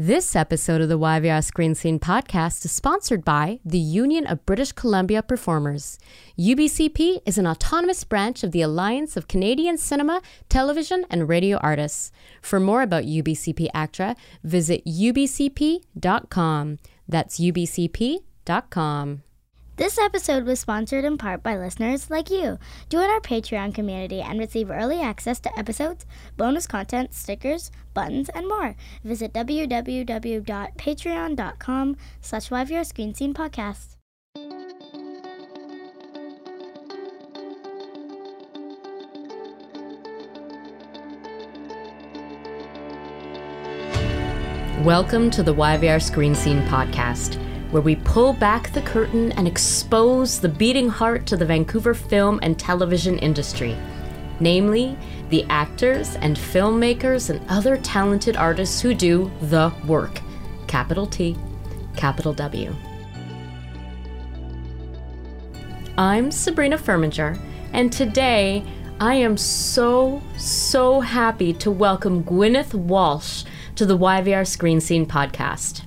This 0.00 0.34
episode 0.34 0.80
of 0.80 0.88
the 0.88 0.98
YVR 0.98 1.44
Screen 1.44 1.74
Scene 1.74 1.98
podcast 1.98 2.64
is 2.64 2.72
sponsored 2.72 3.22
by 3.22 3.60
the 3.66 3.78
Union 3.78 4.26
of 4.26 4.46
British 4.46 4.72
Columbia 4.72 5.22
Performers. 5.22 5.98
UBCP 6.38 7.20
is 7.26 7.36
an 7.36 7.46
autonomous 7.46 8.02
branch 8.04 8.42
of 8.42 8.52
the 8.52 8.62
Alliance 8.62 9.18
of 9.18 9.28
Canadian 9.28 9.76
Cinema, 9.76 10.22
Television, 10.48 11.04
and 11.10 11.28
Radio 11.28 11.58
Artists. 11.58 12.12
For 12.40 12.58
more 12.58 12.80
about 12.80 13.04
UBCP 13.04 13.68
ACTRA, 13.74 14.16
visit 14.42 14.82
ubcp.com. 14.86 16.78
That's 17.06 17.38
ubcp.com. 17.38 19.22
This 19.80 19.96
episode 19.96 20.44
was 20.44 20.60
sponsored 20.60 21.06
in 21.06 21.16
part 21.16 21.42
by 21.42 21.56
listeners 21.56 22.10
like 22.10 22.28
you. 22.28 22.58
Join 22.90 23.08
our 23.08 23.18
Patreon 23.18 23.74
community 23.74 24.20
and 24.20 24.38
receive 24.38 24.70
early 24.70 25.00
access 25.00 25.40
to 25.40 25.58
episodes, 25.58 26.04
bonus 26.36 26.66
content, 26.66 27.14
stickers, 27.14 27.70
buttons, 27.94 28.28
and 28.28 28.46
more. 28.46 28.76
Visit 29.02 29.32
www.patreon.com 29.32 31.96
slash 32.20 32.50
YVR 32.50 32.84
Screen 32.84 33.14
Scene 33.14 33.32
Podcast. 33.32 33.96
Welcome 44.84 45.30
to 45.30 45.42
the 45.42 45.54
YVR 45.54 46.02
Screen 46.02 46.34
Scene 46.34 46.60
podcast, 46.64 47.38
where 47.70 47.82
we 47.82 47.96
pull 47.96 48.32
back 48.32 48.72
the 48.72 48.82
curtain 48.82 49.32
and 49.32 49.46
expose 49.46 50.40
the 50.40 50.48
beating 50.48 50.88
heart 50.88 51.26
to 51.26 51.36
the 51.36 51.46
Vancouver 51.46 51.94
film 51.94 52.40
and 52.42 52.58
television 52.58 53.18
industry, 53.18 53.76
namely 54.40 54.96
the 55.30 55.44
actors 55.48 56.16
and 56.16 56.36
filmmakers 56.36 57.30
and 57.30 57.40
other 57.48 57.76
talented 57.76 58.36
artists 58.36 58.80
who 58.80 58.92
do 58.92 59.30
the 59.42 59.72
work. 59.86 60.20
Capital 60.66 61.06
T, 61.06 61.36
capital 61.96 62.32
W. 62.32 62.74
I'm 65.96 66.30
Sabrina 66.30 66.78
Furminger, 66.78 67.38
and 67.72 67.92
today 67.92 68.64
I 68.98 69.14
am 69.14 69.36
so, 69.36 70.22
so 70.36 71.00
happy 71.00 71.52
to 71.54 71.70
welcome 71.70 72.24
Gwynyth 72.24 72.74
Walsh 72.74 73.44
to 73.76 73.86
the 73.86 73.96
YVR 73.96 74.46
Screen 74.46 74.80
Scene 74.80 75.06
podcast. 75.06 75.84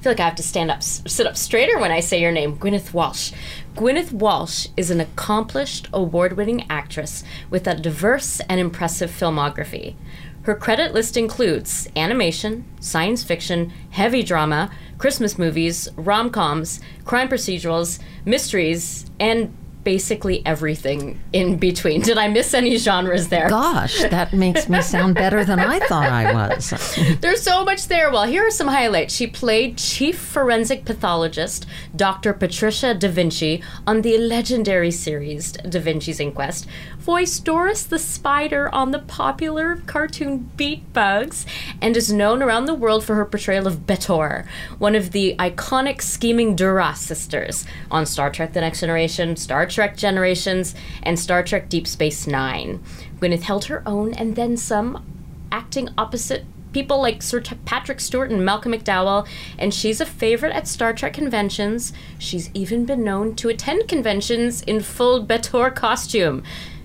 Feel 0.00 0.12
like 0.12 0.20
I 0.20 0.24
have 0.24 0.36
to 0.36 0.42
stand 0.42 0.70
up, 0.70 0.82
sit 0.82 1.26
up 1.26 1.36
straighter 1.36 1.78
when 1.78 1.90
I 1.90 2.00
say 2.00 2.22
your 2.22 2.32
name, 2.32 2.56
Gwynyth 2.56 2.94
Walsh. 2.94 3.32
Gwynyth 3.76 4.12
Walsh 4.12 4.68
is 4.74 4.90
an 4.90 4.98
accomplished, 4.98 5.88
award 5.92 6.38
winning 6.38 6.64
actress 6.70 7.22
with 7.50 7.66
a 7.66 7.74
diverse 7.74 8.40
and 8.48 8.58
impressive 8.58 9.10
filmography. 9.10 9.96
Her 10.44 10.54
credit 10.54 10.94
list 10.94 11.18
includes 11.18 11.86
animation, 11.94 12.64
science 12.80 13.22
fiction, 13.22 13.74
heavy 13.90 14.22
drama, 14.22 14.70
Christmas 14.96 15.38
movies, 15.38 15.86
rom 15.96 16.30
coms, 16.30 16.80
crime 17.04 17.28
procedurals, 17.28 17.98
mysteries, 18.24 19.04
and 19.20 19.54
basically 19.84 20.44
everything 20.44 21.20
in 21.32 21.56
between. 21.56 22.02
Did 22.02 22.18
I 22.18 22.28
miss 22.28 22.54
any 22.54 22.76
genres 22.76 23.28
there? 23.28 23.48
Gosh, 23.48 24.02
that 24.02 24.32
makes 24.32 24.68
me 24.68 24.82
sound 24.82 25.14
better 25.14 25.44
than 25.44 25.58
I 25.58 25.78
thought 25.80 26.10
I 26.10 26.32
was. 26.32 26.70
There's 27.20 27.42
so 27.42 27.64
much 27.64 27.88
there. 27.88 28.10
Well, 28.10 28.24
here 28.24 28.46
are 28.46 28.50
some 28.50 28.68
highlights. 28.68 29.14
She 29.14 29.26
played 29.26 29.78
chief 29.78 30.18
forensic 30.18 30.84
pathologist 30.84 31.66
Dr. 31.96 32.32
Patricia 32.32 32.94
Da 32.94 33.08
Vinci 33.08 33.62
on 33.86 34.02
the 34.02 34.18
legendary 34.18 34.90
series 34.90 35.52
Da 35.52 35.80
Vinci's 35.80 36.20
Inquest, 36.20 36.66
voiced 37.00 37.44
Doris 37.44 37.84
the 37.84 37.98
Spider 37.98 38.72
on 38.74 38.90
the 38.90 38.98
popular 38.98 39.76
cartoon 39.86 40.50
Beat 40.56 40.92
Bugs, 40.92 41.46
and 41.80 41.96
is 41.96 42.12
known 42.12 42.42
around 42.42 42.66
the 42.66 42.74
world 42.74 43.04
for 43.04 43.14
her 43.14 43.24
portrayal 43.24 43.66
of 43.66 43.86
B'Etor, 43.86 44.46
one 44.78 44.94
of 44.94 45.12
the 45.12 45.34
iconic 45.38 46.02
scheming 46.02 46.54
Duras 46.54 46.98
sisters 46.98 47.64
on 47.90 48.04
Star 48.04 48.30
Trek 48.30 48.52
The 48.52 48.60
Next 48.60 48.80
Generation, 48.80 49.36
Star 49.36 49.66
Trek 49.66 49.96
Generations, 49.96 50.74
and 51.02 51.18
Star 51.18 51.42
Trek 51.42 51.68
Deep 51.68 51.86
Space 51.86 52.26
Nine. 52.26 52.82
Gwynyth 53.18 53.42
held 53.42 53.64
her 53.66 53.82
own 53.86 54.12
and 54.14 54.36
then 54.36 54.56
some, 54.56 55.04
acting 55.50 55.88
opposite 55.96 56.44
people 56.72 57.00
like 57.00 57.22
Sir 57.22 57.42
Patrick 57.64 58.00
Stewart 58.00 58.30
and 58.30 58.44
Malcolm 58.44 58.72
McDowell, 58.72 59.26
and 59.58 59.74
she's 59.74 60.00
a 60.00 60.06
favorite 60.06 60.54
at 60.54 60.68
Star 60.68 60.92
Trek 60.92 61.14
conventions. 61.14 61.92
She's 62.18 62.50
even 62.54 62.84
been 62.84 63.02
known 63.02 63.34
to 63.36 63.48
attend 63.48 63.88
conventions 63.88 64.62
in 64.62 64.80
full 64.80 65.26
B'Etor 65.26 65.74
costume. 65.74 66.42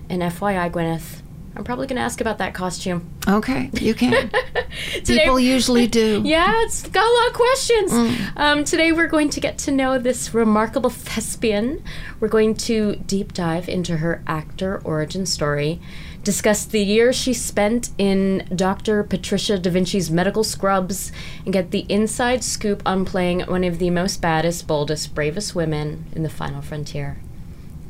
And 0.08 0.22
FYI, 0.22 0.70
Gwynyth, 0.70 1.22
I'm 1.56 1.64
probably 1.64 1.86
going 1.86 1.96
to 1.96 2.02
ask 2.02 2.20
about 2.20 2.36
that 2.38 2.52
costume. 2.52 3.08
Okay, 3.26 3.70
you 3.72 3.94
can. 3.94 4.30
People 5.06 5.40
usually 5.40 5.86
do. 6.02 6.20
Yeah, 6.22 6.52
it's 6.64 6.86
got 6.86 7.02
a 7.02 7.14
lot 7.14 7.28
of 7.28 7.32
questions. 7.32 8.20
Um, 8.36 8.64
today 8.64 8.92
we're 8.92 9.06
going 9.06 9.30
to 9.30 9.40
get 9.40 9.56
to 9.58 9.72
know 9.72 9.98
this 9.98 10.34
remarkable 10.34 10.90
thespian. 10.90 11.82
We're 12.20 12.28
going 12.28 12.56
to 12.56 12.96
deep 12.96 13.32
dive 13.32 13.70
into 13.70 13.96
her 13.96 14.22
actor 14.26 14.82
origin 14.84 15.24
story, 15.24 15.80
discuss 16.22 16.66
the 16.66 16.82
years 16.82 17.16
she 17.16 17.32
spent 17.32 17.88
in 17.96 18.46
Dr. 18.54 19.02
Patricia 19.02 19.58
Da 19.58 19.70
Vinci's 19.70 20.10
medical 20.10 20.44
scrubs, 20.44 21.10
and 21.44 21.54
get 21.54 21.70
the 21.70 21.86
inside 21.88 22.44
scoop 22.44 22.82
on 22.84 23.06
playing 23.06 23.40
one 23.40 23.64
of 23.64 23.78
the 23.78 23.88
most 23.88 24.20
baddest, 24.20 24.66
boldest, 24.66 25.14
bravest 25.14 25.54
women 25.54 26.04
in 26.14 26.22
the 26.22 26.28
final 26.28 26.60
frontier. 26.60 27.16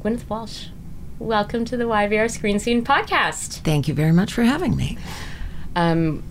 Gwynyth 0.03 0.28
Walsh, 0.28 0.69
welcome 1.19 1.65
to 1.65 1.77
the 1.77 1.84
YVR 1.84 2.31
Screen 2.31 2.59
Scene 2.59 2.84
podcast. 2.84 3.60
Thank 3.60 3.88
you 3.88 3.94
very 3.94 4.12
much 4.12 4.32
for 4.32 4.43
having 4.43 4.77
me. 4.77 4.99
Um, 5.75 6.22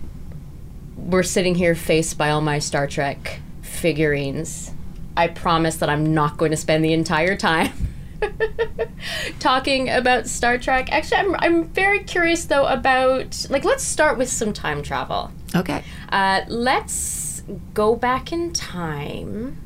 we're 0.96 1.23
sitting 1.23 1.56
here 1.56 1.75
faced 1.75 2.18
by 2.18 2.29
all 2.29 2.41
my 2.41 2.59
Star 2.59 2.88
Trek 2.88 3.40
figurines. 3.62 4.72
I 5.18 5.28
promise 5.28 5.78
that 5.78 5.90
I'm 5.90 6.13
not 6.13 6.38
going 6.38 6.51
to 6.51 6.57
spend 6.57 6.84
the 6.84 6.94
entire 6.94 7.35
time 7.35 7.72
talking 9.40 9.90
about 9.90 10.28
Star 10.28 10.57
Trek. 10.57 10.91
Actually, 10.91 11.18
I'm, 11.18 11.35
I'm 11.40 11.63
very 11.66 12.00
curious 12.03 12.45
though 12.45 12.66
about, 12.68 13.45
like, 13.50 13.63
let's 13.63 13.84
start 13.84 14.18
with 14.18 14.29
some 14.29 14.53
time 14.53 14.84
travel. 14.84 15.31
Okay. 15.56 15.84
Uh, 16.09 16.41
let's 16.47 17.44
go 17.74 17.95
back 17.95 18.31
in 18.31 18.53
time. 18.53 19.57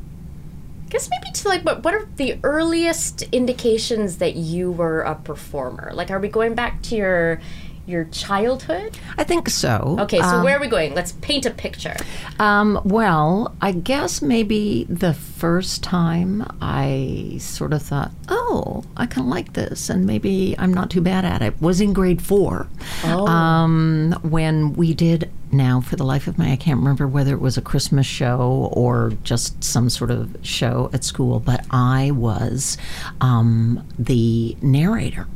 Guess 0.90 1.10
maybe 1.12 1.32
to 1.34 1.48
like 1.48 1.64
what 1.64 1.84
what 1.84 1.94
are 1.94 2.08
the 2.16 2.40
earliest 2.44 3.22
indications 3.32 4.18
that 4.18 4.36
you 4.36 4.72
were 4.72 5.02
a 5.02 5.16
performer? 5.16 5.92
Like, 5.94 6.10
are 6.10 6.20
we 6.20 6.30
going 6.30 6.56
back 6.56 6.82
to 6.84 6.96
your 6.96 7.42
your 7.90 8.06
childhood? 8.06 8.98
I 9.18 9.24
think 9.24 9.50
so. 9.50 9.98
Okay, 10.00 10.20
so 10.20 10.26
Um, 10.26 10.44
where 10.44 10.58
are 10.58 10.62
we 10.62 10.68
going? 10.68 10.94
Let's 10.94 11.14
paint 11.14 11.46
a 11.46 11.52
picture. 11.52 11.96
Um, 12.40 12.80
well, 12.86 13.56
I 13.62 13.72
guess 13.72 14.22
maybe 14.22 14.86
the 14.90 15.14
first 15.14 15.84
time 15.84 16.46
I 16.62 17.38
sort 17.40 17.74
of 17.74 17.82
thought, 17.82 18.12
oh, 18.30 18.84
I 18.96 19.06
kind 19.06 19.28
of 19.28 19.32
like 19.32 19.54
this, 19.54 19.90
and 19.90 20.06
maybe 20.06 20.56
I'm 20.58 20.74
not 20.74 20.90
too 20.90 21.02
bad 21.02 21.26
at 21.26 21.42
it, 21.42 21.60
was 21.62 21.82
in 21.82 21.94
grade 21.94 22.22
four. 22.22 22.68
Oh. 23.04 23.28
Um, 23.28 24.18
when 24.22 24.74
we 24.74 24.94
did, 24.94 25.30
now 25.52 25.82
for 25.82 25.96
the 25.96 26.04
life 26.04 26.28
of 26.28 26.38
me, 26.38 26.52
I 26.52 26.56
can't 26.56 26.78
remember 26.78 27.08
whether 27.08 27.34
it 27.34 27.42
was 27.42 27.58
a 27.58 27.62
Christmas 27.62 28.06
show 28.06 28.70
or 28.72 29.14
just 29.24 29.64
some 29.64 29.90
sort 29.90 30.12
of 30.12 30.36
show 30.44 30.90
at 30.94 31.04
school, 31.04 31.40
but 31.40 31.66
I 31.72 32.12
was 32.12 32.78
um, 33.20 33.84
the 33.98 34.56
narrator. 34.62 35.28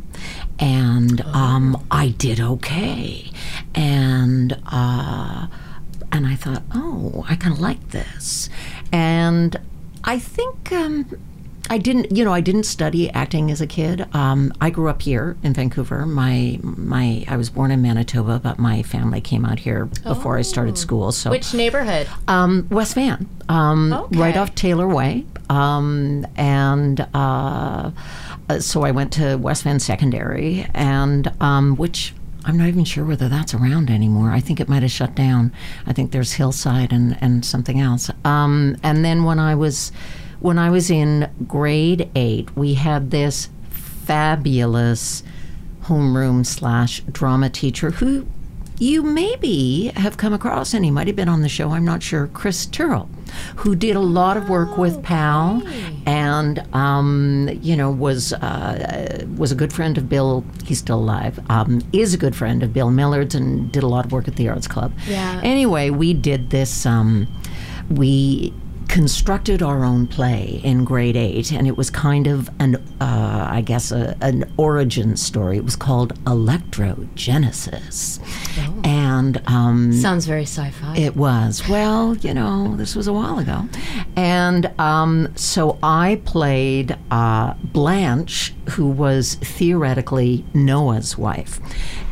And 0.63 1.19
um, 1.21 1.85
I 1.91 2.09
did 2.09 2.39
okay. 2.39 3.29
And 3.75 4.57
uh, 4.71 5.47
and 6.11 6.25
I 6.25 6.35
thought, 6.35 6.63
oh, 6.73 7.25
I 7.27 7.35
kind 7.35 7.53
of 7.53 7.59
like 7.59 7.89
this. 7.89 8.49
And 8.91 9.59
I 10.05 10.19
think 10.19 10.71
um, 10.71 11.05
I 11.69 11.77
didn't, 11.77 12.15
you 12.15 12.23
know, 12.23 12.33
I 12.33 12.39
didn't 12.39 12.63
study 12.63 13.09
acting 13.09 13.51
as 13.51 13.59
a 13.59 13.67
kid. 13.67 14.05
Um, 14.15 14.53
I 14.61 14.69
grew 14.69 14.87
up 14.87 15.01
here 15.01 15.35
in 15.43 15.53
Vancouver. 15.53 16.05
My 16.05 16.59
my 16.63 17.25
I 17.27 17.35
was 17.35 17.49
born 17.49 17.71
in 17.71 17.81
Manitoba, 17.81 18.39
but 18.39 18.57
my 18.57 18.83
family 18.83 19.19
came 19.19 19.43
out 19.45 19.59
here 19.59 19.85
before 19.85 20.37
I 20.37 20.43
started 20.43 20.77
school. 20.77 21.11
So 21.11 21.29
Which 21.29 21.53
neighborhood? 21.53 22.07
um, 22.29 22.67
West 22.69 22.95
Van, 22.95 23.27
um, 23.49 23.91
Okay. 23.91 24.17
right 24.17 24.37
off 24.37 24.55
Taylor 24.55 24.87
Way. 24.87 25.25
Um, 25.49 26.25
and 26.37 27.05
uh, 27.13 27.91
uh, 28.49 28.59
so 28.59 28.83
I 28.83 28.91
went 28.91 29.13
to 29.13 29.35
West 29.37 29.63
Van 29.63 29.79
Secondary, 29.79 30.67
and 30.73 31.31
um, 31.41 31.75
which 31.75 32.13
I'm 32.45 32.57
not 32.57 32.67
even 32.67 32.83
sure 32.83 33.05
whether 33.05 33.29
that's 33.29 33.53
around 33.53 33.89
anymore. 33.89 34.31
I 34.31 34.39
think 34.39 34.59
it 34.59 34.67
might 34.67 34.83
have 34.83 34.91
shut 34.91 35.15
down. 35.15 35.53
I 35.85 35.93
think 35.93 36.11
there's 36.11 36.33
Hillside 36.33 36.91
and, 36.91 37.17
and 37.21 37.45
something 37.45 37.79
else. 37.79 38.11
Um, 38.25 38.77
and 38.83 39.05
then 39.05 39.23
when 39.23 39.39
I 39.39 39.55
was 39.55 39.91
when 40.39 40.59
I 40.59 40.69
was 40.69 40.91
in 40.91 41.29
grade 41.47 42.09
eight, 42.15 42.53
we 42.55 42.73
had 42.73 43.11
this 43.11 43.49
fabulous 43.69 45.23
homeroom 45.83 46.45
slash 46.45 46.99
drama 47.11 47.49
teacher 47.49 47.91
who 47.91 48.27
you 48.83 49.01
maybe 49.01 49.91
have 49.95 50.17
come 50.17 50.33
across, 50.33 50.73
and 50.73 50.83
he 50.83 50.91
might 50.91 51.07
have 51.07 51.15
been 51.15 51.29
on 51.29 51.41
the 51.41 51.49
show, 51.49 51.71
I'm 51.71 51.85
not 51.85 52.03
sure, 52.03 52.27
Chris 52.27 52.65
Tyrrell, 52.65 53.09
who 53.55 53.75
did 53.75 53.95
a 53.95 54.01
lot 54.01 54.35
of 54.35 54.49
work 54.49 54.77
with 54.77 55.01
Pal 55.01 55.63
and, 56.05 56.59
um, 56.75 57.49
you 57.61 57.75
know, 57.75 57.89
was, 57.89 58.33
uh, 58.33 59.25
was 59.37 59.51
a 59.51 59.55
good 59.55 59.71
friend 59.71 59.97
of 59.97 60.09
Bill. 60.09 60.43
He's 60.65 60.79
still 60.79 60.99
alive, 60.99 61.39
um, 61.49 61.81
is 61.93 62.13
a 62.13 62.17
good 62.17 62.35
friend 62.35 62.61
of 62.61 62.73
Bill 62.73 62.91
Millerd's 62.91 63.35
and 63.35 63.71
did 63.71 63.83
a 63.83 63.87
lot 63.87 64.05
of 64.05 64.11
work 64.11 64.27
at 64.27 64.35
the 64.35 64.49
Arts 64.49 64.67
Club. 64.67 64.91
Yeah. 65.07 65.39
Anyway, 65.43 65.89
we 65.89 66.13
did 66.13 66.49
this. 66.49 66.85
Um, 66.85 67.27
we 67.89 68.53
constructed 68.93 69.63
our 69.63 69.83
own 69.83 70.05
play 70.05 70.61
in 70.63 70.85
grade 70.85 71.15
eight, 71.15 71.51
and 71.51 71.65
it 71.65 71.75
was 71.75 71.89
kind 71.89 72.27
of 72.27 72.47
an, 72.59 72.75
uh, 73.01 73.47
I 73.49 73.61
guess, 73.61 73.91
a, 73.91 74.15
an 74.21 74.53
origin 74.55 75.17
story. 75.17 75.57
It 75.57 75.65
was 75.65 75.75
called 75.75 76.13
Electrogenesis, 76.25 78.19
and 78.85 79.41
um, 79.47 79.93
Sounds 79.93 80.27
very 80.27 80.43
sci-fi. 80.43 80.95
it 80.95 81.15
was. 81.15 81.67
Well, 81.67 82.15
you 82.17 82.35
know, 82.35 82.75
this 82.75 82.95
was 82.95 83.07
a 83.07 83.13
while 83.13 83.39
ago. 83.39 83.67
And 84.15 84.71
um, 84.79 85.33
so 85.35 85.79
I 85.81 86.21
played 86.23 86.95
uh, 87.09 87.55
Blanche, 87.63 88.53
who 88.69 88.85
was 88.85 89.33
theoretically 89.35 90.45
Noah's 90.53 91.17
wife. 91.17 91.59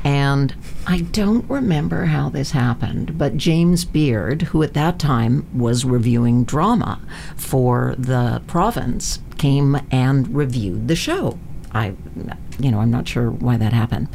And 0.03 0.55
I 0.87 1.01
don't 1.01 1.47
remember 1.49 2.05
how 2.05 2.29
this 2.29 2.51
happened, 2.51 3.17
but 3.17 3.37
James 3.37 3.85
Beard, 3.85 4.41
who 4.43 4.63
at 4.63 4.73
that 4.73 4.99
time 4.99 5.47
was 5.57 5.85
reviewing 5.85 6.43
drama 6.43 6.99
for 7.37 7.95
the 7.97 8.41
province, 8.47 9.19
came 9.37 9.77
and 9.91 10.33
reviewed 10.35 10.87
the 10.87 10.95
show. 10.95 11.37
I, 11.73 11.93
you 12.59 12.69
know, 12.69 12.79
I'm 12.79 12.91
not 12.91 13.07
sure 13.07 13.29
why 13.31 13.55
that 13.55 13.71
happened. 13.71 14.09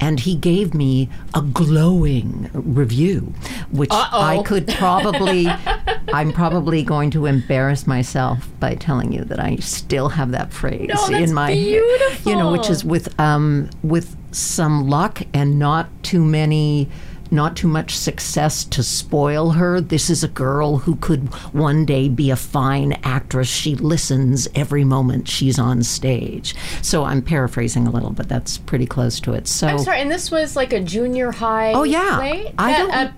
And 0.00 0.18
he 0.18 0.34
gave 0.34 0.74
me 0.74 1.08
a 1.34 1.42
glowing 1.42 2.50
review, 2.52 3.32
which 3.70 3.90
I 3.92 4.36
Uh-oh. 4.36 4.42
could 4.42 4.66
probably, 4.66 5.46
I'm 6.12 6.32
probably 6.32 6.82
going 6.82 7.10
to 7.12 7.26
embarrass 7.26 7.86
myself 7.86 8.48
by 8.58 8.74
telling 8.74 9.12
you 9.12 9.22
that 9.24 9.38
I 9.38 9.56
still 9.56 10.08
have 10.08 10.32
that 10.32 10.52
phrase 10.52 10.88
No, 10.88 11.08
that's 11.08 11.28
in 11.28 11.32
my, 11.34 11.50
you 11.52 12.34
know, 12.34 12.50
which 12.50 12.68
is 12.70 12.84
with, 12.84 13.18
um, 13.20 13.70
with 13.84 14.16
some 14.36 14.86
luck 14.86 15.22
and 15.32 15.58
not 15.58 15.88
too 16.02 16.22
many 16.22 16.88
not 17.30 17.56
too 17.56 17.68
much 17.68 17.96
success 17.96 18.64
to 18.64 18.82
spoil 18.82 19.50
her. 19.50 19.80
This 19.80 20.10
is 20.10 20.22
a 20.22 20.28
girl 20.28 20.78
who 20.78 20.96
could 20.96 21.32
one 21.54 21.84
day 21.84 22.08
be 22.08 22.30
a 22.30 22.36
fine 22.36 22.92
actress. 23.02 23.48
She 23.48 23.74
listens 23.74 24.48
every 24.54 24.84
moment 24.84 25.28
she's 25.28 25.58
on 25.58 25.82
stage. 25.82 26.54
So 26.82 27.04
I'm 27.04 27.22
paraphrasing 27.22 27.86
a 27.86 27.90
little, 27.90 28.10
but 28.10 28.28
that's 28.28 28.58
pretty 28.58 28.86
close 28.86 29.20
to 29.20 29.32
it. 29.32 29.48
So 29.48 29.66
I'm 29.66 29.78
sorry, 29.78 30.00
and 30.00 30.10
this 30.10 30.30
was 30.30 30.56
like 30.56 30.72
a 30.72 30.80
junior 30.80 31.32
high. 31.32 31.72
Oh, 31.72 31.84
yeah. 31.84 32.16
play? 32.16 32.54
I 32.58 32.72
That 32.72 33.12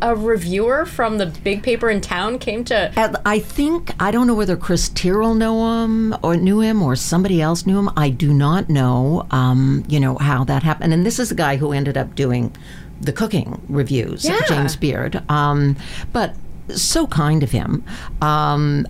a, 0.00 0.10
a 0.10 0.14
reviewer 0.16 0.84
from 0.86 1.18
the 1.18 1.26
big 1.26 1.62
paper 1.62 1.90
in 1.90 2.00
town 2.00 2.38
came 2.38 2.64
to. 2.64 2.98
At- 2.98 3.20
I 3.24 3.38
think 3.38 3.90
I 4.00 4.10
don't 4.10 4.26
know 4.26 4.34
whether 4.34 4.56
Chris 4.56 4.88
Tyrrell 4.88 5.34
knew 5.34 5.82
him 5.82 6.16
or 6.22 6.36
knew 6.36 6.60
him 6.60 6.82
or 6.82 6.96
somebody 6.96 7.40
else 7.40 7.66
knew 7.66 7.78
him. 7.78 7.90
I 7.96 8.10
do 8.10 8.32
not 8.32 8.68
know. 8.68 9.26
Um, 9.30 9.84
you 9.88 10.00
know 10.00 10.16
how 10.18 10.44
that 10.44 10.62
happened. 10.62 10.92
And 10.92 11.06
this 11.06 11.18
is 11.18 11.28
the 11.28 11.34
guy 11.34 11.56
who 11.56 11.72
ended 11.72 11.96
up 11.96 12.14
doing 12.14 12.54
the 13.02 13.12
cooking 13.12 13.60
reviews, 13.68 14.24
Yeah. 14.24 14.40
James 14.48 14.76
Beard. 14.76 15.22
Um, 15.28 15.76
but 16.12 16.34
so 16.74 17.06
kind 17.06 17.42
of 17.42 17.50
him. 17.50 17.84
Um, 18.20 18.86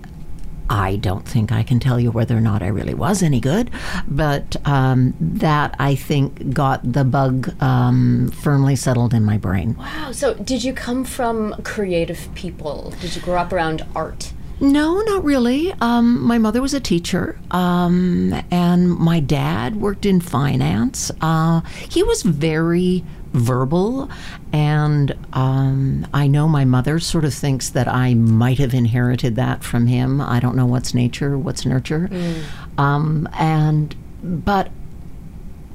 I 0.71 0.97
don't 0.97 1.27
think 1.29 1.53
I 1.53 1.63
can 1.65 1.81
tell 1.81 2.01
you 2.01 2.11
whether 2.11 2.37
or 2.37 2.41
not 2.41 2.63
I 2.63 2.69
really 2.69 2.95
was 2.95 3.23
any 3.23 3.41
good, 3.41 3.71
but 4.09 4.57
um, 4.67 5.13
that 5.21 5.75
I 5.79 5.95
think 5.95 6.55
got 6.55 6.81
the 6.93 7.05
bug 7.05 7.61
um, 7.63 8.31
firmly 8.43 8.77
settled 8.77 9.13
in 9.13 9.25
my 9.25 9.37
brain. 9.37 9.75
Wow. 9.77 10.13
So, 10.13 10.35
did 10.35 10.65
you 10.65 10.73
come 10.73 11.05
from 11.05 11.55
creative 11.63 12.29
people? 12.35 12.95
Did 13.01 13.15
you 13.17 13.21
grow 13.21 13.37
up 13.37 13.53
around 13.53 13.85
art? 13.95 14.33
No, 14.61 15.01
not 15.01 15.25
really. 15.25 15.73
Um, 15.81 16.23
my 16.23 16.39
mother 16.39 16.63
was 16.63 16.73
a 16.73 16.81
teacher, 16.81 17.39
um, 17.51 18.33
and 18.51 18.97
my 18.97 19.19
dad 19.21 19.77
worked 19.77 20.07
in 20.07 20.21
finance. 20.21 21.11
Uh, 21.21 21.63
he 21.89 22.03
was 22.03 22.23
very 22.23 23.05
verbal, 23.33 24.11
and 24.53 25.17
um, 25.33 26.07
I 26.13 26.27
know 26.27 26.49
my 26.49 26.65
mother 26.65 26.99
sort 26.99 27.25
of 27.25 27.33
thinks 27.35 27.71
that 27.71 27.89
I 27.89 28.15
might 28.15 28.59
have 28.59 28.75
inherited 28.75 29.37
that 29.37 29.65
from 29.65 29.87
him. 29.87 30.21
I 30.21 30.41
don't 30.41 30.57
know 30.57 30.67
what's 30.67 30.95
nature, 30.95 31.39
what's 31.39 31.65
nurture, 31.65 32.09
um, 32.79 33.29
and 33.39 33.95
but 34.23 34.71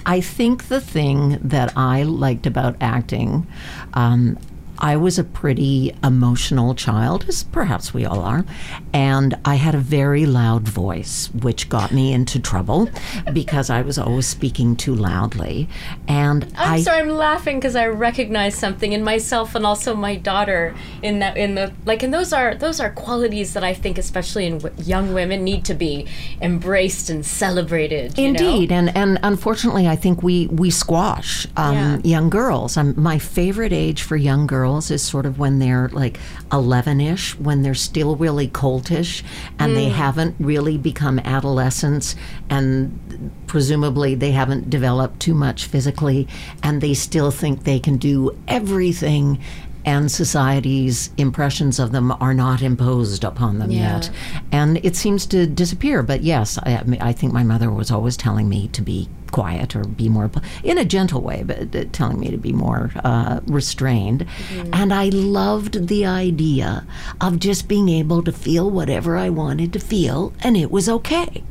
I 0.06 0.21
think 0.21 0.69
the 0.69 0.80
thing 0.80 1.38
that 1.42 1.74
I 1.75 2.04
liked 2.04 2.45
about 2.45 2.77
acting, 2.80 3.45
um, 3.94 4.38
I 4.80 4.96
was 4.98 5.18
a 5.18 5.24
pretty 5.24 5.96
emotional 6.04 6.76
child, 6.76 7.26
as 7.28 7.44
perhaps 7.44 7.94
we 7.94 8.06
all 8.06 8.20
are, 8.20 8.46
and 8.94 9.36
I 9.46 9.56
had 9.56 9.74
a 9.76 9.80
very 9.80 10.26
loud 10.26 10.68
voice, 10.68 11.30
which 11.34 11.70
got 11.70 11.92
me 11.92 12.14
into 12.14 12.40
trouble 12.40 12.90
because 13.34 13.70
I 13.70 13.82
was 13.82 13.98
always 13.98 14.28
speaking 14.28 14.76
too 14.76 14.94
loudly. 14.96 15.68
And 16.08 16.44
I'm 16.58 16.74
I 16.74 16.82
sorry, 16.82 17.02
I'm 17.02 17.10
laughing 17.10 17.58
because 17.60 17.76
I 17.76 17.88
recognize 17.88 18.56
something 18.56 18.92
in 18.92 19.04
myself 19.04 19.56
and 19.56 19.66
also 19.66 19.96
my 19.96 20.16
daughter 20.16 20.76
in 21.02 21.20
that 21.20 21.38
in 21.38 21.56
the 21.56 21.74
like, 21.86 22.04
and 22.04 22.14
those 22.14 22.32
are 22.32 22.54
those 22.56 22.80
are 22.80 22.90
qualities 22.92 23.54
that 23.54 23.64
I 23.64 23.74
think, 23.74 23.98
especially 23.98 24.46
in 24.46 24.60
w- 24.60 24.84
young 24.84 25.14
women, 25.14 25.44
need 25.44 25.66
to 25.66 25.74
be 25.74 26.06
embraced 26.42 27.10
and 27.10 27.26
celebrated. 27.26 28.18
you 28.18 28.32
know? 28.32 28.40
Indeed, 28.40 28.72
and 28.72 28.96
and 28.96 29.18
unfortunately, 29.24 29.88
I 29.88 29.96
think 29.96 30.22
we 30.22 30.48
we 30.48 30.70
squash 30.70 31.48
um, 31.58 31.74
Yeah. 31.76 31.98
young 32.04 32.30
girls. 32.30 32.78
Um, 32.78 32.94
my 32.96 33.18
favorite 33.18 33.74
age 33.74 34.04
for 34.04 34.16
young 34.16 34.46
girls 34.46 34.67
is 34.75 35.02
sort 35.02 35.25
of 35.25 35.40
when 35.40 35.60
they're 35.60 35.88
like 35.90 36.19
eleven-ish, 36.52 37.40
when 37.40 37.62
they're 37.64 37.74
still 37.74 38.16
really 38.16 38.48
coltish, 38.48 39.24
and 39.58 39.75
they 39.75 39.88
mm. 39.88 39.92
haven't 39.92 40.36
really 40.40 40.78
become 40.78 41.19
adolescents, 41.19 42.16
and 42.50 43.31
presumably 43.48 44.16
they 44.16 44.31
haven't 44.31 44.69
developed 44.69 45.19
too 45.19 45.34
much 45.34 45.66
physically, 45.66 46.28
and 46.62 46.81
they 46.81 46.94
still 46.94 47.31
think 47.31 47.64
they 47.64 47.80
can 47.80 47.98
do 47.98 48.38
everything. 48.48 49.40
And 49.86 50.12
society's 50.12 51.12
impressions 51.16 51.80
of 51.80 51.94
them 51.94 52.12
are 52.12 52.34
not 52.34 52.62
imposed 52.62 53.24
upon 53.24 53.60
them 53.60 53.72
Yeah. 53.72 53.96
yet 53.96 54.10
and 54.52 54.84
it 54.84 54.98
seems 54.98 55.25
to 55.28 55.48
disappear. 55.48 56.04
But 56.04 56.24
yes, 56.24 56.58
I 56.62 56.84
I 57.00 57.14
think 57.14 57.31
my 57.31 57.44
mother 57.44 57.72
was 57.72 57.90
always 57.90 58.18
telling 58.18 58.50
me 58.50 58.68
to 58.74 58.81
be 58.81 59.08
quiet 59.32 59.76
or 59.76 59.84
be 59.84 60.10
more 60.10 60.30
in 60.64 60.78
a 60.78 60.86
gentle 60.86 61.22
way, 61.22 61.44
but 61.46 61.76
uh, 61.76 61.86
telling 61.92 62.20
me 62.20 62.30
to 62.32 62.38
be 62.38 62.54
more 62.54 62.92
uh, 63.04 63.40
restrained. 63.46 64.26
And 64.74 64.94
I 64.94 65.10
loved 65.10 65.88
the 65.88 66.06
idea 66.06 66.86
of 67.22 67.40
just 67.40 67.68
being 67.68 67.90
able 67.90 68.24
to 68.24 68.32
feel 68.32 68.70
whatever 68.70 69.18
I 69.18 69.30
wanted 69.30 69.74
to 69.74 69.80
feel, 69.80 70.34
and 70.42 70.56
it 70.58 70.72
was 70.72 70.90
okay. 70.90 71.44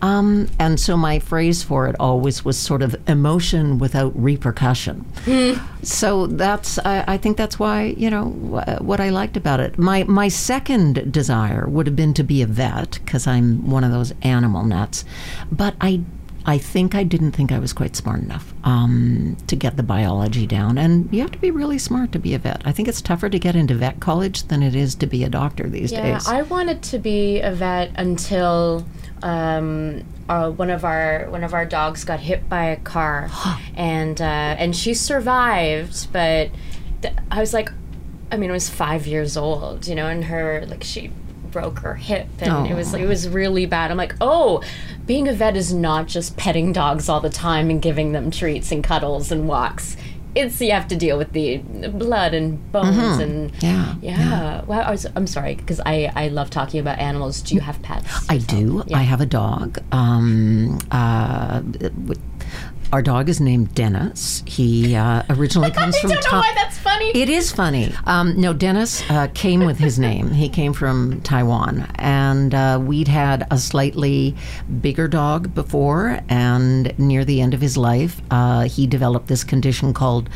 Um, 0.00 0.48
and 0.58 0.78
so 0.80 0.96
my 0.96 1.18
phrase 1.18 1.62
for 1.62 1.86
it 1.88 1.96
always 2.00 2.44
was 2.44 2.58
sort 2.58 2.82
of 2.82 2.96
emotion 3.08 3.78
without 3.78 4.12
repercussion. 4.20 5.04
So 5.82 6.26
that's 6.26 6.78
I, 6.78 7.04
I 7.06 7.16
think 7.18 7.36
that's 7.36 7.58
why 7.58 7.94
you 7.96 8.08
know 8.10 8.26
what 8.80 9.00
I 9.00 9.10
liked 9.10 9.36
about 9.36 9.60
it. 9.60 9.78
My 9.78 10.04
my 10.04 10.28
second 10.28 11.12
desire 11.12 11.68
would 11.68 11.86
have 11.86 11.96
been 11.96 12.14
to 12.14 12.22
be 12.24 12.42
a 12.42 12.46
vet 12.46 12.98
because 13.04 13.26
I'm 13.26 13.68
one 13.70 13.84
of 13.84 13.92
those 13.92 14.12
animal 14.22 14.64
nuts, 14.64 15.04
but 15.50 15.74
I. 15.80 16.00
I 16.46 16.58
think 16.58 16.94
I 16.94 17.04
didn't 17.04 17.32
think 17.32 17.52
I 17.52 17.58
was 17.58 17.72
quite 17.72 17.94
smart 17.96 18.20
enough 18.20 18.52
um, 18.64 19.36
to 19.46 19.56
get 19.56 19.76
the 19.76 19.82
biology 19.82 20.46
down. 20.46 20.78
And 20.78 21.12
you 21.12 21.20
have 21.20 21.32
to 21.32 21.38
be 21.38 21.50
really 21.50 21.78
smart 21.78 22.12
to 22.12 22.18
be 22.18 22.34
a 22.34 22.38
vet. 22.38 22.62
I 22.64 22.72
think 22.72 22.88
it's 22.88 23.00
tougher 23.00 23.28
to 23.28 23.38
get 23.38 23.54
into 23.54 23.74
vet 23.74 24.00
college 24.00 24.44
than 24.44 24.62
it 24.62 24.74
is 24.74 24.94
to 24.96 25.06
be 25.06 25.24
a 25.24 25.28
doctor 25.28 25.68
these 25.68 25.92
Yeah, 25.92 26.14
days. 26.14 26.28
I 26.28 26.42
wanted 26.42 26.82
to 26.84 26.98
be 26.98 27.40
a 27.40 27.52
vet 27.52 27.92
until 27.96 28.86
um, 29.22 30.02
uh, 30.28 30.50
one 30.50 30.70
of 30.70 30.84
our 30.84 31.26
one 31.30 31.44
of 31.44 31.54
our 31.54 31.64
dogs 31.64 32.04
got 32.04 32.20
hit 32.20 32.48
by 32.48 32.64
a 32.66 32.76
car, 32.76 33.30
and 33.76 34.20
uh, 34.20 34.24
and 34.24 34.74
she 34.74 34.94
survived. 34.94 36.12
But 36.12 36.50
th- 37.02 37.14
I 37.30 37.40
was 37.40 37.54
like, 37.54 37.70
I 38.30 38.36
mean, 38.36 38.50
I 38.50 38.52
was 38.52 38.68
five 38.68 39.06
years 39.06 39.36
old, 39.36 39.86
you 39.86 39.94
know, 39.94 40.08
and 40.08 40.24
her 40.24 40.64
like 40.66 40.82
she 40.82 41.12
broke 41.52 41.80
her 41.80 41.94
hip, 41.94 42.26
and 42.40 42.66
it 42.66 42.74
was 42.74 42.92
it 42.94 43.06
was 43.06 43.28
really 43.28 43.66
bad. 43.66 43.90
I'm 43.90 43.96
like, 43.96 44.14
oh, 44.20 44.62
being 45.06 45.28
a 45.28 45.32
vet 45.32 45.56
is 45.56 45.72
not 45.72 46.08
just 46.08 46.36
petting 46.36 46.72
dogs 46.72 47.08
all 47.08 47.20
the 47.20 47.30
time 47.30 47.70
and 47.70 47.80
giving 47.80 48.12
them 48.12 48.30
treats 48.30 48.72
and 48.72 48.82
cuddles 48.82 49.30
and 49.30 49.46
walks. 49.46 49.96
It's 50.34 50.58
you 50.62 50.70
have 50.72 50.88
to 50.88 50.96
deal 50.96 51.18
with 51.18 51.32
the 51.32 51.58
blood 51.58 52.32
and 52.32 52.72
bones 52.72 53.18
and 53.18 53.52
Yeah, 53.62 53.94
yeah. 54.00 54.64
Well, 54.64 54.80
I 54.80 54.90
was, 54.90 55.06
I'm 55.14 55.26
sorry 55.26 55.56
because 55.56 55.78
I, 55.84 56.10
I 56.16 56.28
love 56.28 56.48
talking 56.48 56.80
about 56.80 56.98
animals. 56.98 57.42
Do 57.42 57.54
you 57.54 57.60
have 57.60 57.82
pets? 57.82 58.08
I 58.30 58.38
do. 58.38 58.82
I 58.94 59.02
have 59.02 59.20
a 59.20 59.26
dog. 59.26 59.78
Um, 59.92 60.78
uh, 60.90 61.60
our 62.92 63.00
dog 63.02 63.28
is 63.28 63.40
named 63.40 63.74
Dennis. 63.74 64.42
He 64.46 64.94
uh, 64.94 65.22
originally 65.30 65.70
comes 65.80 65.96
I 65.96 66.00
from. 66.00 66.10
don't 66.10 66.24
know 66.24 66.38
why 66.38 66.52
that's 66.54 66.78
funny. 66.78 67.10
It 67.14 67.28
is 67.28 67.50
funny. 67.50 67.92
Um, 68.04 68.38
no, 68.38 68.52
Dennis 68.52 69.02
uh, 69.10 69.28
came 69.34 69.64
with 69.64 69.78
his 69.78 69.98
name. 69.98 70.30
He 70.30 70.48
came 70.48 70.74
from 70.74 71.20
Taiwan, 71.22 71.90
and 71.96 72.54
uh, 72.54 72.78
we'd 72.82 73.08
had 73.08 73.46
a 73.50 73.58
slightly 73.58 74.36
bigger 74.80 75.08
dog 75.08 75.54
before. 75.54 76.20
And 76.28 76.96
near 76.98 77.24
the 77.24 77.40
end 77.40 77.54
of 77.54 77.60
his 77.60 77.76
life, 77.76 78.20
uh, 78.30 78.62
he 78.62 78.86
developed 78.86 79.28
this 79.28 79.42
condition 79.42 79.94
called 79.94 80.28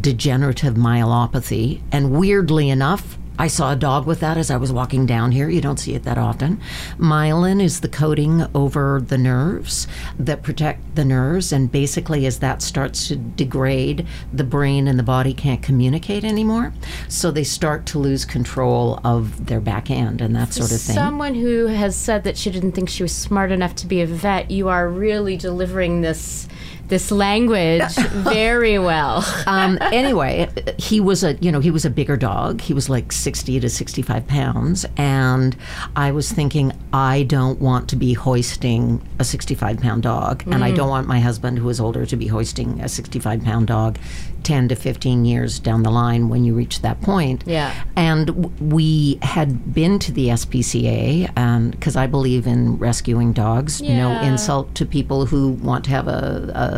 degenerative 0.00 0.74
myelopathy. 0.74 1.80
And 1.90 2.12
weirdly 2.12 2.70
enough, 2.70 3.18
I 3.38 3.48
saw 3.48 3.72
a 3.72 3.76
dog 3.76 4.06
with 4.06 4.20
that 4.20 4.36
as 4.36 4.50
I 4.50 4.56
was 4.56 4.72
walking 4.72 5.06
down 5.06 5.32
here. 5.32 5.48
You 5.48 5.60
don't 5.60 5.78
see 5.78 5.94
it 5.94 6.04
that 6.04 6.18
often. 6.18 6.60
Myelin 6.98 7.60
is 7.60 7.80
the 7.80 7.88
coating 7.88 8.46
over 8.54 9.02
the 9.04 9.18
nerves 9.18 9.88
that 10.18 10.42
protect 10.42 10.94
the 10.94 11.04
nerves, 11.04 11.52
and 11.52 11.70
basically, 11.70 12.26
as 12.26 12.38
that 12.38 12.62
starts 12.62 13.08
to 13.08 13.16
degrade, 13.16 14.06
the 14.32 14.44
brain 14.44 14.86
and 14.86 14.98
the 14.98 15.02
body 15.02 15.34
can't 15.34 15.62
communicate 15.62 16.24
anymore. 16.24 16.72
So 17.08 17.30
they 17.30 17.44
start 17.44 17.86
to 17.86 17.98
lose 17.98 18.24
control 18.24 19.00
of 19.02 19.46
their 19.46 19.60
back 19.60 19.90
end 19.90 20.20
and 20.20 20.34
that 20.36 20.52
sort 20.52 20.70
of 20.70 20.80
thing. 20.80 20.94
Someone 20.94 21.34
who 21.34 21.66
has 21.66 21.96
said 21.96 22.24
that 22.24 22.36
she 22.36 22.50
didn't 22.50 22.72
think 22.72 22.88
she 22.88 23.02
was 23.02 23.14
smart 23.14 23.50
enough 23.50 23.74
to 23.76 23.86
be 23.86 24.00
a 24.00 24.06
vet, 24.06 24.50
you 24.50 24.68
are 24.68 24.88
really 24.88 25.36
delivering 25.36 26.02
this 26.02 26.48
this 26.88 27.10
language 27.10 27.94
very 28.12 28.78
well. 28.78 29.24
um, 29.46 29.78
anyway, 29.92 30.48
he 30.78 31.00
was 31.00 31.24
a 31.24 31.34
you 31.34 31.50
know 31.50 31.60
he 31.60 31.70
was 31.70 31.84
a 31.84 31.90
bigger 31.90 32.16
dog. 32.16 32.60
He 32.60 32.74
was 32.74 32.88
like 32.88 33.12
sixty 33.12 33.60
to 33.60 33.68
sixty 33.68 34.02
five 34.02 34.26
pounds, 34.26 34.86
and 34.96 35.56
I 35.96 36.12
was 36.12 36.30
thinking 36.30 36.72
I 36.92 37.24
don't 37.24 37.60
want 37.60 37.88
to 37.90 37.96
be 37.96 38.12
hoisting 38.14 39.00
a 39.18 39.24
sixty 39.24 39.54
five 39.54 39.80
pound 39.80 40.02
dog, 40.02 40.44
and 40.46 40.64
I 40.64 40.72
don't 40.72 40.88
want 40.88 41.06
my 41.06 41.20
husband 41.20 41.58
who 41.58 41.68
is 41.68 41.80
older 41.80 42.06
to 42.06 42.16
be 42.16 42.26
hoisting 42.26 42.80
a 42.80 42.88
sixty 42.88 43.18
five 43.18 43.42
pound 43.42 43.66
dog. 43.68 43.98
10 44.44 44.68
to 44.68 44.76
15 44.76 45.24
years 45.24 45.58
down 45.58 45.82
the 45.82 45.90
line 45.90 46.28
when 46.28 46.44
you 46.44 46.54
reach 46.54 46.82
that 46.82 47.00
point. 47.00 47.42
Yeah. 47.46 47.74
And 47.96 48.26
w- 48.26 48.50
we 48.60 49.18
had 49.22 49.72
been 49.74 49.98
to 50.00 50.12
the 50.12 50.28
SPCA 50.28 51.70
because 51.70 51.96
I 51.96 52.06
believe 52.06 52.46
in 52.46 52.76
rescuing 52.76 53.32
dogs. 53.32 53.80
No 53.80 54.20
insult 54.20 54.74
to 54.76 54.86
people 54.86 55.26
who 55.26 55.50
want 55.52 55.84
to 55.86 55.90
have 55.90 56.08
a, 56.08 56.52
a, 56.54 56.73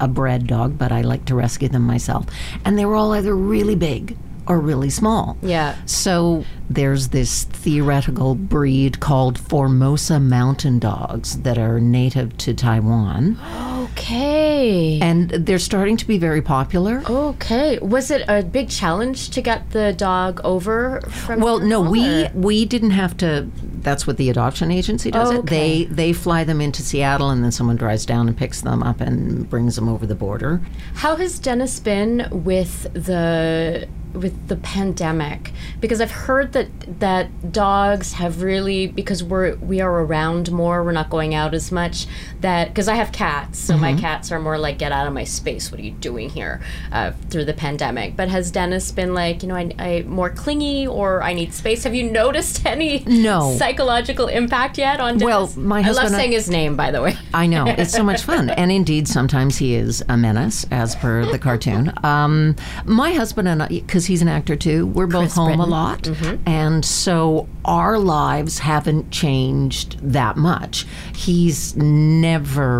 a 0.00 0.08
bred 0.08 0.46
dog, 0.46 0.78
but 0.78 0.92
I 0.92 1.02
like 1.02 1.24
to 1.26 1.34
rescue 1.34 1.68
them 1.68 1.82
myself. 1.82 2.26
And 2.64 2.78
they 2.78 2.84
were 2.84 2.96
all 2.96 3.12
either 3.14 3.34
really 3.34 3.74
big 3.74 4.16
or 4.46 4.58
really 4.58 4.90
small. 4.90 5.36
Yeah. 5.42 5.76
So 5.84 6.44
there's 6.70 7.08
this 7.08 7.44
theoretical 7.44 8.34
breed 8.34 8.98
called 9.00 9.38
Formosa 9.38 10.18
mountain 10.18 10.78
dogs 10.78 11.40
that 11.42 11.58
are 11.58 11.80
native 11.80 12.36
to 12.38 12.54
Taiwan. 12.54 13.38
Oh, 13.77 13.77
Okay. 13.98 14.98
And 15.00 15.30
they're 15.30 15.58
starting 15.58 15.96
to 15.96 16.06
be 16.06 16.18
very 16.18 16.40
popular. 16.40 17.02
Okay. 17.08 17.78
Was 17.80 18.10
it 18.10 18.24
a 18.28 18.42
big 18.42 18.68
challenge 18.68 19.30
to 19.30 19.42
get 19.42 19.70
the 19.70 19.92
dog 19.92 20.40
over 20.44 21.00
from 21.02 21.40
Well, 21.40 21.58
no, 21.58 21.80
we 21.80 22.28
we 22.34 22.64
didn't 22.64 22.90
have 22.90 23.16
to. 23.18 23.48
That's 23.80 24.06
what 24.06 24.16
the 24.16 24.30
adoption 24.30 24.70
agency 24.70 25.10
does. 25.10 25.30
Oh, 25.30 25.38
It 25.40 25.46
they 25.46 25.84
they 25.84 26.12
fly 26.12 26.44
them 26.44 26.60
into 26.60 26.82
Seattle, 26.82 27.30
and 27.30 27.42
then 27.44 27.52
someone 27.52 27.76
drives 27.76 28.06
down 28.06 28.28
and 28.28 28.36
picks 28.36 28.60
them 28.60 28.82
up 28.82 29.00
and 29.00 29.48
brings 29.48 29.76
them 29.76 29.88
over 29.88 30.06
the 30.06 30.14
border. 30.14 30.60
How 30.94 31.16
has 31.16 31.38
Dennis 31.38 31.80
been 31.80 32.28
with 32.30 32.84
the 32.94 33.88
with 34.12 34.48
the 34.48 34.56
pandemic? 34.56 35.52
Because 35.80 36.00
I've 36.00 36.10
heard 36.10 36.52
that 36.52 36.68
that 37.00 37.52
dogs 37.52 38.14
have 38.14 38.42
really 38.42 38.86
because 38.86 39.22
we're 39.22 39.56
we 39.56 39.80
are 39.80 40.00
around 40.00 40.50
more, 40.50 40.82
we're 40.84 40.92
not 40.92 41.10
going 41.10 41.34
out 41.34 41.54
as 41.54 41.70
much. 41.70 42.06
That 42.40 42.68
because 42.68 42.86
I 42.86 42.94
have 42.94 43.10
cats, 43.10 43.58
so 43.58 43.76
my 43.76 43.94
cats 43.94 44.30
are 44.30 44.38
more 44.38 44.58
like 44.58 44.78
get 44.78 44.92
out 44.92 45.08
of 45.08 45.12
my 45.12 45.24
space. 45.24 45.72
What 45.72 45.80
are 45.80 45.82
you 45.82 45.90
doing 45.90 46.28
here? 46.30 46.60
Uh, 46.92 47.10
through 47.30 47.46
the 47.46 47.52
pandemic, 47.52 48.16
but 48.16 48.28
has 48.28 48.52
Dennis 48.52 48.92
been 48.92 49.12
like 49.12 49.42
you 49.42 49.48
know 49.48 49.56
I, 49.56 49.72
I 49.78 50.02
more 50.06 50.30
clingy 50.30 50.86
or 50.86 51.20
I 51.22 51.32
need 51.34 51.52
space? 51.52 51.82
Have 51.84 51.94
you 51.96 52.04
noticed 52.10 52.64
any 52.64 53.02
No. 53.06 53.56
psychological 53.58 54.28
impact 54.28 54.78
yet 54.78 55.00
on 55.00 55.18
Dennis? 55.18 55.24
Well, 55.24 55.52
my 55.66 55.82
husband, 55.82 56.06
I 56.06 56.10
love 56.10 56.20
saying 56.20 56.32
his 56.32 56.48
name 56.48 56.76
by 56.76 56.92
the 56.92 57.02
way. 57.02 57.16
I 57.34 57.46
know 57.46 57.66
it's 57.66 57.92
so 57.92 58.04
much 58.04 58.22
fun, 58.22 58.50
and 58.50 58.70
indeed, 58.70 59.08
sometimes 59.08 59.56
he 59.58 59.74
is 59.74 60.04
a 60.08 60.16
menace, 60.16 60.64
as 60.70 60.94
per 60.94 61.26
the 61.26 61.38
cartoon. 61.40 61.92
Um, 62.04 62.54
my 62.84 63.12
husband 63.14 63.48
and 63.48 63.64
I, 63.64 63.66
because 63.68 64.06
he's 64.06 64.22
an 64.22 64.28
actor 64.28 64.54
too, 64.54 64.86
we're 64.86 65.06
both 65.08 65.32
Chris 65.32 65.34
home 65.34 65.60
a 65.60 65.66
Britton. 65.66 65.70
lot, 65.70 66.40
and 66.46 66.84
so 66.84 67.48
our 67.64 67.98
lives 67.98 68.60
haven't 68.60 69.10
changed 69.10 69.98
that 70.12 70.36
much. 70.36 70.86
He's 71.16 71.74
never 71.76 72.27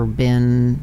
been. 0.04 0.82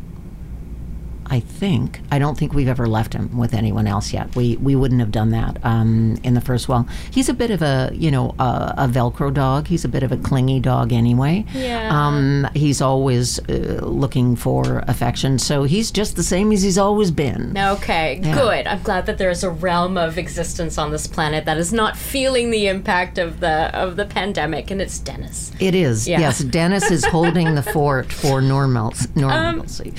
I 1.27 1.39
think 1.39 2.01
I 2.11 2.19
don't 2.19 2.37
think 2.37 2.53
we've 2.53 2.67
ever 2.67 2.87
left 2.87 3.13
him 3.13 3.37
with 3.37 3.53
anyone 3.53 3.87
else 3.87 4.13
yet. 4.13 4.35
We 4.35 4.57
we 4.57 4.75
wouldn't 4.75 4.99
have 4.99 5.11
done 5.11 5.31
that 5.31 5.57
um, 5.63 6.17
in 6.23 6.33
the 6.33 6.41
first 6.41 6.67
well. 6.67 6.87
He's 7.11 7.29
a 7.29 7.33
bit 7.33 7.51
of 7.51 7.61
a 7.61 7.91
you 7.93 8.11
know 8.11 8.35
a, 8.39 8.73
a 8.77 8.87
Velcro 8.87 9.33
dog. 9.33 9.67
He's 9.67 9.85
a 9.85 9.87
bit 9.89 10.03
of 10.03 10.11
a 10.11 10.17
clingy 10.17 10.59
dog 10.59 10.93
anyway. 10.93 11.45
Yeah. 11.53 11.89
Um, 11.91 12.47
he's 12.53 12.81
always 12.81 13.39
uh, 13.49 13.79
looking 13.83 14.35
for 14.35 14.79
affection. 14.87 15.39
So 15.39 15.63
he's 15.63 15.91
just 15.91 16.15
the 16.15 16.23
same 16.23 16.51
as 16.51 16.61
he's 16.61 16.77
always 16.77 17.11
been. 17.11 17.57
Okay, 17.57 18.19
good. 18.21 18.67
I'm 18.67 18.81
glad 18.83 19.05
that 19.07 19.17
there's 19.17 19.43
a 19.43 19.49
realm 19.49 19.97
of 19.97 20.17
existence 20.17 20.77
on 20.77 20.91
this 20.91 21.07
planet 21.07 21.45
that 21.45 21.57
is 21.57 21.73
not 21.73 21.97
feeling 21.97 22.51
the 22.51 22.67
impact 22.67 23.17
of 23.17 23.39
the 23.39 23.75
of 23.75 23.95
the 23.95 24.05
pandemic, 24.05 24.71
and 24.71 24.81
it's 24.81 24.99
Dennis. 24.99 25.51
It 25.59 25.75
is. 25.75 26.07
Yeah. 26.07 26.19
Yes, 26.19 26.39
Dennis 26.39 26.91
is 26.91 27.05
holding 27.05 27.55
the 27.55 27.63
fort 27.73 28.11
for 28.11 28.41
normal 28.41 28.93
normalcy. 29.15 29.93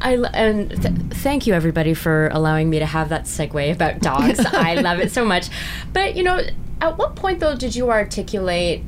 I 0.00 0.14
and 0.34 0.70
th- 0.70 0.94
thank 1.20 1.46
you 1.46 1.54
everybody 1.54 1.94
for 1.94 2.28
allowing 2.28 2.68
me 2.68 2.78
to 2.78 2.86
have 2.86 3.08
that 3.08 3.24
segue 3.24 3.72
about 3.72 3.98
dogs. 4.00 4.40
I 4.40 4.74
love 4.74 5.00
it 5.00 5.10
so 5.10 5.24
much. 5.24 5.48
But 5.92 6.16
you 6.16 6.22
know, 6.22 6.42
at 6.80 6.98
what 6.98 7.16
point 7.16 7.40
though 7.40 7.56
did 7.56 7.74
you 7.74 7.90
articulate, 7.90 8.82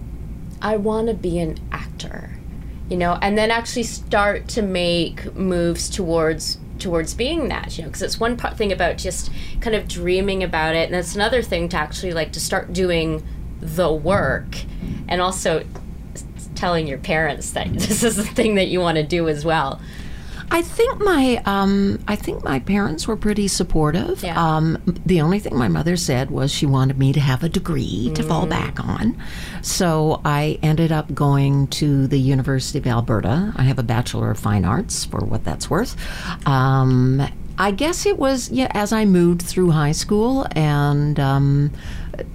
I 0.60 0.76
want 0.76 1.08
to 1.08 1.14
be 1.14 1.38
an 1.38 1.58
actor? 1.72 2.30
You 2.88 2.96
know, 2.96 3.18
and 3.20 3.36
then 3.36 3.50
actually 3.50 3.82
start 3.82 4.48
to 4.48 4.62
make 4.62 5.34
moves 5.34 5.90
towards 5.90 6.58
towards 6.78 7.12
being 7.12 7.48
that 7.48 7.76
you 7.76 7.82
know 7.82 7.88
because 7.88 8.02
it's 8.02 8.20
one 8.20 8.36
part 8.36 8.56
thing 8.56 8.72
about 8.72 8.96
just 8.96 9.30
kind 9.60 9.74
of 9.74 9.88
dreaming 9.88 10.42
about 10.44 10.76
it 10.76 10.86
and 10.86 10.94
it's 10.94 11.14
another 11.14 11.42
thing 11.42 11.68
to 11.68 11.76
actually 11.76 12.12
like 12.12 12.30
to 12.32 12.40
start 12.40 12.72
doing 12.72 13.20
the 13.60 13.92
work 13.92 14.58
and 15.08 15.20
also 15.20 15.64
telling 16.54 16.86
your 16.86 16.98
parents 16.98 17.50
that 17.50 17.68
this 17.72 18.02
is 18.02 18.16
the 18.16 18.22
thing 18.22 18.54
that 18.54 18.68
you 18.68 18.80
want 18.80 18.96
to 18.96 19.02
do 19.02 19.28
as 19.28 19.44
well 19.44 19.80
I 20.50 20.62
think 20.62 20.98
my 21.00 21.42
um, 21.44 21.98
I 22.08 22.16
think 22.16 22.42
my 22.44 22.58
parents 22.58 23.06
were 23.06 23.16
pretty 23.16 23.48
supportive. 23.48 24.22
Yeah. 24.22 24.36
Um, 24.42 24.78
the 25.04 25.20
only 25.20 25.38
thing 25.38 25.56
my 25.56 25.68
mother 25.68 25.96
said 25.96 26.30
was 26.30 26.50
she 26.50 26.64
wanted 26.66 26.98
me 26.98 27.12
to 27.12 27.20
have 27.20 27.42
a 27.44 27.48
degree 27.48 28.10
to 28.14 28.22
fall 28.22 28.46
Mm. 28.46 28.50
back 28.50 28.80
on. 28.84 29.16
So 29.62 30.20
I 30.24 30.58
ended 30.62 30.90
up 30.92 31.12
going 31.14 31.66
to 31.68 32.06
the 32.06 32.18
University 32.18 32.78
of 32.78 32.86
Alberta. 32.86 33.52
I 33.56 33.62
have 33.64 33.78
a 33.78 33.82
Bachelor 33.82 34.30
of 34.30 34.38
Fine 34.38 34.64
Arts 34.64 35.04
for 35.04 35.20
what 35.20 35.44
that's 35.44 35.68
worth. 35.68 35.96
Um, 36.46 37.22
I 37.58 37.72
guess 37.72 38.06
it 38.06 38.18
was 38.18 38.50
yeah 38.50 38.68
as 38.72 38.92
I 38.92 39.04
moved 39.04 39.42
through 39.42 39.72
high 39.72 39.92
school 39.92 40.46
and 40.52 41.18
um, 41.20 41.72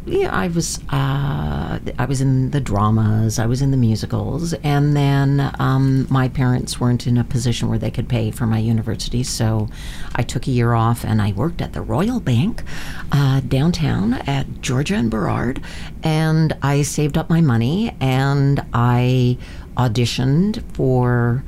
yeah 0.05 0.33
I 0.33 0.47
was 0.47 0.79
uh, 0.89 1.79
I 1.99 2.05
was 2.05 2.21
in 2.21 2.51
the 2.51 2.59
dramas 2.59 3.39
I 3.39 3.45
was 3.45 3.61
in 3.61 3.71
the 3.71 3.77
musicals 3.77 4.53
and 4.63 4.95
then 4.95 5.53
um, 5.59 6.07
my 6.09 6.27
parents 6.29 6.79
weren't 6.79 7.07
in 7.07 7.17
a 7.17 7.23
position 7.23 7.69
where 7.69 7.77
they 7.77 7.91
could 7.91 8.07
pay 8.07 8.31
for 8.31 8.45
my 8.45 8.59
university 8.59 9.23
so 9.23 9.69
I 10.15 10.23
took 10.23 10.47
a 10.47 10.51
year 10.51 10.73
off 10.73 11.03
and 11.03 11.21
I 11.21 11.31
worked 11.31 11.61
at 11.61 11.73
the 11.73 11.81
Royal 11.81 12.19
Bank 12.19 12.63
uh, 13.11 13.41
downtown 13.41 14.13
at 14.13 14.61
Georgia 14.61 14.95
and 14.95 15.09
Burrard 15.09 15.61
and 16.03 16.53
I 16.61 16.81
saved 16.81 17.17
up 17.17 17.29
my 17.29 17.41
money 17.41 17.95
and 17.99 18.65
I 18.73 19.37
auditioned 19.77 20.63
for 20.73 21.43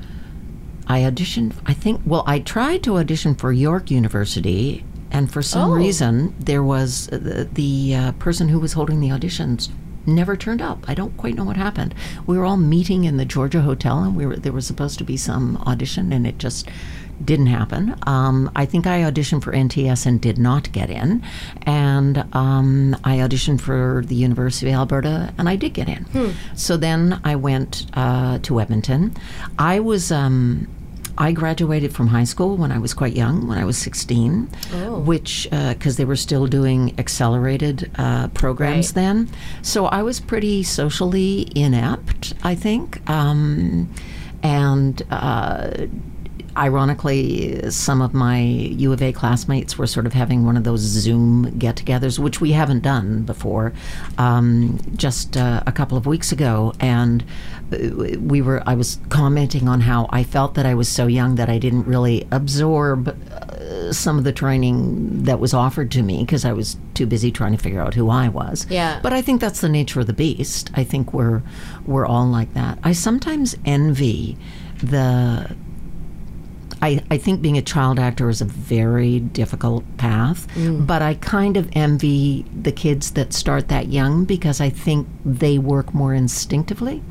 I 0.87 0.99
auditioned, 0.99 1.53
I 1.65 1.73
think, 1.73 2.01
well, 2.05 2.23
I 2.27 2.39
tried 2.39 2.83
to 2.83 2.97
audition 2.97 3.33
for 3.33 3.51
York 3.51 3.89
University, 3.89 4.85
and 5.11 5.31
for 5.31 5.41
some 5.41 5.71
Oh. 5.71 5.73
reason, 5.75 6.33
there 6.39 6.63
was 6.63 7.09
uh, 7.11 7.17
the, 7.17 7.49
the 7.53 7.95
uh, 7.95 8.11
person 8.13 8.49
who 8.49 8.59
was 8.59 8.73
holding 8.73 8.99
the 8.99 9.09
auditions 9.09 9.69
never 10.07 10.35
turned 10.37 10.61
up. 10.61 10.85
I 10.87 10.93
don't 10.93 11.15
quite 11.17 11.33
know 11.35 11.43
what 11.45 11.57
happened. 11.57 11.95
We 12.27 12.37
were 12.37 12.45
all 12.45 12.57
meeting 12.57 13.05
in 13.05 13.17
the 13.17 13.25
Georgia 13.25 13.61
Hotel, 13.61 14.03
and 14.03 14.15
we 14.15 14.25
were 14.25 14.35
there 14.35 14.51
was 14.53 14.67
supposed 14.67 14.97
to 14.99 15.03
be 15.03 15.17
some 15.17 15.57
audition, 15.65 16.13
and 16.13 16.27
it 16.27 16.37
just 16.37 16.69
didn't 17.23 17.47
happen. 17.47 17.95
Um, 18.05 18.51
I 18.57 18.65
think 18.65 18.85
I 18.85 18.99
auditioned 19.01 19.41
for 19.41 19.53
NTS 19.53 20.05
and 20.05 20.19
did 20.21 20.37
not 20.37 20.71
get 20.73 20.89
in, 20.89 21.23
and 21.63 22.23
um, 22.35 22.95
I 23.03 23.17
auditioned 23.17 23.61
for 23.61 24.03
the 24.05 24.15
University 24.15 24.69
of 24.71 24.75
Alberta, 24.75 25.33
and 25.37 25.47
I 25.49 25.55
did 25.55 25.73
get 25.73 25.87
in. 25.89 26.05
So 26.55 26.77
then 26.77 27.19
I 27.23 27.35
went 27.35 27.85
uh, 27.93 28.39
to 28.43 28.59
Edmonton. 28.59 29.15
I 29.57 29.79
was. 29.79 30.11
Um, 30.11 30.67
I 31.17 31.31
graduated 31.31 31.93
from 31.93 32.07
high 32.07 32.23
school 32.25 32.57
when 32.57 32.71
I 32.71 32.77
was 32.77 32.93
quite 32.93 33.13
young, 33.15 33.47
when 33.47 33.57
I 33.57 33.65
was 33.65 33.77
16, 33.77 34.49
which, 35.05 35.47
because 35.51 35.97
they 35.97 36.05
were 36.05 36.15
still 36.15 36.45
doing 36.47 36.93
accelerated 36.97 37.89
uh, 37.95 38.27
programs 38.29 38.89
Right. 38.89 38.95
then. 38.95 39.29
So 39.61 39.85
I 39.85 40.03
was 40.03 40.19
pretty 40.19 40.63
socially 40.63 41.47
inept, 41.55 42.33
I 42.43 42.55
think. 42.55 43.07
Um, 43.09 43.89
and 44.43 45.01
uh, 45.09 45.71
ironically, 46.57 47.69
some 47.69 48.01
of 48.01 48.13
my 48.13 48.39
U 48.39 48.93
of 48.93 49.01
A 49.01 49.11
classmates 49.11 49.77
were 49.77 49.87
sort 49.87 50.05
of 50.05 50.13
having 50.13 50.45
one 50.45 50.57
of 50.57 50.63
those 50.63 50.81
Zoom 50.81 51.57
get 51.57 51.77
togethers, 51.77 52.19
which 52.19 52.39
we 52.41 52.51
haven't 52.51 52.81
done 52.81 53.23
before, 53.23 53.73
um, 54.17 54.79
just 54.95 55.37
uh, 55.37 55.63
a 55.65 55.71
couple 55.71 55.97
of 55.97 56.05
weeks 56.05 56.31
ago. 56.31 56.73
And 56.79 57.23
uh, 57.73 58.19
we 58.19 58.41
were, 58.41 58.63
I 58.65 58.75
was 58.75 58.99
commenting 59.09 59.67
on 59.67 59.81
how 59.81 60.07
I 60.11 60.23
felt 60.23 60.53
that 60.55 60.65
I 60.65 60.75
was 60.75 60.87
so 60.87 61.07
young 61.07 61.35
that 61.35 61.49
I 61.49 61.57
didn't 61.57 61.87
really 61.87 62.27
absorb 62.31 63.09
uh, 63.09 63.91
some 63.91 64.17
of 64.17 64.23
the 64.23 64.33
training 64.33 65.23
that 65.23 65.39
was 65.39 65.53
offered 65.53 65.91
to 65.91 66.01
me 66.01 66.21
because 66.21 66.45
I 66.45 66.53
was 66.53 66.77
too 66.93 67.05
busy 67.05 67.31
trying 67.31 67.51
to 67.51 67.61
figure 67.61 67.81
out 67.81 67.93
who 67.93 68.09
I 68.09 68.29
was. 68.29 68.65
Yeah. 68.69 68.99
But 69.01 69.13
I 69.13 69.21
think 69.21 69.41
that's 69.41 69.61
the 69.61 69.69
nature 69.69 69.99
of 69.99 70.07
the 70.07 70.13
beast. 70.13 70.71
I 70.73 70.83
think 70.83 71.13
we're 71.13 71.43
we're 71.85 72.05
all 72.05 72.27
like 72.27 72.53
that. 72.53 72.79
I 72.83 72.93
sometimes 72.93 73.55
envy 73.65 74.37
the 74.77 75.55
I, 76.85 77.01
I 77.09 77.17
think 77.17 77.41
being 77.41 77.57
a 77.57 77.63
child 77.63 77.97
actor 77.97 78.29
is 78.29 78.41
a 78.41 78.45
very 78.45 79.19
difficult 79.19 79.83
path, 79.97 80.47
but 80.85 81.01
I 81.01 81.15
kind 81.15 81.57
of 81.57 81.67
envy 81.73 82.45
the 82.61 82.71
kids 82.71 83.11
that 83.11 83.33
start 83.33 83.69
that 83.69 83.87
young 83.87 84.23
because 84.25 84.61
I 84.61 84.69
think 84.69 85.07
they 85.25 85.57
work 85.57 85.93
more 85.95 86.13
instinctively, 86.13 87.01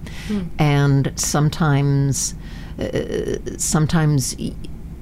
and 0.59 1.13
sometimes, 1.17 2.35
uh, 2.79 3.37
sometimes 3.59 4.37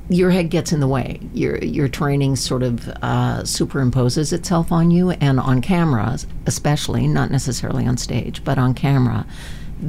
your 0.08 0.30
head 0.30 0.48
gets 0.50 0.72
in 0.72 0.80
the 0.80 0.88
way. 0.88 1.20
Your 1.34 1.58
your 1.58 1.88
training 1.88 2.36
sort 2.36 2.62
of 2.62 2.88
uh, 3.02 3.42
superimposes 3.42 4.32
itself 4.32 4.72
on 4.72 4.90
you, 4.90 5.10
and 5.10 5.38
on 5.38 5.60
camera, 5.60 6.16
especially, 6.46 7.06
not 7.06 7.30
necessarily 7.30 7.86
on 7.86 7.96
stage, 7.98 8.42
but 8.42 8.56
on 8.58 8.72
camera 8.72 9.26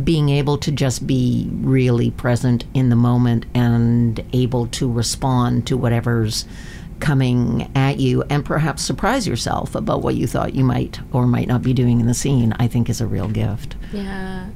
being 0.04 0.30
able 0.30 0.58
to 0.58 0.72
just 0.72 1.06
be 1.06 1.50
really 1.52 2.12
present 2.12 2.66
in 2.74 2.90
the 2.90 2.96
moment 2.96 3.46
and 3.54 4.24
able 4.34 4.68
to 4.68 4.92
respond 4.92 5.68
to 5.68 5.78
whatever's 5.78 6.46
coming 7.00 7.70
at 7.76 8.00
you 8.00 8.24
and 8.30 8.46
perhaps 8.46 8.82
surprise 8.82 9.28
yourself 9.28 9.76
about 9.76 10.02
what 10.02 10.16
you 10.16 10.26
thought 10.26 10.56
you 10.56 10.64
might 10.64 11.00
or 11.12 11.28
might 11.28 11.48
not 11.48 11.62
be 11.62 11.74
doing 11.74 12.00
in 12.00 12.08
the 12.08 12.14
scene, 12.14 12.54
I 12.60 12.68
think 12.68 12.90
is 12.90 13.02
a 13.02 13.08
real 13.08 13.28
gift. 13.28 13.76
Yeah. 13.92 14.48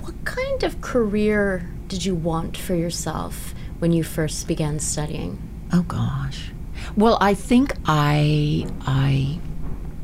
What 0.00 0.24
kind 0.24 0.62
of 0.64 0.80
career 0.80 1.70
did 1.86 2.04
you 2.04 2.14
want 2.14 2.56
for 2.56 2.74
yourself 2.74 3.54
when 3.78 3.92
you 3.92 4.02
first 4.02 4.48
began 4.48 4.80
studying? 4.80 5.40
Oh 5.72 5.82
gosh. 5.82 6.50
Well, 6.96 7.18
I 7.20 7.34
think 7.34 7.74
I 7.86 8.66
I 8.82 9.38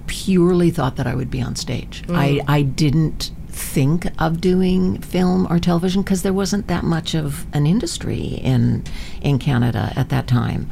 purely 0.06 0.70
thought 0.70 0.96
that 0.96 1.06
I 1.06 1.14
would 1.14 1.30
be 1.30 1.42
on 1.42 1.56
stage. 1.56 2.04
I 2.08 2.28
mm. 2.28 2.44
I 2.46 2.62
didn't 2.62 3.32
think 3.58 4.06
of 4.20 4.40
doing 4.40 5.00
film 5.00 5.46
or 5.50 5.58
television 5.58 6.02
because 6.02 6.22
there 6.22 6.32
wasn't 6.32 6.68
that 6.68 6.84
much 6.84 7.14
of 7.14 7.46
an 7.52 7.66
industry 7.66 8.40
in 8.42 8.84
in 9.20 9.38
Canada 9.38 9.92
at 9.96 10.08
that 10.10 10.26
time. 10.26 10.70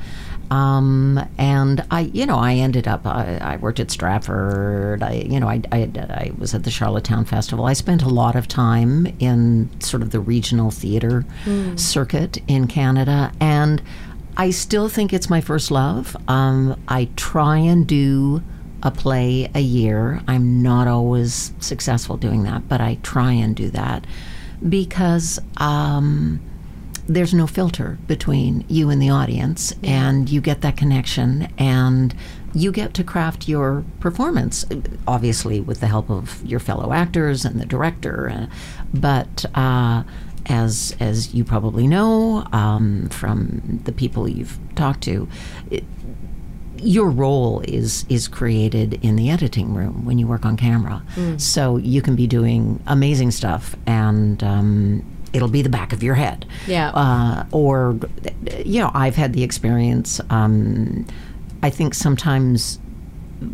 Um, 0.50 1.28
and 1.38 1.85
I, 1.90 2.02
you 2.02 2.25
know, 2.25 2.38
I 2.38 2.55
ended 2.55 2.87
up. 2.87 3.05
I, 3.05 3.38
I 3.40 3.57
worked 3.57 3.81
at 3.81 3.90
Stratford. 3.90 5.02
I, 5.02 5.14
you 5.14 5.40
know, 5.40 5.49
I, 5.49 5.61
I, 5.73 5.90
I 5.97 6.31
was 6.38 6.55
at 6.55 6.62
the 6.62 6.71
Charlottetown 6.71 7.25
Festival. 7.25 7.64
I 7.64 7.73
spent 7.73 8.02
a 8.02 8.09
lot 8.09 8.37
of 8.37 8.47
time 8.47 9.07
in 9.19 9.69
sort 9.81 10.02
of 10.02 10.12
the 10.12 10.21
regional 10.21 10.71
theater 10.71 11.25
circuit 11.76 12.38
in 12.47 12.69
Canada, 12.69 13.33
and 13.40 13.83
I 14.37 14.50
still 14.50 14.88
think 14.88 15.12
it's 15.12 15.28
my 15.28 15.40
first 15.40 15.71
love. 15.71 16.16
Um, 16.28 16.81
I 16.87 17.09
try 17.16 17.59
and 17.59 17.87
do 17.87 18.43
a 18.87 18.90
play 18.93 19.50
a 19.52 19.61
year. 19.61 20.23
I'm 20.28 20.62
not 20.62 20.87
always 20.87 21.52
successful 21.59 22.16
doing 22.16 22.45
that, 22.45 22.69
but 22.69 22.81
I 22.81 22.99
try 23.02 23.33
and 23.33 23.55
do 23.55 23.69
that 23.71 24.07
because 24.66 25.40
um, 25.57 26.40
there's 27.09 27.35
no 27.35 27.49
filter 27.49 27.99
between 28.07 28.64
you 28.69 28.88
and 28.90 29.02
the 29.02 29.11
audience, 29.11 29.75
and 29.83 30.31
you 30.31 30.40
get 30.40 30.61
that 30.61 30.76
connection, 30.76 31.52
and 31.59 32.14
you 32.55 32.73
get 32.73 32.95
to 32.95 33.05
craft 33.05 33.49
your 33.49 33.85
performance, 34.00 34.64
obviously 35.07 35.61
with 35.61 35.81
the 35.81 35.88
help 35.88 36.09
of 36.09 36.45
your 36.45 36.61
fellow 36.61 36.93
actors 36.93 37.45
and 37.45 37.61
the 37.61 37.66
director. 37.66 38.31
Uh, 38.31 38.47
but 38.95 39.45
uh, 39.55 40.05
as 40.47 40.97
as 41.00 41.35
you 41.35 41.45
probably 41.45 41.87
know 41.87 42.47
um, 42.52 43.09
from 43.09 43.81
the 43.85 43.93
people 43.93 44.28
you've 44.28 44.59
talked 44.75 45.02
to, 45.02 45.28
it, 45.71 45.85
your 46.78 47.09
role 47.11 47.61
is 47.66 48.04
is 48.09 48.28
created 48.28 48.99
in 49.04 49.16
the 49.16 49.30
editing 49.30 49.75
room 49.75 50.04
when 50.04 50.18
you 50.18 50.26
work 50.26 50.45
on 50.45 50.56
camera. 50.56 51.02
So 51.38 51.76
you 51.76 52.02
can 52.02 52.16
be 52.16 52.26
doing 52.26 52.80
amazing 52.87 53.30
stuff, 53.30 53.75
and 53.87 54.42
um, 54.42 55.04
it'll 55.33 55.49
be 55.49 55.62
the 55.62 55.68
back 55.68 55.92
of 55.92 56.02
your 56.02 56.14
head. 56.14 56.47
Yeah. 56.66 56.90
Uh, 56.90 57.45
or, 57.52 57.99
you 58.64 58.80
know, 58.80 58.90
I've 58.95 59.16
had 59.16 59.33
the 59.33 59.42
experience. 59.42 60.21
Um, 60.30 61.06
I 61.62 61.71
think 61.71 61.95
sometimes 61.95 62.78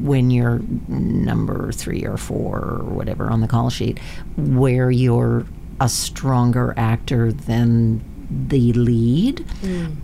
when 0.00 0.30
you're 0.30 0.60
number 0.88 1.72
three 1.72 2.04
or 2.04 2.16
four 2.16 2.58
or 2.58 2.84
whatever 2.84 3.30
on 3.30 3.40
the 3.40 3.48
call 3.48 3.70
sheet, 3.70 3.98
where 4.36 4.90
you're 4.90 5.44
a 5.80 5.88
stronger 5.88 6.72
actor 6.76 7.32
than 7.32 8.00
the 8.48 8.72
lead, 8.74 9.44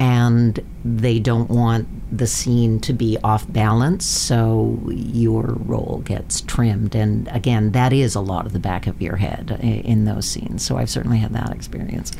and 0.01 0.61
they 0.85 1.19
don't 1.19 1.49
want 1.49 1.87
the 2.11 2.27
scene 2.27 2.81
to 2.81 2.93
be 2.93 3.19
off 3.23 3.51
balance, 3.53 4.07
so 4.07 4.81
your 4.89 5.43
role 5.43 6.03
gets 6.05 6.41
trimmed. 6.41 6.95
And 6.95 7.29
again, 7.29 7.73
that 7.73 7.93
is 7.93 8.15
a 8.15 8.21
lot 8.21 8.47
of 8.47 8.53
the 8.53 8.59
back 8.59 8.87
of 8.87 9.03
your 9.03 9.17
head 9.17 9.59
in 9.63 10.05
those 10.05 10.29
scenes. 10.29 10.65
So 10.65 10.79
I've 10.79 10.91
certainly 10.91 11.19
had 11.19 11.33
that 11.35 11.51
experience. 11.53 12.13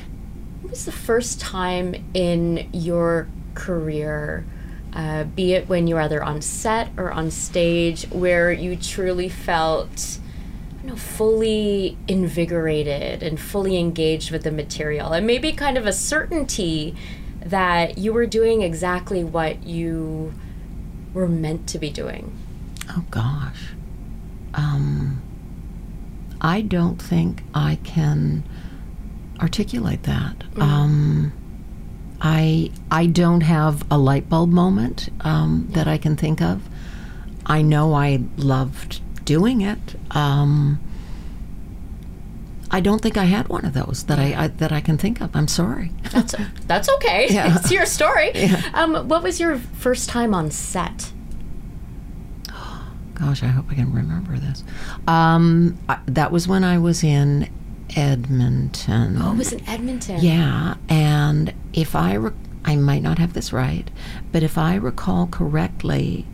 What 0.61 0.73
was 0.73 0.85
the 0.85 0.93
first 0.93 1.41
time 1.41 1.95
in 2.13 2.69
your 2.73 3.29
career, 3.55 4.45
uh, 4.93 5.25
be 5.25 5.55
it 5.55 5.69
when 5.69 5.87
you 5.87 5.95
were 5.95 6.03
either 6.03 6.23
on 6.23 6.43
set 6.43 6.91
or 6.99 7.11
on 7.11 7.31
stage, 7.31 8.05
where 8.11 8.53
you 8.53 8.77
truly 8.77 9.31
felt 9.31 10.19
you 10.83 10.91
know, 10.91 10.97
fully 10.97 11.97
invigorated 12.07 13.23
and 13.23 13.41
fully 13.41 13.79
engaged 13.79 14.31
with 14.31 14.43
the 14.43 14.53
material? 14.53 15.13
And 15.13 15.27
maybe 15.27 15.53
kind 15.53 15.79
of 15.79 15.87
a 15.87 15.93
certainty 15.95 16.95
that 17.49 17.99
you 17.99 18.13
were 18.13 18.27
doing 18.27 18.63
exactly 18.63 19.25
what 19.25 19.65
you 19.65 20.33
were 21.15 21.29
meant 21.29 21.67
to 21.69 21.79
be 21.79 21.91
doing. 21.91 22.33
Oh 22.91 23.05
gosh. 23.11 23.73
Um, 24.55 25.23
I 26.41 26.61
don't 26.61 27.01
think 27.01 27.43
I 27.55 27.79
can 27.85 28.45
articulate 29.41 30.03
that. 30.05 30.45
Um, 30.57 31.33
I 32.21 32.71
I 32.91 33.07
don't 33.07 33.43
have 33.43 33.85
a 33.91 33.99
light 33.99 34.29
bulb 34.29 34.51
moment 34.51 35.09
um, 35.21 35.69
that 35.73 35.87
I 35.87 35.99
can 35.99 36.17
think 36.17 36.41
of. 36.41 36.63
I 37.47 37.63
know 37.63 37.95
I 37.95 38.23
loved 38.37 39.01
doing 39.25 39.61
it. 39.61 39.97
Um, 40.11 40.81
I 42.71 42.81
don't 42.81 43.01
think 43.01 43.17
I 43.17 43.25
had 43.25 43.49
one 43.49 43.65
of 43.65 43.73
those 43.73 44.05
that 44.05 44.19
I, 44.19 44.45
I 44.45 44.49
that 44.49 44.73
I 44.73 44.81
can 44.81 44.99
think 44.99 45.21
of. 45.21 45.35
I'm 45.35 45.49
sorry. 45.49 45.93
That's 46.13 46.35
that's 46.67 46.89
okay. 46.97 47.27
Yeah. 47.31 47.57
It's 47.57 47.71
your 47.71 47.87
story. 47.87 48.33
Um, 48.75 49.09
what 49.09 49.23
was 49.23 49.41
your 49.41 49.59
first 49.59 50.09
time 50.09 50.35
on 50.35 50.51
set? 50.51 51.13
Gosh, 53.15 53.43
I 53.43 53.47
hope 53.47 53.67
I 53.71 53.75
can 53.75 53.93
remember 53.93 54.37
this. 54.39 54.65
Um, 55.07 55.79
I, 55.89 55.99
that 56.07 56.31
was 56.33 56.47
when 56.49 56.65
I 56.65 56.79
was 56.79 57.03
in 57.03 57.49
Edmonton. 57.97 59.19
Oh, 59.21 59.33
it 59.33 59.39
was 59.39 59.53
in 59.53 59.69
Edmonton. 59.69 60.21
Yeah, 60.21 60.75
and 60.89 61.55
if 61.73 61.95
I 61.97 62.17
rec- 62.17 62.35
I 62.65 62.77
might 62.77 63.03
not 63.03 63.19
have 63.19 63.33
this 63.33 63.53
right, 63.53 63.91
but 64.33 64.43
if 64.43 64.59
I 64.59 64.75
recall 64.75 65.27
correctly, 65.27 66.27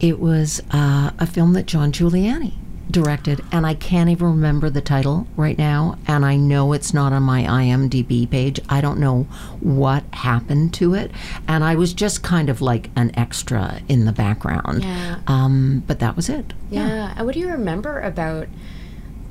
it 0.00 0.18
was 0.18 0.62
uh, 0.70 1.10
a 1.18 1.26
film 1.26 1.52
that 1.54 1.66
John 1.66 1.92
Giuliani 1.92 2.54
directed, 2.90 3.42
and 3.50 3.66
I 3.66 3.74
can't 3.74 4.10
even 4.10 4.28
remember 4.28 4.70
the 4.70 4.80
title 4.80 5.26
right 5.36 5.56
now. 5.56 5.98
And 6.06 6.24
I 6.24 6.36
know 6.36 6.72
it's 6.72 6.94
not 6.94 7.12
on 7.12 7.22
my 7.22 7.42
IMDb 7.42 8.28
page. 8.28 8.60
I 8.68 8.80
don't 8.80 8.98
know 8.98 9.24
what 9.60 10.04
happened 10.12 10.74
to 10.74 10.94
it, 10.94 11.10
and 11.48 11.64
I 11.64 11.74
was 11.74 11.92
just 11.92 12.22
kind 12.22 12.48
of 12.48 12.60
like 12.60 12.90
an 12.96 13.10
extra 13.18 13.80
in 13.88 14.04
the 14.04 14.12
background. 14.12 14.84
Yeah. 14.84 15.20
Um, 15.26 15.82
but 15.86 15.98
that 16.00 16.16
was 16.16 16.28
it. 16.28 16.52
Yeah. 16.70 17.14
And 17.16 17.26
what 17.26 17.34
do 17.34 17.40
you 17.40 17.48
remember 17.48 18.00
about, 18.00 18.48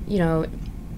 you 0.07 0.19
know, 0.19 0.47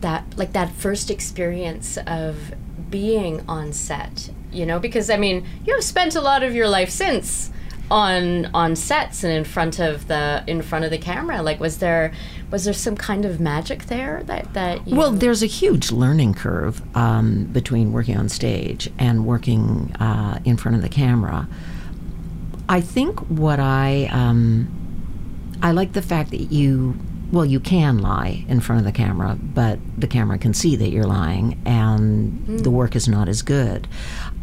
that 0.02 0.38
like 0.38 0.54
that 0.54 0.72
first 0.72 1.10
experience 1.10 1.98
of 2.08 2.54
being 2.90 3.44
on 3.48 3.74
set? 3.74 4.30
You 4.52 4.66
know, 4.66 4.80
because 4.80 5.10
I 5.10 5.18
mean, 5.18 5.46
you 5.66 5.74
have 5.74 5.84
spent 5.84 6.16
a 6.16 6.22
lot 6.22 6.44
of 6.44 6.56
your 6.56 6.70
life 6.70 6.90
since 6.90 7.52
on 7.92 8.48
on 8.54 8.76
sets 8.76 9.24
and 9.24 9.32
in 9.32 9.44
front 9.44 9.80
of 9.80 10.08
the 10.08 10.44
in 10.48 10.62
front 10.62 10.86
of 10.86 10.92
the 10.92 10.98
camera. 10.98 11.42
Like, 11.42 11.60
was 11.60 11.78
there 11.78 12.12
was 12.52 12.66
there 12.66 12.74
some 12.74 12.96
kind 12.96 13.26
of 13.26 13.40
magic 13.40 13.86
there 13.86 14.24
that 14.24 14.54
that 14.54 14.88
you 14.88 14.96
Well, 14.96 15.12
there's 15.12 15.44
a 15.44 15.48
huge 15.48 15.92
learning 15.92 16.34
curve 16.34 16.82
um, 16.96 17.46
between 17.46 17.92
working 17.92 18.18
on 18.18 18.30
stage 18.30 18.90
and 18.98 19.26
working 19.26 19.96
uh, 20.00 20.40
in 20.46 20.58
front 20.58 20.76
of 20.76 20.82
the 20.82 20.90
camera. 20.90 21.48
I 22.68 22.82
think 22.82 23.20
what 23.30 23.60
I 23.60 24.10
um, 24.12 24.68
I 25.62 25.72
like 25.72 25.94
the 25.94 26.02
fact 26.02 26.32
that 26.32 26.52
you 26.52 26.96
well 27.32 27.46
you 27.46 27.60
can 27.60 28.00
lie 28.00 28.46
in 28.48 28.60
front 28.60 28.80
of 28.80 28.86
the 28.86 28.92
camera, 28.92 29.38
but 29.40 29.80
the 29.98 30.08
camera 30.08 30.38
can 30.38 30.54
see 30.54 30.76
that 30.76 30.90
you're 30.90 31.06
lying, 31.06 31.62
and 31.66 32.60
the 32.60 32.72
work 32.72 32.96
is 32.96 33.08
not 33.08 33.30
as 33.30 33.42
good. 33.42 33.88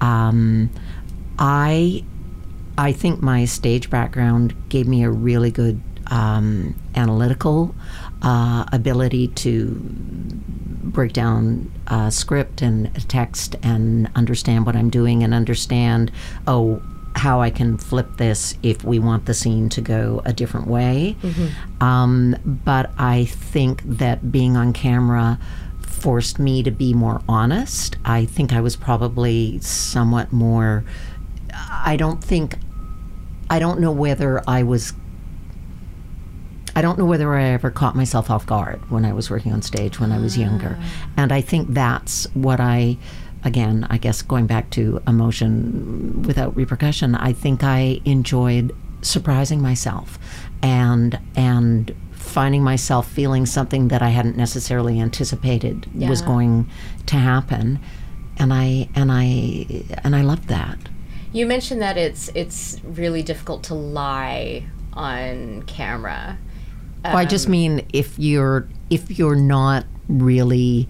Um, 0.00 0.70
I 1.38 2.04
I 2.78 2.92
think 2.92 3.22
my 3.22 3.44
stage 3.44 3.90
background 3.90 4.54
gave 4.68 4.88
me 4.88 5.02
a 5.02 5.10
really 5.10 5.50
good 5.50 5.80
um, 6.08 6.74
analytical 6.94 7.74
uh, 8.22 8.64
ability 8.72 9.28
to 9.28 9.76
break 9.80 11.12
down 11.12 11.70
a 11.86 12.10
script 12.10 12.60
and 12.62 12.86
a 12.96 13.00
text 13.00 13.56
and 13.62 14.10
understand 14.14 14.66
what 14.66 14.76
I'm 14.76 14.90
doing 14.90 15.22
and 15.22 15.32
understand 15.32 16.10
oh 16.46 16.82
how 17.14 17.40
I 17.42 17.50
can 17.50 17.76
flip 17.76 18.16
this 18.16 18.54
if 18.62 18.84
we 18.84 18.98
want 18.98 19.26
the 19.26 19.34
scene 19.34 19.68
to 19.70 19.80
go 19.82 20.22
a 20.24 20.32
different 20.32 20.66
way. 20.66 21.14
Um, 21.80 22.36
but 22.44 22.90
I 22.98 23.26
think 23.26 23.82
that 23.84 24.32
being 24.32 24.56
on 24.56 24.72
camera 24.72 25.38
forced 25.82 26.38
me 26.38 26.62
to 26.62 26.70
be 26.70 26.94
more 26.94 27.20
honest. 27.28 27.96
I 28.04 28.24
think 28.24 28.52
I 28.52 28.60
was 28.60 28.76
probably 28.76 29.60
somewhat 29.60 30.32
more. 30.32 30.84
I 31.70 31.96
don't 31.96 32.24
think. 32.24 32.56
I 33.52 33.58
don't 33.58 33.80
know 33.80 33.92
whether 33.92 34.42
I 34.48 34.62
was. 34.62 34.94
I 36.74 36.80
don't 36.80 36.98
know 36.98 37.04
whether 37.04 37.34
I 37.34 37.50
ever 37.50 37.70
caught 37.70 37.94
myself 37.94 38.30
off 38.30 38.46
guard 38.46 38.80
when 38.90 39.04
I 39.04 39.12
was 39.12 39.28
working 39.28 39.52
on 39.52 39.60
stage 39.60 40.00
when 40.00 40.10
I 40.10 40.18
was 40.18 40.38
younger. 40.38 40.78
Ah. 40.80 41.08
And 41.18 41.32
I 41.32 41.42
think 41.42 41.68
that's 41.68 42.24
what 42.32 42.60
I, 42.60 42.96
again, 43.44 43.86
I 43.90 43.98
guess 43.98 44.22
going 44.22 44.46
back 44.46 44.70
to 44.70 45.02
emotion 45.06 46.22
without 46.22 46.56
repercussion, 46.56 47.14
I 47.14 47.34
think 47.34 47.62
I 47.62 48.00
enjoyed 48.06 48.74
surprising 49.02 49.60
myself 49.60 50.18
and 50.62 51.18
and 51.36 51.94
finding 52.12 52.62
myself 52.62 53.06
feeling 53.06 53.44
something 53.44 53.88
that 53.88 54.00
I 54.00 54.08
hadn't 54.08 54.38
necessarily 54.38 54.98
anticipated 54.98 55.86
was 56.08 56.22
going 56.22 56.70
to 57.04 57.16
happen. 57.16 57.80
And 58.38 58.50
I 58.50 58.88
and 58.94 59.12
I 59.12 59.84
and 60.02 60.16
I 60.16 60.22
loved 60.22 60.48
that. 60.48 60.78
You 61.32 61.46
mentioned 61.46 61.80
that 61.82 61.96
it's 61.96 62.28
it's 62.34 62.78
really 62.84 63.22
difficult 63.22 63.62
to 63.64 63.74
lie 63.74 64.64
on 64.92 65.62
camera. 65.62 66.38
Well, 67.04 67.16
I 67.16 67.24
just 67.24 67.46
um, 67.46 67.52
mean 67.52 67.86
if 67.92 68.18
you're 68.18 68.68
if 68.90 69.18
you're 69.18 69.36
not 69.36 69.86
really 70.08 70.88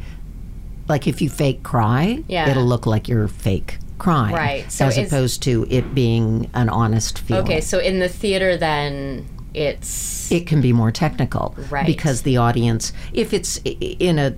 like 0.89 1.07
if 1.07 1.23
you 1.23 1.31
fake 1.31 1.63
cry, 1.63 2.23
Yeah. 2.29 2.51
it'll 2.51 2.67
look 2.67 2.87
like 2.87 3.09
you're 3.09 3.29
fake 3.29 3.79
crying, 3.99 4.35
Right, 4.35 4.71
so 4.71 4.87
as 4.87 4.99
is- 4.99 5.07
opposed 5.13 5.43
to 5.45 5.65
it 5.71 5.95
being 5.95 6.51
an 6.55 6.69
honest 6.69 7.21
feeling. 7.21 7.45
Okay, 7.45 7.61
so 7.61 7.79
in 7.79 8.01
the 8.01 8.09
theater, 8.09 8.57
then 8.57 9.27
it's 9.55 10.31
it 10.33 10.47
can 10.47 10.61
be 10.61 10.73
more 10.73 10.91
technical, 10.91 11.55
Right. 11.71 11.87
Because 11.87 12.23
the 12.23 12.37
audience, 12.37 12.93
if 13.13 13.33
it's 13.33 13.61
in 13.65 14.19
a 14.19 14.35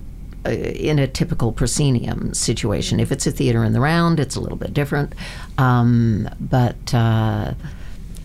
in 0.51 0.99
a 0.99 1.07
typical 1.07 1.51
proscenium 1.51 2.33
situation, 2.33 2.99
if 2.99 3.11
it's 3.11 3.25
a 3.27 3.31
theater 3.31 3.63
in 3.63 3.73
the 3.73 3.79
round, 3.79 4.19
it's 4.19 4.35
a 4.35 4.39
little 4.39 4.57
bit 4.57 4.73
different. 4.73 5.13
Um, 5.57 6.29
but 6.39 6.93
uh, 6.93 7.53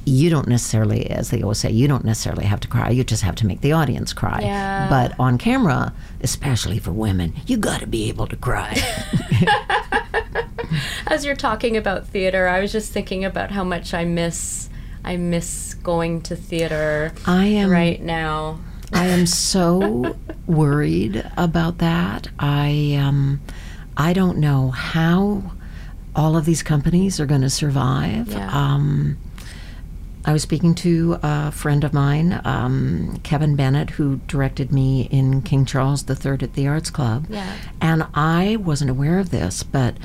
you 0.05 0.31
don't 0.31 0.49
necessarily, 0.49 1.09
as 1.11 1.31
they 1.31 1.43
always 1.43 1.59
say, 1.59 1.71
you 1.71 1.87
don't 1.87 2.05
necessarily 2.05 2.45
have 2.45 2.61
to 2.61 2.69
cry. 2.69 2.91
You 2.91 3.05
just 3.05 3.23
have 3.23 3.35
to 3.37 3.47
make 3.47 3.61
the 3.61 3.73
audience 3.73 4.13
cry. 4.13 4.41
Yeah. 4.43 4.89
But 4.89 5.19
on 5.19 5.39
camera, 5.39 5.93
especially 6.23 6.79
for 6.79 6.93
women, 6.93 7.35
you 7.47 7.57
got 7.57 7.81
to 7.81 7.87
be 7.87 8.09
able 8.09 8.27
to 8.27 8.37
cry. 8.37 8.77
as 11.07 11.25
you're 11.25 11.37
talking 11.37 11.77
about 11.77 12.07
theater, 12.07 12.49
I 12.49 12.61
was 12.61 12.73
just 12.73 12.93
thinking 12.93 13.25
about 13.25 13.51
how 13.51 13.65
much 13.65 13.95
I 13.95 14.05
miss 14.05 14.69
I 15.03 15.17
miss 15.17 15.75
going 15.75 16.21
to 16.23 16.37
theater 16.37 17.13
I 17.27 17.47
am 17.47 17.71
right 17.71 18.01
now. 18.03 18.61
I 18.93 19.07
am 19.07 19.27
so 19.27 20.17
worried 20.47 21.25
about 21.37 21.79
that. 21.79 22.29
I 22.39 22.99
um, 23.01 23.41
I 23.97 24.13
don't 24.13 24.39
know 24.39 24.71
how 24.71 25.53
all 26.15 26.37
of 26.37 26.45
these 26.45 26.63
companies 26.63 27.21
are 27.21 27.27
going 27.27 27.43
to 27.43 27.51
survive. 27.51 28.29
Yeah. 28.29 28.51
Um, 28.53 29.19
I 30.25 30.33
was 30.33 30.43
speaking 30.43 30.75
to 30.77 31.19
a 31.23 31.51
friend 31.51 31.83
of 31.83 31.95
mine, 31.95 32.41
um, 32.45 33.21
Kevin 33.23 33.57
Bennett, 33.57 33.91
who 33.91 34.17
directed 34.27 34.71
me 34.71 35.09
in 35.11 35.41
King 35.43 35.65
Charles 35.65 36.05
III 36.09 36.33
at 36.43 36.53
the 36.55 36.67
Arts 36.67 36.91
Club. 36.91 37.27
Yeah. 37.31 37.57
And 37.81 38.07
I 38.13 38.57
wasn't 38.57 38.91
aware 38.91 39.19
of 39.19 39.31
this, 39.31 39.63
but 39.63 39.97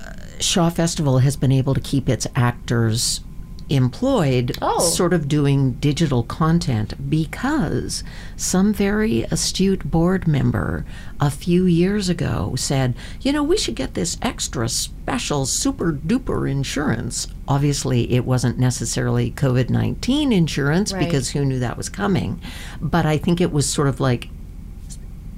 uh, 0.00 0.12
Shaw 0.38 0.70
Festival 0.70 1.18
has 1.18 1.36
been 1.36 1.50
able 1.50 1.74
to 1.74 1.80
keep 1.80 2.08
its 2.08 2.28
actors 2.36 3.20
employed 3.68 4.56
Oh. 4.62 4.80
sort 4.80 5.12
of 5.12 5.28
doing 5.28 5.72
digital 5.72 6.22
content 6.22 6.94
because 7.10 8.04
some 8.36 8.72
very 8.72 9.22
astute 9.24 9.90
board 9.90 10.26
member 10.28 10.84
a 11.20 11.30
few 11.30 11.64
years 11.64 12.08
ago 12.08 12.54
said, 12.56 12.94
you 13.20 13.32
know, 13.32 13.42
we 13.42 13.56
should 13.56 13.74
get 13.74 13.94
this 13.94 14.16
extra 14.22 14.68
special 14.68 15.46
super 15.46 15.92
duper 15.92 16.50
insurance. 16.50 17.26
Obviously, 17.48 18.12
it 18.12 18.24
wasn't 18.24 18.58
necessarily 18.58 19.30
COVID 19.32 19.70
19 19.70 20.32
insurance 20.32 20.92
Right. 20.92 21.04
because 21.04 21.30
who 21.30 21.44
knew 21.44 21.58
that 21.58 21.76
was 21.76 21.88
coming. 21.88 22.40
But 22.80 23.06
I 23.06 23.16
think 23.18 23.40
it 23.40 23.52
was 23.52 23.68
sort 23.68 23.88
of 23.88 24.00
like 24.00 24.28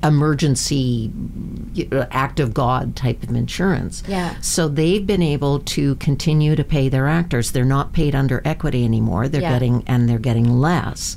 emergency 0.05 1.11
act 2.11 2.41
of 2.41 2.55
God 2.55 2.95
type 2.97 3.23
of 3.23 3.31
insurance. 3.35 4.03
Yeah. 4.07 4.35
So 4.41 4.69
they've 4.69 5.07
been 5.07 5.23
able 5.23 5.61
to 5.61 5.95
continue 5.97 6.55
to 6.57 6.65
pay 6.65 6.89
their 6.89 7.09
actors. 7.09 7.53
They're 7.53 7.65
not 7.65 7.93
paid 7.93 8.15
under 8.15 8.41
equity 8.45 8.85
anymore. 8.85 9.29
They're 9.29 9.41
Yeah. 9.43 9.53
getting 9.53 9.83
and 9.87 10.09
they're 10.09 10.19
getting 10.19 10.59
less. 10.59 11.17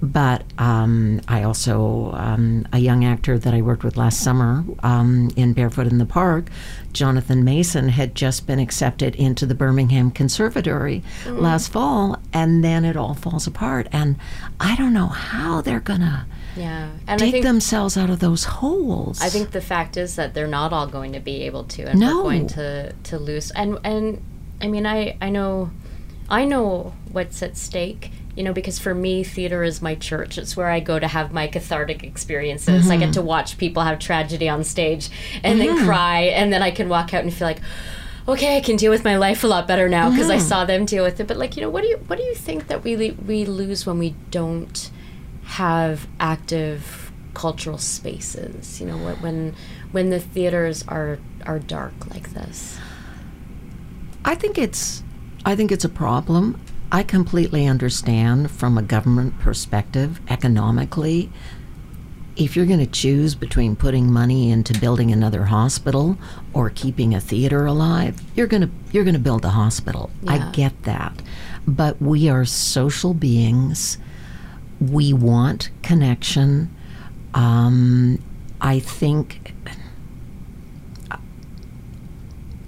But 0.00 0.44
um, 0.58 1.20
I 1.26 1.42
also 1.42 2.12
um, 2.14 2.66
a 2.72 2.78
young 2.78 3.04
actor 3.04 3.38
that 3.38 3.52
I 3.54 3.62
worked 3.62 3.82
with 3.84 3.96
last 3.96 4.20
summer 4.20 4.64
um, 4.82 5.30
in 5.36 5.52
Barefoot 5.54 5.86
in 5.88 5.98
the 5.98 6.06
Park, 6.06 6.50
Jonathan 6.92 7.42
Mason, 7.44 7.88
had 7.88 8.14
just 8.14 8.46
been 8.46 8.58
accepted 8.58 9.14
into 9.16 9.44
the 9.46 9.54
Birmingham 9.54 10.10
Conservatory 10.10 11.02
Mm. 11.24 11.40
last 11.40 11.68
fall, 11.72 12.18
and 12.32 12.62
then 12.64 12.84
it 12.84 12.96
all 12.96 13.14
falls 13.14 13.46
apart. 13.46 13.88
And 13.92 14.16
I 14.60 14.76
don't 14.76 14.92
know 14.92 15.06
how 15.08 15.60
they're 15.60 15.80
gonna 15.80 16.26
Yeah, 16.56 16.90
and 17.06 17.22
I 17.22 17.24
dig 17.24 17.32
think 17.32 17.44
themselves 17.44 17.96
out 17.96 18.10
of 18.10 18.20
those 18.20 18.44
holes. 18.44 19.20
I 19.20 19.28
think 19.28 19.50
the 19.50 19.60
fact 19.60 19.96
is 19.96 20.16
that 20.16 20.34
they're 20.34 20.46
not 20.46 20.72
all 20.72 20.86
going 20.86 21.12
to 21.12 21.20
be 21.20 21.42
able 21.42 21.64
to, 21.64 21.84
and 21.84 22.00
No. 22.00 22.16
we're 22.16 22.22
going 22.22 22.46
to 22.48 22.92
to 22.92 23.18
lose. 23.18 23.50
And 23.52 23.78
and 23.84 24.22
I 24.60 24.68
mean, 24.68 24.86
I 24.86 25.16
I 25.20 25.30
know, 25.30 25.70
I 26.28 26.44
know 26.44 26.94
what's 27.12 27.42
at 27.42 27.56
stake. 27.56 28.12
You 28.36 28.44
know, 28.44 28.52
because 28.52 28.78
for 28.78 28.94
me, 28.94 29.24
theater 29.24 29.64
is 29.64 29.82
my 29.82 29.96
church. 29.96 30.38
It's 30.38 30.56
where 30.56 30.68
I 30.68 30.78
go 30.78 31.00
to 31.00 31.08
have 31.08 31.32
my 31.32 31.48
cathartic 31.48 32.04
experiences. 32.04 32.88
I 32.88 32.96
get 32.96 33.06
mm-hmm. 33.06 33.12
to 33.14 33.22
watch 33.22 33.58
people 33.58 33.82
have 33.82 33.98
tragedy 33.98 34.48
on 34.48 34.62
stage 34.62 35.10
and 35.42 35.60
then 35.60 35.70
mm-hmm. 35.70 35.84
cry, 35.84 36.20
and 36.20 36.52
then 36.52 36.62
I 36.62 36.70
can 36.70 36.88
walk 36.88 37.12
out 37.12 37.24
and 37.24 37.34
feel 37.34 37.48
like, 37.48 37.60
okay, 38.28 38.56
I 38.56 38.60
can 38.60 38.76
deal 38.76 38.92
with 38.92 39.02
my 39.02 39.16
life 39.16 39.42
a 39.42 39.48
lot 39.48 39.66
better 39.66 39.88
now 39.88 40.10
because 40.10 40.30
I 40.30 40.36
mm-hmm. 40.36 40.46
saw 40.46 40.64
them 40.64 40.84
deal 40.84 41.02
with 41.02 41.18
it. 41.18 41.26
But 41.26 41.36
like, 41.36 41.56
you 41.56 41.62
know, 41.62 41.70
what 41.70 41.82
do 41.82 41.88
you 41.88 41.96
what 42.06 42.16
do 42.16 42.24
you 42.24 42.34
think 42.34 42.68
that 42.68 42.84
we 42.84 43.10
we 43.10 43.44
lose 43.44 43.86
when 43.86 43.98
we 43.98 44.14
don't 44.30 44.90
have 45.48 46.06
active 46.20 47.12
cultural 47.34 47.78
spaces? 47.78 48.80
You 48.80 48.86
know, 48.86 48.96
when 48.96 49.54
when 49.92 50.10
the 50.10 50.20
theaters 50.20 50.84
are 50.88 51.18
are 51.46 51.58
dark 51.58 51.94
like 52.10 52.30
this. 52.30 52.78
I 54.24 54.34
think 54.34 54.58
it's 54.58 55.02
I 55.44 55.56
think 55.56 55.72
it's 55.72 55.84
a 55.84 55.88
problem. 55.88 56.60
I 56.90 57.02
completely 57.02 57.66
understand 57.66 58.50
from 58.50 58.78
a 58.78 58.82
government 58.82 59.38
perspective 59.40 60.20
economically 60.28 61.30
if 62.38 62.54
you're 62.54 62.66
going 62.66 62.78
to 62.78 62.86
choose 62.86 63.34
between 63.34 63.74
putting 63.74 64.12
money 64.12 64.50
into 64.50 64.78
building 64.78 65.10
another 65.10 65.44
hospital 65.44 66.16
or 66.52 66.70
keeping 66.70 67.14
a 67.14 67.20
theater 67.20 67.66
alive, 67.66 68.20
you're 68.36 68.46
going 68.46 68.62
to 68.62 68.70
you're 68.92 69.04
going 69.04 69.14
to 69.14 69.20
build 69.20 69.44
a 69.44 69.50
hospital. 69.50 70.10
Yeah. 70.22 70.32
I 70.32 70.52
get 70.52 70.84
that. 70.84 71.20
But 71.66 72.00
we 72.00 72.28
are 72.28 72.44
social 72.44 73.12
beings. 73.12 73.98
We 74.80 75.12
want 75.12 75.70
connection. 75.82 76.74
Um, 77.34 78.22
I 78.60 78.80
think 78.80 79.54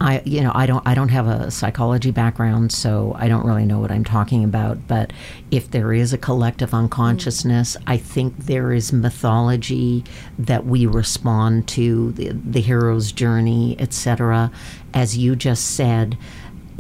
I 0.01 0.23
you 0.25 0.41
know 0.41 0.53
I 0.55 0.65
don't 0.67 0.87
I 0.87 0.95
don't 0.95 1.11
have 1.11 1.27
a 1.27 1.51
psychology 1.51 2.11
background 2.11 2.73
so 2.73 3.15
I 3.19 3.29
don't 3.29 3.45
really 3.45 3.67
know 3.67 3.79
what 3.79 3.91
I'm 3.91 4.05
talking 4.05 4.45
about 4.45 4.89
but 4.89 5.13
if 5.51 5.71
there 5.71 5.93
is 5.93 6.13
a 6.13 6.19
collective 6.19 6.73
unconsciousness 6.73 7.77
I 7.87 7.99
think 7.99 8.37
there 8.39 8.73
is 8.73 8.93
mythology 8.93 10.05
that 10.39 10.65
we 10.65 10.87
respond 10.87 11.69
to 11.69 12.13
the, 12.13 12.31
the 12.31 12.61
hero's 12.63 13.13
journey 13.13 13.77
etc 13.79 14.51
as 14.95 15.19
you 15.19 15.37
just 15.37 15.77
said 15.77 16.17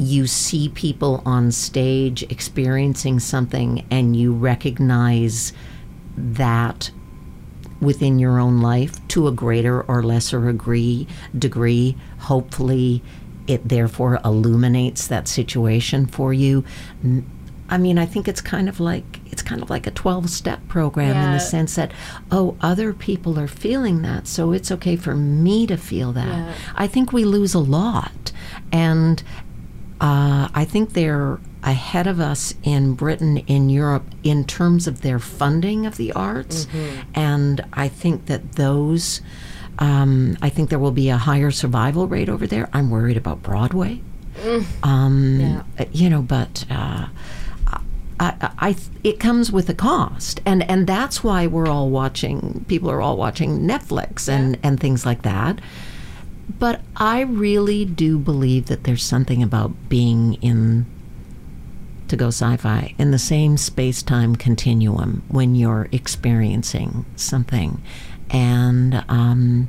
you 0.00 0.26
see 0.26 0.70
people 0.70 1.22
on 1.26 1.52
stage 1.52 2.22
experiencing 2.24 3.20
something 3.20 3.84
and 3.90 4.16
you 4.16 4.32
recognize 4.32 5.52
that 6.16 6.90
within 7.80 8.18
your 8.18 8.38
own 8.38 8.60
life 8.60 9.06
to 9.08 9.28
a 9.28 9.32
greater 9.32 9.82
or 9.82 10.02
lesser 10.02 10.50
degree 10.52 11.06
degree 11.38 11.96
hopefully 12.20 13.02
it 13.46 13.68
therefore 13.68 14.20
illuminates 14.24 15.06
that 15.08 15.26
situation 15.26 16.06
for 16.06 16.32
you. 16.32 16.64
I 17.68 17.78
mean 17.78 17.98
i 17.98 18.06
think 18.06 18.26
it's 18.26 18.40
kind 18.40 18.68
of 18.68 18.80
like 18.80 19.20
it's 19.26 19.42
kind 19.42 19.62
of 19.62 19.70
like 19.70 19.86
a 19.86 19.90
12 19.92 20.28
step 20.30 20.66
program 20.66 21.14
in 21.14 21.32
the 21.32 21.38
sense 21.38 21.76
that 21.76 21.92
oh 22.30 22.56
other 22.60 22.92
people 22.92 23.38
are 23.38 23.46
feeling 23.46 24.02
that 24.02 24.26
so 24.26 24.52
it's 24.52 24.72
okay 24.72 24.96
for 24.96 25.14
me 25.14 25.66
to 25.68 25.76
feel 25.76 26.10
that. 26.12 26.26
Yeah. 26.26 26.54
i 26.74 26.86
think 26.88 27.12
we 27.12 27.24
lose 27.24 27.54
a 27.54 27.60
lot 27.60 28.32
and 28.72 29.22
Uh, 30.00 30.48
I 30.54 30.64
think 30.64 30.92
they're 30.94 31.38
ahead 31.62 32.06
of 32.06 32.20
us 32.20 32.54
in 32.62 32.94
Britain, 32.94 33.38
in 33.46 33.68
Europe, 33.68 34.04
in 34.22 34.44
terms 34.44 34.86
of 34.86 35.02
their 35.02 35.18
funding 35.18 35.84
of 35.86 35.96
the 35.98 36.12
arts. 36.12 36.66
And 37.14 37.62
I 37.74 37.88
think 37.88 38.26
that 38.26 38.52
those, 38.52 39.20
um, 39.78 40.38
I 40.40 40.48
think 40.48 40.70
there 40.70 40.78
will 40.78 40.90
be 40.92 41.10
a 41.10 41.18
higher 41.18 41.50
survival 41.50 42.06
rate 42.06 42.28
over 42.30 42.46
there. 42.46 42.68
I'm 42.72 42.88
worried 42.90 43.18
about 43.18 43.42
Broadway. 43.42 44.00
Um, 44.82 45.38
Yeah. 45.40 45.84
You 45.92 46.08
know, 46.10 46.22
but. 46.22 46.64
Uh, 46.70 47.08
I, 47.66 47.82
I, 48.18 48.50
I, 48.58 48.76
it 49.02 49.18
comes 49.18 49.50
with 49.50 49.70
a 49.70 49.74
cost, 49.74 50.40
and 50.44 50.62
and 50.70 50.86
that's 50.86 51.24
why 51.24 51.46
we're 51.46 51.68
all 51.68 51.88
watching. 51.88 52.66
People 52.68 52.90
are 52.90 53.00
all 53.00 53.16
watching 53.16 53.60
Netflix 53.60 54.28
and 54.28 54.58
and 54.62 54.78
things 54.78 55.06
like 55.06 55.22
that. 55.22 55.58
But 56.58 56.80
I 56.96 57.20
really 57.20 57.84
do 57.84 58.18
believe 58.18 58.66
that 58.66 58.84
there's 58.84 59.04
something 59.04 59.42
about 59.42 59.88
being 59.88 60.34
in 60.34 60.86
to 62.08 62.16
go 62.16 62.28
sci-fi 62.28 62.92
in 62.98 63.12
the 63.12 63.18
same 63.18 63.56
space-time 63.56 64.34
continuum 64.34 65.22
when 65.28 65.54
you're 65.54 65.88
experiencing 65.92 67.06
something. 67.14 67.80
And 68.30 69.04
um, 69.08 69.68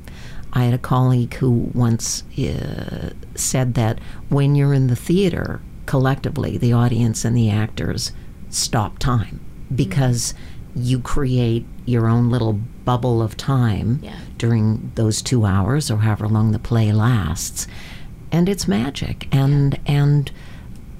I 0.53 0.63
had 0.63 0.73
a 0.73 0.79
colleague 0.79 1.35
who 1.35 1.69
once 1.73 2.23
uh, 2.39 3.11
said 3.35 3.75
that 3.75 3.99
when 4.29 4.55
you're 4.55 4.73
in 4.73 4.87
the 4.87 4.95
theater, 4.95 5.61
collectively, 5.85 6.57
the 6.57 6.73
audience 6.73 7.23
and 7.23 7.37
the 7.37 7.49
actors 7.51 8.11
stop 8.49 8.97
time 8.97 9.39
because 9.73 10.33
you 10.75 10.99
create 10.99 11.65
your 11.91 12.07
own 12.07 12.29
little 12.29 12.53
bubble 12.85 13.21
of 13.21 13.37
time 13.37 13.99
Yeah. 14.01 14.15
during 14.37 14.91
those 14.95 15.21
two 15.21 15.45
hours 15.45 15.91
or 15.91 15.97
however 15.97 16.27
long 16.27 16.51
the 16.51 16.59
play 16.59 16.91
lasts 16.91 17.67
and 18.31 18.47
it's 18.49 18.67
magic 18.67 19.27
and 19.31 19.79
and 19.85 20.31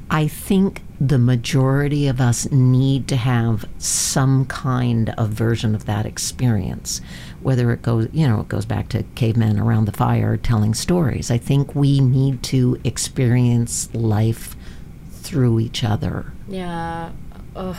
i 0.10 0.28
think 0.28 0.82
the 1.00 1.18
majority 1.18 2.06
of 2.08 2.22
us 2.22 2.52
need 2.52 3.08
to 3.08 3.16
have 3.16 3.66
some 3.80 4.46
kind 4.46 5.10
of 5.18 5.30
version 5.30 5.74
of 5.74 5.86
that 5.86 6.06
experience 6.06 7.02
whether 7.42 7.72
it 7.72 7.82
goes 7.82 8.08
you 8.12 8.28
know 8.28 8.42
it 8.42 8.48
goes 8.50 8.66
back 8.66 8.88
to 8.90 9.02
cavemen 9.16 9.58
around 9.60 9.86
the 9.86 9.92
fire 9.92 10.38
telling 10.38 10.74
stories 10.76 11.32
i 11.32 11.38
think 11.38 11.74
we 11.74 12.00
need 12.00 12.44
to 12.44 12.78
experience 12.84 13.90
life 13.96 14.56
through 15.12 15.60
each 15.60 15.84
other 15.84 16.32
Yeah. 16.48 17.12
Ugh. 17.56 17.76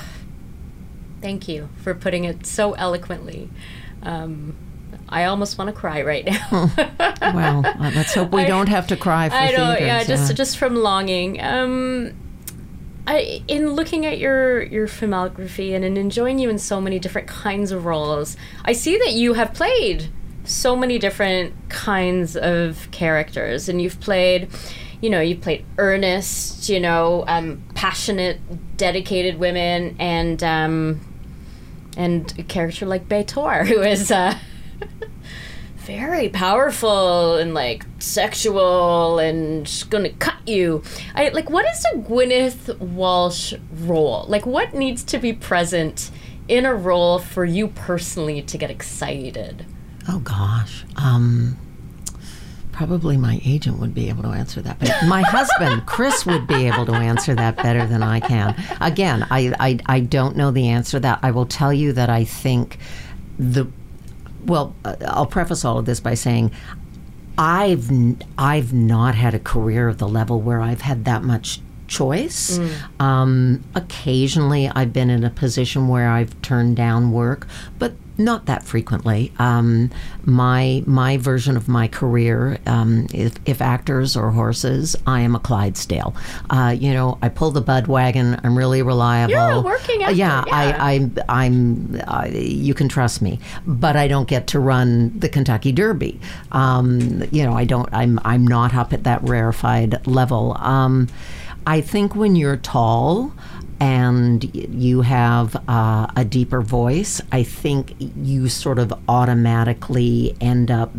Thank 1.22 1.48
you 1.48 1.68
for 1.82 1.94
putting 1.94 2.24
it 2.24 2.44
so 2.46 2.72
eloquently. 2.72 3.48
Um, 4.02 4.56
I 5.08 5.24
almost 5.24 5.56
want 5.58 5.68
to 5.68 5.72
cry 5.72 6.02
right 6.02 6.24
now. 6.24 6.70
well 7.20 7.64
uh, 7.66 7.90
let's 7.94 8.14
hope 8.14 8.32
we 8.32 8.42
I- 8.44 8.48
don't 8.48 8.68
have 8.68 8.87
to 8.88 8.96
cry 8.96 9.28
for 9.28 9.35
I 9.37 9.48
theaters, 9.48 9.80
yeah, 9.80 10.04
just 10.04 10.30
yeah. 10.30 10.35
just 10.35 10.58
from 10.58 10.76
longing. 10.76 11.40
Um, 11.40 12.14
I 13.06 13.42
in 13.48 13.70
looking 13.72 14.06
at 14.06 14.18
your 14.18 14.62
your 14.62 14.87
filmography 14.87 15.74
and 15.74 15.85
in 15.85 15.96
enjoying 15.96 16.38
you 16.38 16.48
in 16.50 16.58
so 16.58 16.80
many 16.80 16.98
different 16.98 17.28
kinds 17.28 17.72
of 17.72 17.85
roles, 17.85 18.37
I 18.64 18.72
see 18.72 18.96
that 18.98 19.12
you 19.12 19.35
have 19.35 19.54
played 19.54 20.08
so 20.44 20.74
many 20.76 20.98
different 20.98 21.54
kinds 21.68 22.37
of 22.37 22.88
characters, 22.90 23.68
and 23.68 23.80
you've 23.80 24.00
played. 24.00 24.48
You 25.00 25.11
know, 25.11 25.20
you've 25.20 25.40
played 25.40 25.64
earnest, 25.78 26.68
you 26.68 26.78
know, 26.78 27.24
um, 27.26 27.64
passionate, 27.74 28.76
dedicated 28.76 29.37
women, 29.37 29.96
and 29.98 30.40
um, 30.44 31.00
and 31.96 32.33
a 32.38 32.42
character 32.42 32.87
like 32.87 33.09
B'Etor, 33.09 33.66
who 33.66 33.81
is 33.83 34.11
uh, 34.11 34.38
very 35.76 36.28
powerful 36.28 37.37
and 37.37 37.55
like 37.55 37.85
sexual 37.98 39.18
and 39.18 39.85
gonna 39.90 40.11
cut 40.11 40.37
you. 40.46 40.83
I 41.14 41.28
like 41.28 41.50
what 41.50 41.66
is 41.66 41.85
a 41.92 41.96
Gwynyth 41.98 42.78
Walsh 42.78 43.55
role? 43.81 44.24
Like 44.28 44.46
what 44.46 44.74
needs 44.74 45.02
to 45.05 45.18
be 45.18 45.33
present 45.33 46.11
in 46.48 46.66
a 46.66 46.74
role 46.74 47.18
for 47.18 47.44
you 47.44 47.68
personally 47.68 48.42
to 48.42 48.59
get 48.59 48.70
excited? 48.70 49.66
Oh 50.09 50.18
gosh. 50.20 50.85
Um, 50.96 51.57
probably 52.72 53.16
my 53.16 53.40
agent 53.44 53.78
would 53.78 53.94
be 53.94 54.08
able 54.08 54.22
to 54.24 54.30
answer 54.30 54.61
that. 54.62 54.78
But 54.80 54.92
my 55.06 55.22
husband, 55.22 55.87
Chris, 55.87 56.26
would 56.26 56.46
be 56.46 56.66
able 56.66 56.87
to 56.87 56.94
answer 56.94 57.35
that 57.35 57.56
better 57.56 57.87
than 57.87 58.02
I 58.02 58.20
can. 58.20 58.56
Again, 58.80 59.26
I, 59.30 59.54
I, 59.61 59.78
I 59.87 60.00
don't 60.00 60.37
know 60.37 60.50
the 60.50 60.68
answer 60.68 60.96
to 60.96 61.00
that. 61.00 61.20
I 61.22 61.30
will 61.30 61.46
tell 61.46 61.72
you 61.72 61.92
that 61.92 62.11
I 62.11 62.24
think 62.24 62.78
the 63.38 63.66
well, 64.44 64.74
uh, 64.85 64.96
I'll 65.06 65.26
preface 65.26 65.64
all 65.64 65.78
of 65.78 65.85
this 65.85 66.00
by 66.00 66.14
saying 66.14 66.50
I've 67.38 67.90
I've 68.37 68.72
not 68.72 69.14
had 69.14 69.35
a 69.35 69.38
career 69.38 69.88
of 69.88 69.98
the 69.98 70.08
level 70.08 70.40
where 70.40 70.61
I've 70.61 70.80
had 70.80 71.04
that 71.04 71.22
much 71.22 71.61
choice. 71.87 72.58
Um, 73.00 73.62
occasionally, 73.74 74.68
I've 74.68 74.92
been 74.92 75.11
in 75.11 75.24
a 75.24 75.30
position 75.30 75.88
where 75.88 76.08
I've 76.08 76.40
turned 76.42 76.76
down 76.76 77.12
work, 77.12 77.46
but 77.78 77.92
not 78.18 78.46
that 78.46 78.62
frequently. 78.62 79.33
Um, 79.38 79.90
my 80.25 80.83
my 80.87 81.16
version 81.16 81.57
of 81.57 81.68
my 81.68 81.88
career, 81.88 82.59
um, 82.66 83.07
if, 83.12 83.35
if 83.46 83.61
actors 83.61 84.16
or 84.16 84.31
horses, 84.31 84.94
I 85.07 85.20
am 85.20 85.35
a 85.35 85.40
Clydesdale. 85.40 86.14
Uh, 86.51 86.75
you 86.79 86.92
know, 86.92 87.18
I 87.22 87.29
pull 87.29 87.51
the 87.51 87.61
bud 87.61 87.87
wagon. 87.87 88.38
I'm 88.44 88.57
really 88.57 88.83
reliable. 88.83 89.33
You're 89.35 89.51
a 89.51 89.61
working 89.61 90.03
Uh, 90.03 90.07
actor, 90.07 90.16
yeah, 90.16 90.44
yeah. 90.46 90.55
I, 90.55 90.92
I'm. 90.94 91.16
I'm. 91.29 92.01
Uh, 92.07 92.29
you 92.33 92.75
can 92.75 92.88
trust 92.88 93.22
me, 93.22 93.38
but 93.66 93.96
I 93.96 94.09
don't 94.09 94.29
get 94.29 94.46
to 94.48 94.61
run 94.61 95.18
the 95.18 95.29
Kentucky 95.29 95.72
Derby. 95.72 96.20
Um, 96.53 97.22
you 97.31 97.44
know, 97.44 97.55
I 97.55 97.64
don't. 97.64 97.88
I'm. 97.92 98.18
I'm 98.25 98.46
not 98.46 98.75
up 98.75 98.92
at 98.92 99.05
that 99.05 99.22
rarefied 99.22 100.07
level. 100.07 100.57
Um, 100.59 101.09
I 101.66 101.81
think 101.81 102.16
when 102.16 102.35
you're 102.37 102.57
tall 102.57 103.33
and 103.83 104.45
you 104.55 105.01
have 105.01 105.57
uh, 105.68 106.07
a 106.14 106.25
deeper 106.25 106.62
voice, 106.62 107.21
I 107.33 107.42
think 107.42 107.97
you 107.99 108.49
sort 108.49 108.79
of 108.79 108.92
automatically 109.09 110.37
end 110.40 110.71
up 110.71 110.92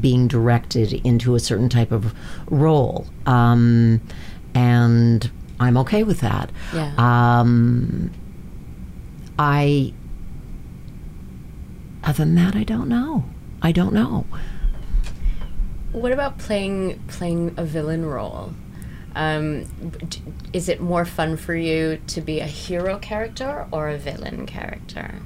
being 0.00 0.28
directed 0.28 0.92
into 0.92 1.34
a 1.34 1.40
certain 1.40 1.70
type 1.70 1.92
of 1.92 2.14
role. 2.50 3.06
Um, 3.24 4.02
and 4.54 5.30
I'm 5.58 5.78
okay 5.78 6.02
with 6.02 6.20
that. 6.20 6.50
Yeah. 6.74 6.92
Um, 6.98 8.10
I. 9.38 9.94
Other 12.02 12.26
than 12.26 12.34
that, 12.34 12.54
I 12.54 12.64
don't 12.64 12.90
know. 12.90 13.24
I 13.62 13.72
don't 13.72 13.94
know. 13.94 14.26
What 15.92 16.12
about 16.12 16.36
playing 16.36 17.02
playing 17.08 17.54
a 17.56 17.64
villain 17.64 18.04
role? 18.04 18.52
Um, 19.16 19.66
is 20.52 20.68
it 20.68 20.80
more 20.80 21.04
fun 21.04 21.36
for 21.36 21.54
you 21.54 21.98
to 22.08 22.20
be 22.20 22.40
a 22.40 22.46
hero 22.46 22.98
character 22.98 23.66
or 23.70 23.88
a 23.88 23.96
villain 23.98 24.46
character? 24.46 25.16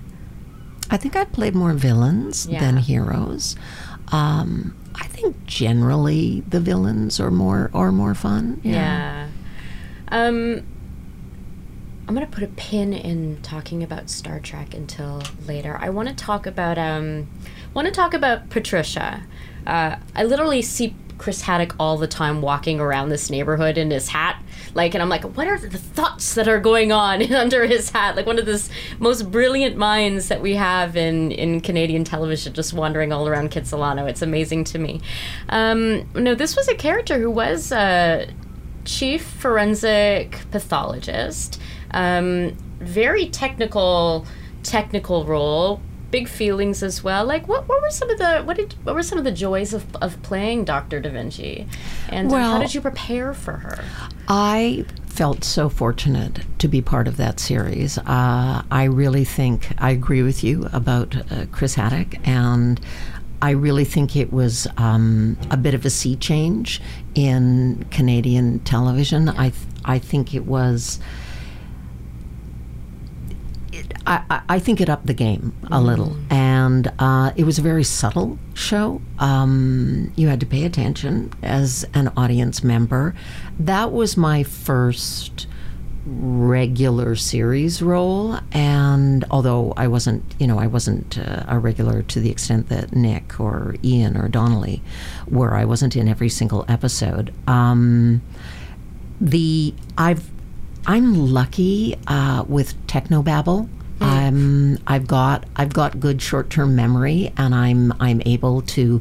I 0.91 0.97
think 0.97 1.17
I 1.17 1.25
played 1.25 1.55
more 1.55 1.73
villains 1.73 2.47
Yeah. 2.47 2.61
than 2.61 2.77
heroes. 2.79 3.57
Um, 4.11 4.75
I 4.95 5.05
think 5.07 5.45
generally 5.47 6.43
the 6.49 6.61
villains 6.61 7.21
are 7.21 7.31
more 7.31 7.71
are 7.75 7.93
more 7.93 8.15
fun. 8.15 8.61
Yeah. 8.65 9.29
Um, 10.09 10.63
I'm 12.07 12.15
gonna 12.15 12.27
put 12.27 12.43
a 12.43 12.49
pin 12.49 12.95
in 12.95 13.39
talking 13.43 13.83
about 13.83 14.09
Star 14.09 14.41
Trek 14.41 14.73
until 14.75 15.23
later. 15.47 15.77
I 15.81 15.91
want 15.91 16.09
to 16.09 16.15
talk 16.15 16.47
about 16.47 16.79
um, 16.79 17.29
want 17.75 17.87
to 17.87 17.93
talk 17.93 18.15
about 18.15 18.49
Patricia. 18.49 19.25
Uh, 19.67 19.97
I 20.17 20.25
literally 20.25 20.63
see 20.63 20.97
Chris 21.19 21.43
Haddock 21.43 21.75
all 21.79 21.99
the 21.99 22.07
time 22.07 22.41
walking 22.41 22.81
around 22.81 23.09
this 23.11 23.29
neighborhood 23.29 23.77
in 23.77 23.91
his 23.91 24.09
hat, 24.09 24.43
like, 24.75 24.95
and 24.95 25.03
I'm 25.03 25.09
like, 25.09 25.25
what 25.37 25.47
are 25.47 25.59
the 25.59 25.77
thoughts 25.77 26.35
that 26.35 26.49
are 26.49 26.61
going 26.61 26.93
on 26.93 27.33
under 27.35 27.67
his 27.67 27.91
hat? 27.91 28.17
Like 28.17 28.27
one 28.27 28.39
of 28.39 28.47
the 28.47 28.69
most 28.99 29.31
brilliant 29.31 29.77
minds 29.77 30.29
that 30.29 30.41
we 30.41 30.55
have 30.55 30.97
in 30.97 31.33
in 31.33 31.61
Canadian 31.61 32.05
television, 32.05 32.55
just 32.55 32.73
wandering 32.73 33.13
all 33.13 33.29
around 33.29 33.51
Kitsilano. 33.51 34.09
It's 34.09 34.23
amazing 34.23 34.65
to 34.65 34.79
me. 34.79 35.01
Um, 35.49 36.09
no, 36.15 36.35
this 36.35 36.57
was 36.57 36.69
a 36.69 36.75
character 36.75 37.19
who 37.19 37.31
was. 37.31 37.73
a 37.73 38.29
chief 38.89 39.23
forensic 39.23 40.39
pathologist. 40.51 41.61
Um, 41.91 42.57
very 42.81 43.29
technical, 43.29 44.27
technical 44.63 45.25
role. 45.25 45.81
Big 46.11 46.29
feelings 46.29 46.83
as 46.83 47.05
well. 47.05 47.25
Like, 47.25 47.47
what, 47.47 47.69
what 47.69 47.83
were 47.83 47.91
some 47.91 48.09
of 48.09 48.19
the 48.19 48.43
what 48.43 48.57
did 48.57 48.75
what 48.85 48.95
were 48.95 49.03
some 49.03 49.19
of 49.19 49.25
the 49.25 49.33
joys 49.33 49.75
of, 49.75 49.85
of 49.97 50.21
playing 50.23 50.65
Doctor 50.65 51.01
Da 51.01 51.11
Vinci, 51.11 51.67
and 52.09 52.33
uh, 52.33 52.39
how 52.39 52.59
did 52.59 52.75
you 52.75 52.81
prepare 52.81 53.35
for 53.35 53.53
her? 53.53 53.85
I 54.27 54.85
felt 55.07 55.45
so 55.45 55.69
fortunate 55.69 56.41
to 56.61 56.69
be 56.69 56.81
part 56.81 57.09
of 57.09 57.17
that 57.19 57.41
series. 57.41 57.99
Uh, 57.99 58.63
I 58.71 58.85
really 58.85 59.25
think 59.25 59.69
I 59.79 59.91
agree 59.91 60.23
with 60.23 60.43
you 60.45 60.69
about 60.73 61.15
uh, 61.31 61.47
Chris 61.53 61.75
Haddock, 61.75 62.15
and 62.27 62.81
I 63.43 63.51
really 63.51 63.85
think 63.85 64.17
it 64.17 64.33
was 64.33 64.67
um, 64.77 65.37
a 65.51 65.57
bit 65.57 65.75
of 65.75 65.85
a 65.85 65.91
sea 65.91 66.17
change 66.17 66.81
in 67.15 67.85
Canadian 67.91 68.61
television. 68.61 69.29
I 69.29 69.51
th- 69.51 69.55
I 69.85 69.99
think 69.99 70.35
it 70.35 70.47
was. 70.47 71.01
I, 74.09 74.41
I- 74.49 74.59
think 74.59 74.81
it 74.81 74.89
upped 74.89 75.07
the 75.07 75.15
game 75.15 75.53
a 75.71 75.81
little, 75.81 76.17
and 76.31 76.91
uh, 76.99 77.33
it 77.37 77.45
was 77.45 77.59
a 77.59 77.63
very 77.63 77.85
subtle 77.85 78.39
show. 78.55 79.01
Um, 79.19 80.13
you 80.17 80.29
had 80.29 80.41
to 80.41 80.47
pay 80.47 80.65
attention 80.65 81.31
as 81.43 81.85
an 81.95 82.11
audience 82.17 82.65
member. 82.65 83.15
That 83.59 83.93
was 83.93 84.17
my 84.17 84.43
first 84.43 85.47
regular 86.07 87.15
series 87.17 87.83
role, 87.83 88.39
and 88.53 89.25
although 89.31 89.75
I 89.77 89.89
wasn't, 89.89 90.25
you 90.39 90.47
know, 90.47 90.59
I 90.59 90.67
wasn't 90.67 91.19
uh, 91.19 91.45
a 91.47 91.59
regular 91.59 92.03
to 92.03 92.21
the 92.21 92.31
extent 92.31 92.69
that 92.71 92.95
Nick 92.97 93.39
or 93.39 93.77
Ian 93.85 94.17
or 94.17 94.29
Donnelly 94.29 94.83
were, 95.29 95.55
I 95.55 95.65
wasn't 95.67 95.97
in 95.97 96.09
every 96.09 96.31
single 96.31 96.65
episode. 96.69 97.33
Um, 97.47 98.23
the 99.21 99.75
I've 99.99 100.31
I'm 100.87 101.15
lucky 101.33 101.97
uh, 102.07 102.45
with 102.49 102.75
technobabble. 102.87 103.69
I'm 104.01 104.79
I've 104.87 105.07
got 105.07 105.45
I've 105.57 105.73
got 105.73 106.01
good 106.01 106.21
short 106.23 106.51
term 106.51 106.77
memory, 106.77 107.33
and 107.37 107.55
I'm 107.55 107.93
I'm 108.01 108.23
able 108.27 108.63
to 108.63 109.01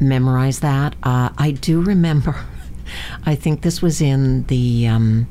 memorize 0.00 0.60
that. 0.60 0.94
Uh, 1.02 1.30
I 1.38 1.52
do 1.52 1.80
remember. 1.80 2.36
I 3.26 3.34
think 3.34 3.62
this 3.62 3.80
was 3.82 4.00
in 4.00 4.44
the. 4.46 4.86
Um, 4.88 5.26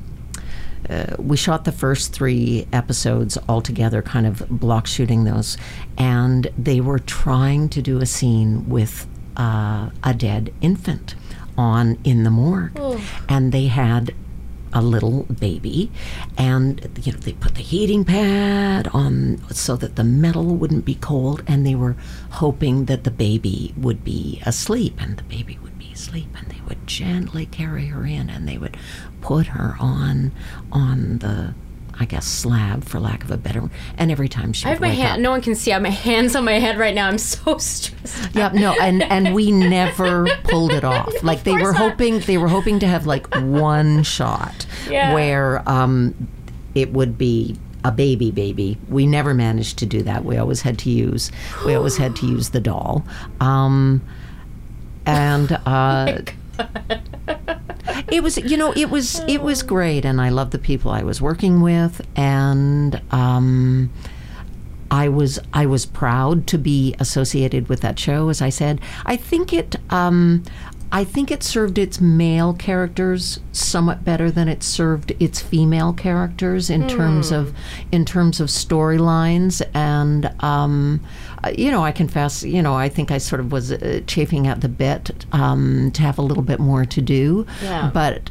uh, 0.90 1.16
we 1.20 1.38
shot 1.38 1.64
the 1.64 1.72
first 1.72 2.12
three 2.12 2.68
episodes 2.74 3.38
all 3.48 3.62
together, 3.62 4.02
kind 4.02 4.26
of 4.26 4.44
block 4.50 4.88
shooting 4.88 5.24
those, 5.24 5.56
and 5.98 6.48
they 6.58 6.82
were 6.82 7.00
trying 7.00 7.70
to 7.70 7.82
do 7.82 8.00
a 8.00 8.06
scene 8.06 8.68
with 8.68 9.08
uh, 9.38 9.90
a 10.04 10.14
dead 10.14 10.52
infant 10.60 11.16
on 11.58 11.98
in 12.04 12.24
the 12.24 12.32
morgue, 12.32 12.72
and 13.30 13.52
they 13.52 13.68
had 13.68 14.14
a 14.74 14.82
little 14.82 15.24
baby, 15.24 15.92
and 16.38 16.90
you 17.04 17.12
know 17.12 17.20
they 17.20 17.34
put 17.34 17.56
the 17.56 17.62
heating 17.62 18.06
pad 18.06 18.88
on 18.94 19.42
so 19.52 19.76
that 19.76 19.96
the 19.96 20.04
metal 20.04 20.56
wouldn't 20.56 20.86
be 20.86 20.96
cold, 20.96 21.44
and 21.48 21.66
they 21.66 21.76
were 21.76 21.96
hoping 22.32 22.86
that 22.86 23.04
the 23.04 23.12
baby 23.12 23.74
would 23.78 24.04
be 24.04 24.42
asleep, 24.46 24.96
and 25.00 25.18
the 25.18 25.24
baby 25.24 25.58
would 25.62 25.78
be 25.78 25.92
asleep, 25.94 26.30
and 26.38 26.48
they 26.48 26.62
would 26.68 26.88
gently 26.88 27.46
carry 27.46 27.88
her 27.88 28.06
in, 28.06 28.30
and 28.30 28.48
they 28.48 28.58
would 28.58 28.78
put 29.22 29.48
her 29.48 29.76
on 29.80 30.32
on 30.72 31.20
the. 31.20 31.54
I 32.02 32.06
guess 32.06 32.26
slab, 32.26 32.84
for 32.84 33.00
lack 33.00 33.24
of 33.24 33.30
a 33.30 33.38
better, 33.38 33.70
and 33.96 34.10
every 34.12 34.28
time 34.28 34.54
she 34.54 34.66
I 34.66 34.70
have 34.70 34.82
my 34.82 34.88
hand. 34.90 35.14
up, 35.14 35.20
No 35.20 35.30
one 35.32 35.42
can 35.42 35.54
see. 35.54 35.72
I 35.72 35.76
have 35.76 35.84
my 35.84 35.90
hands 35.90 36.36
on 36.36 36.44
my 36.44 36.58
head 36.60 36.80
right 36.80 36.96
now. 36.96 37.08
I'm 37.08 37.20
so 37.20 37.58
stressed. 37.60 38.36
yeah, 38.36 38.50
no, 38.54 38.74
and 38.82 39.04
and 39.04 39.36
we 39.36 39.52
never 39.78 40.26
pulled 40.46 40.72
it 40.72 40.84
off. 40.84 41.14
Like 41.24 41.44
they 41.44 41.54
were 41.54 41.74
not. 41.74 41.76
hoping 41.76 42.20
they 42.22 42.38
were 42.40 42.48
hoping 42.48 42.80
to 42.80 42.88
have 42.88 43.06
like 43.06 43.28
one 43.36 44.02
shot 44.18 44.66
Yeah. 44.90 45.14
where 45.14 45.62
um, 45.70 46.28
it 46.74 46.92
would 46.92 47.18
be 47.20 47.56
a 47.84 47.92
baby 47.92 48.32
baby. 48.32 48.78
We 48.90 49.06
never 49.06 49.34
managed 49.36 49.78
to 49.80 49.86
do 49.86 50.02
that. 50.04 50.26
We 50.26 50.38
always 50.38 50.62
had 50.62 50.80
to 50.80 50.90
use 50.90 51.32
we 51.66 51.76
always 51.76 51.98
had 51.98 52.16
to 52.18 52.26
use 52.28 52.50
the 52.50 52.60
doll. 52.62 53.06
Um, 53.40 54.02
and 55.06 55.52
uh, 55.68 56.22
it 58.12 58.22
was 58.22 58.38
you 58.38 58.58
know 58.58 58.72
it 58.74 58.90
was 58.90 59.20
it 59.28 59.42
was 59.42 59.64
great 59.64 60.06
and 60.06 60.22
i 60.22 60.30
loved 60.30 60.52
the 60.52 60.60
people 60.60 60.92
i 60.92 61.02
was 61.02 61.22
working 61.22 61.62
with 61.62 62.02
and 62.16 63.02
um, 63.12 63.92
i 64.90 65.08
was 65.08 65.40
i 65.54 65.66
was 65.66 65.86
proud 65.86 66.46
to 66.48 66.58
be 66.58 66.96
associated 67.00 67.68
with 67.70 67.82
that 67.82 67.98
show 67.98 68.30
as 68.30 68.42
i 68.42 68.50
said. 68.50 68.80
I 69.06 69.16
think 69.16 69.54
it 69.54 69.76
um, 69.90 70.44
I 70.94 71.06
think 71.06 71.32
it 71.32 71.42
served 71.42 71.78
its 71.78 72.02
male 72.02 72.54
characters 72.54 73.40
somewhat 73.54 74.04
better 74.04 74.30
than 74.30 74.50
it 74.50 74.62
served 74.62 75.14
its 75.22 75.40
female 75.40 75.94
characters 75.94 76.70
in 76.70 76.88
terms 76.90 77.32
of 77.32 77.54
in 77.94 78.04
terms 78.04 78.42
of 78.42 78.50
storylines 78.50 79.62
and 79.74 80.26
um, 80.44 81.00
you 81.58 81.72
know 81.72 81.84
I 81.84 81.92
confess 81.92 82.44
you 82.44 82.62
know 82.62 82.74
I 82.76 82.90
think 82.90 83.12
I 83.12 83.18
sort 83.18 83.40
of 83.40 83.52
was 83.52 83.72
uh, 83.72 84.02
chafing 84.08 84.48
at 84.48 84.62
the 84.62 84.70
bit 84.70 85.26
um, 85.32 85.92
to 85.92 86.02
have 86.02 86.18
a 86.18 86.22
little 86.22 86.44
bit 86.44 86.60
more 86.60 86.86
to 86.86 87.02
do 87.02 87.46
Yeah. 87.64 87.90
but 87.94 88.30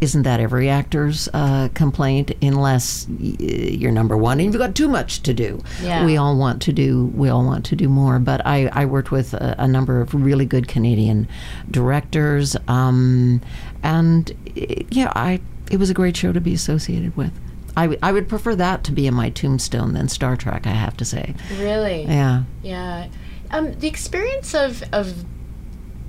isn't 0.00 0.22
that 0.22 0.38
every 0.38 0.68
actor's 0.68 1.28
uh, 1.34 1.68
complaint 1.74 2.30
unless 2.40 3.04
you're 3.18 3.90
number 3.90 4.16
one 4.16 4.38
and 4.38 4.52
you've 4.52 4.60
got 4.60 4.74
too 4.76 4.86
much 4.86 5.22
to 5.24 5.34
do 5.34 5.60
Yeah. 5.82 6.04
we 6.04 6.16
all 6.16 6.36
want 6.38 6.62
to 6.62 6.72
do 6.72 7.06
we 7.16 7.28
all 7.28 7.44
want 7.44 7.64
to 7.66 7.74
do 7.76 7.88
more 7.88 8.20
but 8.20 8.40
i, 8.46 8.68
I 8.72 8.84
worked 8.86 9.10
with 9.10 9.34
a, 9.34 9.56
a 9.58 9.66
number 9.66 10.00
of 10.00 10.14
really 10.14 10.46
good 10.46 10.68
canadian 10.68 11.26
directors 11.70 12.56
um, 12.68 13.40
and 13.82 14.30
eh, 14.56 14.84
yeah 14.90 15.12
i 15.16 15.40
it 15.70 15.78
was 15.78 15.90
a 15.90 15.94
great 15.94 16.16
show 16.16 16.32
to 16.32 16.40
be 16.40 16.54
associated 16.54 17.16
with 17.16 17.32
I, 17.78 17.82
w- 17.82 17.98
I 18.02 18.10
would 18.12 18.28
prefer 18.28 18.54
that 18.56 18.84
to 18.84 18.92
be 18.92 19.06
in 19.06 19.14
my 19.14 19.30
tombstone 19.30 19.92
than 19.94 20.08
star 20.08 20.36
trek 20.36 20.66
i 20.66 20.70
have 20.84 20.96
to 20.98 21.04
say 21.04 21.34
Really? 21.58 22.02
yeah 22.04 22.42
Yeah. 22.62 23.08
Um, 23.50 23.72
the 23.78 23.88
experience 23.88 24.54
of 24.54 24.82
of 24.92 25.24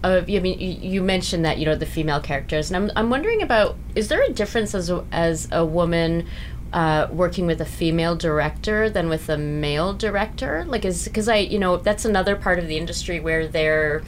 of 0.04 0.30
I 0.30 0.40
mean 0.40 0.60
you, 0.60 1.02
mentioned 1.02 1.44
that 1.46 1.58
you 1.60 1.66
know 1.66 1.76
the 1.76 1.86
female 1.86 2.20
characters, 2.22 2.70
and 2.72 2.76
I'm 2.78 2.92
I'm 2.98 3.10
wondering 3.10 3.42
about 3.42 3.76
is 3.96 4.08
there 4.10 4.22
a 4.24 4.30
difference 4.32 4.74
as 4.76 4.90
a, 4.90 5.06
as 5.12 5.48
a 5.52 5.64
woman. 5.66 6.26
Uh, 6.72 7.08
working 7.12 7.48
with 7.48 7.60
a 7.60 7.66
female 7.66 8.16
director 8.16 8.92
than 8.92 9.10
with 9.10 9.28
a 9.28 9.38
male 9.38 9.92
director, 9.92 10.64
like 10.68 10.86
is 10.86 11.06
because 11.06 11.28
I, 11.28 11.38
you 11.38 11.58
know, 11.58 11.78
that's 11.78 12.06
another 12.06 12.36
part 12.36 12.60
of 12.60 12.68
the 12.68 12.78
industry 12.78 13.20
where 13.20 13.48
there 13.48 14.04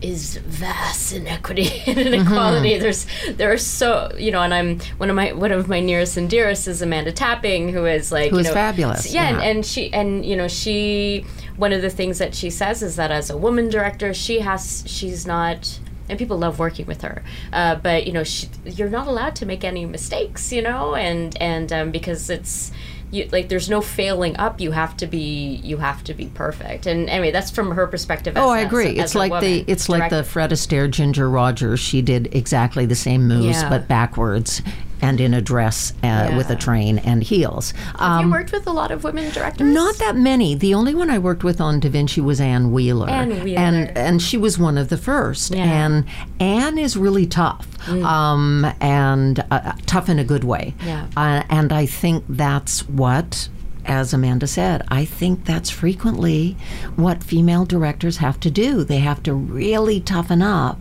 is 0.00 0.36
vast 0.36 1.12
inequity 1.12 1.82
and 1.86 1.98
inequality. 1.98 2.78
There's 2.78 3.06
there 3.30 3.52
are 3.52 3.58
so 3.58 4.12
you 4.18 4.30
know, 4.30 4.42
and 4.42 4.52
I'm 4.52 4.80
one 4.98 5.10
of 5.10 5.16
my 5.16 5.32
one 5.32 5.52
of 5.52 5.68
my 5.68 5.80
nearest 5.80 6.16
and 6.16 6.28
dearest 6.28 6.68
is 6.68 6.82
Amanda 6.82 7.12
Tapping, 7.12 7.70
who 7.70 7.86
is 7.86 8.12
like 8.12 8.30
Who 8.30 8.38
you 8.38 8.44
know, 8.44 8.52
fabulous, 8.52 9.12
Yeah, 9.12 9.28
And, 9.28 9.42
and 9.42 9.66
she 9.66 9.92
and 9.92 10.24
you 10.24 10.36
know 10.36 10.48
she 10.48 11.24
one 11.56 11.72
of 11.72 11.82
the 11.82 11.90
things 11.90 12.18
that 12.18 12.34
she 12.34 12.50
says 12.50 12.82
is 12.82 12.96
that 12.96 13.10
as 13.10 13.30
a 13.30 13.36
woman 13.36 13.68
director, 13.68 14.12
she 14.14 14.40
has 14.40 14.84
she's 14.86 15.26
not. 15.26 15.80
And 16.06 16.18
people 16.18 16.36
love 16.36 16.58
working 16.58 16.84
with 16.84 17.00
her, 17.00 17.22
uh, 17.50 17.76
but 17.76 18.06
you 18.06 18.12
know 18.12 18.24
she, 18.24 18.48
you're 18.66 18.90
not 18.90 19.06
allowed 19.06 19.34
to 19.36 19.46
make 19.46 19.64
any 19.64 19.86
mistakes, 19.86 20.52
you 20.52 20.60
know, 20.60 20.94
and 20.94 21.34
and 21.40 21.72
um, 21.72 21.90
because 21.92 22.28
it's 22.28 22.70
you 23.10 23.28
like 23.32 23.48
there's 23.48 23.68
no 23.70 23.80
failing 23.80 24.36
up. 24.36 24.60
You 24.60 24.70
have 24.72 24.96
to 24.98 25.06
be 25.06 25.56
you 25.64 25.76
have 25.78 26.02
to 26.04 26.14
be 26.14 26.26
perfect. 26.26 26.86
And 26.86 27.08
anyway, 27.08 27.30
that's 27.30 27.50
from 27.50 27.70
her 27.72 27.86
perspective. 27.86 28.34
Oh, 28.36 28.48
I 28.50 28.60
agree. 28.60 28.98
as- 28.98 28.98
as 28.98 29.04
it's 29.10 29.14
a 29.14 29.18
like 29.18 29.40
the 29.42 29.64
it's 29.66 29.88
like 29.88 30.10
the 30.10 30.24
Fred 30.24 30.50
Astaire 30.50 30.90
Ginger 30.90 31.28
Rogers. 31.30 31.80
She 31.80 32.02
did 32.02 32.34
exactly 32.34 32.86
the 32.86 32.94
same 32.94 33.28
moves, 33.28 33.62
Yeah. 33.62 33.68
but 33.68 33.86
backwards 33.88 34.62
and 35.04 35.20
in 35.20 35.34
a 35.34 35.40
dress 35.42 35.92
uh, 36.02 36.32
with 36.36 36.48
a 36.50 36.56
train 36.56 36.98
and 36.98 37.22
heels. 37.22 37.72
Have 37.72 38.00
Um, 38.00 38.26
you 38.26 38.32
worked 38.32 38.52
with 38.52 38.66
a 38.66 38.72
lot 38.72 38.90
of 38.90 39.04
women 39.04 39.30
directors? 39.32 39.72
Not 39.72 39.98
that 39.98 40.16
many. 40.16 40.54
The 40.54 40.72
only 40.74 40.94
one 40.94 41.10
I 41.10 41.18
worked 41.18 41.44
with 41.44 41.60
on 41.60 41.78
Da 41.80 41.90
Vinci 41.90 42.20
was 42.20 42.40
Anne 42.40 42.72
Wheeler. 42.72 43.10
Anne 43.10 43.44
Wheeler. 43.44 43.58
And 43.60 43.96
and 43.96 44.22
she 44.22 44.38
was 44.38 44.58
one 44.58 44.78
of 44.78 44.88
the 44.88 44.96
first. 44.96 45.54
Yeah. 45.54 45.64
And 45.64 46.04
Anne 46.40 46.78
is 46.78 46.96
really 46.96 47.26
tough. 47.26 47.66
Um, 47.88 48.66
and 48.80 49.44
uh, 49.50 49.72
tough 49.84 50.08
in 50.08 50.18
a 50.18 50.24
good 50.24 50.44
way. 50.44 50.74
Yeah. 50.86 51.06
Uh, 51.16 51.42
and 51.50 51.70
I 51.70 51.84
think 51.86 52.24
that's 52.28 52.88
what 52.88 53.48
as 53.86 54.14
Amanda 54.14 54.46
said, 54.46 54.82
I 54.88 55.04
think 55.04 55.44
that's 55.44 55.68
frequently 55.68 56.56
what 56.96 57.22
female 57.22 57.66
directors 57.66 58.16
have 58.16 58.40
to 58.40 58.50
do. 58.50 58.82
They 58.82 59.00
have 59.00 59.22
to 59.24 59.34
really 59.34 60.00
toughen 60.00 60.40
up 60.40 60.78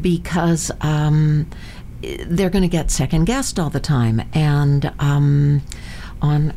because 0.00 0.70
um, 0.80 1.46
they're 2.02 2.50
going 2.50 2.62
to 2.62 2.68
get 2.68 2.90
second 2.90 3.24
guessed 3.24 3.58
all 3.58 3.70
the 3.70 3.80
time. 3.80 4.22
And 4.32 4.92
um, 4.98 5.62
on, 6.22 6.54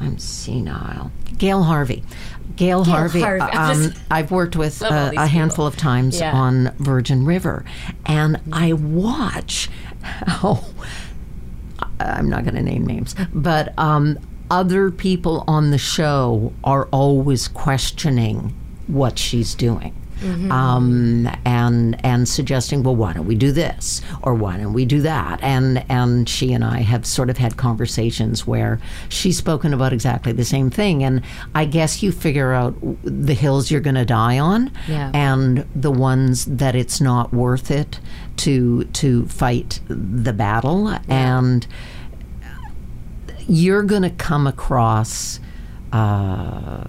I'm 0.00 0.18
senile. 0.18 1.10
Gail 1.38 1.62
Harvey. 1.64 2.02
Gail, 2.56 2.84
Harvey. 2.84 3.20
Harvey. 3.20 3.42
Um, 3.42 3.92
I've 4.10 4.30
worked 4.30 4.56
with 4.56 4.82
uh, 4.82 5.10
these 5.10 5.18
a 5.18 5.26
handful 5.26 5.66
of 5.66 5.76
times 5.76 6.18
Yeah. 6.20 6.32
on 6.32 6.74
Virgin 6.78 7.26
River, 7.26 7.64
and 8.06 8.40
I 8.50 8.72
watch 8.72 9.68
how 10.02 10.64
I'm 12.00 12.30
not 12.30 12.44
going 12.44 12.54
to 12.54 12.62
name 12.62 12.86
names, 12.86 13.14
but 13.34 13.78
um, 13.78 14.18
other 14.50 14.90
people 14.90 15.44
on 15.46 15.70
the 15.70 15.76
show 15.78 16.54
are 16.64 16.86
always 16.92 17.46
questioning 17.48 18.54
what 18.86 19.18
she's 19.18 19.54
doing. 19.54 19.94
Um, 20.50 21.28
and 21.44 22.02
and 22.04 22.26
suggesting, 22.28 22.82
well, 22.82 22.96
why 22.96 23.12
don't 23.12 23.26
we 23.26 23.34
do 23.34 23.52
this 23.52 24.00
or 24.22 24.34
why 24.34 24.56
don't 24.56 24.72
we 24.72 24.84
do 24.86 25.02
that? 25.02 25.40
And 25.42 25.84
and 25.90 26.26
she 26.28 26.52
and 26.54 26.64
I 26.64 26.78
have 26.80 27.04
sort 27.04 27.28
of 27.30 27.36
had 27.36 27.56
conversations 27.58 28.46
where 28.46 28.80
she's 29.10 29.36
spoken 29.36 29.74
about 29.74 29.92
exactly 29.92 30.32
the 30.32 30.44
same 30.44 30.70
thing. 30.70 31.04
And 31.04 31.22
I 31.54 31.66
guess 31.66 32.02
you 32.02 32.12
figure 32.12 32.52
out 32.52 32.74
the 33.04 33.34
hills 33.34 33.70
you're 33.70 33.80
going 33.82 33.94
to 33.96 34.06
die 34.06 34.38
on, 34.38 34.70
Yeah. 34.88 35.10
and 35.12 35.66
the 35.74 35.90
ones 35.92 36.46
that 36.46 36.74
it's 36.74 37.00
not 37.00 37.32
worth 37.34 37.70
it 37.70 38.00
to 38.38 38.84
to 38.84 39.26
fight 39.26 39.80
the 39.88 40.32
battle 40.32 40.96
and 41.08 41.66
you're 43.48 43.82
going 43.82 44.02
to 44.02 44.10
come 44.10 44.46
across 44.46 45.38
uh, 45.92 46.82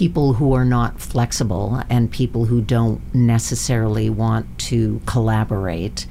people 0.00 0.32
who 0.32 0.54
are 0.54 0.64
not 0.64 0.98
flexible 0.98 1.82
and 1.90 2.10
people 2.10 2.46
who 2.46 2.62
don't 2.62 3.00
necessarily 3.14 4.08
want 4.08 4.46
to 4.58 4.98
collaborate 5.04 6.06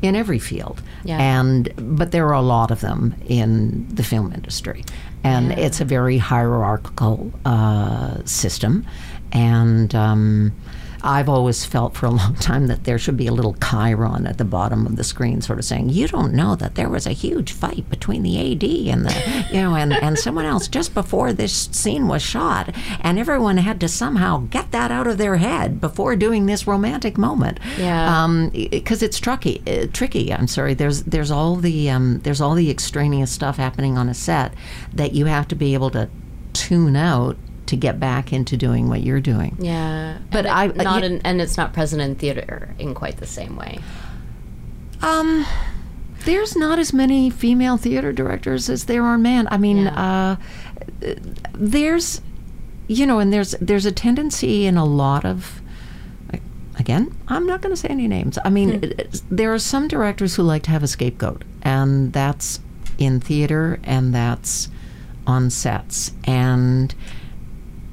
in 0.00 0.14
every 0.14 0.38
field. 0.38 0.80
Yeah. 1.04 1.18
And 1.18 1.68
but 1.98 2.12
there 2.12 2.26
are 2.28 2.34
a 2.46 2.48
lot 2.56 2.70
of 2.70 2.80
them 2.80 3.14
in 3.26 3.86
the 3.98 4.04
film 4.04 4.32
industry, 4.32 4.84
and 5.24 5.48
Yeah. 5.48 5.64
it's 5.64 5.80
a 5.80 5.84
very 5.84 6.18
hierarchical 6.18 7.32
uh, 7.44 8.24
system, 8.24 8.84
and. 9.32 9.92
Um, 9.94 10.52
I've 11.02 11.28
always 11.28 11.64
felt 11.64 11.94
for 11.94 12.06
a 12.06 12.10
long 12.10 12.34
time 12.40 12.66
that 12.68 12.84
there 12.84 12.98
should 12.98 13.16
be 13.16 13.26
a 13.26 13.32
little 13.32 13.54
chyron 13.54 14.28
at 14.28 14.38
the 14.38 14.44
bottom 14.44 14.86
of 14.86 14.96
the 14.96 15.04
screen, 15.04 15.40
sort 15.40 15.58
of 15.58 15.64
saying, 15.64 15.90
"You 15.90 16.08
don't 16.08 16.34
know 16.34 16.54
that 16.56 16.74
there 16.74 16.88
was 16.88 17.06
a 17.06 17.12
huge 17.12 17.52
fight 17.52 17.88
between 17.90 18.22
the 18.22 18.38
AD 18.38 18.64
and 18.92 19.04
the, 19.06 19.46
you 19.50 19.60
know, 19.60 19.74
and, 19.74 19.92
and 19.92 20.18
someone 20.18 20.44
else 20.44 20.68
just 20.68 20.94
before 20.94 21.32
this 21.32 21.68
scene 21.72 22.08
was 22.08 22.22
shot, 22.22 22.74
and 23.00 23.18
everyone 23.18 23.56
had 23.58 23.80
to 23.80 23.88
somehow 23.88 24.38
get 24.50 24.70
that 24.72 24.90
out 24.90 25.06
of 25.06 25.18
their 25.18 25.36
head 25.36 25.80
before 25.80 26.16
doing 26.16 26.46
this 26.46 26.66
romantic 26.66 27.18
moment." 27.18 27.58
Yeah. 27.78 28.48
because 28.52 29.02
it's 29.02 29.18
tricky. 29.18 29.62
Uh, 29.66 29.86
tricky. 29.92 30.32
I'm 30.32 30.48
sorry. 30.48 30.74
There's 30.74 31.02
there's 31.02 31.30
all 31.30 31.56
the 31.56 31.90
um, 31.90 32.20
there's 32.20 32.40
all 32.40 32.54
the 32.54 32.70
extraneous 32.70 33.30
stuff 33.30 33.56
happening 33.56 33.98
on 33.98 34.08
a 34.08 34.14
set 34.14 34.54
that 34.92 35.12
you 35.12 35.26
have 35.26 35.48
to 35.48 35.54
be 35.54 35.74
able 35.74 35.90
to 35.90 36.08
tune 36.52 36.96
out 36.96 37.36
to 37.72 37.76
get 37.78 37.98
back 37.98 38.34
into 38.34 38.54
doing 38.54 38.90
what 38.90 39.02
you're 39.02 39.18
doing. 39.20 39.56
Yeah, 39.58 40.18
But 40.30 40.46
I- 40.46 40.66
not 40.66 41.02
in, 41.04 41.22
and 41.24 41.40
it's 41.40 41.56
not 41.56 41.72
present 41.72 42.02
in 42.02 42.16
theater 42.16 42.74
in 42.78 42.92
quite 42.92 43.16
the 43.16 43.26
same 43.26 43.56
way. 43.56 43.78
Um, 45.00 45.46
there's 46.26 46.54
not 46.54 46.78
as 46.78 46.92
many 46.92 47.30
female 47.30 47.78
theater 47.78 48.12
directors 48.12 48.68
as 48.68 48.84
there 48.84 49.04
are 49.04 49.16
men. 49.16 49.48
I 49.50 49.56
mean, 49.56 49.78
Yeah. 49.86 50.36
uh, 51.00 51.14
there's, 51.54 52.20
you 52.88 53.06
know, 53.06 53.18
and 53.20 53.32
there's 53.32 53.52
there's 53.60 53.86
a 53.86 53.92
tendency 53.92 54.66
in 54.66 54.76
a 54.76 54.84
lot 54.84 55.24
of. 55.24 55.60
Again, 56.78 57.14
I'm 57.28 57.46
not 57.46 57.60
going 57.62 57.72
to 57.74 57.76
say 57.80 57.88
any 57.88 58.06
names. 58.08 58.38
I 58.44 58.50
mean, 58.50 58.80
it- 58.82 59.22
there 59.30 59.52
are 59.54 59.58
some 59.58 59.88
directors 59.88 60.34
who 60.36 60.42
like 60.42 60.62
to 60.64 60.70
have 60.70 60.82
a 60.82 60.86
scapegoat, 60.88 61.42
and 61.62 62.12
that's 62.12 62.60
in 62.98 63.18
theater, 63.20 63.78
and 63.84 64.14
that's 64.14 64.68
on 65.26 65.48
sets, 65.50 66.12
and 66.24 66.94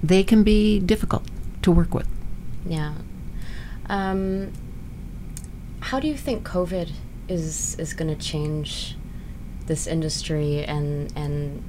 they 0.03 0.23
can 0.23 0.43
be 0.43 0.79
difficult 0.79 1.23
to 1.61 1.71
work 1.71 1.93
with. 1.93 2.07
Yeah. 2.65 2.93
Um, 3.87 4.53
how 5.81 5.99
do 5.99 6.07
you 6.07 6.15
think 6.15 6.47
COVID 6.47 6.91
is 7.27 7.75
is 7.79 7.93
going 7.93 8.13
to 8.15 8.21
change 8.21 8.95
this 9.67 9.87
industry 9.87 10.63
and 10.63 11.11
and 11.15 11.63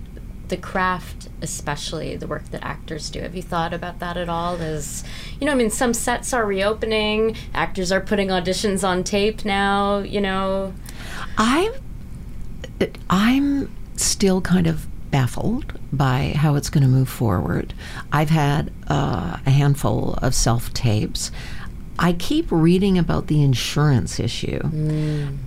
the 0.48 0.56
craft, 0.56 1.28
especially 1.42 2.16
the 2.16 2.26
work 2.26 2.50
that 2.50 2.62
actors 2.64 3.08
do? 3.08 3.20
Have 3.20 3.36
you 3.36 3.42
thought 3.42 3.72
about 3.72 4.00
that 4.00 4.16
at 4.16 4.28
all? 4.28 4.56
Is 4.56 5.04
you 5.40 5.46
know, 5.46 5.52
I 5.52 5.54
mean, 5.54 5.70
some 5.70 5.94
sets 5.94 6.32
are 6.32 6.44
reopening. 6.44 7.36
Actors 7.54 7.92
are 7.92 8.00
putting 8.00 8.28
auditions 8.28 8.86
on 8.86 9.04
tape 9.04 9.44
now. 9.44 9.98
You 9.98 10.20
know. 10.20 10.74
I'm 11.38 11.72
I'm 13.08 13.74
still 13.96 14.40
kind 14.40 14.66
of 14.66 14.86
baffled 15.10 15.78
by 15.92 16.32
how 16.36 16.54
it's 16.54 16.70
going 16.70 16.82
to 16.82 16.88
move 16.88 17.08
forward. 17.08 17.74
I've 18.12 18.30
had 18.30 18.72
uh, 18.88 19.38
a 19.44 19.50
handful 19.50 20.14
of 20.22 20.34
self 20.34 20.72
tapes. 20.74 21.30
I 21.98 22.14
keep 22.14 22.46
reading 22.50 22.96
about 22.96 23.26
the 23.26 23.42
insurance 23.42 24.18
issue, 24.18 24.60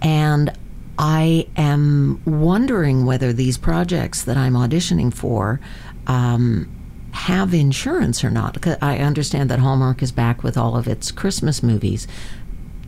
and 0.01 0.55
I 0.99 1.47
am 1.57 2.21
wondering 2.25 3.05
whether 3.05 3.33
these 3.33 3.57
projects 3.57 4.23
that 4.23 4.37
I'm 4.37 4.53
auditioning 4.53 5.11
for 5.11 5.59
um, 6.05 6.69
have 7.11 7.53
insurance 7.53 8.23
or 8.23 8.29
not. 8.29 8.57
I 8.83 8.99
understand 8.99 9.49
that 9.49 9.59
Hallmark 9.59 10.03
is 10.03 10.11
back 10.11 10.43
with 10.43 10.57
all 10.57 10.75
of 10.77 10.87
its 10.87 11.11
Christmas 11.11 11.63
movies, 11.63 12.07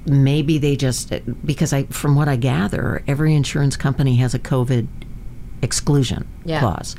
maybe 0.05 0.57
they 0.57 0.75
just 0.75 1.11
because 1.43 1.73
I 1.73 1.83
from 1.85 2.15
what 2.15 2.27
I 2.27 2.35
gather, 2.35 3.03
every 3.07 3.33
insurance 3.33 3.75
company 3.77 4.17
has 4.17 4.33
a 4.33 4.39
COVID 4.39 4.87
exclusion 5.61 6.27
Yeah. 6.43 6.59
clause, 6.59 6.95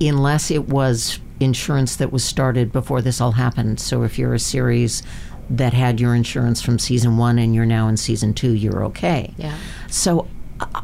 unless 0.00 0.50
it 0.50 0.68
was 0.68 1.18
insurance 1.40 1.96
that 1.96 2.12
was 2.12 2.22
started 2.24 2.72
before 2.72 3.02
this 3.02 3.20
all 3.20 3.32
happened. 3.32 3.80
So 3.80 4.02
if 4.02 4.18
you're 4.18 4.34
a 4.34 4.38
series 4.38 5.02
that 5.50 5.72
had 5.72 6.00
your 6.00 6.14
insurance 6.14 6.62
from 6.62 6.78
season 6.78 7.16
one 7.16 7.38
and 7.38 7.54
you're 7.54 7.66
now 7.66 7.88
in 7.88 7.96
season 7.96 8.32
two, 8.32 8.52
you're 8.52 8.84
okay. 8.84 9.34
Yeah. 9.36 9.56
So 9.88 10.28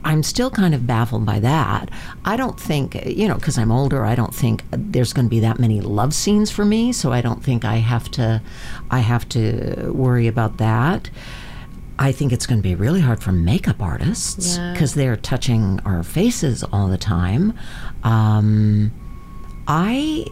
I'm 0.04 0.24
still 0.24 0.50
kind 0.50 0.74
of 0.74 0.86
baffled 0.86 1.24
by 1.24 1.38
that. 1.38 1.90
I 2.24 2.36
don't 2.36 2.58
think, 2.58 2.96
you 3.06 3.28
know, 3.28 3.36
because 3.36 3.56
I'm 3.56 3.70
older, 3.70 4.04
I 4.04 4.16
don't 4.16 4.34
think 4.34 4.64
there's 4.72 5.12
going 5.12 5.26
to 5.26 5.30
be 5.30 5.38
that 5.40 5.60
many 5.60 5.80
love 5.80 6.12
scenes 6.12 6.50
for 6.50 6.64
me. 6.64 6.92
So 6.92 7.12
I 7.12 7.20
don't 7.20 7.44
think 7.44 7.64
I 7.64 7.76
have 7.76 8.10
to, 8.12 8.42
I 8.90 8.98
have 9.00 9.28
to 9.30 9.92
worry 9.94 10.26
about 10.26 10.56
that. 10.58 11.10
I 11.98 12.12
think 12.12 12.32
it's 12.32 12.46
going 12.46 12.58
to 12.58 12.62
be 12.62 12.74
really 12.74 13.00
hard 13.00 13.20
for 13.22 13.32
makeup 13.32 13.82
artists 13.82 14.56
Yeah. 14.56 14.72
because 14.72 14.94
they're 14.94 15.16
touching 15.16 15.80
our 15.84 16.02
faces 16.02 16.62
all 16.72 16.88
the 16.88 16.98
time. 16.98 17.54
Um, 18.04 18.92
I 19.66 20.24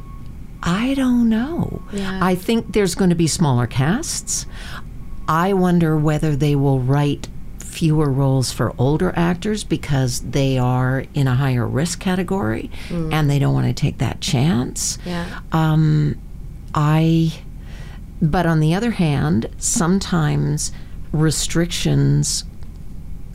I 0.63 0.95
don't 0.95 1.29
know. 1.29 1.83
Yeah. 1.93 2.19
I 2.23 2.35
think 2.35 2.73
there's 2.73 2.95
going 2.95 3.11
to 3.11 3.17
be 3.17 3.27
smaller 3.27 3.67
casts. 3.67 4.47
I 5.29 5.53
wonder 5.53 5.97
whether 5.97 6.35
they 6.37 6.55
will 6.57 6.81
write 6.81 7.29
fewer 7.59 8.11
roles 8.11 8.53
for 8.53 8.75
older 8.79 9.13
actors 9.17 9.63
because 9.65 10.21
they 10.23 10.57
are 10.59 11.05
in 11.15 11.27
a 11.29 11.35
higher 11.35 11.67
risk 11.67 12.01
category 12.01 12.71
and 12.91 13.29
they 13.29 13.39
don't 13.39 13.53
want 13.53 13.67
to 13.67 13.75
take 13.75 13.99
that 13.99 14.21
chance. 14.21 14.99
Yeah. 15.05 15.41
Um, 15.53 16.17
I, 16.75 17.33
but 18.23 18.47
on 18.47 18.61
the 18.61 18.75
other 18.75 18.93
hand, 18.93 19.49
sometimes 19.59 20.73
restrictions 21.13 22.45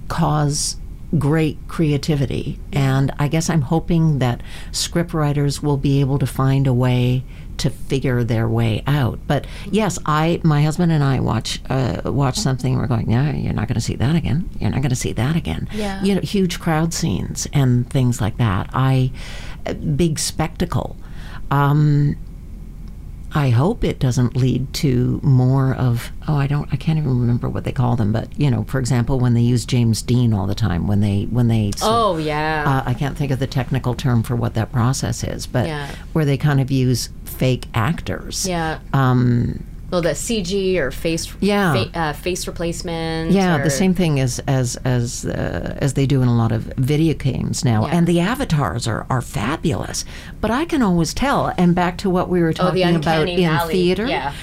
cause 0.08 0.78
great 1.18 1.58
creativity. 1.68 2.60
And 2.72 3.14
I 3.20 3.28
guess 3.28 3.50
I'm 3.50 3.62
hoping 3.62 4.20
that 4.20 4.42
scriptwriters 4.72 5.62
will 5.62 5.78
be 5.78 6.00
able 6.00 6.20
to 6.20 6.26
find 6.26 6.68
a 6.68 6.74
way 6.74 7.24
to 7.58 7.70
figure 7.70 8.24
their 8.24 8.48
way 8.48 8.82
out. 8.88 9.20
But 9.28 9.46
yes, 9.70 10.00
I, 10.06 10.42
my 10.44 10.64
husband 10.64 10.92
and 10.92 11.04
I 11.04 11.20
watch 11.20 11.62
uh, 11.70 12.02
watch 12.06 12.38
something. 12.38 12.74
and 12.74 12.82
We're 12.82 12.88
going, 12.88 13.12
yeah, 13.12 13.32
you're 13.34 13.54
not 13.54 13.68
going 13.68 13.76
to 13.76 13.82
see 13.82 13.96
that 13.98 14.16
again. 14.16 14.50
You're 14.60 14.72
not 14.72 14.82
going 14.82 14.90
to 14.90 14.96
see 14.96 15.14
that 15.14 15.36
again. 15.36 15.68
Yeah. 15.74 16.02
You 16.04 16.16
know, 16.16 16.22
huge 16.22 16.60
crowd 16.60 16.94
scenes 16.94 17.48
and 17.54 17.90
things 17.90 18.20
like 18.20 18.38
that. 18.38 18.70
I, 18.74 19.12
big 19.96 20.18
spectacle. 20.18 20.96
Um, 21.52 22.16
I 23.34 23.50
hope 23.50 23.84
it 23.84 23.98
doesn't 24.00 24.36
lead 24.36 24.74
to 24.76 25.20
more 25.24 25.74
of 25.74 26.12
oh 26.28 26.36
I 26.36 26.48
don't 26.48 26.68
I 26.72 26.76
can't 26.76 26.98
even 26.98 27.18
remember 27.20 27.48
what 27.48 27.64
they 27.64 27.72
call 27.72 27.96
them 27.96 28.12
but 28.12 28.28
you 28.40 28.52
know 28.52 28.64
for 28.66 28.78
example 28.80 29.20
when 29.20 29.34
they 29.34 29.42
use 29.42 29.66
James 29.66 30.02
Dean 30.02 30.34
all 30.34 30.48
the 30.48 30.56
time 30.56 30.86
when 30.88 31.00
they 31.00 31.24
when 31.30 31.48
they 31.48 31.72
Oh 31.82 32.18
yeah. 32.18 32.64
uh, 32.86 32.90
I 32.90 32.94
can't 32.94 33.18
think 33.18 33.32
of 33.32 33.40
the 33.40 33.48
technical 33.48 33.94
term 33.96 34.22
for 34.24 34.36
what 34.36 34.54
that 34.56 34.72
process 34.72 35.24
is 35.24 35.48
but 35.48 35.68
Yeah. 35.68 35.90
where 36.14 36.26
they 36.26 36.38
kind 36.38 36.60
of 36.60 36.70
use 36.72 37.10
fake 37.26 37.68
actors 37.74 38.46
yeah. 38.48 38.80
um, 38.94 39.66
Well, 39.92 40.02
the 40.02 40.12
CG 40.16 40.78
or 40.78 40.90
face. 40.92 41.32
Yeah. 41.42 41.74
Fa- 41.74 42.00
uh, 42.00 42.14
face 42.14 42.48
replacement. 42.48 43.32
yeah 43.32 43.58
or- 43.60 43.64
the 43.64 43.70
same 43.70 43.94
thing 43.94 44.20
as 44.20 44.40
as 44.48 44.78
as 44.86 45.26
uh, 45.26 45.78
as 45.82 45.94
they 45.94 46.06
do 46.06 46.22
in 46.22 46.28
a 46.28 46.36
lot 46.36 46.52
of 46.52 46.64
video 46.78 47.14
games 47.14 47.64
now 47.66 47.86
Yeah. 47.86 47.96
and 47.96 48.08
the 48.08 48.20
avatars 48.22 48.88
are 48.88 49.06
are 49.10 49.22
fabulous 49.22 50.06
but 50.40 50.50
I 50.50 50.66
can 50.66 50.82
always 50.82 51.14
tell 51.14 51.52
and 51.58 51.76
back 51.76 51.98
to 52.00 52.10
what 52.10 52.30
we 52.30 52.42
were 52.42 52.54
talking 52.54 52.82
Oh, 52.84 52.86
talking 52.86 52.96
about 52.96 53.20
uncanny 53.22 53.44
in 53.44 53.50
valley. 53.52 53.74
theater 53.74 54.08
Yeah. 54.08 54.34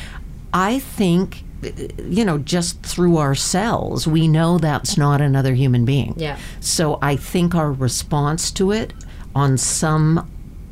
I 0.52 0.78
think, 0.78 1.42
uh, 1.64 1.68
you 2.02 2.24
know, 2.24 2.38
just 2.38 2.82
through 2.82 3.18
ourselves, 3.18 4.06
we 4.06 4.26
know 4.28 4.58
that's 4.58 4.96
not 4.96 5.20
another 5.20 5.54
human 5.54 5.84
being. 5.84 6.14
Yeah. 6.16 6.36
So 6.60 6.98
I 7.02 7.16
think 7.16 7.54
our 7.54 7.70
response 7.72 8.50
to 8.52 8.70
it 8.72 8.92
on 9.34 9.58
some 9.58 10.26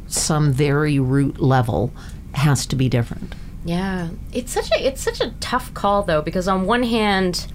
some 0.09 0.53
very 0.53 0.99
root 0.99 1.41
level 1.41 1.91
has 2.33 2.65
to 2.67 2.77
be 2.77 2.89
different. 2.89 3.35
Yeah, 3.67 4.11
it's 4.33 4.53
such 4.53 4.71
a 4.71 4.87
it's 4.87 5.03
such 5.03 5.21
a 5.21 5.33
tough 5.41 5.75
call 5.75 6.05
though 6.05 6.23
because 6.23 6.47
on 6.47 6.67
one 6.67 6.85
hand, 6.85 7.49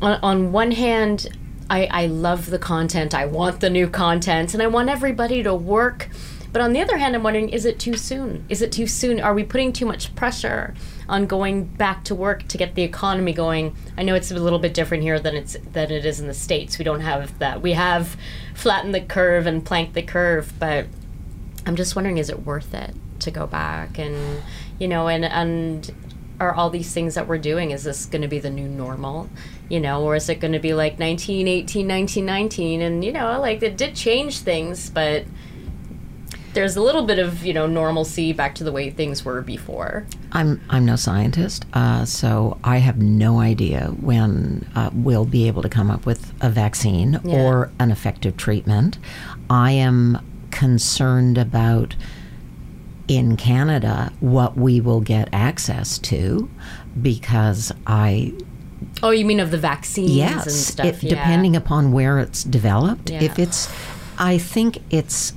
on, 0.00 0.18
on 0.22 0.52
one 0.52 0.70
hand, 0.70 1.28
I 1.68 1.84
I 1.90 2.06
love 2.06 2.48
the 2.48 2.58
content. 2.58 3.14
I 3.14 3.26
want 3.26 3.60
the 3.60 3.68
new 3.68 3.88
content, 3.88 4.54
and 4.54 4.62
I 4.62 4.66
want 4.66 4.88
everybody 4.88 5.42
to 5.42 5.54
work. 5.54 6.08
But 6.50 6.62
on 6.62 6.72
the 6.72 6.80
other 6.80 6.96
hand, 6.96 7.14
I'm 7.14 7.22
wondering: 7.22 7.50
is 7.50 7.66
it 7.66 7.78
too 7.78 7.98
soon? 7.98 8.46
Is 8.48 8.62
it 8.62 8.72
too 8.72 8.86
soon? 8.86 9.20
Are 9.20 9.34
we 9.34 9.44
putting 9.44 9.70
too 9.70 9.84
much 9.84 10.14
pressure 10.14 10.74
on 11.10 11.26
going 11.26 11.64
back 11.64 12.02
to 12.04 12.14
work 12.14 12.48
to 12.48 12.56
get 12.56 12.74
the 12.74 12.84
economy 12.84 13.34
going? 13.34 13.76
I 13.98 14.02
know 14.02 14.14
it's 14.14 14.30
a 14.30 14.34
little 14.34 14.58
bit 14.58 14.72
different 14.72 15.02
here 15.02 15.20
than 15.20 15.36
it's 15.36 15.58
than 15.74 15.90
it 15.90 16.06
is 16.06 16.20
in 16.20 16.26
the 16.26 16.32
states. 16.32 16.78
We 16.78 16.86
don't 16.86 17.02
have 17.02 17.38
that. 17.38 17.60
We 17.60 17.74
have 17.74 18.16
flattened 18.54 18.94
the 18.94 19.02
curve 19.02 19.46
and 19.46 19.62
planked 19.62 19.92
the 19.92 20.02
curve, 20.02 20.54
but 20.58 20.86
I'm 21.66 21.76
just 21.76 21.94
wondering, 21.94 22.16
is 22.16 22.30
it 22.30 22.46
worth 22.46 22.72
it 22.72 22.94
to 23.24 23.30
go 23.30 23.46
back 23.46 23.98
and 23.98 24.42
you 24.78 24.86
know 24.88 25.08
and 25.08 25.24
and 25.24 25.92
are 26.40 26.52
all 26.54 26.68
these 26.70 26.92
things 26.92 27.14
that 27.14 27.28
we're 27.28 27.38
doing 27.38 27.70
is 27.70 27.84
this 27.84 28.06
going 28.06 28.22
to 28.22 28.28
be 28.28 28.38
the 28.40 28.50
new 28.50 28.68
normal 28.68 29.28
you 29.68 29.78
know 29.80 30.02
or 30.02 30.16
is 30.16 30.28
it 30.28 30.40
going 30.40 30.52
to 30.52 30.58
be 30.58 30.74
like 30.74 30.98
1918 30.98 31.86
1919 31.86 32.80
and 32.80 33.04
you 33.04 33.12
know 33.12 33.40
like 33.40 33.62
it 33.62 33.76
did 33.76 33.94
change 33.94 34.38
things 34.40 34.90
but 34.90 35.24
there's 36.54 36.76
a 36.76 36.80
little 36.80 37.04
bit 37.04 37.18
of 37.18 37.44
you 37.44 37.52
know 37.52 37.66
normalcy 37.66 38.32
back 38.32 38.54
to 38.54 38.64
the 38.64 38.70
way 38.70 38.88
things 38.88 39.24
were 39.24 39.42
before. 39.42 40.06
I'm 40.30 40.60
I'm 40.70 40.84
no 40.86 40.94
scientist, 40.94 41.64
uh, 41.72 42.04
so 42.04 42.58
I 42.62 42.76
have 42.78 42.96
no 42.98 43.40
idea 43.40 43.88
when 44.00 44.70
uh, 44.76 44.90
we'll 44.94 45.24
be 45.24 45.48
able 45.48 45.62
to 45.62 45.68
come 45.68 45.90
up 45.90 46.06
with 46.06 46.32
a 46.40 46.48
vaccine 46.50 47.20
Yeah. 47.24 47.42
or 47.42 47.72
an 47.80 47.90
effective 47.90 48.36
treatment. 48.36 48.98
I 49.50 49.72
am 49.72 50.20
concerned 50.52 51.38
about 51.38 51.96
in 53.08 53.36
Canada 53.36 54.12
what 54.20 54.56
we 54.56 54.80
will 54.80 55.00
get 55.00 55.28
access 55.32 55.98
to 55.98 56.48
because 57.00 57.72
I 57.86 58.32
Oh, 59.02 59.10
you 59.10 59.24
mean 59.24 59.40
of 59.40 59.50
the 59.50 59.58
vaccines 59.58 60.08
and 60.10 60.16
yes 60.16 60.54
stuff? 60.54 60.86
it, 60.86 61.02
yeah. 61.02 61.10
depending 61.10 61.56
upon 61.56 61.92
where 61.92 62.18
it's 62.18 62.44
developed 62.44 63.10
if 63.10 63.38
it's 63.38 63.68
I 64.18 64.38
think 64.38 64.78
it's 64.90 65.32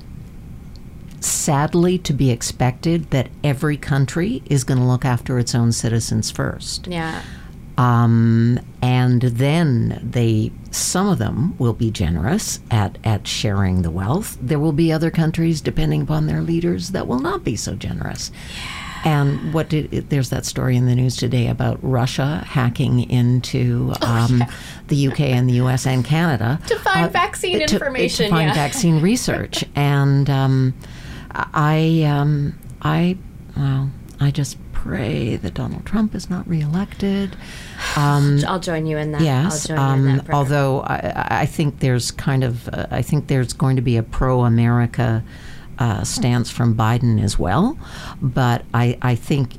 sadly 1.19 1.97
to 1.97 2.13
be 2.13 2.29
expected 2.29 3.09
that 3.09 3.27
every 3.43 3.75
country 3.77 4.43
is 4.49 4.63
going 4.63 4.77
to 4.79 4.85
look 4.85 5.03
after 5.03 5.39
its 5.39 5.55
own 5.55 5.71
citizens 5.71 6.29
first 6.31 6.87
Yeah. 6.87 7.21
um, 7.77 8.59
and 8.81 9.21
then 9.23 9.99
they 10.03 10.51
some 10.77 11.07
of 11.09 11.17
them 11.17 11.57
will 11.57 11.73
be 11.73 11.91
generous 11.91 12.59
at, 12.71 12.97
at 13.03 13.27
sharing 13.27 13.81
the 13.81 13.91
wealth. 13.91 14.37
There 14.41 14.59
will 14.59 14.71
be 14.71 14.91
other 14.91 15.11
countries 15.11 15.61
depending 15.61 16.01
upon 16.03 16.27
their 16.27 16.41
leaders 16.41 16.89
that 16.91 17.07
will 17.07 17.19
not 17.19 17.43
be 17.43 17.55
so 17.55 17.75
generous. 17.75 18.31
And 19.03 19.53
what 19.53 19.69
did 19.69 20.09
there's 20.09 20.31
that 20.31 20.45
story 20.45 20.75
in 20.75 20.85
the 20.87 20.95
news 20.95 21.15
today 21.15 21.47
about 21.47 21.79
Russia 21.81 22.43
hacking 22.45 23.09
into 23.09 23.93
um, 24.01 24.43
the 24.87 25.07
UK 25.07 25.21
and 25.21 25.47
the 25.47 25.53
US 25.61 25.85
and 25.85 26.03
Canada. 26.03 26.59
Oh, 26.61 26.67
To 26.67 26.79
find 26.79 27.11
vaccine 27.13 27.57
to- 27.59 27.73
information, 27.73 28.25
to 28.25 28.31
find 28.31 28.47
yeah. 28.49 28.53
vaccine 28.67 29.01
research. 29.01 29.63
And 29.75 30.29
um, 30.29 30.73
I 31.31 32.03
um, 32.03 32.57
I 32.81 33.17
well 33.55 33.91
I 34.19 34.31
just 34.31 34.57
pray 34.87 35.35
that 35.35 35.53
Donald 35.53 35.85
Trump 35.85 36.15
is 36.15 36.29
not 36.29 36.47
reelected. 36.47 37.35
Um, 37.95 38.39
I'll 38.47 38.59
join 38.59 38.85
you 38.85 38.97
in 38.97 39.11
that. 39.11 39.21
yes, 39.21 39.69
I'll 39.69 39.77
join 39.77 40.03
you 40.03 40.09
in 40.09 40.19
um, 40.19 40.25
that. 40.25 40.33
although 40.33 40.81
I, 40.81 41.41
I 41.41 41.45
think 41.45 41.79
there's 41.79 42.11
kind 42.11 42.43
of 42.43 42.67
uh, 42.69 42.87
I 42.91 43.01
think 43.01 43.27
there's 43.27 43.53
going 43.53 43.75
to 43.75 43.81
be 43.81 43.97
a 43.97 44.03
pro-America 44.03 45.23
uh, 45.79 46.03
stance 46.03 46.49
from 46.49 46.75
Biden 46.75 47.21
as 47.21 47.37
well, 47.37 47.77
but 48.21 48.63
I 48.73 48.97
I 49.01 49.15
think 49.15 49.53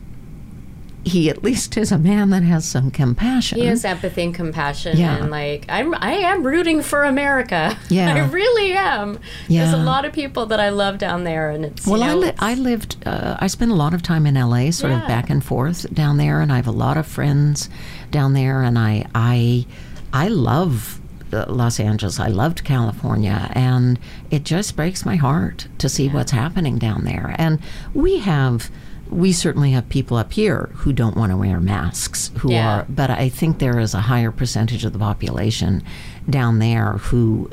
he 1.09 1.29
at 1.31 1.43
least 1.43 1.77
is 1.77 1.91
a 1.91 1.99
man 1.99 2.31
that 2.31 2.43
has 2.45 2.65
some 2.65 2.91
compassion. 2.91 3.59
He 3.59 3.67
has 3.67 3.85
empathy 3.85 4.23
and 4.23 4.35
compassion, 4.35 4.97
Yeah. 4.97 5.17
and 5.17 5.31
like 5.31 5.65
I'm, 5.69 5.95
I 5.95 6.13
am 6.13 6.45
rooting 6.47 6.83
for 6.83 7.05
America. 7.05 7.77
Yeah. 7.89 8.15
I 8.15 8.19
really 8.29 8.73
am. 8.75 9.19
Yeah. 9.49 9.65
There's 9.65 9.75
a 9.75 9.83
lot 9.83 10.05
of 10.05 10.13
people 10.13 10.47
that 10.47 10.61
I 10.61 10.69
love 10.69 10.99
down 10.99 11.25
there, 11.25 11.51
and 11.51 11.65
it's 11.65 11.87
you 11.87 11.93
Well, 11.93 12.03
I, 12.03 12.09
know, 12.09 12.19
li- 12.19 12.33
I 12.39 12.55
lived, 12.55 12.97
uh, 13.07 13.37
I 13.41 13.47
spent 13.47 13.71
a 13.73 13.75
lot 13.75 13.95
of 13.95 14.03
time 14.03 14.27
in 14.27 14.35
LA, 14.35 14.71
sort 14.71 14.93
of 14.93 15.01
back 15.09 15.31
and 15.31 15.43
forth 15.43 15.93
down 15.93 16.19
there, 16.19 16.41
and 16.41 16.53
I 16.53 16.57
have 16.57 16.67
a 16.67 16.71
lot 16.73 16.97
of 16.97 17.07
friends 17.07 17.69
down 18.11 18.35
there, 18.35 18.63
and 18.63 18.79
I, 18.79 19.07
I, 19.15 19.67
I 20.13 20.29
love 20.29 21.01
uh, 21.33 21.47
Los 21.49 21.81
Angeles. 21.81 22.21
I 22.21 22.29
loved 22.29 22.63
California, 22.65 23.51
and 23.55 23.99
it 24.31 24.45
just 24.45 24.77
breaks 24.77 25.05
my 25.07 25.17
heart 25.17 25.67
to 25.79 25.89
see 25.89 26.09
what's 26.09 26.33
happening 26.33 26.79
down 26.79 27.05
there. 27.05 27.35
And 27.39 27.59
we 27.95 28.19
have. 28.19 28.71
We 29.11 29.33
certainly 29.33 29.71
have 29.73 29.89
people 29.89 30.17
up 30.17 30.33
here 30.33 30.71
who 30.75 30.93
don't 30.93 31.17
want 31.17 31.31
to 31.33 31.37
wear 31.37 31.61
masks, 31.61 32.31
who 32.39 32.53
Yeah. 32.53 32.81
are, 32.81 32.87
but 32.89 33.11
I 33.11 33.29
think 33.29 33.59
there 33.59 33.79
is 33.79 33.95
a 33.95 34.01
higher 34.03 34.31
percentage 34.31 34.85
of 34.85 34.93
the 34.93 34.99
population 34.99 35.83
down 36.29 36.59
there 36.59 36.95
who 36.99 37.51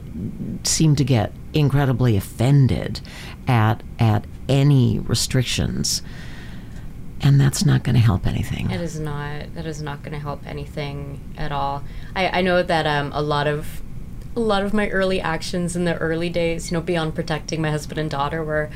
seem 0.64 0.96
to 0.98 1.04
get 1.04 1.32
incredibly 1.54 2.18
offended 2.18 3.00
at 3.48 3.82
at 4.00 4.26
any 4.50 5.00
restrictions 5.00 6.02
and 7.22 7.40
that's 7.40 7.66
not 7.66 7.82
going 7.84 7.96
to 7.96 8.02
help 8.02 8.28
anything 8.28 8.70
It 8.70 8.82
is 8.82 9.00
not. 9.00 9.56
That 9.56 9.66
is 9.66 9.82
not 9.82 10.04
going 10.04 10.12
to 10.14 10.20
help 10.20 10.46
anything 10.46 11.22
at 11.38 11.52
all. 11.52 11.84
I, 12.16 12.40
I 12.40 12.42
know 12.42 12.62
that 12.62 12.86
um, 12.86 13.12
a 13.14 13.22
lot 13.22 13.48
of 13.48 13.82
a 14.36 14.40
lot 14.42 14.64
of 14.64 14.74
my 14.74 14.90
early 14.90 15.22
actions 15.22 15.78
in 15.78 15.86
the 15.86 15.96
early 15.98 16.30
days, 16.30 16.70
you 16.70 16.76
know, 16.78 16.82
beyond 16.82 17.16
protecting 17.16 17.62
my 17.62 17.72
husband 17.72 17.98
and 18.00 18.12
daughter, 18.12 18.44
were 18.44 18.70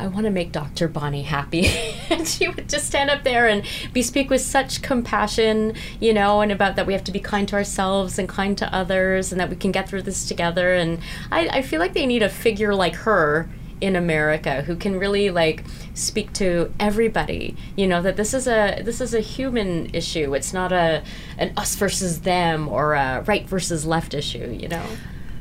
I 0.00 0.06
want 0.06 0.24
to 0.24 0.30
make 0.30 0.50
Dr. 0.50 0.88
Bonnie 0.88 1.24
happy. 1.24 1.66
and 2.10 2.26
she 2.26 2.48
would 2.48 2.68
just 2.70 2.86
stand 2.86 3.10
up 3.10 3.22
there 3.22 3.46
and 3.46 3.64
be 3.92 4.02
speak 4.02 4.30
with 4.30 4.40
such 4.40 4.80
compassion, 4.80 5.74
you 6.00 6.14
know, 6.14 6.40
and 6.40 6.50
about 6.50 6.76
that 6.76 6.86
we 6.86 6.94
have 6.94 7.04
to 7.04 7.12
be 7.12 7.20
kind 7.20 7.46
to 7.48 7.56
ourselves 7.56 8.18
and 8.18 8.26
kind 8.28 8.56
to 8.58 8.74
others 8.74 9.30
and 9.30 9.40
that 9.40 9.50
we 9.50 9.56
can 9.56 9.72
get 9.72 9.88
through 9.88 10.02
this 10.02 10.26
together. 10.26 10.72
And 10.72 11.00
I, 11.30 11.48
I 11.48 11.62
feel 11.62 11.80
like 11.80 11.92
they 11.92 12.06
need 12.06 12.22
a 12.22 12.30
figure 12.30 12.74
like 12.74 12.94
her 12.94 13.50
in 13.80 13.94
America 13.94 14.62
who 14.62 14.76
can 14.76 14.98
really 14.98 15.30
like 15.30 15.64
speak 15.92 16.32
to 16.34 16.72
everybody. 16.80 17.56
You 17.76 17.86
know 17.86 18.00
that 18.02 18.16
this 18.16 18.32
is 18.32 18.46
a 18.46 18.80
this 18.82 19.00
is 19.00 19.12
a 19.14 19.20
human 19.20 19.94
issue. 19.94 20.34
It's 20.34 20.52
not 20.52 20.72
a 20.72 21.02
an 21.36 21.52
us 21.56 21.76
versus 21.76 22.20
them 22.20 22.68
or 22.68 22.94
a 22.94 23.22
right 23.26 23.46
versus 23.46 23.84
left 23.84 24.14
issue. 24.14 24.56
You 24.58 24.68
know. 24.68 24.84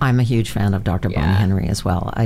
I'm 0.02 0.20
a 0.20 0.24
huge 0.24 0.50
fan 0.52 0.74
of 0.74 0.84
dr 0.84 1.10
bonnie 1.10 1.22
henry 1.34 1.68
as 1.68 1.84
well 1.86 2.12
i 2.16 2.26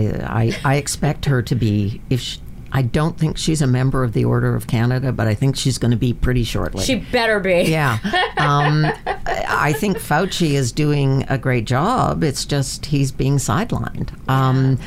i, 0.64 0.74
I 0.74 0.76
expect 0.76 1.26
her 1.26 1.42
to 1.42 1.56
be 1.56 2.02
if 2.10 2.20
she, 2.20 2.40
i 2.72 2.82
don't 2.82 3.18
think 3.20 3.38
she's 3.38 3.62
a 3.62 3.68
member 3.68 4.04
of 4.04 4.14
the 4.14 4.26
order 4.26 4.56
of 4.56 4.68
canada 4.68 5.12
but 5.12 5.28
i 5.28 5.34
think 5.36 5.56
she's 5.56 5.78
going 5.78 5.92
to 5.92 5.98
be 5.98 6.14
pretty 6.14 6.44
shortly 6.44 6.84
She 6.84 6.96
better 6.96 7.40
be. 7.40 7.64
yeah 7.64 7.98
um, 8.38 8.86
I 9.26 9.70
I 9.70 9.74
think 9.74 9.98
Fauci 9.98 10.52
is 10.52 10.72
doing 10.74 11.24
a 11.30 11.38
great 11.38 11.64
job. 11.66 12.22
It's 12.24 12.44
just 12.44 12.88
he's 12.88 13.12
being 13.14 13.38
sidelined. 13.38 14.10
Um, 14.30 14.78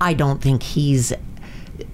I 0.00 0.14
don't 0.14 0.40
think 0.40 0.62
he's. 0.62 1.12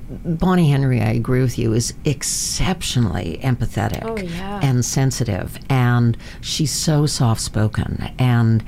Bonnie 0.08 0.70
Henry, 0.70 1.00
I 1.00 1.10
agree 1.10 1.40
with 1.42 1.58
you, 1.58 1.72
is 1.72 1.94
exceptionally 2.04 3.40
empathetic 3.42 4.04
Oh, 4.04 4.16
yeah. 4.16 4.60
and 4.62 4.84
sensitive, 4.84 5.58
and 5.68 6.16
she's 6.40 6.70
so 6.70 7.06
soft 7.06 7.40
spoken. 7.40 8.10
And 8.18 8.62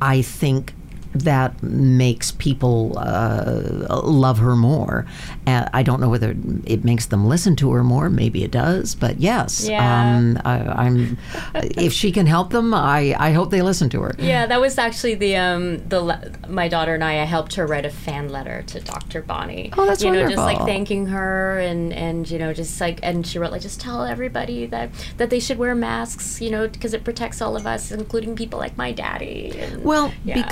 I 0.00 0.22
think 0.22 0.72
that 1.14 1.62
makes 1.62 2.32
people 2.32 2.94
uh, 2.98 4.00
love 4.04 4.38
her 4.38 4.56
more. 4.56 5.06
Uh, 5.46 5.68
I 5.72 5.82
don't 5.82 6.00
know 6.00 6.08
whether 6.08 6.34
it 6.64 6.84
makes 6.84 7.06
them 7.06 7.26
listen 7.26 7.54
to 7.56 7.72
her 7.72 7.84
more. 7.84 8.08
Maybe 8.10 8.42
it 8.44 8.50
does, 8.50 8.94
but 8.94 9.20
yes, 9.20 9.66
Yeah. 9.68 10.16
um, 10.16 10.40
I, 10.44 10.58
I'm. 10.86 11.18
if 11.54 11.92
she 11.92 12.10
can 12.12 12.26
help 12.26 12.50
them, 12.50 12.74
I, 12.74 13.14
I 13.18 13.32
hope 13.32 13.50
they 13.50 13.62
listen 13.62 13.88
to 13.90 14.00
her. 14.02 14.14
Yeah, 14.18 14.46
that 14.46 14.60
was 14.60 14.78
actually 14.78 15.14
the 15.14 15.36
um 15.36 15.86
the 15.88 16.36
my 16.48 16.68
daughter 16.68 16.94
and 16.94 17.04
I. 17.04 17.14
I 17.14 17.24
helped 17.24 17.54
her 17.54 17.66
write 17.66 17.86
a 17.86 17.90
fan 17.90 18.28
letter 18.30 18.62
to 18.66 18.80
Dr. 18.80 19.22
Bonnie. 19.22 19.70
Oh, 19.78 19.86
that's 19.86 20.02
you 20.02 20.10
know, 20.10 20.24
just 20.26 20.36
like 20.36 20.58
thanking 20.58 21.06
her 21.06 21.58
and 21.60 21.92
and 21.92 22.28
you 22.28 22.38
know 22.38 22.52
just 22.52 22.80
like 22.80 22.98
and 23.02 23.26
she 23.26 23.38
wrote 23.38 23.52
like 23.52 23.62
just 23.62 23.80
tell 23.80 24.04
everybody 24.04 24.66
that 24.66 24.90
that 25.18 25.30
they 25.30 25.38
should 25.40 25.58
wear 25.58 25.74
masks. 25.74 26.40
You 26.40 26.50
know, 26.50 26.66
because 26.68 26.92
it 26.92 27.04
protects 27.04 27.40
all 27.40 27.56
of 27.56 27.66
us, 27.66 27.92
including 27.92 28.34
people 28.36 28.58
like 28.58 28.76
my 28.76 28.90
daddy. 28.92 29.52
And, 29.56 29.84
Well, 29.84 30.08
be 30.24 30.30
Yeah. 30.30 30.48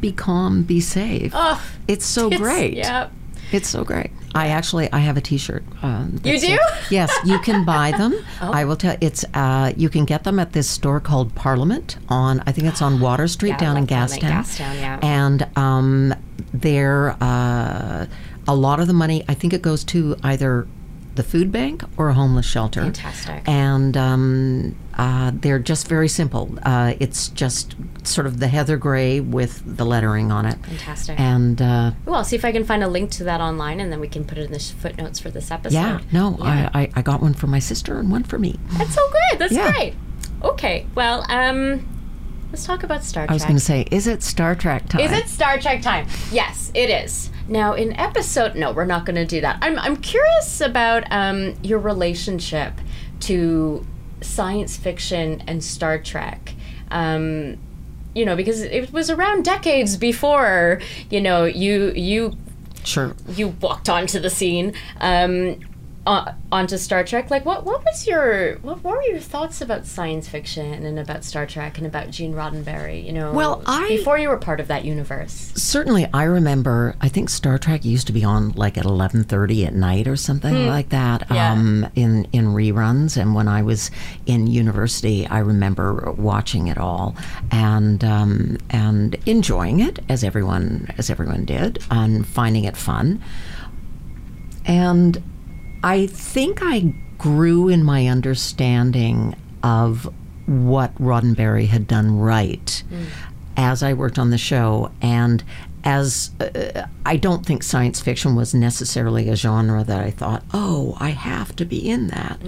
Be 0.00 0.12
calm, 0.12 0.62
be 0.62 0.80
safe. 0.80 1.32
Oh, 1.34 1.62
it's 1.86 2.04
so 2.06 2.26
it's- 2.26 2.40
great. 2.40 2.74
Yeah. 2.74 3.08
It's 3.50 3.68
so 3.68 3.82
great. 3.82 4.10
I 4.34 4.48
actually 4.48 4.92
I 4.92 4.98
have 4.98 5.16
a 5.16 5.22
T-shirt. 5.22 5.64
Um, 5.82 6.20
You 6.22 6.38
do? 6.38 6.58
Oh. 6.60 6.78
yes, 6.90 7.10
you 7.24 7.38
can 7.38 7.64
buy 7.64 7.92
them. 7.98 8.14
I 8.42 8.66
will 8.66 8.76
tell. 8.76 8.94
It's 9.00 9.24
uh, 9.32 9.72
you 9.74 9.88
can 9.88 10.04
get 10.04 10.24
them 10.24 10.38
at 10.38 10.52
this 10.52 10.68
store 10.68 11.00
called 11.00 11.34
Parliament 11.34 11.96
on 12.10 12.40
I 12.46 12.52
think 12.52 12.66
it's 12.66 12.82
on 12.82 13.00
Water 13.06 13.26
Street 13.26 13.50
Yeah, 13.50 13.56
down 13.58 13.76
in 13.78 13.82
love 13.86 13.88
down 13.88 14.10
in 14.10 14.18
Gastown. 14.18 14.30
Gastown, 14.30 14.74
yeah. 14.80 14.98
And 15.02 15.46
um, 15.56 16.14
they're 16.52 17.16
uh, 17.22 18.06
a 18.46 18.54
lot 18.54 18.80
of 18.80 18.86
the 18.86 18.92
money. 18.92 19.24
I 19.28 19.34
think 19.34 19.54
it 19.54 19.62
goes 19.62 19.82
to 19.84 20.14
either 20.22 20.68
the 21.18 21.22
food 21.22 21.52
bank 21.52 21.82
or 21.98 22.08
a 22.08 22.14
homeless 22.14 22.46
shelter. 22.46 22.80
Fantastic. 22.80 23.42
And 23.46 23.94
um, 23.96 24.74
uh, 24.96 25.32
they're 25.34 25.58
just 25.58 25.86
very 25.86 26.08
simple. 26.08 26.56
Uh, 26.62 26.94
it's 26.98 27.28
just 27.28 27.74
sort 28.04 28.26
of 28.26 28.40
the 28.40 28.48
heather 28.48 28.78
gray 28.78 29.20
with 29.20 29.62
the 29.76 29.84
lettering 29.84 30.32
on 30.32 30.46
it. 30.46 30.56
Fantastic. 30.64 31.20
And 31.20 31.60
uh, 31.60 31.90
Well, 32.06 32.14
I'll 32.14 32.24
see 32.24 32.36
if 32.36 32.44
I 32.46 32.52
can 32.52 32.64
find 32.64 32.82
a 32.82 32.88
link 32.88 33.10
to 33.12 33.24
that 33.24 33.40
online, 33.42 33.80
and 33.80 33.92
then 33.92 34.00
we 34.00 34.08
can 34.08 34.24
put 34.24 34.38
it 34.38 34.46
in 34.46 34.52
the 34.52 34.58
footnotes 34.58 35.18
for 35.20 35.30
this 35.30 35.50
episode. 35.50 35.74
yeah, 35.76 36.00
no, 36.12 36.38
Yeah. 36.40 36.70
I, 36.72 36.82
I, 36.82 36.90
I 36.96 37.02
got 37.02 37.20
one 37.20 37.34
for 37.34 37.48
my 37.48 37.58
sister 37.58 37.98
and 37.98 38.10
one 38.10 38.22
for 38.24 38.38
me. 38.38 38.58
That's 38.78 38.94
so 38.94 39.02
good. 39.10 39.38
That's 39.40 39.52
Yeah. 39.52 39.70
great. 39.70 39.94
Okay, 40.42 40.86
well, 40.94 41.24
um, 41.28 41.86
let's 42.52 42.64
talk 42.64 42.84
about 42.84 43.02
Star 43.02 43.24
Trek. 43.26 43.30
I 43.30 43.34
was 43.34 43.42
going 43.44 43.56
to 43.56 43.60
say, 43.64 43.86
is 43.90 44.06
it 44.06 44.22
Star 44.22 44.54
Trek 44.54 44.88
time? 44.88 45.00
Is 45.00 45.10
it 45.12 45.28
Star 45.28 45.58
Trek 45.58 45.82
time? 45.82 46.06
Yes, 46.30 46.70
it 46.74 46.88
is. 46.90 47.30
Now, 47.48 47.72
in 47.72 47.92
episode, 47.98 48.54
no, 48.54 48.72
we're 48.72 48.84
not 48.84 49.06
going 49.06 49.16
to 49.16 49.24
do 49.24 49.40
that. 49.40 49.58
I'm, 49.62 49.78
I'm 49.78 49.96
curious 49.96 50.60
about 50.60 51.04
um, 51.10 51.54
your 51.62 51.78
relationship 51.78 52.74
to 53.20 53.86
science 54.20 54.76
fiction 54.76 55.42
and 55.46 55.64
Star 55.64 55.98
Trek. 55.98 56.54
Um, 56.90 57.56
you 58.14 58.24
know, 58.24 58.36
because 58.36 58.62
it 58.62 58.92
was 58.92 59.10
around 59.10 59.44
decades 59.44 59.96
before, 59.96 60.80
you 61.10 61.20
know, 61.20 61.44
you 61.44 61.92
you 61.92 62.36
Sure. 62.84 63.14
you 63.28 63.48
walked 63.60 63.88
onto 63.88 64.18
the 64.18 64.30
scene. 64.30 64.72
Um, 65.00 65.60
uh, 66.08 66.32
onto 66.50 66.78
Star 66.78 67.04
Trek, 67.04 67.30
like 67.30 67.44
what 67.44 67.66
what 67.66 67.84
was 67.84 68.06
your 68.06 68.56
what, 68.60 68.82
what 68.82 68.94
were 68.96 69.02
your 69.02 69.18
thoughts 69.20 69.60
about 69.60 69.84
science 69.84 70.26
fiction 70.26 70.86
and 70.86 70.98
about 70.98 71.22
Star 71.22 71.44
Trek 71.44 71.76
and 71.76 71.86
about 71.86 72.10
Gene 72.10 72.32
Roddenberry? 72.32 73.04
You 73.04 73.12
know, 73.12 73.32
Well, 73.32 73.62
I- 73.66 73.88
before 73.88 74.16
you 74.16 74.30
were 74.30 74.38
part 74.38 74.58
of 74.58 74.68
that 74.68 74.86
universe. 74.86 75.52
Certainly, 75.54 76.08
I 76.14 76.22
remember. 76.22 76.96
I 77.02 77.10
think 77.10 77.28
Star 77.28 77.58
Trek 77.58 77.84
used 77.84 78.06
to 78.06 78.14
be 78.14 78.24
on 78.24 78.52
like 78.52 78.78
at 78.78 78.86
eleven 78.86 79.22
thirty 79.22 79.66
at 79.66 79.74
night 79.74 80.08
or 80.08 80.16
something 80.16 80.66
like 80.66 80.88
that. 80.88 81.24
Yeah. 81.30 81.52
Um, 81.52 81.86
in 81.94 82.26
in 82.32 82.46
reruns, 82.54 83.18
and 83.20 83.34
when 83.34 83.46
I 83.46 83.60
was 83.60 83.90
in 84.24 84.46
university, 84.46 85.26
I 85.26 85.40
remember 85.40 86.12
watching 86.16 86.68
it 86.68 86.78
all 86.78 87.16
and 87.50 88.02
um, 88.02 88.56
and 88.70 89.14
enjoying 89.26 89.80
it 89.80 89.98
as 90.08 90.24
everyone 90.24 90.88
as 90.96 91.10
everyone 91.10 91.44
did, 91.44 91.84
and 91.90 92.26
finding 92.26 92.64
it 92.64 92.78
fun. 92.78 93.22
And 94.64 95.22
I 95.82 96.06
think 96.06 96.58
I 96.62 96.94
grew 97.18 97.68
in 97.68 97.82
my 97.84 98.06
understanding 98.06 99.34
of 99.62 100.12
what 100.46 100.94
Roddenberry 100.96 101.66
had 101.66 101.86
done 101.86 102.18
right 102.18 102.82
as 103.56 103.82
I 103.82 103.92
worked 103.92 104.18
on 104.18 104.30
the 104.30 104.38
show. 104.38 104.90
And 105.02 105.42
as 105.84 106.30
uh, 106.40 106.86
I 107.04 107.16
don't 107.16 107.44
think 107.44 107.62
science 107.62 108.00
fiction 108.00 108.34
was 108.34 108.54
necessarily 108.54 109.28
a 109.28 109.36
genre 109.36 109.84
that 109.84 110.00
I 110.00 110.10
thought, 110.10 110.42
oh, 110.54 110.96
I 111.00 111.10
have 111.10 111.54
to 111.56 111.64
be 111.64 111.88
in 111.88 112.08
that. 112.08 112.40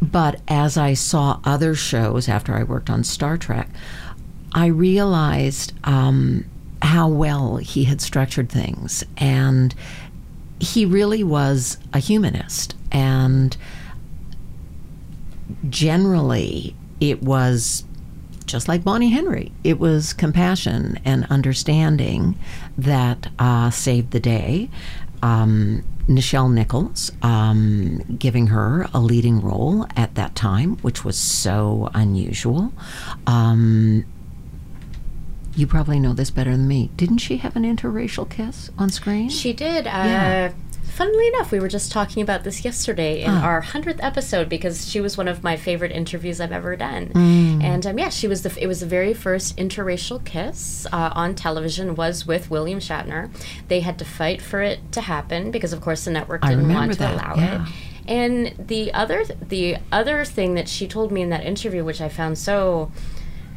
But 0.00 0.40
as 0.48 0.76
I 0.76 0.94
saw 0.94 1.40
other 1.44 1.74
shows 1.74 2.28
after 2.28 2.54
I 2.54 2.62
worked 2.62 2.90
on 2.90 3.04
Star 3.04 3.36
Trek, 3.36 3.68
I 4.52 4.66
realized 4.66 5.72
um, 5.84 6.44
how 6.82 7.08
well 7.08 7.56
he 7.56 7.84
had 7.84 8.00
structured 8.00 8.48
things. 8.50 9.04
And 9.16 9.74
he 10.64 10.84
really 10.84 11.22
was 11.22 11.78
a 11.92 11.98
humanist. 11.98 12.74
And 12.90 13.56
generally, 15.68 16.74
it 17.00 17.22
was 17.22 17.84
just 18.46 18.68
like 18.68 18.84
Bonnie 18.84 19.10
Henry. 19.10 19.52
It 19.62 19.78
was 19.78 20.12
compassion 20.12 20.98
and 21.04 21.26
understanding 21.30 22.38
that 22.76 23.28
uh, 23.38 23.70
saved 23.70 24.10
the 24.10 24.20
day. 24.20 24.70
Um, 25.22 25.82
Nichelle 26.06 26.52
Nichols 26.52 27.10
um, 27.22 27.98
giving 28.18 28.48
her 28.48 28.86
a 28.92 29.00
leading 29.00 29.40
role 29.40 29.86
at 29.96 30.14
that 30.16 30.34
time, 30.34 30.76
which 30.78 31.04
was 31.04 31.16
so 31.16 31.90
unusual. 31.94 32.72
Um, 33.26 34.04
you 35.56 35.66
probably 35.66 35.98
know 36.00 36.12
this 36.12 36.30
better 36.30 36.52
than 36.52 36.66
me. 36.68 36.90
Didn't 36.96 37.18
she 37.18 37.38
have 37.38 37.56
an 37.56 37.62
interracial 37.64 38.28
kiss 38.28 38.70
on 38.78 38.90
screen? 38.90 39.28
She 39.28 39.52
did. 39.52 39.86
Uh, 39.86 39.90
Yeah. 39.90 40.52
Funnily 40.84 41.26
enough, 41.26 41.50
we 41.50 41.58
were 41.58 41.66
just 41.66 41.90
talking 41.90 42.22
about 42.22 42.44
this 42.44 42.64
yesterday 42.64 43.22
in 43.22 43.30
our 43.30 43.60
hundredth 43.60 43.98
episode 44.00 44.48
because 44.48 44.88
she 44.88 45.00
was 45.00 45.16
one 45.16 45.26
of 45.26 45.42
my 45.42 45.56
favorite 45.56 45.90
interviews 45.90 46.40
I've 46.40 46.52
ever 46.52 46.76
done. 46.76 47.10
And 47.60 47.84
um, 47.84 47.98
yeah, 47.98 48.10
she 48.10 48.28
was 48.28 48.42
the. 48.42 48.56
It 48.62 48.68
was 48.68 48.78
the 48.78 48.86
very 48.86 49.12
first 49.12 49.56
interracial 49.56 50.24
kiss 50.24 50.86
uh, 50.92 51.10
on 51.12 51.34
television 51.34 51.96
was 51.96 52.26
with 52.28 52.48
William 52.48 52.78
Shatner. 52.78 53.28
They 53.66 53.80
had 53.80 53.98
to 53.98 54.04
fight 54.04 54.40
for 54.40 54.62
it 54.62 54.92
to 54.92 55.00
happen 55.00 55.50
because, 55.50 55.72
of 55.72 55.80
course, 55.80 56.04
the 56.04 56.12
network 56.12 56.42
didn't 56.42 56.72
want 56.72 56.92
to 56.92 56.98
that, 57.00 57.14
allow 57.14 57.34
yeah. 57.34 57.64
it. 57.66 57.72
And 58.06 58.68
the 58.68 58.92
other, 58.94 59.24
the 59.24 59.78
other 59.90 60.24
thing 60.24 60.54
that 60.54 60.68
she 60.68 60.86
told 60.86 61.10
me 61.10 61.22
in 61.22 61.30
that 61.30 61.44
interview, 61.44 61.82
which 61.82 62.00
I 62.00 62.08
found 62.08 62.38
so, 62.38 62.92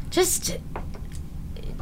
just 0.09 0.57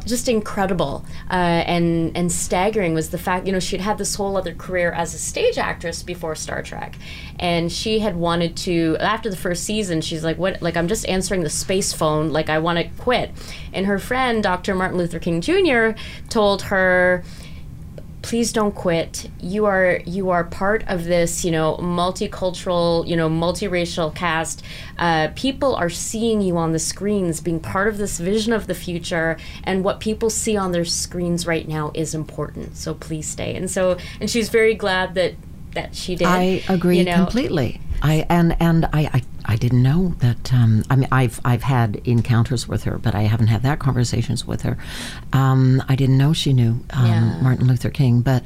just 0.06 0.30
incredible 0.30 1.06
uh, 1.30 1.34
and 1.34 2.16
and 2.16 2.32
staggering 2.32 2.93
was 2.93 3.10
the 3.10 3.18
fact 3.18 3.45
you 3.45 3.51
know 3.51 3.60
she'd 3.60 3.82
had 3.82 3.97
this 3.97 4.16
whole 4.16 4.38
other 4.38 4.53
career 4.53 4.91
as 4.91 5.14
a 5.14 5.18
stage 5.18 5.58
actress 5.58 6.03
before 6.03 6.36
Star 6.36 6.62
Trek, 6.62 6.95
and 7.39 7.72
she 7.72 7.99
had 7.99 8.16
wanted 8.16 8.56
to 8.58 8.97
after 8.99 9.30
the 9.30 9.38
first 9.38 9.64
season 9.64 10.01
she's 10.01 10.24
like 10.24 10.38
what 10.38 10.62
like 10.62 10.78
I'm 10.78 10.88
just 10.88 11.08
answering 11.08 11.43
the 11.43 11.49
space 11.49 11.93
phone 11.93 12.30
like 12.30 12.49
I 12.49 12.60
want 12.60 12.80
to 12.80 12.86
quit, 13.01 13.32
and 13.74 13.86
her 13.86 13.99
friend 13.99 14.41
Dr. 14.41 14.76
Martin 14.76 14.97
Luther 14.97 15.20
King 15.20 15.41
Jr. 15.41 15.99
told 16.30 16.64
her 16.64 17.24
please 18.26 18.51
don't 18.51 18.73
quit 18.73 19.30
you 19.39 19.65
are 19.65 20.01
you 20.07 20.32
are 20.32 20.43
part 20.43 20.84
of 20.88 21.03
this 21.03 21.45
you 21.45 21.51
know 21.51 21.78
multicultural 21.78 23.07
you 23.07 23.15
know 23.15 23.30
multiracial 23.30 24.13
cast 24.15 24.63
uh, 24.97 25.28
people 25.36 25.76
are 25.76 25.91
seeing 25.91 26.41
you 26.41 26.57
on 26.57 26.71
the 26.71 26.80
screens 26.80 27.39
being 27.39 27.59
part 27.59 27.88
of 27.88 27.99
this 27.99 28.19
vision 28.19 28.51
of 28.51 28.65
the 28.65 28.73
future 28.73 29.38
and 29.63 29.84
what 29.84 29.99
people 29.99 30.32
see 30.32 30.57
on 30.57 30.71
their 30.71 30.84
screens 30.84 31.45
right 31.45 31.67
now 31.67 31.91
is 31.93 32.15
important 32.15 32.76
so 32.76 32.95
please 32.95 33.28
stay 33.28 33.55
and 33.55 33.69
so 33.69 33.95
and 34.19 34.28
she's 34.28 34.49
very 34.49 34.73
glad 34.73 35.13
that 35.13 35.36
that 35.76 35.95
she 35.95 36.15
did 36.15 36.26
I 36.26 36.63
agree 36.67 36.97
you 36.97 37.03
know. 37.05 37.17
completely. 37.17 37.80
I 38.06 38.26
and 38.30 38.56
and 38.60 38.86
I, 38.93 39.01
I 39.18 39.22
I 39.53 39.56
didn't 39.56 39.82
know 39.84 40.14
that. 40.20 40.53
Um, 40.53 40.84
I 40.89 40.95
mean, 40.95 41.08
I've 41.12 41.39
I've 41.43 41.64
had 41.64 41.95
encounters 42.06 42.68
with 42.68 42.84
her, 42.84 42.97
but 42.97 43.14
I 43.16 43.24
haven't 43.24 43.47
had 43.47 43.64
that 43.64 43.80
conversations 43.80 44.45
with 44.45 44.62
her. 44.62 44.78
Um, 45.34 45.82
I 45.89 45.95
didn't 45.95 46.18
know 46.18 46.34
she 46.34 46.53
knew 46.53 46.74
um, 46.91 47.06
Yeah. 47.06 47.41
Martin 47.41 47.68
Luther 47.68 47.89
King, 47.89 48.22
but 48.22 48.43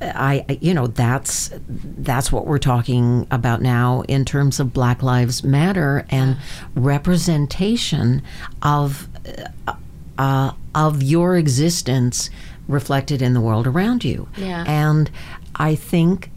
I, 0.00 0.44
I- 0.48 0.58
you 0.60 0.72
know, 0.74 0.86
that's 0.86 1.50
that's 1.68 2.32
what 2.32 2.46
we're 2.46 2.58
talking 2.72 3.26
about 3.30 3.60
now 3.62 4.02
in 4.08 4.24
terms 4.24 4.58
of 4.60 4.72
Black 4.72 5.02
Lives 5.02 5.44
Matter 5.44 6.04
and 6.10 6.36
representation 6.74 8.22
of 8.62 9.08
uh, 9.68 9.74
uh, 10.18 10.52
of 10.74 11.02
your 11.02 11.36
existence 11.36 12.30
reflected 12.68 13.20
in 13.22 13.34
the 13.34 13.40
world 13.40 13.66
around 13.66 14.04
you. 14.04 14.28
Yeah. 14.36 14.64
And 14.66 15.10
I 15.56 15.74
think 15.74 16.30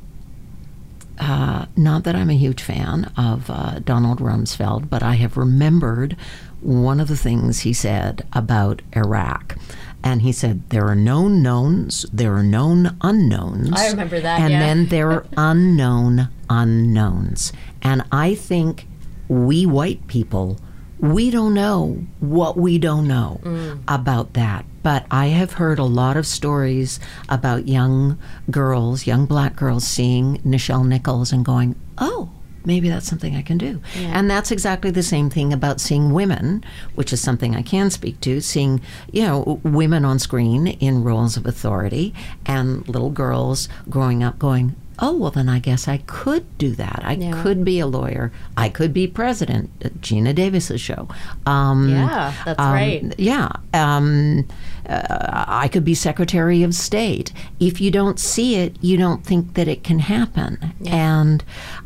uh, 1.20 1.66
not 1.76 2.04
that 2.04 2.16
I'm 2.16 2.30
a 2.30 2.34
huge 2.38 2.62
fan 2.62 3.12
of 3.18 3.50
uh, 3.50 3.80
Donald 3.80 4.20
Rumsfeld, 4.20 4.90
but 4.90 5.04
I 5.04 5.16
have 5.16 5.38
remembered 5.38 6.16
one 6.62 7.00
of 7.00 7.08
the 7.08 7.18
things 7.18 7.60
he 7.62 7.74
said 7.74 8.26
about 8.34 8.82
Iraq. 8.94 9.56
And 10.04 10.22
he 10.22 10.32
said, 10.32 10.70
There 10.70 10.86
are 10.88 10.96
known 10.96 11.42
knowns, 11.42 12.06
there 12.14 12.34
are 12.36 12.44
known 12.44 12.98
unknowns. 13.02 13.72
I 13.74 13.90
remember 13.90 14.20
that, 14.20 14.40
And 14.40 14.52
yeah. 14.52 14.60
then 14.60 14.86
there 14.88 15.12
are 15.12 15.26
unknown 15.38 16.30
unknowns. 16.50 17.52
And 17.82 18.04
I 18.12 18.36
think 18.36 18.88
we 19.28 19.66
white 19.66 20.08
people, 20.08 20.60
we 21.00 21.30
don't 21.30 21.54
know 21.54 22.04
what 22.20 22.58
we 22.58 22.78
don't 22.78 23.08
know 23.08 23.40
Mm. 23.44 23.80
about 23.88 24.34
that. 24.34 24.66
But 24.84 25.06
I 25.12 25.28
have 25.28 25.54
heard 25.54 25.80
a 25.80 25.84
lot 25.84 26.18
of 26.18 26.26
stories 26.26 27.00
about 27.30 27.68
young 27.68 28.18
girls, 28.50 29.06
young 29.06 29.26
black 29.26 29.56
girls, 29.56 29.86
seeing 29.86 30.38
Nichelle 30.46 30.88
Nichols 30.88 31.32
and 31.34 31.44
going, 31.44 31.76
oh, 31.98 32.30
maybe 32.66 32.90
that's 32.90 33.06
something 33.08 33.36
I 33.36 33.42
can 33.42 33.58
do. 33.58 33.82
And 33.98 34.30
that's 34.30 34.50
exactly 34.52 34.90
the 34.92 35.04
same 35.04 35.30
thing 35.30 35.54
about 35.54 35.80
seeing 35.82 36.14
women, 36.14 36.64
which 36.96 37.12
is 37.14 37.22
something 37.22 37.56
I 37.56 37.62
can 37.62 37.90
speak 37.92 38.20
to, 38.22 38.40
seeing, 38.42 38.82
you 39.12 39.24
know, 39.24 39.60
women 39.64 40.04
on 40.06 40.20
screen 40.20 40.68
in 40.68 41.04
roles 41.04 41.38
of 41.38 41.46
authority 41.46 42.14
and 42.46 42.88
little 42.88 43.10
girls 43.10 43.70
growing 43.90 44.24
up 44.24 44.40
going, 44.40 44.76
oh, 45.00 45.16
well, 45.16 45.32
then 45.32 45.48
I 45.50 45.60
guess 45.60 45.88
I 45.88 45.98
could 46.08 46.46
do 46.58 46.72
that. 46.76 47.02
I 47.04 47.14
Yeah. 47.14 47.42
could 47.44 47.64
be 47.64 47.80
a 47.80 47.88
lawyer. 47.88 48.32
I 48.56 48.70
could 48.70 48.94
be 48.94 49.06
president. 49.08 49.70
uh, 49.86 49.90
Geena 50.00 50.34
Davis's 50.34 50.82
show. 50.82 51.08
Um, 51.46 51.90
Yeah, 51.90 52.34
that's 52.46 52.60
um, 52.60 52.74
right. 52.74 53.14
Yeah. 53.20 53.50
Um, 53.74 54.48
uh, 54.90 55.44
I 55.48 55.68
could 55.68 55.84
be 55.86 55.94
Secretary 55.94 56.64
of 56.64 56.74
State. 56.74 57.32
If 57.60 57.80
you 57.82 57.92
don't 57.92 58.20
see 58.20 58.56
it, 58.56 58.76
you 58.82 58.98
don't 58.98 59.24
think 59.24 59.54
that 59.56 59.68
it 59.68 59.84
can 59.84 60.00
happen. 60.00 60.74
And 60.86 61.44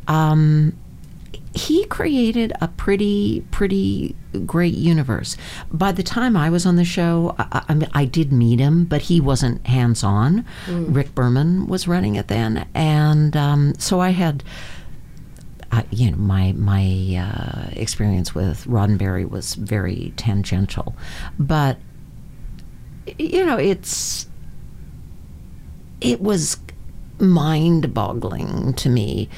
um, 0.08 0.74
he 1.54 1.86
created 1.86 2.54
a 2.62 2.68
pretty, 2.70 3.42
pretty 3.52 4.16
great 4.40 4.74
universe. 4.74 5.38
By 5.72 5.92
the 5.92 6.04
time 6.04 6.36
I 6.36 6.50
was 6.50 6.66
on 6.66 6.76
the 6.76 6.86
show, 6.86 7.36
I, 7.38 7.64
I, 7.70 7.74
mean, 7.74 7.90
I 7.94 8.06
did 8.06 8.32
meet 8.32 8.60
him, 8.60 8.86
but 8.86 9.04
he 9.04 9.20
wasn't 9.20 9.66
hands 9.68 10.04
on. 10.04 10.46
Rick 10.68 11.16
Berman 11.16 11.68
was 11.68 11.88
running 11.88 12.16
it 12.16 12.28
then. 12.28 12.68
And 12.74 13.36
um, 13.36 13.74
so 13.78 14.00
I 14.00 14.10
had. 14.10 14.44
I, 15.74 15.86
you 15.90 16.12
know, 16.12 16.18
my 16.18 16.52
my 16.52 16.84
uh, 17.18 17.70
experience 17.72 18.36
with 18.36 18.66
Roddenberry 18.66 19.30
was 19.30 19.56
very 19.56 20.12
tangential, 20.18 20.98
but 21.40 21.78
you 23.18 23.46
know, 23.46 23.58
it's 23.58 24.28
it 26.02 26.20
was 26.20 26.58
mind-boggling 27.20 28.74
to 28.74 28.90
me 28.90 29.30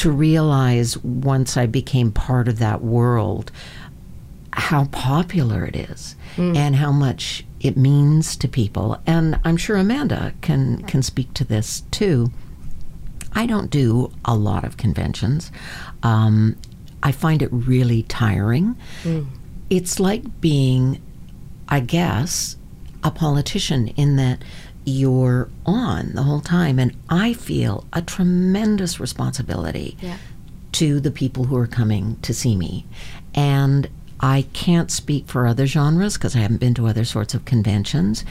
to 0.00 0.10
realize 0.10 0.96
once 1.04 1.56
I 1.58 1.66
became 1.66 2.10
part 2.10 2.48
of 2.48 2.58
that 2.58 2.82
world 2.82 3.52
how 4.52 4.86
popular 4.86 5.64
it 5.66 5.76
is 5.76 6.16
and 6.56 6.74
how 6.76 6.90
much 6.90 7.44
it 7.60 7.76
means 7.76 8.34
to 8.36 8.48
people. 8.48 8.98
And 9.06 9.38
I'm 9.44 9.58
sure 9.58 9.76
Amanda 9.76 10.32
can 10.40 10.82
can 10.84 11.02
speak 11.02 11.34
to 11.34 11.44
this 11.44 11.82
too. 11.90 12.30
I 13.34 13.44
don't 13.46 13.70
do 13.70 14.10
a 14.24 14.34
lot 14.34 14.64
of 14.64 14.78
conventions. 14.78 15.52
Um, 16.02 16.56
I 17.02 17.12
find 17.12 17.42
it 17.42 17.50
really 17.52 18.02
tiring. 18.04 18.76
It's 19.68 20.00
like 20.00 20.40
being, 20.40 21.00
I 21.68 21.80
guess, 21.80 22.56
a 23.04 23.10
politician 23.10 23.88
in 23.88 24.16
that 24.16 24.42
you're 24.84 25.48
on 25.66 26.12
the 26.14 26.22
whole 26.22 26.40
time. 26.40 26.78
And 26.78 26.96
I 27.08 27.32
feel 27.34 27.84
a 27.92 28.02
tremendous 28.02 28.98
responsibility 29.00 29.96
Yeah. 30.00 30.16
to 30.72 31.00
the 31.00 31.10
people 31.10 31.44
who 31.44 31.56
are 31.56 31.66
coming 31.66 32.16
to 32.22 32.32
see 32.34 32.56
me. 32.56 32.86
And 33.34 33.88
I 34.22 34.44
can't 34.52 34.90
speak 34.90 35.28
for 35.28 35.46
other 35.46 35.66
genres 35.66 36.14
because 36.18 36.36
I 36.36 36.40
haven't 36.40 36.58
been 36.60 36.74
to 36.74 36.86
other 36.86 37.06
sorts 37.06 37.32
of 37.32 37.46
conventions, 37.46 38.22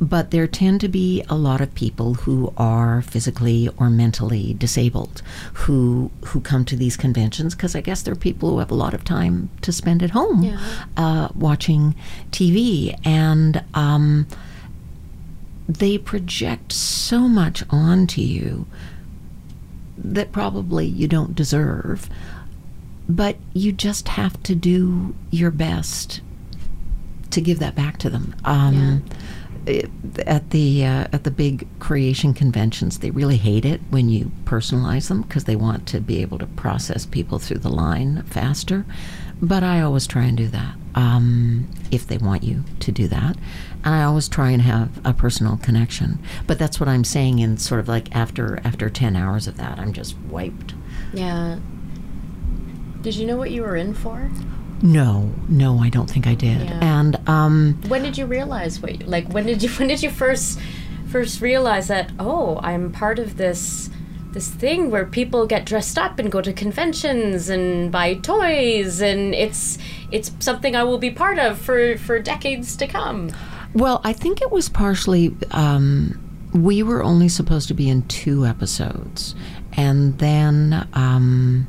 but 0.00 0.30
there 0.30 0.46
tend 0.46 0.80
to 0.80 0.88
be 0.88 1.22
a 1.28 1.34
lot 1.34 1.60
of 1.60 1.74
people 1.74 2.14
who 2.14 2.50
are 2.56 3.02
physically 3.02 3.68
or 3.76 3.90
mentally 3.90 4.54
disabled 4.54 5.20
who 5.52 6.10
who 6.28 6.40
come 6.40 6.64
to 6.64 6.76
these 6.76 6.96
conventions 6.96 7.54
because 7.54 7.76
I 7.76 7.82
guess 7.82 8.00
they're 8.00 8.14
people 8.14 8.50
who 8.52 8.58
have 8.60 8.70
a 8.70 8.74
lot 8.74 8.94
of 8.94 9.04
time 9.04 9.50
to 9.60 9.70
spend 9.70 10.02
at 10.02 10.10
home 10.10 10.44
Yeah. 10.44 10.58
uh, 10.96 11.28
watching 11.34 11.94
TV 12.32 12.96
and. 13.04 13.62
Um, 13.74 14.26
they 15.68 15.96
project 15.98 16.72
so 16.72 17.20
much 17.28 17.62
onto 17.70 18.20
you 18.20 18.66
that 19.96 20.32
probably 20.32 20.86
you 20.86 21.06
don't 21.08 21.34
deserve, 21.34 22.08
but 23.08 23.36
you 23.52 23.72
just 23.72 24.08
have 24.08 24.42
to 24.42 24.54
do 24.54 25.14
your 25.30 25.50
best 25.50 26.20
to 27.30 27.40
give 27.40 27.58
that 27.60 27.74
back 27.74 27.98
to 27.98 28.10
them. 28.10 28.34
Um, 28.44 29.04
it- 29.66 29.90
at 30.26 30.50
the 30.50 30.84
uh, 30.84 31.06
at 31.12 31.24
the 31.24 31.30
big 31.30 31.66
creation 31.78 32.34
conventions, 32.34 32.98
they 32.98 33.10
really 33.10 33.38
hate 33.38 33.64
it 33.64 33.80
when 33.88 34.10
you 34.10 34.30
personalize 34.44 35.08
them 35.08 35.22
because 35.22 35.44
they 35.44 35.56
want 35.56 35.86
to 35.88 36.00
be 36.00 36.20
able 36.20 36.38
to 36.38 36.46
process 36.48 37.06
people 37.06 37.38
through 37.38 37.58
the 37.58 37.70
line 37.70 38.22
faster. 38.24 38.84
But 39.40 39.62
I 39.62 39.80
always 39.80 40.06
try 40.06 40.24
and 40.24 40.36
do 40.36 40.48
that 40.48 40.74
um, 40.94 41.66
if 41.90 42.06
they 42.06 42.18
want 42.18 42.42
you 42.44 42.62
to 42.80 42.92
do 42.92 43.08
that, 43.08 43.36
and 43.84 43.94
I 43.94 44.02
always 44.04 44.28
try 44.28 44.50
and 44.50 44.62
have 44.62 44.88
a 45.04 45.12
personal 45.12 45.56
connection. 45.58 46.18
But 46.46 46.58
that's 46.58 46.80
what 46.80 46.88
I'm 46.88 47.04
saying. 47.04 47.38
In 47.38 47.58
sort 47.58 47.80
of 47.80 47.88
like 47.88 48.14
after 48.14 48.60
after 48.64 48.88
ten 48.90 49.14
hours 49.16 49.46
of 49.46 49.56
that, 49.58 49.78
I'm 49.78 49.92
just 49.92 50.16
wiped. 50.30 50.74
Yeah. 51.12 51.58
Did 53.02 53.16
you 53.16 53.26
know 53.26 53.36
what 53.36 53.50
you 53.50 53.62
were 53.62 53.76
in 53.76 53.94
for? 53.94 54.30
No, 54.82 55.32
no, 55.48 55.78
I 55.78 55.88
don't 55.88 56.08
think 56.10 56.26
I 56.26 56.34
did. 56.34 56.62
Yeah. 56.62 56.78
And 56.82 57.28
um, 57.28 57.80
When 57.88 58.02
did 58.02 58.18
you 58.18 58.26
realize 58.26 58.80
what? 58.80 59.00
you- 59.00 59.06
Like 59.06 59.28
when 59.32 59.46
did 59.46 59.62
you 59.62 59.68
when 59.78 59.88
did 59.88 60.02
you 60.02 60.10
first 60.10 60.58
first 61.08 61.40
realize 61.40 61.88
that 61.88 62.10
oh 62.18 62.58
I'm 62.62 62.90
part 62.90 63.18
of 63.18 63.36
this 63.36 63.88
this 64.32 64.50
thing 64.50 64.90
where 64.90 65.04
people 65.06 65.46
get 65.46 65.64
dressed 65.64 65.96
up 65.96 66.18
and 66.18 66.32
go 66.32 66.40
to 66.40 66.52
conventions 66.52 67.48
and 67.48 67.92
buy 67.92 68.14
toys 68.14 69.00
and 69.00 69.32
it's 69.32 69.78
it's 70.10 70.32
something 70.40 70.74
I 70.74 70.82
will 70.82 70.98
be 70.98 71.10
part 71.10 71.38
of 71.38 71.58
for 71.58 71.96
for 71.98 72.18
decades 72.18 72.76
to 72.78 72.86
come. 72.88 73.30
Well, 73.74 74.00
I 74.04 74.12
think 74.12 74.40
it 74.40 74.50
was 74.50 74.68
partially. 74.68 75.36
Um, 75.50 76.20
we 76.52 76.82
were 76.82 77.02
only 77.02 77.28
supposed 77.28 77.68
to 77.68 77.74
be 77.74 77.88
in 77.88 78.02
two 78.06 78.46
episodes, 78.46 79.34
and 79.76 80.18
then, 80.18 80.88
um, 80.92 81.66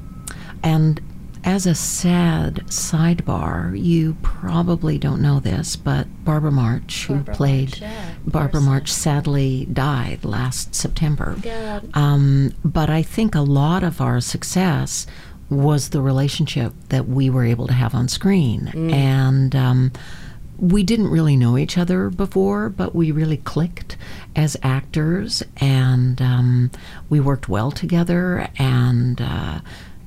and 0.62 1.02
as 1.44 1.66
a 1.68 1.76
sad 1.76 2.56
sidebar, 2.68 3.80
you 3.80 4.18
probably 4.24 4.98
don't 4.98 5.22
know 5.22 5.40
this, 5.40 5.76
but 5.76 6.08
Barbara 6.24 6.52
March, 6.52 7.06
who 7.06 7.16
Barbara 7.16 7.36
played 7.36 7.70
March, 7.70 7.82
yeah, 7.82 8.12
Barbara. 8.26 8.62
March, 8.62 8.92
sadly 8.92 9.66
died 9.72 10.26
last 10.26 10.74
September. 10.74 11.36
God. 11.42 11.90
Um, 11.94 12.54
but 12.64 12.90
I 12.90 13.04
think 13.04 13.36
a 13.36 13.42
lot 13.42 13.84
of 13.84 14.02
our 14.02 14.22
success 14.22 15.06
was 15.50 15.90
the 15.90 16.02
relationship 16.02 16.74
that 16.90 17.08
we 17.08 17.30
were 17.30 17.44
able 17.46 17.68
to 17.68 17.74
have 17.74 17.94
on 17.94 18.08
screen. 18.08 18.68
And 18.92 19.56
um, 19.56 19.92
we 20.58 20.84
didn't 20.84 21.08
really 21.08 21.36
know 21.36 21.58
each 21.58 21.78
other 21.78 22.10
before, 22.10 22.70
but 22.70 22.96
we 22.96 23.12
really 23.12 23.38
clicked 23.38 23.98
as 24.36 24.58
actors 24.64 25.44
and 25.58 26.22
um, 26.22 26.72
we 27.10 27.20
worked 27.20 27.50
well 27.50 27.72
together 27.72 28.50
and. 28.58 29.22
Uh, 29.22 29.60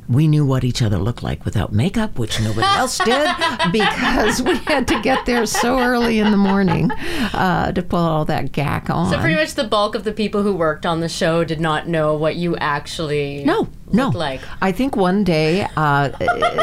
we 0.09 0.26
knew 0.26 0.44
what 0.44 0.64
each 0.64 0.80
other 0.80 0.96
looked 0.96 1.22
like 1.22 1.44
without 1.44 1.72
makeup, 1.72 2.18
which 2.18 2.40
nobody 2.40 2.66
else 2.66 2.99
did 3.05 3.28
because 3.70 4.40
we 4.40 4.57
had 4.57 4.88
to 4.88 5.01
get 5.03 5.26
there 5.26 5.44
so 5.44 5.78
early 5.78 6.18
in 6.18 6.30
the 6.30 6.36
morning 6.36 6.90
uh, 6.90 7.72
to 7.72 7.82
put 7.82 7.99
all 7.99 8.24
that 8.24 8.53
gack 8.53 8.88
on. 8.88 9.11
So 9.11 9.18
pretty 9.18 9.34
much 9.34 9.55
the 9.55 9.64
bulk 9.64 9.94
of 9.94 10.05
the 10.05 10.12
people 10.12 10.42
who 10.42 10.55
worked 10.55 10.86
on 10.86 11.01
the 11.01 11.09
show 11.09 11.44
did 11.44 11.61
not 11.61 11.88
know 11.88 12.16
what 12.16 12.36
you 12.36 12.57
actually 12.57 13.44
No, 13.44 13.68
no. 13.93 14.09
like. 14.11 14.41
I 14.61 14.72
think 14.72 14.97
one 14.97 15.24
day, 15.24 15.66
uh, 15.76 16.11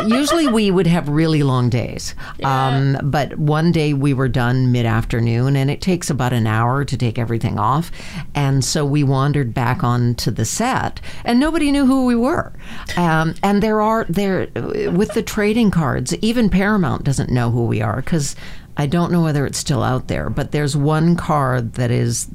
usually 0.07 0.47
we 0.47 0.71
would 0.71 0.87
have 0.87 1.09
really 1.09 1.43
long 1.43 1.69
days. 1.69 2.15
Um, 2.43 2.97
but 3.03 3.37
one 3.37 3.71
day 3.71 3.93
we 3.93 4.13
were 4.13 4.27
done 4.27 4.71
mid 4.71 4.85
afternoon, 4.85 5.55
and 5.55 5.69
it 5.69 5.81
takes 5.81 6.09
about 6.09 6.33
an 6.33 6.47
hour 6.47 6.85
to 6.85 6.97
take 6.97 7.17
everything 7.17 7.57
off. 7.57 7.91
And 8.33 8.63
so 8.63 8.85
we 8.85 9.03
wandered 9.03 9.53
back 9.53 9.83
onto 9.83 10.31
the 10.31 10.45
set, 10.45 11.01
and 11.23 11.39
nobody 11.39 11.71
knew 11.71 11.85
who 11.85 12.05
we 12.05 12.15
were. 12.15 12.53
Um, 12.97 13.35
and 13.43 13.61
there 13.61 13.81
are, 13.81 14.05
there, 14.09 14.47
with 14.91 15.13
the 15.13 15.23
trading 15.23 15.71
cards, 15.71 16.15
even 16.21 16.49
Paramount 16.49 17.03
doesn't 17.03 17.29
know 17.29 17.51
who 17.51 17.65
we 17.65 17.81
are 17.81 17.97
because 17.97 18.35
I 18.77 18.87
don't 18.87 19.11
know 19.11 19.23
whether 19.23 19.45
it's 19.45 19.57
still 19.57 19.83
out 19.83 20.07
there, 20.07 20.29
but 20.29 20.51
there's 20.51 20.75
one 20.75 21.15
card 21.15 21.73
that 21.73 21.91
is 21.91 22.27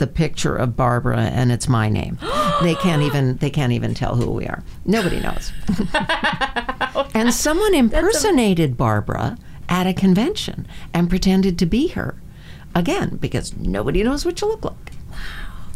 the 0.00 0.08
picture 0.08 0.56
of 0.56 0.74
Barbara 0.76 1.20
and 1.20 1.52
it's 1.52 1.68
my 1.68 1.88
name. 1.88 2.18
they 2.62 2.74
can't 2.74 3.02
even 3.02 3.36
they 3.36 3.50
can't 3.50 3.72
even 3.72 3.94
tell 3.94 4.16
who 4.16 4.32
we 4.32 4.46
are. 4.46 4.64
Nobody 4.84 5.20
knows. 5.20 5.52
and 7.14 7.32
someone 7.32 7.74
impersonated 7.74 8.76
Barbara 8.76 9.38
at 9.68 9.86
a 9.86 9.94
convention 9.94 10.66
and 10.92 11.08
pretended 11.08 11.56
to 11.60 11.66
be 11.66 11.88
her. 11.88 12.16
Again, 12.74 13.16
because 13.16 13.56
nobody 13.56 14.02
knows 14.02 14.24
what 14.24 14.40
you 14.40 14.48
look 14.48 14.64
like. 14.64 14.92
Wow. 15.10 15.16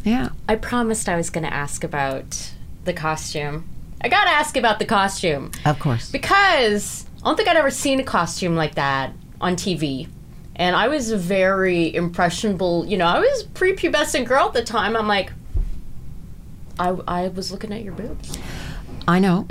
Yeah. 0.05 0.29
I 0.49 0.57
promised 0.57 1.09
I 1.09 1.17
was 1.17 1.31
going 1.31 1.45
to 1.45 1.53
ask 1.53 1.83
about 1.85 2.53
the 2.85 2.93
costume. 2.93 3.69
I 4.01 4.09
got 4.09 4.25
to 4.25 4.31
ask 4.31 4.57
about 4.57 4.79
the 4.79 4.85
costume. 4.85 5.51
Of 5.65 5.79
course. 5.79 6.11
because 6.11 7.07
I 7.23 7.29
don't 7.29 7.37
think 7.37 7.49
I'd 7.49 7.57
ever 7.57 7.71
seen 7.71 8.01
a 8.01 8.05
costume 8.05 8.55
like 8.55 8.75
that 8.75 9.13
on 9.41 9.57
TV. 9.57 10.09
And 10.57 10.77
I 10.77 10.89
was 10.89 11.11
a 11.11 11.17
very 11.17 11.95
impressionable, 11.95 12.87
you 12.87 12.97
know, 12.97 13.07
I 13.07 13.19
was 13.19 13.45
prepubescent 13.55 14.27
girl 14.27 14.47
at 14.47 14.53
the 14.53 14.63
time. 14.63 14.97
I'm 14.97 15.09
like, 15.09 15.33
I, 16.79 16.89
I 17.07 17.29
was 17.29 17.51
looking 17.53 17.73
at 17.73 17.83
your 17.83 17.93
boobs. 17.93 18.39
I 19.07 19.19
know. 19.19 19.47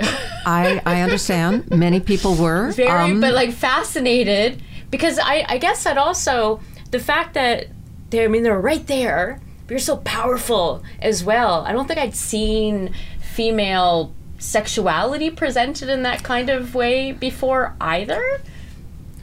I 0.46 0.80
I 0.84 1.00
understand. 1.02 1.70
Many 1.70 2.00
people 2.00 2.34
were. 2.34 2.72
Very, 2.76 2.88
Um, 2.88 3.20
but 3.20 3.34
like 3.34 3.52
fascinated 3.52 4.62
because 4.90 5.18
I, 5.18 5.44
I 5.48 5.58
guess 5.58 5.84
that 5.84 5.96
also, 5.98 6.60
the 6.90 6.98
fact 6.98 7.34
that 7.34 7.68
they, 8.10 8.24
I 8.24 8.28
mean, 8.28 8.42
they're 8.42 8.60
right 8.60 8.86
there, 8.86 9.40
but 9.66 9.70
you're 9.72 9.78
so 9.78 9.98
powerful 9.98 10.82
as 11.00 11.22
well. 11.24 11.64
I 11.66 11.72
don't 11.72 11.86
think 11.86 11.98
I'd 12.00 12.16
seen 12.16 12.94
female 13.20 14.12
sexuality 14.38 15.30
presented 15.30 15.88
in 15.88 16.02
that 16.02 16.22
kind 16.22 16.50
of 16.50 16.74
way 16.74 17.12
before 17.12 17.74
either. 17.80 18.40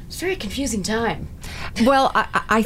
It's 0.08 0.18
a 0.18 0.20
very 0.20 0.36
confusing 0.36 0.84
time. 0.84 1.28
Well, 1.84 2.12
I, 2.14 2.28
I, 2.50 2.66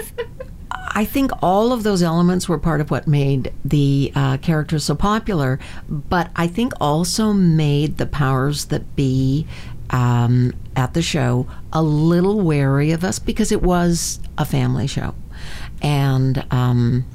I 0.71 1.05
think 1.05 1.31
all 1.41 1.71
of 1.73 1.83
those 1.83 2.01
elements 2.01 2.49
were 2.49 2.57
part 2.57 2.81
of 2.81 2.91
what 2.91 3.07
made 3.07 3.53
the 3.63 4.11
uh, 4.15 4.37
character 4.37 4.79
so 4.79 4.95
popular, 4.95 5.59
but 5.89 6.31
I 6.35 6.47
think 6.47 6.73
also 6.79 7.33
made 7.33 7.97
the 7.97 8.05
powers 8.05 8.65
that 8.65 8.95
be 8.95 9.45
um, 9.89 10.53
at 10.75 10.93
the 10.93 11.01
show 11.01 11.47
a 11.71 11.83
little 11.83 12.41
wary 12.41 12.91
of 12.91 13.03
us 13.03 13.19
because 13.19 13.51
it 13.51 13.61
was 13.61 14.19
a 14.37 14.45
family 14.45 14.87
show, 14.87 15.13
and. 15.81 16.45
Um, 16.51 17.05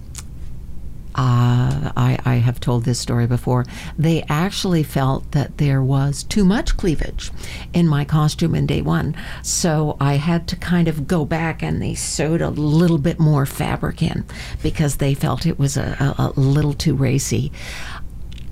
uh, 1.15 1.93
I, 1.97 2.19
I 2.25 2.35
have 2.37 2.61
told 2.61 2.85
this 2.85 2.99
story 2.99 3.27
before. 3.27 3.65
They 3.99 4.23
actually 4.29 4.83
felt 4.83 5.31
that 5.33 5.59
there 5.59 5.83
was 5.83 6.23
too 6.23 6.45
much 6.45 6.77
cleavage 6.77 7.31
in 7.73 7.89
my 7.89 8.05
costume 8.05 8.55
in 8.55 8.67
day 8.67 8.83
one. 8.83 9.17
So 9.43 9.97
I 10.01 10.15
had 10.15 10.47
to 10.49 10.57
kind 10.57 10.89
of 10.89 11.07
go 11.07 11.25
back 11.25 11.63
and 11.63 11.83
they 11.83 11.95
sewed 11.95 12.41
a 12.43 12.51
little 12.51 12.99
bit 12.99 13.19
more 13.19 13.47
fabric 13.47 14.03
in 14.03 14.25
because 14.63 14.97
they 14.97 15.15
felt 15.15 15.47
it 15.47 15.59
was 15.59 15.77
a, 15.77 16.15
a, 16.19 16.33
a 16.37 16.41
little 16.41 16.75
too 16.75 16.95
racy. 16.95 17.53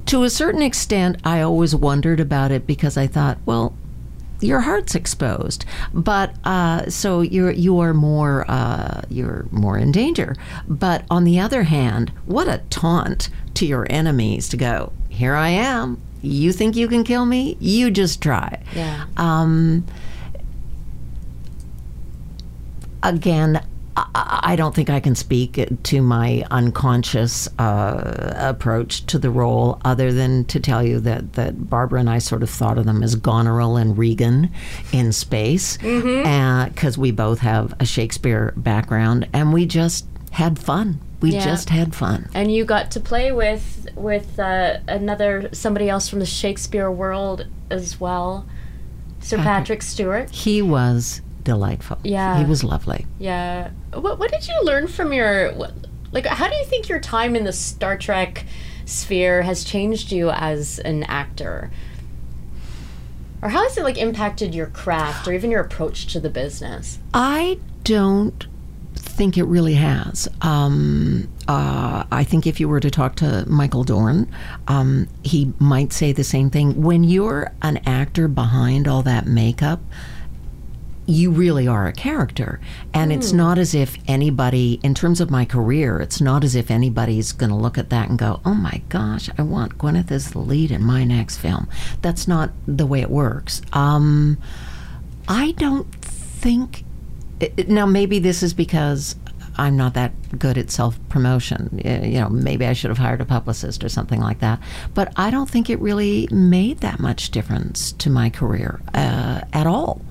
To 0.07 0.23
a 0.23 0.31
certain 0.31 0.63
extent, 0.63 1.19
I 1.23 1.43
always 1.43 1.75
wondered 1.75 2.19
about 2.19 2.51
it 2.51 2.67
because 2.67 2.97
I 2.97 3.07
thought, 3.07 3.39
well, 3.45 3.75
your 4.41 4.61
heart's 4.61 4.95
exposed, 4.95 5.65
but 5.93 6.35
uh, 6.45 6.89
so 6.89 7.21
you're 7.21 7.51
you 7.51 7.81
are 7.81 7.95
more 7.95 8.45
uh, 8.49 9.03
you're 9.09 9.47
more 9.51 9.79
in 9.79 9.93
danger. 9.93 10.37
But 10.69 11.05
on 11.11 11.25
the 11.25 11.41
other 11.41 11.65
hand, 11.65 12.13
what 12.27 12.49
a 12.49 12.63
taunt 12.71 13.29
to 13.55 13.67
your 13.67 13.87
enemies 13.91 14.49
to 14.51 14.57
go. 14.57 14.93
Here 15.09 15.35
I 15.35 15.49
am. 15.49 16.01
You 16.23 16.53
think 16.53 16.77
you 16.77 16.89
can 16.89 17.05
kill 17.05 17.27
me? 17.27 17.57
You 17.61 17.91
just 17.91 18.21
try. 18.21 18.63
Yeah. 18.75 19.07
Um, 19.17 19.87
again, 23.03 23.65
I, 24.15 24.55
don't 24.57 24.75
think 24.75 24.91
I 24.91 25.01
can 25.01 25.15
speak 25.15 25.59
to 25.83 26.03
my 26.03 26.45
unconscious 26.51 27.49
uh, 27.59 28.33
approach 28.37 29.05
to 29.07 29.19
the 29.19 29.31
role, 29.31 29.81
other 29.85 30.13
than 30.13 30.45
to 30.47 30.61
tell 30.61 30.83
you 30.83 31.01
that, 31.01 31.35
that 31.35 31.69
Barbara 31.69 32.01
and 32.01 32.11
I 32.11 32.19
sort 32.19 32.43
of 32.43 32.51
thought 32.51 32.79
of 32.79 32.85
them 32.85 33.03
as 33.03 33.15
Goneril 33.17 33.77
and 33.77 33.97
Regan 33.97 34.51
in 34.93 35.13
space, 35.13 35.77
because 35.79 36.97
we 36.99 37.11
both 37.11 37.41
have 37.41 37.75
a 37.81 37.85
Shakespeare 37.87 38.53
background, 38.57 39.29
and 39.33 39.53
we 39.53 39.67
just 39.67 40.07
had 40.33 40.59
fun. 40.59 41.01
We 41.21 41.33
Yeah. 41.33 41.45
just 41.45 41.71
had 41.71 41.95
fun. 41.97 42.29
and 42.33 42.53
you 42.53 42.65
got 42.65 42.93
to 42.93 43.01
play 43.01 43.33
with 43.33 43.89
with 43.97 44.39
uh, 44.39 44.79
another 44.87 45.49
somebody 45.53 45.89
else 45.89 46.09
from 46.09 46.21
the 46.21 46.27
Shakespeare 46.27 46.91
world 46.91 47.47
as 47.71 47.99
well, 47.99 48.47
Sir 49.21 49.39
Patrick 49.39 49.83
Stewart. 49.83 50.31
He 50.31 50.63
was 50.63 51.21
delightful. 51.43 51.99
Yeah. 52.05 52.39
He 52.39 52.45
was 52.45 52.65
lovely. 52.65 53.07
Yeah. 53.19 53.71
What 53.93 54.19
what 54.19 54.31
did 54.31 54.47
you 54.47 54.55
learn 54.63 54.89
from 54.89 55.13
your 55.13 55.53
what, 55.53 55.73
like? 56.13 56.27
How 56.27 56.49
do 56.49 56.55
you 56.57 56.65
think 56.65 56.89
your 56.89 57.01
time 57.01 57.37
in 57.37 57.45
the 57.45 57.53
Star 57.53 57.97
Trek 57.97 58.45
sphere 58.85 59.43
has 59.43 59.65
changed 59.65 60.13
you 60.13 60.31
as 60.31 60.79
an 60.81 61.05
actor? 61.05 61.71
Or 63.41 63.51
how 63.51 63.63
has 63.63 63.77
it 63.79 63.85
like 63.85 63.99
impacted 63.99 64.55
your 64.55 64.67
craft 64.67 65.29
or 65.29 65.33
even 65.33 65.51
your 65.51 65.61
approach 65.61 66.07
to 66.13 66.21
the 66.21 66.31
business? 66.31 66.99
I 67.15 67.59
don't 67.85 68.47
think 68.97 69.37
it 69.39 69.45
really 69.45 69.75
has. 69.75 70.29
Um, 70.43 71.29
uh, 71.47 72.05
I 72.11 72.25
think 72.25 72.47
if 72.47 72.61
you 72.61 72.69
were 72.69 72.81
to 72.81 72.91
talk 72.91 73.17
to 73.17 73.45
Michael 73.49 73.85
Dorn, 73.85 74.31
um, 74.67 75.09
he 75.23 75.53
might 75.59 75.93
say 75.93 76.13
the 76.13 76.25
same 76.25 76.51
thing. 76.51 76.83
When 76.83 77.05
you're 77.05 77.53
an 77.63 77.79
actor 77.87 78.29
behind 78.29 78.89
all 78.89 79.03
that 79.03 79.27
makeup, 79.27 79.81
you 81.11 81.31
really 81.31 81.67
are 81.67 81.87
a 81.87 81.93
character. 81.93 82.61
And 82.93 83.11
it's 83.13 83.33
not 83.33 83.57
as 83.59 83.75
if 83.75 83.97
anybody, 84.07 84.79
in 84.83 84.95
terms 84.95 85.23
of 85.23 85.31
my 85.31 85.47
career, 85.47 86.01
it's 86.01 86.21
not 86.21 86.45
as 86.45 86.55
if 86.55 86.71
anybody's 86.71 87.33
going 87.33 87.49
to 87.49 87.57
look 87.57 87.79
at 87.79 87.89
that 87.89 88.11
and 88.11 88.19
go, 88.19 88.41
oh 88.45 88.53
my 88.53 88.83
gosh, 88.91 89.31
I 89.39 89.43
want 89.43 89.79
Gwynyth 89.79 90.11
as 90.11 90.33
the 90.33 90.39
lead 90.39 90.71
in 90.71 90.83
my 90.85 91.05
next 91.05 91.39
film. 91.39 91.67
That's 92.03 92.29
not 92.29 92.51
the 92.67 92.85
way 92.85 93.01
it 93.01 93.11
works. 93.11 93.63
Um, 93.73 94.37
I 95.27 95.53
don't 95.53 95.91
think. 95.95 96.85
it- 97.41 97.69
Now, 97.71 97.87
maybe 97.87 98.19
this 98.19 98.43
is 98.43 98.53
because 98.53 99.17
I'm 99.57 99.77
not 99.77 99.95
that 99.95 100.13
good 100.39 100.57
at 100.59 100.71
self 100.71 100.99
promotion. 101.09 101.81
You 101.85 102.21
know, 102.21 102.29
maybe 102.29 102.67
I 102.67 102.75
should 102.75 102.91
have 102.91 102.99
hired 102.99 103.21
a 103.21 103.25
publicist 103.25 103.83
or 103.83 103.89
something 103.89 104.21
like 104.21 104.41
that. 104.41 104.61
But 104.95 105.13
I 105.17 105.31
don't 105.31 105.49
think 105.49 105.69
it 105.71 105.81
really 105.81 106.29
made 106.31 106.79
that 106.81 107.01
much 107.01 107.31
difference 107.31 107.93
to 107.93 108.11
my 108.11 108.29
career 108.31 108.81
uh, 108.95 109.41
at 109.53 109.67
all. 109.67 110.03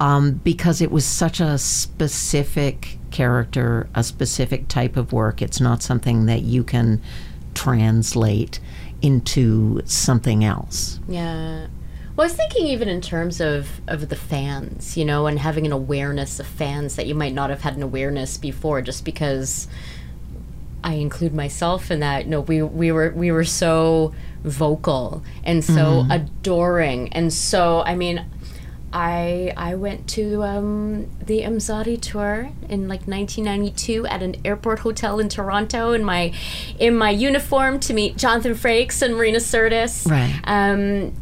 Um, 0.00 0.40
because 0.42 0.80
it 0.80 0.90
was 0.90 1.04
such 1.04 1.38
a 1.38 1.58
specific 1.58 2.98
character, 3.12 3.88
a 3.94 4.02
specific 4.02 4.66
type 4.66 4.96
of 4.96 5.12
work. 5.12 5.40
It's 5.40 5.60
not 5.60 5.82
something 5.82 6.26
that 6.26 6.42
you 6.42 6.64
can 6.64 7.00
translate 7.54 8.58
into 9.00 9.82
something 9.84 10.44
else. 10.44 10.98
Yeah. 11.08 11.66
Well, 12.14 12.24
I 12.24 12.28
was 12.28 12.34
thinking 12.34 12.66
even 12.66 12.88
in 12.88 13.00
terms 13.00 13.40
of, 13.40 13.80
of 13.86 14.08
the 14.08 14.16
fans, 14.16 14.96
you 14.96 15.04
know, 15.04 15.26
and 15.26 15.38
having 15.38 15.66
an 15.66 15.72
awareness 15.72 16.40
of 16.40 16.46
fans 16.46 16.96
that 16.96 17.06
you 17.06 17.14
might 17.14 17.32
not 17.32 17.50
have 17.50 17.62
had 17.62 17.76
an 17.76 17.82
awareness 17.82 18.36
before 18.36 18.82
just 18.82 19.04
because 19.04 19.66
I 20.84 20.94
include 20.94 21.32
myself 21.32 21.90
in 21.90 22.00
that. 22.00 22.26
No, 22.26 22.40
we 22.40 22.60
we 22.60 22.92
were 22.92 23.12
we 23.14 23.30
were 23.30 23.44
so 23.44 24.12
vocal 24.42 25.22
and 25.44 25.64
so 25.64 26.04
adoring 26.10 27.12
and 27.12 27.32
so 27.32 27.82
I 27.82 27.94
mean 27.94 28.26
I 28.92 29.52
I 29.56 29.74
went 29.74 30.08
to 30.10 30.42
um, 30.42 31.10
the 31.20 31.42
Imzadi 31.42 32.00
tour 32.00 32.50
in 32.68 32.88
like 32.88 33.06
1992 33.06 34.06
at 34.06 34.22
an 34.22 34.36
airport 34.44 34.80
hotel 34.80 35.18
in 35.18 35.28
Toronto 35.28 35.92
in 35.92 36.04
my 36.04 36.32
in 36.78 36.96
my 36.96 37.10
uniform 37.10 37.80
to 37.80 37.94
meet 37.94 38.16
Jonathan 38.16 38.52
Frakes 38.54 39.02
and 39.02 39.14
Marina 39.14 39.38
Sirtis. 39.38 40.10
Right. 40.10 40.40
Um, 40.44 41.14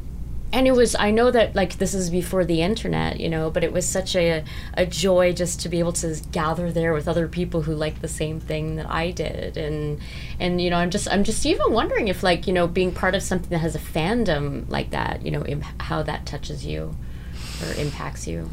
and 0.52 0.66
it 0.66 0.72
was 0.72 0.96
I 0.98 1.10
know 1.12 1.30
that 1.30 1.54
like 1.54 1.78
this 1.78 1.94
is 1.94 2.10
before 2.10 2.44
the 2.44 2.62
internet, 2.62 3.20
you 3.20 3.28
know, 3.28 3.50
but 3.50 3.62
it 3.62 3.72
was 3.72 3.88
such 3.88 4.16
a 4.16 4.44
a 4.74 4.84
joy 4.84 5.32
just 5.32 5.60
to 5.60 5.68
be 5.68 5.78
able 5.78 5.92
to 5.92 6.20
gather 6.32 6.72
there 6.72 6.92
with 6.92 7.06
other 7.06 7.28
people 7.28 7.62
who 7.62 7.74
like 7.74 8.00
the 8.00 8.08
same 8.08 8.40
thing 8.40 8.76
that 8.76 8.90
I 8.90 9.12
did, 9.12 9.56
and 9.56 10.00
and 10.40 10.60
you 10.60 10.70
know 10.70 10.76
I'm 10.76 10.90
just 10.90 11.08
I'm 11.08 11.22
just 11.22 11.46
even 11.46 11.72
wondering 11.72 12.08
if 12.08 12.22
like 12.22 12.46
you 12.46 12.52
know 12.52 12.66
being 12.66 12.92
part 12.92 13.14
of 13.14 13.22
something 13.22 13.50
that 13.50 13.58
has 13.58 13.76
a 13.76 13.78
fandom 13.78 14.68
like 14.68 14.90
that, 14.90 15.24
you 15.24 15.30
know, 15.30 15.44
Im- 15.44 15.62
how 15.78 16.02
that 16.02 16.26
touches 16.26 16.66
you 16.66 16.96
or 17.62 17.74
impacts 17.80 18.26
you. 18.26 18.50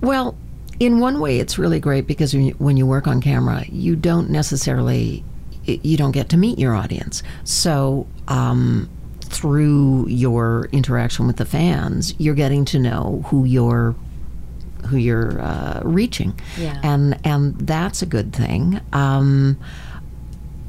Well, 0.00 0.36
in 0.80 0.98
one 1.00 1.20
way, 1.20 1.38
it's 1.38 1.58
really 1.58 1.80
great 1.80 2.06
because 2.06 2.34
when 2.34 2.76
you, 2.76 2.86
work 2.86 3.06
on 3.06 3.20
camera, 3.20 3.64
you 3.68 3.96
don't 3.96 4.30
necessarily 4.30 5.24
you 5.66 5.96
don't 5.96 6.12
get 6.12 6.28
to 6.28 6.36
meet 6.36 6.58
your 6.58 6.74
audience. 6.74 7.22
So 7.44 8.06
um, 8.28 8.90
through 9.22 10.06
your 10.08 10.68
interaction 10.72 11.26
with 11.26 11.36
the 11.36 11.46
fans, 11.46 12.14
you're 12.18 12.34
getting 12.34 12.64
to 12.66 12.78
know 12.78 13.24
who 13.28 13.44
you're 13.44 13.94
who 14.88 14.98
you're 14.98 15.40
uh, 15.40 15.80
reaching, 15.82 16.38
Yeah. 16.58 16.78
and 16.82 17.18
and 17.24 17.56
that's 17.60 18.02
a 18.02 18.06
good 18.06 18.34
thing. 18.34 18.80
Um, 18.92 19.58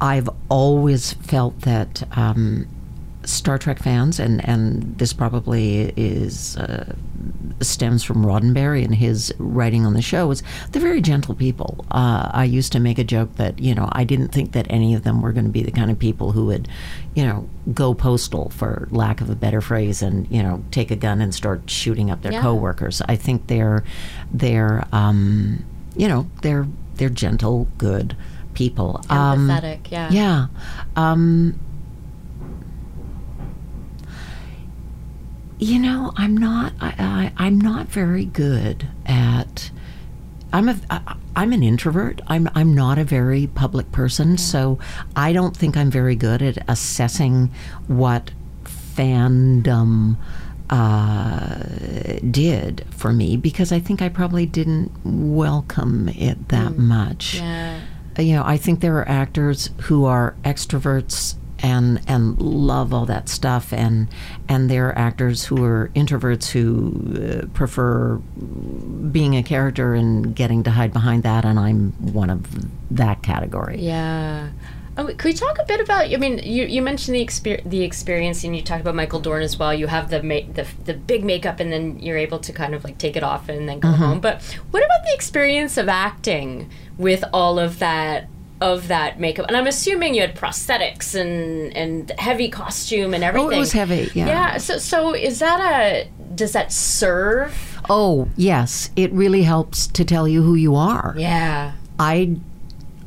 I've 0.00 0.30
always 0.48 1.12
felt 1.14 1.60
that 1.62 2.02
um, 2.16 2.66
Star 3.26 3.58
Trek 3.58 3.78
fans, 3.80 4.18
and, 4.20 4.46
and 4.48 4.96
this 4.98 5.12
probably 5.12 5.92
is 5.96 6.56
uh, 6.56 6.94
stems 7.60 8.04
from 8.04 8.24
Roddenberry 8.24 8.84
and 8.84 8.94
his 8.94 9.34
writing 9.38 9.84
on 9.84 9.94
the 9.94 10.00
show, 10.02 10.30
is 10.30 10.42
they're 10.70 10.80
very 10.80 11.00
gentle 11.00 11.34
people. 11.34 11.84
Uh, 11.90 12.30
I 12.32 12.44
used 12.44 12.70
to 12.72 12.80
make 12.80 12.98
a 12.98 13.04
joke 13.04 13.34
that 13.36 13.58
you 13.58 13.74
know 13.74 13.88
I 13.92 14.04
didn't 14.04 14.28
think 14.28 14.52
that 14.52 14.66
any 14.70 14.94
of 14.94 15.02
them 15.02 15.20
were 15.22 15.32
going 15.32 15.44
to 15.46 15.50
be 15.52 15.62
the 15.62 15.72
kind 15.72 15.90
of 15.90 15.98
people 15.98 16.32
who 16.32 16.46
would, 16.46 16.68
you 17.14 17.24
know, 17.26 17.48
go 17.74 17.94
postal 17.94 18.50
for 18.50 18.86
lack 18.92 19.20
of 19.20 19.28
a 19.28 19.34
better 19.34 19.60
phrase, 19.60 20.02
and 20.02 20.30
you 20.30 20.42
know 20.42 20.62
take 20.70 20.90
a 20.92 20.96
gun 20.96 21.20
and 21.20 21.34
start 21.34 21.68
shooting 21.68 22.10
up 22.10 22.22
their 22.22 22.32
Yeah. 22.32 22.42
coworkers. 22.42 23.02
I 23.08 23.16
think 23.16 23.48
they're 23.48 23.82
they're 24.32 24.86
um, 24.92 25.64
you 25.96 26.06
know 26.06 26.30
they're 26.42 26.66
they're 26.94 27.08
gentle, 27.10 27.66
good 27.76 28.16
people. 28.54 29.02
Um, 29.10 29.48
Empathetic, 29.48 29.90
yeah. 29.90 30.10
yeah. 30.10 30.46
Um, 30.96 31.58
you 35.58 35.78
know, 35.78 36.12
I'm 36.16 36.36
not. 36.36 36.72
I, 36.80 36.94
I, 36.98 37.32
I'm 37.46 37.60
not 37.60 37.86
very 37.88 38.24
good 38.24 38.88
at. 39.06 39.70
I'm 40.52 40.68
a. 40.68 40.76
I, 40.90 41.16
I'm 41.34 41.52
an 41.52 41.62
introvert. 41.62 42.20
I'm. 42.26 42.48
I'm 42.54 42.74
not 42.74 42.98
a 42.98 43.04
very 43.04 43.46
public 43.46 43.90
person, 43.92 44.38
so 44.38 44.78
I 45.14 45.32
don't 45.32 45.56
think 45.56 45.76
I'm 45.76 45.90
very 45.90 46.16
good 46.16 46.42
at 46.42 46.58
assessing 46.68 47.50
what 47.86 48.30
fandom 48.64 50.16
uh, 50.70 51.58
did 52.30 52.84
for 52.90 53.12
me 53.12 53.36
because 53.36 53.72
I 53.72 53.78
think 53.80 54.02
I 54.02 54.08
probably 54.08 54.46
didn't 54.46 54.90
welcome 55.04 56.08
it 56.08 56.48
that 56.48 56.76
much 56.76 57.36
Yeah. 57.36 57.80
you 58.18 58.34
know, 58.34 58.42
I 58.44 58.56
think 58.56 58.80
there 58.80 58.96
are 58.96 59.08
actors 59.08 59.70
who 59.82 60.06
are 60.06 60.34
extroverts 60.44 61.36
and 61.62 62.00
and 62.06 62.40
love 62.40 62.92
all 62.92 63.06
that 63.06 63.28
stuff, 63.28 63.72
and 63.72 64.08
and 64.48 64.70
there 64.70 64.88
are 64.88 64.98
actors 64.98 65.44
who 65.44 65.64
are 65.64 65.90
introverts 65.94 66.50
who 66.50 67.42
uh, 67.42 67.46
prefer 67.54 68.16
being 68.16 69.36
a 69.36 69.42
character 69.42 69.94
and 69.94 70.34
getting 70.34 70.62
to 70.64 70.70
hide 70.70 70.92
behind 70.92 71.22
that, 71.22 71.44
and 71.44 71.58
I'm 71.58 71.92
one 72.12 72.30
of 72.30 72.46
that 72.94 73.22
category. 73.22 73.78
Yeah. 73.80 74.50
Oh, 74.98 75.04
could 75.08 75.24
we 75.24 75.32
talk 75.34 75.58
a 75.58 75.64
bit 75.64 75.80
about? 75.80 76.10
I 76.10 76.16
mean, 76.16 76.38
you, 76.38 76.64
you 76.64 76.80
mentioned 76.80 77.16
the 77.16 77.24
exper- 77.24 77.68
the 77.68 77.82
experience, 77.82 78.44
and 78.44 78.56
you 78.56 78.62
talked 78.62 78.80
about 78.80 78.94
Michael 78.94 79.20
Dorn 79.20 79.42
as 79.42 79.58
well. 79.58 79.74
You 79.74 79.88
have 79.88 80.08
the 80.08 80.22
ma- 80.22 80.50
the 80.52 80.66
the 80.84 80.94
big 80.94 81.22
makeup, 81.22 81.60
and 81.60 81.70
then 81.70 81.98
you're 81.98 82.16
able 82.16 82.38
to 82.38 82.52
kind 82.52 82.74
of 82.74 82.82
like 82.82 82.96
take 82.96 83.14
it 83.14 83.22
off 83.22 83.50
and 83.50 83.68
then 83.68 83.80
go 83.80 83.90
home. 83.90 84.20
But 84.20 84.42
what 84.70 84.82
about 84.82 85.04
the 85.04 85.12
experience 85.14 85.76
of 85.76 85.88
acting 85.88 86.70
with 86.96 87.24
all 87.32 87.58
of 87.58 87.78
that 87.78 88.28
of 88.60 88.88
that 88.88 89.20
makeup? 89.20 89.46
And 89.48 89.56
I'm 89.56 89.66
assuming 89.66 90.14
you 90.14 90.22
had 90.22 90.34
prosthetics 90.36 91.14
and 91.14 91.76
and 91.76 92.10
heavy 92.18 92.48
costume 92.48 93.14
and 93.14 93.22
everything. 93.22 93.48
Oh, 93.48 93.56
it 93.56 93.58
was 93.58 93.72
heavy, 93.72 94.10
yeah. 94.14 94.26
Yeah. 94.26 94.56
So 94.58 94.78
so 94.78 95.14
is 95.14 95.38
that 95.40 95.60
a 95.60 96.08
does 96.34 96.52
that 96.52 96.72
serve? 96.72 97.78
Oh 97.88 98.28
yes, 98.36 98.90
it 98.96 99.12
really 99.12 99.42
helps 99.42 99.86
to 99.88 100.04
tell 100.04 100.26
you 100.26 100.42
who 100.42 100.54
you 100.54 100.74
are. 100.74 101.14
Yeah. 101.16 101.72
I 101.98 102.36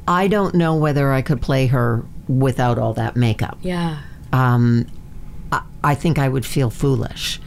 I 0.08 0.28
don't 0.28 0.56
know 0.56 0.76
whether 0.76 1.12
I 1.12 1.22
could 1.22 1.42
play 1.42 1.68
her 1.68 2.06
without 2.28 2.78
all 2.78 2.94
that 2.94 3.16
makeup. 3.16 3.58
Yeah. 3.62 4.00
um, 4.32 4.86
I, 5.84 5.96
think 5.96 6.20
I 6.20 6.28
would 6.30 6.46
feel 6.46 6.70
foolish 6.70 7.40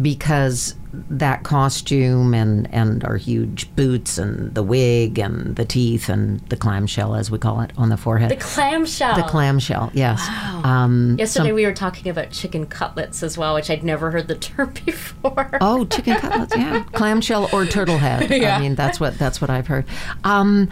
because 0.00 0.74
that 0.92 1.42
costume 1.42 2.34
and, 2.34 2.72
and 2.72 3.02
our 3.04 3.16
huge 3.16 3.74
boots 3.74 4.18
and 4.18 4.54
the 4.54 4.62
wig 4.62 5.18
and 5.18 5.56
the 5.56 5.64
teeth 5.64 6.08
and 6.08 6.40
the 6.48 6.56
clamshell, 6.56 7.14
as 7.14 7.30
we 7.30 7.38
call 7.38 7.60
it, 7.62 7.72
on 7.76 7.88
the 7.88 7.96
forehead. 7.96 8.30
The 8.30 8.36
clamshell. 8.36 9.16
The 9.16 9.22
clamshell, 9.22 9.90
yes. 9.94 10.22
Um, 10.64 11.16
Yesterday 11.18 11.48
some- 11.48 11.54
we 11.54 11.64
were 11.66 11.72
talking 11.72 12.10
about 12.10 12.30
chicken 12.30 12.66
cutlets 12.66 13.22
as 13.22 13.36
well, 13.38 13.54
which 13.54 13.70
I'd 13.70 13.82
never 13.82 14.10
heard 14.10 14.28
the 14.28 14.34
term 14.36 14.72
before. 14.86 15.58
Oh, 15.60 15.84
chicken 15.86 16.16
cutlets, 16.16 16.54
yeah, 16.56 16.84
clamshell 16.92 17.48
or 17.52 17.64
turtle 17.66 17.98
head. 17.98 18.30
Yeah. 18.42 18.56
I 18.56 18.60
mean, 18.60 18.74
that's 18.74 18.98
what 18.98 19.18
that's 19.18 19.40
what 19.40 19.50
I've 19.50 19.66
heard. 19.66 19.84
Um, 20.24 20.68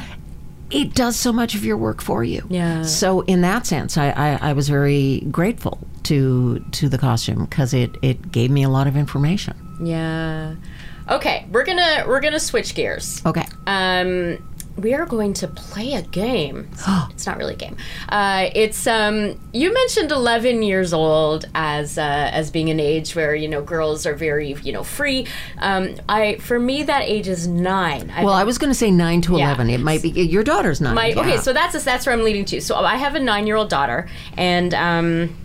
it 0.71 0.95
does 0.95 1.17
so 1.17 1.33
much 1.33 1.55
of 1.55 1.65
your 1.65 1.77
work 1.77 2.01
for 2.03 2.23
you. 2.25 2.47
Yeah. 2.49 2.83
So 2.83 3.21
in 3.23 3.41
that 3.43 3.67
sense, 3.67 3.97
I, 3.97 4.11
I, 4.11 4.51
I 4.51 4.53
was 4.53 4.69
very 4.69 5.21
grateful 5.31 5.79
to 6.05 6.65
to 6.73 6.89
the 6.89 6.99
costume 6.99 7.45
because 7.45 7.75
it 7.75 7.97
it 8.03 8.33
gave 8.33 8.51
me 8.51 8.63
a 8.63 8.69
lot 8.69 8.87
of 8.87 8.97
information. 8.97 9.55
Yeah. 9.83 10.55
Okay, 11.09 11.47
we're 11.51 11.65
gonna 11.65 12.05
we're 12.07 12.21
gonna 12.21 12.41
switch 12.41 12.75
gears. 12.75 13.21
Okay. 13.27 13.45
Um, 13.67 14.39
we 14.77 14.95
are 14.95 15.07
going 15.07 15.33
to 15.35 15.49
play 15.49 15.95
a 15.95 16.03
game. 16.03 16.69
it's 17.11 17.27
not 17.27 17.37
really 17.37 17.55
a 17.55 17.57
game. 17.57 17.77
Uh, 18.09 18.51
it's 18.55 18.87
um, 18.87 19.39
you 19.53 19.73
mentioned 19.73 20.11
11 20.11 20.63
years 20.63 20.93
old 20.93 21.47
as 21.55 21.99
uh, 21.99 22.31
as 22.33 22.51
being 22.51 22.71
an 22.71 22.81
age 22.81 23.15
where 23.15 23.35
you 23.35 23.49
know 23.49 23.63
girls 23.63 24.07
are 24.07 24.15
very 24.15 24.53
you 24.63 24.73
know 24.73 24.85
free. 24.85 25.27
Um, 25.59 25.97
I 26.09 26.37
for 26.37 26.59
me 26.59 26.83
that 26.85 27.03
age 27.03 27.29
is 27.29 27.47
nine. 27.47 28.11
I've 28.11 28.25
Well, 28.25 28.35
I 28.35 28.45
was 28.45 28.59
going 28.59 28.71
to 28.71 28.79
say 28.79 28.91
nine 28.91 29.21
to 29.23 29.37
eleven. 29.37 29.71
It 29.71 29.81
might 29.81 30.03
be 30.03 30.11
your 30.11 30.45
daughter's 30.45 30.81
nine. 30.81 30.95
my 30.95 31.09
yeah. 31.09 31.21
okay, 31.21 31.37
so 31.37 31.53
that's 31.53 31.83
that's 31.85 32.07
where 32.07 32.15
I'm 32.15 32.23
leading 32.23 32.45
to. 32.47 32.61
So 32.61 32.77
I 32.77 32.97
have 32.97 33.15
a 33.15 33.21
nine 33.21 33.47
year 33.47 33.57
old 33.57 33.69
daughter, 33.69 34.09
and 34.37 34.75
um, 34.75 35.37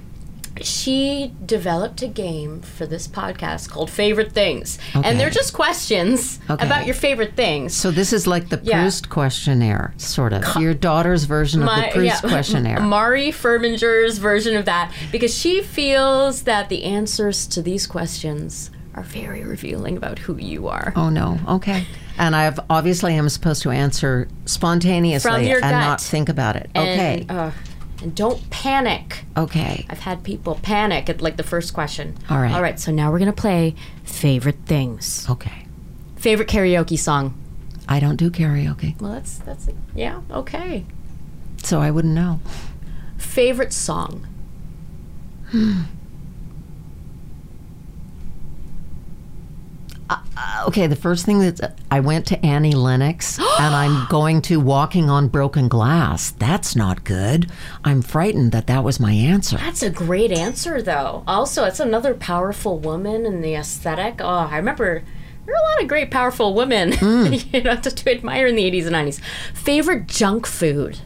she 0.61 1.33
developed 1.45 2.01
a 2.01 2.07
game 2.07 2.61
for 2.61 2.85
this 2.85 3.07
podcast 3.07 3.69
called 3.69 3.89
Favorite 3.89 4.31
Things, 4.31 4.79
and 4.93 5.19
they're 5.19 5.29
just 5.29 5.53
questions 5.53 6.39
Okay. 6.49 6.65
about 6.65 6.85
your 6.85 6.95
favorite 6.95 7.35
things. 7.35 7.73
So 7.75 7.91
this 7.91 8.13
is 8.13 8.25
like 8.27 8.49
the 8.49 8.59
Yeah. 8.63 8.81
Proust 8.81 9.09
questionnaire, 9.09 9.93
sort 9.97 10.33
of. 10.33 10.43
Your 10.61 10.73
daughter's 10.73 11.25
version 11.25 11.63
of 11.63 11.69
the 11.75 11.89
Proust 11.91 12.23
questionnaire. 12.27 12.79
Mari 12.79 13.31
Furminger's 13.31 14.17
version 14.17 14.55
of 14.55 14.65
that, 14.65 14.91
because 15.11 15.33
she 15.37 15.61
feels 15.61 16.43
that 16.43 16.69
the 16.69 16.83
answers 16.83 17.47
to 17.47 17.61
these 17.61 17.85
questions 17.87 18.71
are 18.93 19.03
very 19.03 19.43
revealing 19.43 19.97
about 19.97 20.19
who 20.19 20.37
you 20.37 20.67
are. 20.69 20.93
oh 20.95 21.09
no. 21.09 21.37
Okay. 21.49 21.85
And 22.17 22.33
I've 22.33 22.61
obviously 22.69 23.13
am 23.15 23.27
supposed 23.27 23.61
to 23.63 23.71
answer 23.71 24.29
spontaneously 24.45 25.51
and 25.51 25.61
gut. 25.61 25.71
not 25.71 25.99
think 25.99 26.29
about 26.29 26.55
it. 26.55 26.69
Okay. 26.73 27.25
Uh, 27.27 27.51
and 28.05 28.13
don't 28.13 28.47
panic. 28.51 29.25
okay. 29.35 29.83
I've 29.89 30.01
had 30.01 30.23
people 30.23 30.59
panic 30.61 31.09
at 31.09 31.21
like 31.21 31.37
the 31.37 31.43
first 31.43 31.73
question. 31.73 32.15
All 32.29 32.37
right. 32.37 32.51
All 32.51 32.61
right, 32.61 32.79
so 32.79 32.91
now 32.91 33.11
we're 33.11 33.17
going 33.17 33.33
to 33.33 33.41
play 33.41 33.73
favorite 34.03 34.59
things. 34.67 35.27
Okay. 35.27 35.65
Favorite 36.15 36.47
karaoke 36.47 36.99
song. 36.99 37.33
I 37.89 37.99
don't 37.99 38.15
do 38.15 38.29
karaoke, 38.29 38.99
Well, 39.01 39.13
that's 39.13 39.39
that's 39.39 39.67
yeah, 39.95 40.21
okay. 40.29 40.85
so 41.63 41.81
I 41.81 41.89
wouldn't 41.89 42.13
know. 42.13 42.39
Favorite 43.17 43.73
song. 43.73 44.27
Uh, 50.09 50.65
okay, 50.67 50.87
the 50.87 50.95
first 50.95 51.25
thing 51.25 51.39
that 51.39 51.77
I 51.89 51.99
went 51.99 52.27
to 52.27 52.45
Annie 52.45 52.73
Lennox 52.73 53.39
and 53.59 53.75
I'm 53.75 54.07
going 54.07 54.41
to 54.43 54.59
Walking 54.59 55.09
on 55.09 55.27
Broken 55.27 55.67
Glass. 55.67 56.31
That's 56.31 56.75
not 56.75 57.03
good. 57.03 57.49
I'm 57.83 58.01
frightened 58.01 58.51
that 58.51 58.67
that 58.67 58.83
was 58.83 58.99
my 58.99 59.13
answer. 59.13 59.57
That's 59.57 59.83
a 59.83 59.89
great 59.89 60.31
answer 60.31 60.81
though. 60.81 61.23
Also, 61.27 61.63
it's 61.65 61.79
another 61.79 62.13
powerful 62.13 62.77
woman 62.77 63.25
in 63.25 63.41
the 63.41 63.55
aesthetic. 63.55 64.15
Oh, 64.19 64.49
I 64.51 64.57
remember 64.57 65.03
there 65.45 65.55
are 65.55 65.57
a 65.57 65.69
lot 65.69 65.81
of 65.81 65.87
great 65.87 66.11
powerful 66.11 66.53
women 66.53 66.93
hmm. 66.93 67.33
you 67.53 67.61
know 67.61 67.75
to, 67.75 67.91
to 67.91 68.11
admire 68.11 68.47
in 68.47 68.55
the 68.55 68.69
80s 68.69 68.87
and 68.87 68.95
90s. 68.95 69.21
Favorite 69.53 70.07
junk 70.07 70.45
food. 70.45 70.99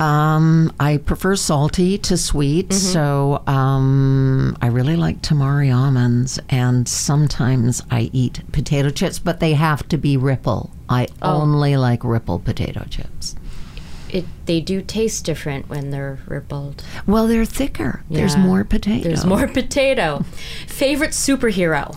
Um, 0.00 0.72
I 0.80 0.96
prefer 0.96 1.36
salty 1.36 1.98
to 1.98 2.16
sweet, 2.16 2.72
so 2.72 3.42
um, 3.46 4.56
I 4.62 4.68
really 4.68 4.96
like 4.96 5.20
tamari 5.20 5.74
almonds, 5.74 6.40
and 6.48 6.88
sometimes 6.88 7.82
I 7.90 8.08
eat 8.12 8.40
potato 8.50 8.88
chips, 8.88 9.18
but 9.18 9.40
they 9.40 9.52
have 9.52 9.86
to 9.88 9.98
be 9.98 10.16
Ripple. 10.16 10.70
I 10.88 11.08
only 11.20 11.76
like 11.76 12.02
Ripple 12.02 12.38
potato 12.38 12.84
chips. 12.88 13.36
It 14.08 14.24
they 14.46 14.60
do 14.60 14.80
taste 14.80 15.24
different 15.26 15.68
when 15.68 15.90
they're 15.90 16.18
rippled. 16.26 16.82
Well, 17.06 17.28
they're 17.28 17.44
thicker. 17.44 18.02
There's 18.08 18.38
more 18.38 18.64
potato. 18.64 19.04
There's 19.06 19.26
more 19.26 19.46
potato. 19.46 20.24
Favorite 20.66 21.10
superhero. 21.12 21.96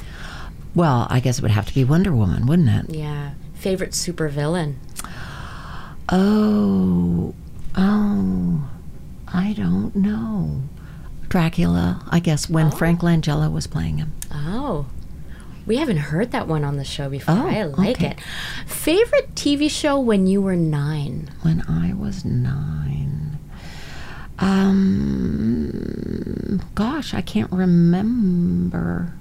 Well, 0.76 1.08
I 1.10 1.22
guess 1.22 1.38
it 1.38 1.42
would 1.42 1.52
have 1.52 1.68
to 1.68 1.74
be 1.74 1.84
Wonder 1.84 2.12
Woman, 2.12 2.46
wouldn't 2.48 2.70
it? 2.70 2.96
Yeah. 2.96 3.32
Favorite 3.56 3.92
supervillain. 3.92 4.76
Oh, 6.10 7.34
oh, 7.76 8.70
I 9.28 9.54
don't 9.54 9.96
know. 9.96 10.62
Dracula, 11.30 12.04
I 12.10 12.20
guess, 12.20 12.50
when 12.50 12.72
Frank 12.72 13.02
Langella 13.02 13.52
was 13.52 13.68
playing 13.68 13.98
him. 13.98 14.14
Oh. 14.32 14.88
We 15.66 15.78
haven't 15.78 15.98
heard 15.98 16.32
that 16.32 16.48
one 16.48 16.64
on 16.66 16.76
the 16.78 16.84
show 16.84 17.10
before. 17.10 17.36
Oh, 17.36 17.48
I 17.48 17.64
like 17.64 17.98
okay. 17.98 18.12
it. 18.12 18.20
Favorite 18.68 19.34
TV 19.34 19.72
show 19.72 20.00
when 20.00 20.28
you 20.28 20.42
were 20.42 20.56
nine? 20.56 21.30
when 21.42 21.64
I 21.68 21.94
was 21.94 22.26
nine. 22.26 23.38
Um, 24.40 25.72
gosh, 26.76 27.14
I 27.14 27.22
can't 27.22 27.52
remember. 27.52 29.14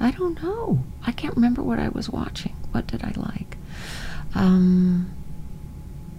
I 0.00 0.10
don't 0.12 0.42
know. 0.42 0.82
I 1.06 1.12
can't 1.12 1.34
remember 1.34 1.62
what 1.62 1.78
I 1.78 1.88
was 1.90 2.08
watching. 2.08 2.54
What 2.72 2.86
did 2.86 3.04
I 3.04 3.12
like? 3.16 3.58
Um, 4.34 5.10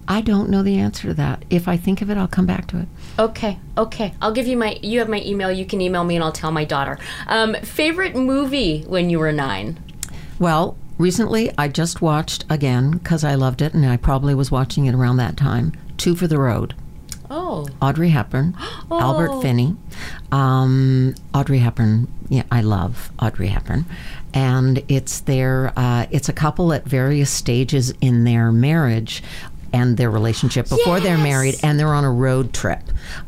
I 0.07 0.21
don't 0.21 0.49
know 0.49 0.63
the 0.63 0.77
answer 0.77 1.09
to 1.09 1.13
that. 1.15 1.43
If 1.49 1.67
I 1.67 1.75
think 1.75 2.01
of 2.01 2.09
it, 2.09 2.17
I'll 2.17 2.27
come 2.27 2.45
back 2.45 2.67
to 2.67 2.79
it. 2.79 2.87
Okay, 3.19 3.59
okay. 3.77 4.13
I'll 4.21 4.31
give 4.31 4.47
you 4.47 4.57
my. 4.57 4.79
You 4.81 4.99
have 4.99 5.09
my 5.09 5.21
email. 5.21 5.51
You 5.51 5.65
can 5.65 5.81
email 5.81 6.03
me, 6.03 6.15
and 6.15 6.23
I'll 6.23 6.31
tell 6.31 6.51
my 6.51 6.65
daughter. 6.65 6.97
Um, 7.27 7.55
favorite 7.55 8.15
movie 8.15 8.83
when 8.83 9.09
you 9.09 9.19
were 9.19 9.31
nine? 9.31 9.79
Well, 10.39 10.77
recently 10.97 11.51
I 11.57 11.67
just 11.67 12.01
watched 12.01 12.45
again 12.49 12.91
because 12.91 13.23
I 13.23 13.35
loved 13.35 13.61
it, 13.61 13.73
and 13.73 13.85
I 13.85 13.97
probably 13.97 14.33
was 14.33 14.51
watching 14.51 14.85
it 14.85 14.95
around 14.95 15.17
that 15.17 15.35
time. 15.35 15.73
Two 15.97 16.15
for 16.15 16.27
the 16.27 16.39
Road. 16.39 16.73
Oh, 17.29 17.67
Audrey 17.81 18.09
Hepburn, 18.09 18.55
Albert 18.91 19.41
Finney. 19.41 19.75
Um, 20.31 21.15
Audrey 21.33 21.59
Hepburn, 21.59 22.07
yeah, 22.29 22.43
I 22.51 22.61
love 22.61 23.11
Audrey 23.19 23.47
Hepburn. 23.47 23.85
And 24.33 24.83
it's 24.87 25.21
their, 25.21 25.73
uh, 25.75 26.05
it's 26.11 26.29
a 26.29 26.33
couple 26.33 26.71
at 26.71 26.85
various 26.85 27.29
stages 27.29 27.93
in 28.01 28.23
their 28.23 28.51
marriage 28.51 29.23
and 29.73 29.97
their 29.97 30.09
relationship 30.09 30.69
before 30.69 30.99
they're 30.99 31.17
married, 31.17 31.55
and 31.63 31.79
they're 31.79 31.93
on 31.93 32.03
a 32.03 32.11
road 32.11 32.53
trip 32.53 32.81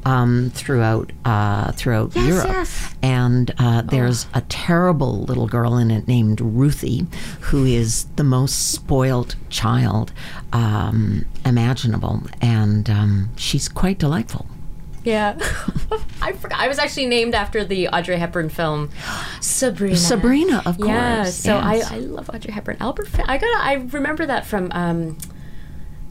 um, 0.06 0.52
throughout 0.54 1.12
uh, 1.26 1.72
throughout 1.74 2.16
Yes, 2.16 2.28
Europe. 2.28 2.48
yes. 2.48 2.96
And 3.02 3.52
uh, 3.58 3.82
there's 3.84 4.28
a 4.34 4.42
terrible 4.42 5.24
little 5.24 5.48
girl 5.48 5.78
in 5.78 5.92
it 5.92 6.08
named 6.08 6.42
Ruthie, 6.42 7.06
who 7.42 7.66
is 7.66 8.06
the 8.16 8.24
most 8.24 8.72
spoiled 8.72 9.36
child 9.50 10.12
um, 10.54 11.26
imaginable, 11.46 12.24
and 12.42 12.90
um, 12.90 13.30
she's 13.36 13.68
quite 13.70 13.98
delightful. 14.00 14.46
yeah. 15.04 15.38
I 16.22 16.34
forgot. 16.34 16.60
I 16.60 16.68
was 16.68 16.78
actually 16.78 17.08
named 17.08 17.34
after 17.34 17.64
the 17.64 17.88
Audrey 17.88 18.18
Hepburn 18.18 18.50
film 18.50 18.90
Sabrina. 19.42 19.96
Sabrina, 19.96 20.58
of 20.66 20.78
course. 20.78 20.88
Yeah. 20.90 21.24
So 21.24 21.56
yes. 21.58 21.92
I, 21.92 21.96
I 21.96 22.00
love 22.00 22.30
Audrey 22.34 22.52
Hepburn. 22.52 22.78
Albert. 22.80 23.08
I 23.28 23.38
got. 23.38 23.66
I 23.66 23.74
remember 23.92 24.26
that 24.26 24.46
from. 24.46 24.70
Um, 24.74 25.18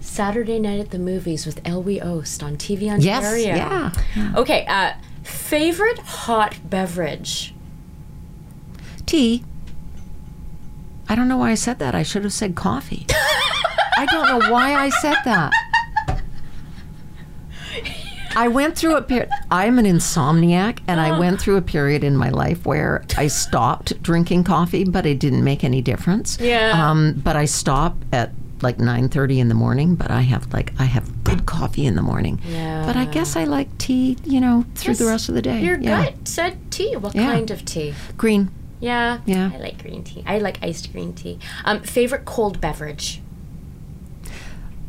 Saturday 0.09 0.59
Night 0.59 0.81
at 0.81 0.91
the 0.91 0.99
Movies 0.99 1.47
with 1.47 1.63
Elwy 1.65 1.99
Yost 1.99 2.43
on 2.43 2.57
TV 2.57 2.89
Ontario. 2.91 2.99
Yes, 3.01 3.25
Ontario. 3.25 3.57
yeah, 3.57 4.33
Okay, 4.37 4.67
uh, 4.67 4.93
favorite 5.23 5.99
hot 6.01 6.57
beverage? 6.65 7.55
tea. 9.07 9.43
I 11.09 11.15
don't 11.15 11.29
know 11.29 11.39
why 11.39 11.51
I 11.53 11.55
said 11.55 11.79
that. 11.79 11.95
I 11.95 12.03
should 12.03 12.25
have 12.25 12.33
said 12.35 12.55
coffee. 12.55 13.07
I 13.97 14.07
don't 14.11 14.27
know 14.27 14.51
why 14.53 14.75
I 14.75 14.91
said 14.91 15.17
that. 15.25 15.51
I 18.37 18.49
went 18.49 18.77
through 18.77 18.97
a 18.97 19.03
period. 19.03 19.31
I'm 19.51 19.79
an 19.79 19.87
insomniac, 19.87 20.81
and 20.87 21.01
I 21.01 21.19
went 21.19 21.41
through 21.41 21.57
a 21.57 21.63
period 21.63 22.05
in 22.05 22.17
my 22.19 22.29
life 22.29 22.67
where 22.67 23.03
I 23.17 23.29
stopped 23.29 24.01
drinking 24.03 24.45
coffee, 24.45 24.85
but 24.85 25.07
it 25.07 25.19
didn't 25.19 25.43
make 25.43 25.65
any 25.65 25.81
difference. 25.81 26.39
Yeah. 26.39 26.91
Um, 26.91 27.15
but 27.25 27.35
I 27.35 27.47
stop 27.47 27.97
at 28.13 28.31
like 28.63 28.79
9:30 28.79 29.39
in 29.39 29.49
the 29.49 29.55
morning. 29.55 29.95
But 29.95 30.11
I 30.11 30.23
have 30.23 30.53
like 30.53 30.73
I 30.79 30.85
have 30.85 31.25
good 31.25 31.47
coffee 31.47 31.87
in 31.87 31.95
the 31.95 32.03
morning. 32.03 32.41
Yeah. 32.47 32.85
But 32.87 32.97
I 32.97 33.05
guess 33.07 33.37
I 33.37 33.45
like 33.45 33.77
tea, 33.79 34.17
you 34.25 34.41
know, 34.41 34.65
through 34.75 34.95
the 34.95 35.07
rest 35.07 35.29
of 35.29 35.35
the 35.35 35.43
day. 35.43 35.63
Your 35.63 35.79
yeah. 35.79 36.05
gut 36.05 36.29
said 36.29 36.71
tea. 36.71 36.97
What 36.97 37.15
Yeah. 37.15 37.27
kind 37.33 37.51
of 37.51 37.65
tea? 37.65 37.95
Green. 38.17 38.51
Yeah. 38.81 39.19
Yeah. 39.27 39.51
I 39.55 39.59
like 39.59 39.83
green 39.83 40.05
tea. 40.05 40.23
I 40.27 40.39
like 40.39 40.59
iced 40.63 40.93
green 40.93 41.13
tea. 41.13 41.39
Um, 41.65 41.81
favorite 41.83 42.25
cold 42.25 42.61
beverage? 42.61 43.21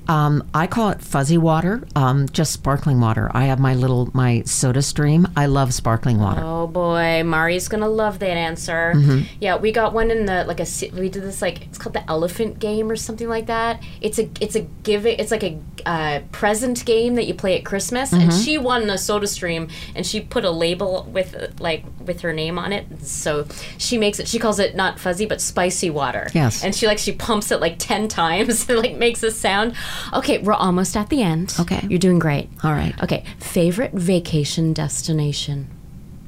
Um, 0.09 0.49
I 0.53 0.65
call 0.67 0.89
it 0.89 1.01
fuzzy 1.01 1.37
water, 1.37 1.87
um, 1.95 2.27
just 2.29 2.51
sparkling 2.51 2.99
water. 2.99 3.29
I 3.33 3.45
have 3.45 3.59
my 3.59 3.75
little 3.75 4.09
my 4.13 4.41
Soda 4.41 4.81
Stream. 4.81 5.27
I 5.37 5.45
love 5.45 5.73
sparkling 5.73 6.17
water. 6.17 6.41
Oh 6.43 6.65
boy, 6.67 7.21
Mari's 7.23 7.67
gonna 7.67 7.87
love 7.87 8.17
that 8.19 8.35
answer. 8.35 8.93
Mm-hmm. 8.95 9.21
Yeah, 9.39 9.57
we 9.57 9.71
got 9.71 9.93
one 9.93 10.09
in 10.09 10.25
the 10.25 10.43
like 10.45 10.59
a 10.59 10.65
we 10.99 11.09
did 11.09 11.21
this 11.23 11.41
like 11.43 11.61
it's 11.67 11.77
called 11.77 11.93
the 11.93 12.09
elephant 12.09 12.57
game 12.59 12.89
or 12.89 12.95
something 12.95 13.29
like 13.29 13.45
that. 13.45 13.83
It's 14.01 14.17
a 14.17 14.27
it's 14.41 14.55
a 14.55 14.61
give 14.83 15.05
it 15.05 15.19
it's 15.19 15.29
like 15.31 15.43
a 15.43 15.59
uh, 15.85 16.19
present 16.31 16.83
game 16.85 17.15
that 17.15 17.25
you 17.27 17.33
play 17.35 17.55
at 17.57 17.63
Christmas. 17.63 18.11
And 18.11 18.19
Mm-hmm. 18.29 18.41
she 18.41 18.57
won 18.57 18.89
a 18.89 18.97
Soda 18.97 19.27
Stream, 19.27 19.69
and 19.95 20.05
she 20.05 20.19
put 20.19 20.43
a 20.43 20.51
label 20.51 21.03
with 21.11 21.59
like 21.59 21.85
with 22.05 22.21
her 22.21 22.33
name 22.33 22.57
on 22.59 22.73
it. 22.73 23.05
So 23.05 23.45
she 23.77 23.97
makes 23.99 24.19
it. 24.19 24.27
She 24.27 24.39
calls 24.39 24.57
it 24.59 24.75
not 24.75 24.99
fuzzy 24.99 25.25
but 25.27 25.39
spicy 25.39 25.89
water. 25.91 26.27
Yes. 26.33 26.63
And 26.63 26.73
she 26.75 26.87
like 26.87 26.97
she 26.97 27.11
pumps 27.11 27.51
it 27.51 27.59
like 27.61 27.75
ten 27.77 28.07
times 28.21 28.67
and 28.67 28.79
like 28.79 28.95
makes 28.97 29.21
a 29.21 29.29
sound. 29.29 29.75
Okay, 30.13 30.37
we're 30.39 30.53
almost 30.53 30.95
at 30.97 31.09
the 31.09 31.21
end. 31.21 31.55
Okay. 31.59 31.85
you're 31.89 31.99
doing 31.99 32.19
great. 32.19 32.49
All 32.63 32.71
right. 32.73 32.93
Okay, 33.03 33.23
favorite 33.39 33.93
vacation 33.93 34.73
destination. 34.73 35.67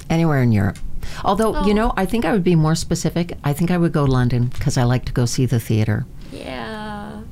Anywhere 0.09 0.41
in 0.41 0.51
Europe. 0.51 0.77
Although, 1.23 1.55
Oh. 1.55 1.65
you 1.65 1.73
know, 1.73 1.93
I 1.97 2.05
think 2.05 2.25
I 2.25 2.31
would 2.31 2.43
be 2.43 2.55
more 2.55 2.75
specific. 2.75 3.37
I 3.43 3.53
think 3.53 3.71
I 3.71 3.77
would 3.77 3.91
go 3.91 4.05
to 4.05 4.11
London 4.11 4.47
because 4.47 4.77
I 4.77 4.83
like 4.83 5.05
to 5.05 5.11
go 5.13 5.25
see 5.25 5.45
the 5.45 5.59
theater. 5.59 6.05
Yeah. 6.31 6.80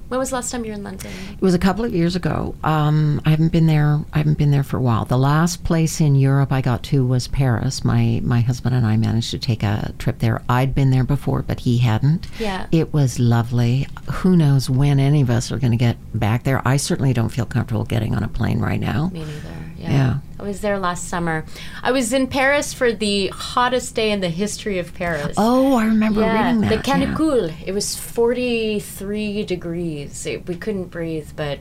When 0.09 0.19
was 0.19 0.31
the 0.31 0.35
last 0.37 0.51
time 0.51 0.65
you 0.65 0.71
were 0.71 0.75
in 0.77 0.83
London? 0.83 1.11
It 1.33 1.41
was 1.41 1.53
a 1.53 1.59
couple 1.59 1.85
of 1.85 1.93
years 1.93 2.15
ago. 2.15 2.55
Um, 2.63 3.21
I 3.25 3.29
haven't 3.29 3.51
been 3.51 3.67
there. 3.67 3.99
I 4.11 4.17
haven't 4.17 4.39
been 4.39 4.49
there 4.49 4.63
for 4.63 4.77
a 4.77 4.81
while. 4.81 5.05
The 5.05 5.19
last 5.19 5.63
place 5.63 6.01
in 6.01 6.15
Europe 6.15 6.51
I 6.51 6.61
got 6.61 6.81
to 6.85 7.05
was 7.05 7.27
Paris. 7.27 7.85
My 7.85 8.19
my 8.23 8.41
husband 8.41 8.73
and 8.75 8.85
I 8.87 8.97
managed 8.97 9.29
to 9.31 9.39
take 9.39 9.61
a 9.61 9.93
trip 9.99 10.17
there. 10.17 10.41
I'd 10.49 10.73
been 10.73 10.89
there 10.89 11.03
before, 11.03 11.43
but 11.43 11.59
he 11.59 11.77
hadn't. 11.77 12.27
Yeah. 12.39 12.65
It 12.71 12.91
was 12.91 13.19
lovely. 13.19 13.87
Who 14.11 14.35
knows 14.35 14.67
when 14.67 14.99
any 14.99 15.21
of 15.21 15.29
us 15.29 15.51
are 15.51 15.59
going 15.59 15.71
to 15.71 15.77
get 15.77 15.97
back 16.13 16.43
there? 16.43 16.67
I 16.67 16.77
certainly 16.77 17.13
don't 17.13 17.29
feel 17.29 17.45
comfortable 17.45 17.85
getting 17.85 18.15
on 18.15 18.23
a 18.23 18.27
plane 18.27 18.59
right 18.59 18.79
now. 18.79 19.09
Me 19.13 19.19
neither. 19.19 19.68
Yeah. 19.89 19.99
Yeah. 19.99 20.19
I 20.39 20.43
was 20.43 20.61
there 20.61 20.79
last 20.79 21.09
summer. 21.09 21.45
I 21.83 21.91
was 21.91 22.13
in 22.13 22.27
Paris 22.27 22.73
for 22.73 22.93
the 22.93 23.27
hottest 23.27 23.95
day 23.95 24.11
in 24.11 24.21
the 24.21 24.29
history 24.29 24.79
of 24.79 24.93
Paris. 24.93 25.35
Oh, 25.37 25.75
I 25.75 25.85
remember 25.85 26.21
yeah, 26.21 26.45
reading 26.45 26.61
that. 26.61 26.69
the 26.69 26.89
yeah. 26.89 26.97
canicule. 26.97 27.53
It 27.65 27.73
was 27.73 27.95
43 27.95 29.43
degrees. 29.43 30.25
It, 30.25 30.47
we 30.47 30.55
couldn't 30.55 30.85
breathe, 30.85 31.29
but 31.35 31.59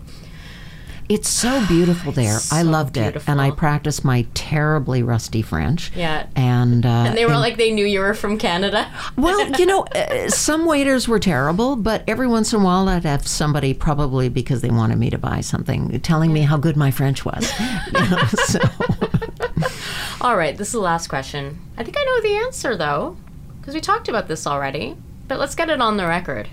It's 1.08 1.28
so 1.28 1.64
beautiful 1.68 2.12
there. 2.12 2.34
I 2.34 2.62
so 2.62 2.64
loved 2.64 2.96
it, 2.96 3.22
and 3.26 3.40
I 3.40 3.50
practiced 3.50 4.04
my 4.04 4.26
terribly 4.34 5.02
rusty 5.02 5.42
French. 5.42 5.90
Yeah. 5.94 6.26
and 6.36 6.84
uh, 6.84 6.88
and 6.88 7.16
they 7.16 7.26
were 7.26 7.36
like 7.36 7.56
they 7.56 7.70
knew 7.72 7.86
you 7.86 8.00
were 8.00 8.14
from 8.14 8.38
Canada. 8.38 8.90
Well, 9.16 9.50
you 9.58 9.66
know, 9.66 9.82
uh, 9.84 10.28
some 10.28 10.64
waiters 10.64 11.08
were 11.08 11.18
terrible, 11.18 11.74
but 11.76 12.04
every 12.06 12.28
once 12.28 12.52
in 12.52 12.60
a 12.60 12.64
while 12.64 12.88
I'd 12.88 13.04
have 13.04 13.26
somebody, 13.26 13.74
probably 13.74 14.28
because 14.28 14.60
they 14.60 14.70
wanted 14.70 14.98
me 14.98 15.10
to 15.10 15.18
buy 15.18 15.40
something, 15.40 15.98
telling 16.00 16.32
me 16.32 16.42
how 16.42 16.56
good 16.56 16.76
my 16.76 16.90
French 16.90 17.24
was. 17.24 17.50
You 17.92 18.10
know, 18.10 18.24
so 18.46 18.60
All 20.20 20.36
right, 20.36 20.56
this 20.56 20.68
is 20.68 20.72
the 20.72 20.80
last 20.80 21.08
question. 21.08 21.58
I 21.76 21.82
think 21.84 21.96
I 21.98 22.04
know 22.04 22.20
the 22.22 22.36
answer 22.46 22.76
though, 22.76 23.16
because 23.60 23.74
we 23.74 23.80
talked 23.80 24.08
about 24.08 24.28
this 24.28 24.46
already. 24.46 24.96
But 25.26 25.38
let's 25.38 25.54
get 25.54 25.68
it 25.68 25.80
on 25.80 25.96
the 25.96 26.06
record. 26.06 26.48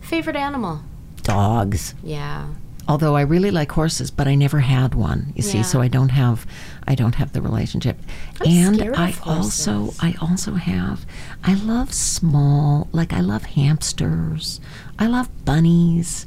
Favorite 0.00 0.36
animal? 0.36 0.80
dogs. 1.22 1.94
Yeah. 2.02 2.48
Although 2.90 3.14
I 3.14 3.20
really 3.20 3.52
like 3.52 3.70
horses, 3.70 4.10
but 4.10 4.26
I 4.26 4.34
never 4.34 4.58
had 4.58 4.96
one. 4.96 5.32
You 5.36 5.42
see, 5.42 5.62
so 5.62 5.80
I 5.80 5.86
don't 5.86 6.08
have, 6.08 6.44
I 6.88 6.96
don't 6.96 7.14
have 7.14 7.32
the 7.32 7.40
relationship. 7.40 7.96
I'm 8.40 8.48
and 8.50 8.96
I 8.96 9.14
also, 9.22 9.94
I 10.00 10.16
also 10.20 10.54
have, 10.54 11.06
I 11.44 11.54
love 11.54 11.94
small, 11.94 12.88
like 12.90 13.12
I 13.12 13.20
love 13.20 13.44
hamsters. 13.44 14.60
I 14.98 15.06
love 15.06 15.28
bunnies. 15.44 16.26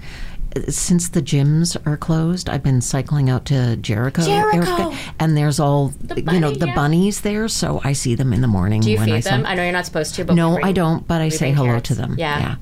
Since 0.69 1.09
the 1.09 1.21
gyms 1.21 1.75
are 1.85 1.97
closed, 1.97 2.47
I've 2.47 2.63
been 2.63 2.79
cycling 2.79 3.29
out 3.29 3.43
to 3.47 3.75
Jericho, 3.75 4.23
Jericho! 4.23 4.57
Erica, 4.57 4.97
and 5.19 5.35
there's 5.35 5.59
all 5.59 5.91
you 6.15 6.39
know 6.39 6.51
the 6.51 6.67
yeah. 6.67 6.75
bunnies 6.75 7.21
there. 7.21 7.49
So 7.49 7.81
I 7.83 7.91
see 7.91 8.15
them 8.15 8.31
in 8.31 8.39
the 8.39 8.47
morning. 8.47 8.79
Do 8.79 8.89
you 8.89 8.99
when 8.99 9.11
I 9.11 9.19
feed 9.19 9.23
them? 9.25 9.45
I 9.45 9.55
know 9.55 9.63
you're 9.63 9.73
not 9.73 9.85
supposed 9.85 10.15
to, 10.15 10.23
but 10.23 10.35
No, 10.35 10.53
bring- 10.53 10.65
I 10.65 10.71
don't. 10.71 11.05
But 11.05 11.19
I 11.19 11.27
say 11.27 11.51
hello 11.51 11.69
carrots. 11.69 11.87
to 11.89 11.95
them. 11.95 12.15
Yeah. 12.17 12.39
yeah. 12.39 12.55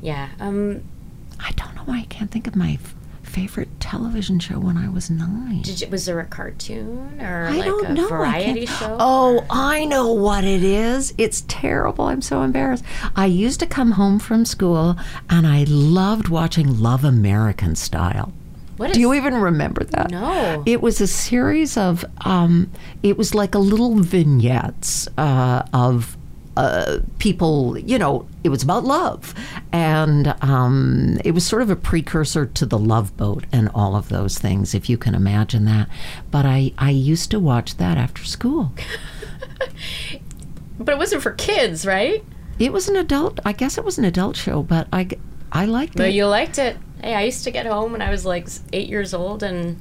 Yeah. 0.00 0.28
Um, 0.40 0.82
I 1.40 1.50
don't 1.52 1.74
know 1.74 1.82
why 1.84 1.98
I 1.98 2.04
can't 2.04 2.30
think 2.30 2.46
of 2.46 2.56
my 2.56 2.78
favorite 3.28 3.80
television 3.80 4.38
show 4.40 4.58
when 4.58 4.76
I 4.76 4.88
was 4.88 5.08
nine. 5.10 5.62
did 5.62 5.80
you, 5.80 5.88
was 5.88 6.06
there 6.06 6.18
a 6.20 6.24
cartoon 6.26 7.20
or 7.20 7.46
I 7.46 7.52
like 7.56 7.64
don't 7.64 7.86
a 7.86 7.94
know. 7.94 8.06
I 8.06 8.08
variety 8.08 8.66
show? 8.66 8.96
Oh, 8.98 9.46
I 9.48 9.84
know 9.84 10.12
what 10.12 10.44
it 10.44 10.64
is. 10.64 11.14
It's 11.16 11.44
terrible. 11.46 12.06
I'm 12.06 12.22
so 12.22 12.42
embarrassed. 12.42 12.84
I 13.14 13.26
used 13.26 13.60
to 13.60 13.66
come 13.66 13.92
home 13.92 14.18
from 14.18 14.44
school 14.44 14.96
and 15.30 15.46
I 15.46 15.64
loved 15.68 16.28
watching 16.28 16.80
Love 16.80 17.04
American 17.04 17.76
Style. 17.76 18.32
What 18.76 18.92
Do 18.92 19.00
you 19.00 19.14
even 19.14 19.34
remember 19.34 19.84
that? 19.84 20.10
No. 20.10 20.62
It 20.66 20.80
was 20.82 21.00
a 21.00 21.06
series 21.06 21.76
of, 21.76 22.04
um, 22.24 22.70
it 23.02 23.16
was 23.16 23.34
like 23.34 23.54
a 23.54 23.58
little 23.58 23.96
vignettes 23.96 25.08
uh, 25.16 25.62
of 25.72 26.16
uh, 26.58 26.98
people, 27.20 27.78
you 27.78 27.98
know, 27.98 28.26
it 28.42 28.48
was 28.48 28.62
about 28.64 28.82
love. 28.84 29.32
And 29.72 30.34
um, 30.42 31.18
it 31.24 31.30
was 31.30 31.46
sort 31.46 31.62
of 31.62 31.70
a 31.70 31.76
precursor 31.76 32.46
to 32.46 32.66
the 32.66 32.78
love 32.78 33.16
boat 33.16 33.44
and 33.52 33.70
all 33.74 33.94
of 33.94 34.08
those 34.08 34.38
things, 34.38 34.74
if 34.74 34.90
you 34.90 34.98
can 34.98 35.14
imagine 35.14 35.64
that. 35.66 35.88
But 36.32 36.44
I, 36.44 36.72
I 36.76 36.90
used 36.90 37.30
to 37.30 37.38
watch 37.38 37.76
that 37.76 37.96
after 37.96 38.24
school. 38.24 38.72
But 40.80 40.94
it 40.94 40.98
wasn't 40.98 41.22
for 41.22 41.32
kids, 41.32 41.84
right? 41.84 42.24
It 42.58 42.72
was 42.72 42.88
an 42.88 42.96
adult, 42.96 43.40
I 43.44 43.52
guess 43.52 43.78
it 43.78 43.84
was 43.84 43.98
an 43.98 44.04
adult 44.04 44.36
show, 44.36 44.62
but 44.62 44.86
I, 44.92 45.08
I 45.50 45.64
liked 45.64 45.96
But 45.96 46.10
it. 46.10 46.14
you 46.14 46.26
liked 46.26 46.58
it. 46.58 46.76
Hey, 47.02 47.14
I 47.14 47.22
used 47.22 47.42
to 47.44 47.50
get 47.50 47.66
home 47.66 47.92
when 47.92 48.02
I 48.02 48.10
was 48.10 48.24
like 48.24 48.46
eight 48.72 48.88
years 48.88 49.12
old 49.14 49.42
and 49.42 49.80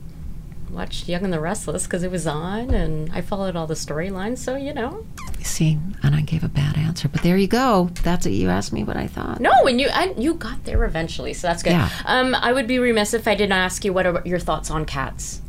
watch 0.70 1.08
Young 1.08 1.24
and 1.24 1.34
the 1.34 1.40
Restless 1.40 1.84
because 1.86 2.04
it 2.04 2.12
was 2.12 2.28
on, 2.28 2.72
and 2.74 3.12
I 3.14 3.22
followed 3.22 3.56
all 3.56 3.68
the 3.68 3.74
storylines. 3.74 4.40
So 4.40 4.56
you 4.56 4.74
know, 4.74 5.06
See, 5.44 5.78
and 6.04 6.14
I 6.14 6.22
gave 6.22 6.44
a 6.44 6.50
bad 6.50 6.78
answer. 6.78 7.08
But 7.08 7.24
there 7.24 7.38
you 7.38 7.48
go. 7.48 7.90
That's 8.04 8.26
it. 8.26 8.32
You 8.32 8.50
asked 8.50 8.74
me 8.74 8.84
what 8.84 8.98
I 8.98 9.08
thought. 9.08 9.40
no, 9.40 9.52
and 9.66 9.80
you 9.80 9.88
and 9.90 10.22
you 10.22 10.34
got 10.34 10.64
there 10.66 10.84
eventually, 10.84 11.34
so 11.34 11.48
that's 11.48 11.64
good. 11.64 11.72
Yeah. 11.72 11.90
Um, 12.06 12.36
I 12.36 12.52
would 12.54 12.68
be 12.68 12.80
remiss 12.80 13.14
if 13.14 13.28
I 13.28 13.36
didn't 13.36 13.54
ask 13.54 13.86
you 13.86 13.94
what 13.94 14.06
are 14.06 14.22
your 14.26 14.40
thoughts 14.40 14.70
on 14.70 14.86
cats. 14.86 15.42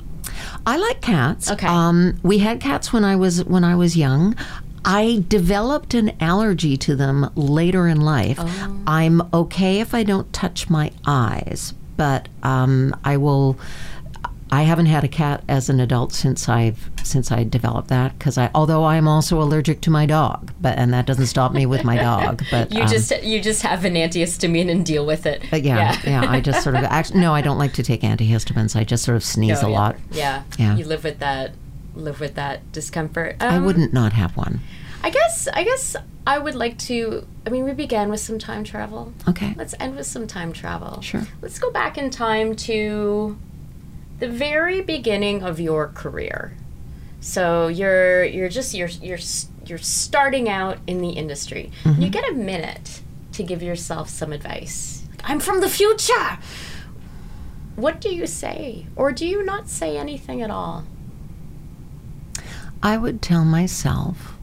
I 0.67 0.77
like 0.77 1.01
cats. 1.01 1.51
Okay. 1.51 1.67
Um, 1.67 2.19
we 2.23 2.39
had 2.39 2.61
cats 2.61 2.93
when 2.93 3.05
I 3.05 3.17
was 3.17 3.45
when 3.45 3.65
I 3.65 3.75
was 3.75 3.97
young. 3.97 4.37
I 4.85 5.25
developed 5.29 5.95
an 5.95 6.13
allergy 6.21 6.77
to 6.79 6.95
them 6.95 7.31
later 7.35 7.89
in 7.89 8.01
life. 8.01 8.39
Oh. 8.41 8.83
I'm 8.87 9.23
okay 9.35 9.81
if 9.81 9.93
I 9.95 10.05
don't 10.05 10.33
touch 10.33 10.71
my 10.71 10.93
eyes, 11.07 11.75
but 11.97 12.29
um, 12.43 12.95
I 13.05 13.17
will. 13.17 13.59
I 14.51 14.63
haven't 14.63 14.87
had 14.87 15.05
a 15.05 15.09
cat 15.09 15.43
as 15.49 15.69
an 15.69 15.81
adult 15.81 16.13
since 16.13 16.49
I've 16.49 16.91
since 17.03 17.31
I 17.31 17.45
developed 17.45 17.89
that 17.89 18.19
because 18.19 18.39
I 18.39 18.51
although 18.55 18.85
I'm 18.85 19.07
also 19.09 19.41
allergic 19.43 19.81
to 19.83 19.91
my 19.91 20.07
dog, 20.07 20.53
but 20.61 20.79
and 20.79 20.93
that 20.95 21.07
doesn't 21.07 21.27
stop 21.27 21.53
me 21.53 21.67
with 21.67 21.85
my 21.85 21.97
dog. 21.97 22.43
But 22.51 22.73
You 22.73 22.83
um, 22.83 22.89
just 22.89 23.13
you 23.23 23.41
just 23.41 23.63
have 23.63 23.85
an 23.85 23.95
antihistamine 23.95 24.71
and 24.71 24.85
deal 24.87 25.05
with 25.07 25.27
it. 25.27 25.43
but 25.51 25.63
yeah, 25.63 25.99
yeah, 26.05 26.25
I 26.29 26.41
just 26.41 26.63
sort 26.63 26.77
of 26.77 26.85
actually 26.99 27.21
no, 27.21 27.35
I 27.35 27.43
don't 27.43 27.59
like 27.59 27.73
to 27.75 27.83
take 27.83 28.01
antihistamines. 28.03 28.75
I 28.75 28.85
just 28.85 29.05
sort 29.05 29.17
of 29.17 29.25
sneeze 29.25 29.63
No, 29.63 29.69
a 29.69 29.71
yeah. 29.71 29.79
lot. 29.79 29.97
Yeah. 30.11 30.43
Yeah. 30.59 30.77
You 30.77 30.85
live 30.85 31.05
with 31.05 31.19
that. 31.19 31.53
Live 31.95 32.21
with 32.21 32.35
that 32.37 32.71
discomfort. 32.73 33.37
I 33.41 33.57
Um, 33.57 33.65
wouldn't 33.65 33.93
not 33.93 34.13
have 34.13 34.37
one. 34.37 34.61
I 35.03 35.11
guess. 35.11 35.49
I 35.53 35.65
guess 35.65 35.97
I 36.27 36.39
would 36.39 36.55
like 36.55 36.79
to. 36.89 37.27
I 37.47 37.51
mean, 37.51 37.65
we 37.65 37.73
began 37.73 38.09
with 38.11 38.21
some 38.21 38.39
time 38.39 38.63
travel. 38.65 39.13
Okay. 39.29 39.55
Let's 39.57 39.75
end 39.81 39.97
with 39.97 40.07
some 40.07 40.27
time 40.27 40.53
travel. 40.53 41.01
Sure. 41.03 41.27
Let's 41.43 41.59
go 41.59 41.71
back 41.71 41.99
in 41.99 42.11
time 42.11 42.55
to 42.57 43.37
the 44.19 44.29
very 44.29 44.81
beginning 44.81 45.43
of 45.43 45.61
your 45.61 45.89
career. 45.89 46.57
So 47.21 47.69
you're 47.69 48.25
you're 48.25 48.49
just 48.49 48.75
you're 48.75 48.89
you're 48.89 49.19
you're 49.67 49.79
starting 49.79 50.49
out 50.49 50.79
in 50.87 51.01
the 51.01 51.11
industry. 51.11 51.71
Mm-hmm. 51.85 52.03
You 52.03 52.11
get 52.11 52.29
a 52.29 52.35
minute 52.35 53.01
to 53.33 53.43
give 53.43 53.63
yourself 53.63 54.09
some 54.09 54.33
advice. 54.33 55.07
I'm 55.25 55.41
from 55.41 55.61
the 55.61 55.69
future. 55.69 56.39
What 57.77 58.01
do 58.01 58.13
you 58.13 58.27
say, 58.27 58.87
or 58.97 59.13
do 59.13 59.27
you 59.27 59.45
not 59.45 59.69
say 59.69 59.97
anything 59.97 60.43
at 60.43 60.51
all? 60.51 60.85
I 62.83 62.97
would 62.97 63.23
tell 63.23 63.45
myself 63.45 64.35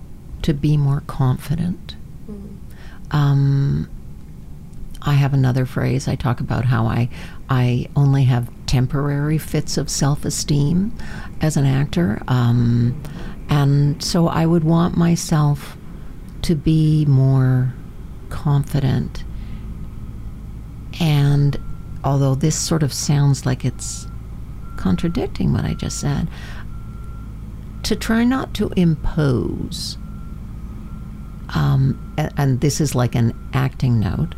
to 0.42 0.54
be 0.54 0.78
more 0.78 1.02
confident. 1.08 1.96
Um, 3.12 3.90
I 5.02 5.14
have 5.14 5.34
another 5.34 5.66
phrase. 5.66 6.08
I 6.08 6.16
talk 6.16 6.40
about 6.40 6.66
how 6.66 6.86
I 6.86 7.10
I 7.50 7.90
only 7.96 8.24
have 8.26 8.50
temporary 8.68 9.38
fits 9.38 9.78
of 9.78 9.90
self-esteem 9.90 10.92
as 11.42 11.58
an 11.58 11.66
actor, 11.66 12.22
um, 12.28 13.02
and 13.50 14.04
so 14.04 14.28
I 14.28 14.46
would 14.46 14.64
want 14.64 14.98
myself 14.98 15.78
to 16.44 16.56
be 16.56 17.06
more 17.06 17.74
confident. 18.30 19.24
And 21.00 21.60
although 22.04 22.36
this 22.36 22.56
sort 22.56 22.84
of 22.84 22.94
sounds 22.94 23.46
like 23.46 23.66
it's 23.66 24.08
contradicting 24.78 25.54
what 25.54 25.66
I 25.66 25.74
just 25.74 26.00
said, 26.00 26.28
to 27.84 27.96
try 27.96 28.24
not 28.24 28.54
to 28.56 28.70
impose, 28.76 29.98
um, 31.50 32.14
a- 32.18 32.32
and 32.40 32.62
this 32.62 32.82
is 32.82 32.96
like 32.96 33.16
an 33.16 33.34
acting 33.54 34.00
note, 34.00 34.36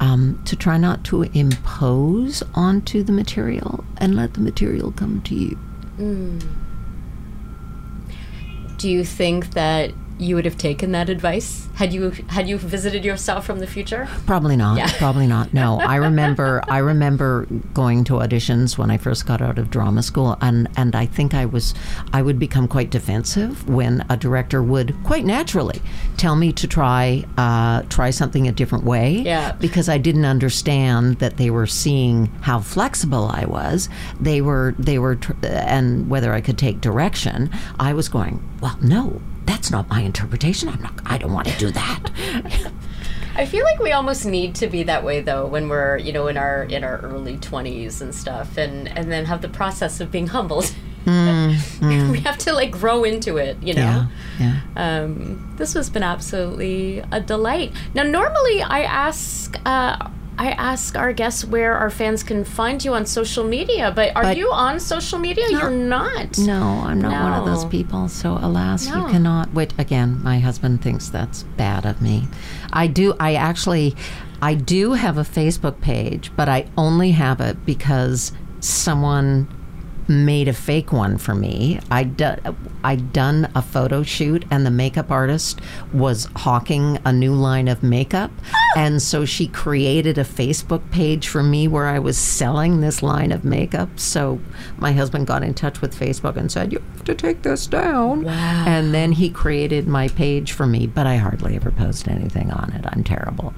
um, 0.00 0.42
to 0.46 0.56
try 0.56 0.76
not 0.78 1.04
to 1.04 1.22
impose 1.34 2.42
onto 2.54 3.02
the 3.02 3.12
material 3.12 3.84
and 3.98 4.16
let 4.16 4.34
the 4.34 4.40
material 4.40 4.92
come 4.92 5.20
to 5.22 5.34
you. 5.34 5.58
Do 8.78 8.88
you 8.90 9.04
think 9.04 9.50
that 9.52 9.92
you 10.20 10.34
would 10.36 10.44
have 10.44 10.58
taken 10.58 10.92
that 10.92 11.08
advice 11.08 11.68
had 11.74 11.92
you 11.92 12.10
had 12.28 12.48
you 12.48 12.58
visited 12.58 13.04
yourself 13.04 13.46
from 13.46 13.58
the 13.58 13.66
future? 13.66 14.06
Probably 14.26 14.56
not. 14.56 14.76
Yeah. 14.76 14.90
Probably 14.98 15.26
not. 15.26 15.54
No, 15.54 15.80
I 15.80 15.96
remember. 15.96 16.62
I 16.68 16.78
remember 16.78 17.46
going 17.72 18.04
to 18.04 18.14
auditions 18.14 18.76
when 18.76 18.90
I 18.90 18.98
first 18.98 19.26
got 19.26 19.40
out 19.40 19.58
of 19.58 19.70
drama 19.70 20.02
school, 20.02 20.36
and 20.40 20.68
and 20.76 20.94
I 20.94 21.06
think 21.06 21.32
I 21.32 21.46
was, 21.46 21.74
I 22.12 22.22
would 22.22 22.38
become 22.38 22.68
quite 22.68 22.90
defensive 22.90 23.66
when 23.68 24.04
a 24.10 24.16
director 24.16 24.62
would 24.62 24.94
quite 25.04 25.24
naturally 25.24 25.80
tell 26.18 26.36
me 26.36 26.52
to 26.52 26.68
try 26.68 27.24
uh, 27.38 27.82
try 27.88 28.10
something 28.10 28.46
a 28.46 28.52
different 28.52 28.84
way. 28.84 29.12
Yeah. 29.18 29.52
Because 29.52 29.88
I 29.88 29.96
didn't 29.98 30.26
understand 30.26 31.18
that 31.20 31.38
they 31.38 31.50
were 31.50 31.66
seeing 31.66 32.26
how 32.42 32.60
flexible 32.60 33.30
I 33.32 33.46
was. 33.46 33.88
They 34.20 34.42
were 34.42 34.74
they 34.78 34.98
were, 34.98 35.16
tr- 35.16 35.32
and 35.44 36.10
whether 36.10 36.34
I 36.34 36.40
could 36.42 36.58
take 36.58 36.80
direction. 36.80 37.50
I 37.78 37.94
was 37.94 38.08
going. 38.08 38.42
Well, 38.60 38.78
no. 38.82 39.20
That's 39.46 39.70
not 39.70 39.88
my 39.88 40.00
interpretation. 40.00 40.68
I'm 40.68 40.82
not. 40.82 41.00
I 41.04 41.18
don't 41.18 41.32
want 41.32 41.48
to 41.48 41.58
do 41.58 41.70
that. 41.70 42.10
I 43.34 43.46
feel 43.46 43.64
like 43.64 43.78
we 43.78 43.92
almost 43.92 44.26
need 44.26 44.54
to 44.56 44.66
be 44.66 44.82
that 44.84 45.04
way 45.04 45.20
though 45.20 45.46
when 45.46 45.68
we're, 45.68 45.96
you 45.98 46.12
know, 46.12 46.28
in 46.28 46.36
our 46.36 46.64
in 46.64 46.84
our 46.84 46.98
early 46.98 47.36
20s 47.38 48.00
and 48.00 48.14
stuff 48.14 48.56
and 48.56 48.88
and 48.88 49.10
then 49.10 49.24
have 49.26 49.40
the 49.40 49.48
process 49.48 50.00
of 50.00 50.10
being 50.10 50.26
humbled. 50.28 50.74
we 51.06 52.20
have 52.20 52.36
to 52.38 52.52
like 52.52 52.70
grow 52.70 53.04
into 53.04 53.38
it, 53.38 53.56
you 53.62 53.72
know. 53.72 54.06
Yeah, 54.38 54.60
yeah. 54.76 55.02
Um, 55.02 55.54
this 55.56 55.72
has 55.72 55.88
been 55.88 56.02
absolutely 56.02 57.02
a 57.10 57.20
delight. 57.20 57.72
Now, 57.94 58.02
normally 58.02 58.62
I 58.62 58.82
ask 58.82 59.56
uh, 59.64 60.10
I 60.40 60.52
ask 60.52 60.96
our 60.96 61.12
guests 61.12 61.44
where 61.44 61.74
our 61.74 61.90
fans 61.90 62.22
can 62.22 62.44
find 62.44 62.82
you 62.82 62.94
on 62.94 63.04
social 63.04 63.44
media, 63.44 63.92
but 63.94 64.16
are 64.16 64.22
But- 64.22 64.38
you 64.38 64.50
on 64.50 64.80
social 64.80 65.18
media? 65.18 65.44
You're 65.50 65.68
not. 65.70 66.38
No, 66.38 66.82
I'm 66.86 66.98
not 66.98 67.22
one 67.24 67.32
of 67.34 67.44
those 67.44 67.66
people. 67.66 68.08
So, 68.08 68.38
alas, 68.40 68.88
No. 68.88 69.04
you 69.06 69.12
cannot. 69.12 69.52
Wait, 69.52 69.74
again, 69.76 70.18
my 70.24 70.38
husband 70.38 70.80
thinks 70.80 71.10
that's 71.10 71.42
bad 71.58 71.84
of 71.84 72.00
me. 72.00 72.26
I 72.72 72.86
do. 72.86 73.12
I 73.20 73.34
actually, 73.34 73.94
I 74.40 74.54
do 74.54 74.94
have 74.94 75.18
a 75.18 75.24
Facebook 75.24 75.82
page, 75.82 76.32
but 76.36 76.48
I 76.48 76.64
only 76.78 77.10
have 77.10 77.42
it 77.42 77.66
because 77.66 78.32
someone 78.60 79.46
made 80.10 80.48
a 80.48 80.52
fake 80.52 80.92
one 80.92 81.16
for 81.16 81.34
me. 81.34 81.80
I 81.90 82.02
do, 82.02 82.34
I 82.82 82.96
done 82.96 83.50
a 83.54 83.62
photo 83.62 84.02
shoot, 84.02 84.44
and 84.50 84.66
the 84.66 84.70
makeup 84.70 85.10
artist 85.10 85.60
was 85.92 86.28
hawking 86.36 86.98
a 87.04 87.12
new 87.12 87.32
line 87.32 87.68
of 87.68 87.82
makeup, 87.82 88.32
ah! 88.52 88.72
and 88.76 89.00
so 89.00 89.24
she 89.24 89.46
created 89.46 90.18
a 90.18 90.24
Facebook 90.24 90.90
page 90.90 91.28
for 91.28 91.42
me 91.42 91.68
where 91.68 91.86
I 91.86 92.00
was 92.00 92.18
selling 92.18 92.80
this 92.80 93.02
line 93.02 93.30
of 93.30 93.44
makeup. 93.44 93.98
So 93.98 94.40
my 94.78 94.92
husband 94.92 95.28
got 95.28 95.44
in 95.44 95.54
touch 95.54 95.80
with 95.80 95.98
Facebook 95.98 96.36
and 96.36 96.50
said, 96.50 96.72
"You 96.72 96.82
have 96.96 97.04
to 97.04 97.14
take 97.14 97.42
this 97.42 97.66
down." 97.66 98.24
Wow. 98.24 98.64
And 98.66 98.92
then 98.92 99.12
he 99.12 99.30
created 99.30 99.86
my 99.86 100.08
page 100.08 100.52
for 100.52 100.66
me, 100.66 100.86
but 100.86 101.06
I 101.06 101.16
hardly 101.16 101.54
ever 101.54 101.70
post 101.70 102.08
anything 102.08 102.50
on 102.50 102.72
it. 102.72 102.84
I'm 102.88 103.04
terrible. 103.04 103.54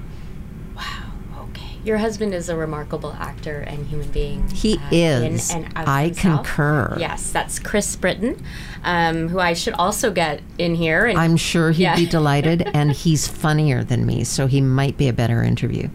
Your 1.83 1.97
husband 1.97 2.33
is 2.33 2.47
a 2.47 2.55
remarkable 2.55 3.11
actor 3.13 3.59
and 3.59 3.85
human 3.87 4.09
being. 4.11 4.47
He 4.49 4.77
uh, 4.77 4.89
is. 4.91 5.51
In 5.51 5.63
and 5.65 5.77
out 5.77 5.87
I 5.87 6.05
himself. 6.05 6.45
concur. 6.45 6.95
Yes, 6.97 7.31
that's 7.31 7.59
Chris 7.59 7.93
Britton, 7.97 8.41
um, 8.83 9.27
who 9.27 9.39
I 9.39 9.53
should 9.53 9.73
also 9.73 10.11
get 10.11 10.41
in 10.57 10.75
here. 10.75 11.05
And 11.05 11.17
I'm 11.19 11.35
sure 11.35 11.71
he'd 11.71 11.83
Yeah. 11.83 11.95
be 11.97 12.05
delighted, 12.19 12.69
and 12.73 12.91
he's 12.93 13.27
funnier 13.27 13.83
than 13.83 14.05
me, 14.05 14.23
so 14.23 14.47
he 14.47 14.61
might 14.61 14.95
be 14.97 15.09
a 15.09 15.13
better 15.13 15.43
interview. 15.43 15.89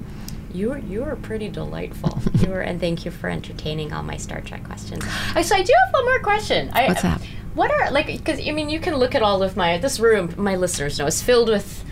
You 0.53 0.73
are, 0.73 0.79
you 0.79 1.05
are 1.05 1.17
pretty 1.17 1.49
delightful. 1.49 2.21
you 2.35 2.53
are, 2.53 2.61
and 2.61 2.79
thank 2.81 3.05
you 3.07 3.11
for 3.11 3.31
entertaining 3.31 3.93
all 3.93 4.03
my 4.03 4.17
Star 4.19 4.41
Trek 4.43 4.65
questions. 4.65 5.05
Uh, 5.35 5.43
so 5.43 5.55
I 5.57 5.63
do 5.63 5.73
have 5.85 5.93
one 5.95 6.05
more 6.05 6.21
question. 6.21 6.71
I, 6.73 6.89
What's 6.89 7.03
that? 7.03 7.21
What 7.55 7.71
are 7.71 7.91
like? 7.91 8.07
Because 8.07 8.41
I 8.47 8.51
mean, 8.51 8.69
you 8.69 8.81
can 8.81 8.97
look 8.97 9.15
at 9.15 9.23
all 9.23 9.43
of 9.43 9.57
my 9.57 9.79
this 9.79 9.99
room. 10.01 10.35
My 10.37 10.57
listeners 10.57 10.99
know 10.99 11.07
is 11.07 11.23
filled 11.23 11.49
with 11.49 11.85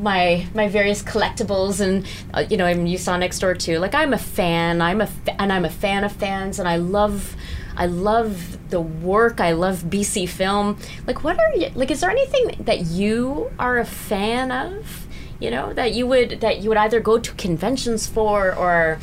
my 0.00 0.46
my 0.54 0.68
various 0.68 1.02
collectibles, 1.02 1.80
and 1.80 2.06
uh, 2.34 2.44
you 2.48 2.56
know, 2.56 2.66
I'm 2.66 2.86
you 2.86 2.98
saw 2.98 3.16
next 3.16 3.38
door 3.38 3.54
too. 3.54 3.78
Like 3.78 3.94
I'm 3.94 4.12
a 4.12 4.18
fan. 4.18 4.80
I'm 4.80 5.00
a 5.00 5.06
fa- 5.06 5.40
and 5.40 5.52
I'm 5.52 5.64
a 5.64 5.70
fan 5.70 6.04
of 6.04 6.12
fans, 6.12 6.58
and 6.58 6.68
I 6.68 6.76
love. 6.76 7.36
I 7.76 7.86
love 7.86 8.58
the 8.68 8.80
work. 8.80 9.40
I 9.40 9.52
love 9.52 9.84
BC 9.84 10.28
film. 10.28 10.76
Like, 11.06 11.24
what 11.24 11.38
are 11.38 11.54
you 11.56 11.70
like? 11.74 11.90
Is 11.90 12.00
there 12.00 12.10
anything 12.10 12.62
that 12.64 12.86
you 12.86 13.50
are 13.58 13.78
a 13.78 13.86
fan 13.86 14.50
of? 14.50 15.06
You 15.38 15.50
know 15.50 15.72
that 15.72 15.94
you 15.94 16.06
would 16.06 16.40
that 16.40 16.60
you 16.60 16.68
would 16.68 16.78
either 16.78 17.00
go 17.00 17.18
to 17.18 17.32
conventions 17.34 18.06
for 18.06 18.54
or 18.54 18.98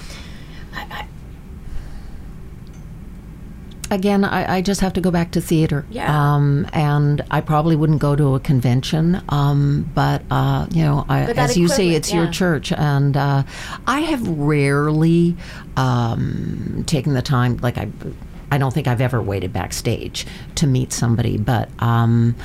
Again, 3.89 4.25
I, 4.25 4.57
I 4.57 4.61
just 4.61 4.81
have 4.81 4.93
to 4.93 5.01
go 5.01 5.11
back 5.11 5.31
to 5.31 5.41
theater. 5.41 5.85
Yeah. 5.89 6.07
Um, 6.35 6.67
and 6.73 7.23
I 7.31 7.41
probably 7.41 7.75
wouldn't 7.75 7.99
go 7.99 8.15
to 8.15 8.35
a 8.35 8.39
convention, 8.39 9.21
um, 9.29 9.89
but, 9.93 10.23
uh, 10.29 10.67
you 10.71 10.83
know, 10.83 11.05
I, 11.07 11.21
as 11.23 11.57
you 11.57 11.67
say, 11.67 11.89
it's 11.89 12.13
your 12.13 12.27
church. 12.29 12.71
And 12.71 13.15
uh, 13.15 13.43
I 13.85 14.01
have 14.01 14.27
rarely 14.27 15.37
um, 15.77 16.83
taken 16.85 17.13
the 17.13 17.21
time, 17.21 17.57
like, 17.57 17.77
I, 17.77 17.89
I 18.51 18.57
don't 18.57 18.73
think 18.73 18.87
I've 18.87 19.01
ever 19.01 19.21
waited 19.21 19.53
backstage 19.53 20.25
to 20.55 20.67
meet 20.67 20.91
somebody, 20.91 21.37
but. 21.37 21.69
Um, 21.79 22.35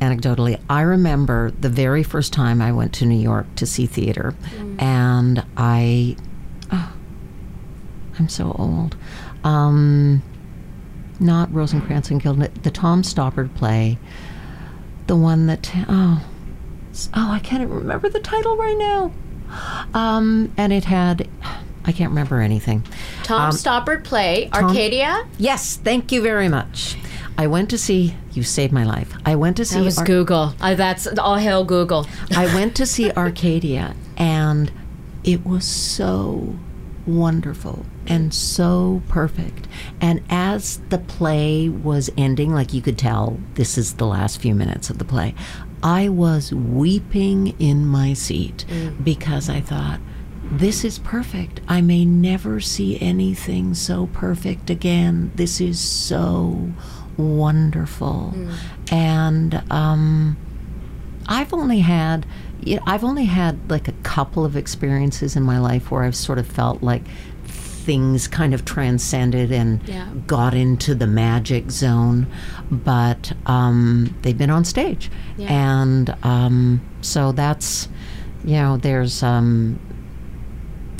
anecdotally, 0.00 0.60
I 0.68 0.80
remember 0.80 1.52
the 1.52 1.68
very 1.68 2.02
first 2.02 2.32
time 2.32 2.60
I 2.60 2.72
went 2.72 2.92
to 2.94 3.06
New 3.06 3.20
York 3.20 3.46
to 3.54 3.66
see 3.66 3.86
theater, 3.86 4.34
and 4.80 5.44
I, 5.56 6.16
oh, 6.72 6.92
I'm 8.18 8.28
so 8.28 8.50
old. 8.58 8.96
Um, 9.44 10.22
not 11.20 11.52
Rosencrantz 11.52 12.10
and 12.10 12.22
Guildford, 12.22 12.54
the 12.62 12.70
Tom 12.70 13.02
Stoppard 13.02 13.54
play, 13.54 13.98
the 15.06 15.16
one 15.16 15.46
that 15.46 15.70
oh, 15.88 16.24
oh, 17.14 17.30
I 17.30 17.38
can't 17.40 17.62
even 17.62 17.74
remember 17.74 18.08
the 18.08 18.20
title 18.20 18.56
right 18.56 18.76
now. 18.76 19.12
Um, 19.94 20.52
and 20.56 20.72
it 20.72 20.84
had, 20.84 21.28
I 21.84 21.92
can't 21.92 22.10
remember 22.10 22.40
anything. 22.40 22.84
Tom 23.22 23.50
Um, 23.50 23.50
Stoppard 23.52 24.04
play 24.04 24.48
Arcadia. 24.52 25.26
Yes, 25.38 25.76
thank 25.76 26.10
you 26.12 26.22
very 26.22 26.48
much. 26.48 26.96
I 27.36 27.46
went 27.46 27.70
to 27.70 27.78
see. 27.78 28.14
You 28.32 28.42
saved 28.42 28.72
my 28.72 28.84
life. 28.84 29.12
I 29.26 29.36
went 29.36 29.56
to 29.58 29.64
see. 29.64 29.78
That 29.78 29.84
was 29.84 29.98
Ar- 29.98 30.04
Google. 30.04 30.54
That's 30.60 31.06
all 31.18 31.36
hail 31.36 31.64
Google. 31.64 32.06
I 32.36 32.46
went 32.54 32.74
to 32.76 32.86
see 32.86 33.10
Arcadia, 33.16 33.94
and 34.16 34.70
it 35.24 35.44
was 35.46 35.64
so 35.64 36.56
wonderful 37.06 37.84
and 38.06 38.32
so 38.32 39.02
perfect. 39.08 39.68
And 40.00 40.22
as 40.28 40.78
the 40.88 40.98
play 40.98 41.68
was 41.68 42.10
ending, 42.16 42.52
like 42.52 42.72
you 42.72 42.82
could 42.82 42.98
tell, 42.98 43.38
this 43.54 43.76
is 43.78 43.94
the 43.94 44.06
last 44.06 44.40
few 44.40 44.54
minutes 44.54 44.90
of 44.90 44.98
the 44.98 45.04
play, 45.04 45.34
I 45.82 46.08
was 46.08 46.52
weeping 46.52 47.56
in 47.58 47.86
my 47.86 48.12
seat 48.12 48.64
because 49.02 49.48
I 49.48 49.60
thought, 49.60 50.00
this 50.50 50.84
is 50.84 50.98
perfect. 50.98 51.60
I 51.66 51.80
may 51.80 52.04
never 52.04 52.60
see 52.60 53.00
anything 53.00 53.74
so 53.74 54.06
perfect 54.12 54.70
again. 54.70 55.32
This 55.34 55.60
is 55.60 55.80
so 55.80 56.72
wonderful. 57.16 58.34
And, 58.90 59.62
um, 59.70 60.36
I've 61.26 61.54
only 61.54 61.80
had, 61.80 62.26
you 62.62 62.76
know, 62.76 62.82
I've 62.86 63.04
only 63.04 63.24
had 63.24 63.70
like 63.70 63.88
a 63.88 63.92
couple 64.02 64.44
of 64.44 64.56
experiences 64.56 65.36
in 65.36 65.42
my 65.42 65.58
life 65.58 65.90
where 65.90 66.02
I've 66.04 66.16
sort 66.16 66.38
of 66.38 66.46
felt 66.46 66.82
like 66.82 67.02
things 67.44 68.28
kind 68.28 68.54
of 68.54 68.64
transcended 68.64 69.50
and 69.50 69.80
Yeah. 69.88 70.06
got 70.28 70.54
into 70.54 70.94
the 70.94 71.06
magic 71.08 71.70
zone, 71.70 72.26
but 72.70 73.32
um, 73.46 74.14
they've 74.22 74.38
been 74.38 74.50
on 74.50 74.64
stage, 74.64 75.10
Yeah. 75.36 75.48
and 75.52 76.14
um, 76.22 76.80
so 77.00 77.32
that's, 77.32 77.88
you 78.44 78.54
know, 78.54 78.76
there's 78.76 79.22
um, 79.24 79.80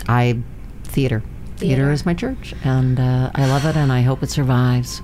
I 0.08 0.38
theater. 0.84 1.22
Theater 1.56 1.76
Theater. 1.82 1.92
is 1.92 2.04
my 2.04 2.14
church, 2.14 2.54
and 2.64 2.98
uh, 2.98 3.30
I 3.36 3.46
love 3.46 3.64
it, 3.66 3.76
and 3.76 3.92
I 3.92 4.02
hope 4.02 4.24
it 4.24 4.30
survives. 4.30 5.00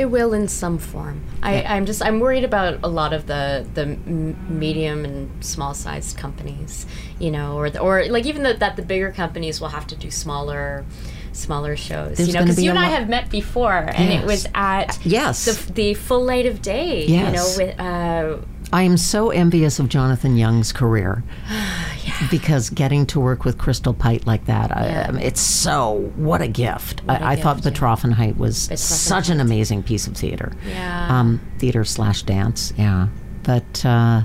It 0.00 0.06
will 0.10 0.32
in 0.32 0.48
some 0.48 0.78
form. 0.78 1.20
I, 1.42 1.62
I'm 1.62 1.84
just 1.84 2.02
I'm 2.02 2.20
worried 2.20 2.42
about 2.44 2.78
a 2.82 2.88
lot 2.88 3.12
of 3.12 3.26
the 3.26 3.66
the 3.74 3.82
m- 3.82 4.36
medium 4.58 5.04
and 5.04 5.44
small 5.44 5.74
sized 5.74 6.16
companies, 6.16 6.86
you 7.18 7.30
know, 7.30 7.58
or 7.58 7.68
the, 7.68 7.80
or 7.80 8.06
like 8.06 8.24
even 8.24 8.42
the, 8.42 8.54
that 8.54 8.76
the 8.76 8.82
bigger 8.82 9.12
companies 9.12 9.60
will 9.60 9.68
have 9.68 9.86
to 9.88 9.96
do 9.96 10.10
smaller 10.10 10.86
smaller 11.32 11.76
shows, 11.76 12.16
There's 12.16 12.28
you 12.28 12.34
know, 12.34 12.40
because 12.40 12.56
be 12.56 12.64
you 12.64 12.70
and 12.70 12.78
I 12.78 12.86
have 12.88 13.08
met 13.08 13.30
before, 13.30 13.72
and 13.76 14.08
Yes. 14.10 14.22
it 14.22 14.26
was 14.26 14.46
at 14.54 14.98
Yes. 15.04 15.44
the, 15.66 15.72
the 15.72 15.94
full 15.94 16.24
light 16.24 16.46
of 16.46 16.60
day, 16.62 17.04
Yes. 17.06 17.26
you 17.58 17.64
know, 17.64 17.66
with 17.70 17.78
uh, 17.80 18.36
I 18.72 18.82
am 18.84 18.96
so 18.96 19.30
envious 19.30 19.78
of 19.78 19.88
Jonathan 19.88 20.36
Young's 20.36 20.72
career 20.72 21.22
because 22.30 22.70
getting 22.70 23.06
to 23.06 23.20
work 23.20 23.44
with 23.44 23.58
Crystal 23.58 23.94
Pite 23.94 24.26
like 24.26 24.46
that, 24.46 24.70
Yeah. 24.70 25.10
I 25.14 25.18
it's 25.20 25.40
so 25.40 26.10
what 26.16 26.42
a 26.42 26.48
gift. 26.48 27.02
What 27.04 27.20
a 27.20 27.24
I, 27.24 27.32
I 27.32 27.36
thought 27.36 27.62
gift, 27.62 27.66
yeah. 27.66 27.72
Betroffenheit 27.72 28.36
was 28.36 28.68
Betroffenheit. 28.68 28.78
such 28.78 29.28
an 29.30 29.40
amazing 29.40 29.82
piece 29.82 30.06
of 30.06 30.16
theater. 30.16 30.52
Yeah. 30.66 31.08
Um, 31.20 31.40
theater 31.58 31.84
slash 31.84 32.22
dance, 32.22 32.72
yeah. 32.76 33.08
But 33.42 33.84
uh, 33.84 34.22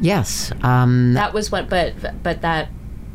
yes, 0.00 0.52
um, 0.62 1.14
that 1.14 1.32
was 1.32 1.50
what 1.52 1.68
but 1.68 2.22
but 2.22 2.42
that 2.42 2.68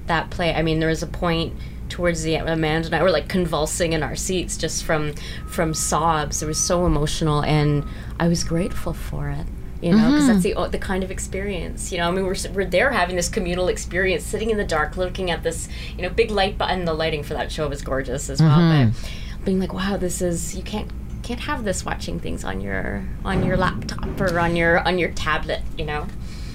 that 0.08 0.30
play 0.30 0.54
i 0.54 0.62
mean 0.62 0.80
there 0.80 0.88
was 0.88 1.04
a 1.04 1.08
point 1.08 1.54
towards 1.90 2.24
the 2.24 2.38
end 2.38 2.48
amanda 2.48 2.86
and 2.86 2.96
i 2.96 3.04
were 3.04 3.12
like 3.12 3.28
convulsing 3.28 3.92
in 3.92 4.02
our 4.04 4.16
seats 4.16 4.56
just 4.56 4.86
from 4.86 5.12
from 5.50 5.74
sobs 5.74 6.42
it 6.42 6.46
was 6.46 6.58
so 6.58 6.86
emotional 6.86 7.44
and 7.44 7.84
i 8.18 8.26
was 8.26 8.46
grateful 8.46 8.94
for 8.94 9.30
it 9.30 9.46
you 9.82 9.92
know 9.92 10.12
because 10.12 10.28
that's 10.28 10.46
mm-hmm. 10.46 10.64
the 10.64 10.70
the 10.70 10.78
kind 10.78 11.04
of 11.04 11.12
experience 11.12 11.92
you 11.92 11.98
know 11.98 12.08
i 12.08 12.12
mean 12.12 12.26
we're, 12.26 12.36
we're 12.54 12.66
there 12.66 12.92
having 12.92 13.16
this 13.16 13.30
communal 13.30 13.68
experience 13.68 14.24
sitting 14.24 14.50
in 14.50 14.58
the 14.58 14.64
dark 14.64 14.98
looking 14.98 15.30
at 15.30 15.44
this 15.44 15.70
you 15.96 16.02
know 16.02 16.10
big 16.10 16.32
light 16.32 16.58
button 16.58 16.86
the 16.86 16.94
lighting 16.94 17.24
for 17.24 17.34
that 17.34 17.52
show 17.52 17.68
was 17.68 17.82
gorgeous 17.82 18.30
as 18.30 18.42
well 18.42 18.58
but 18.58 18.88
mm-hmm. 18.88 19.44
being 19.44 19.60
like 19.60 19.74
wow 19.74 19.98
this 19.98 20.22
is 20.22 20.56
you 20.56 20.64
can't 20.64 20.92
can't 21.22 21.42
have 21.42 21.64
this 21.64 21.86
watching 21.86 22.20
things 22.20 22.44
on 22.44 22.62
your 22.62 23.06
on 23.26 23.46
your 23.46 23.58
laptop 23.58 24.20
or 24.20 24.40
on 24.40 24.56
your 24.56 24.80
on 24.88 24.98
your 24.98 25.12
tablet 25.12 25.62
you 25.78 25.86
know 25.86 26.08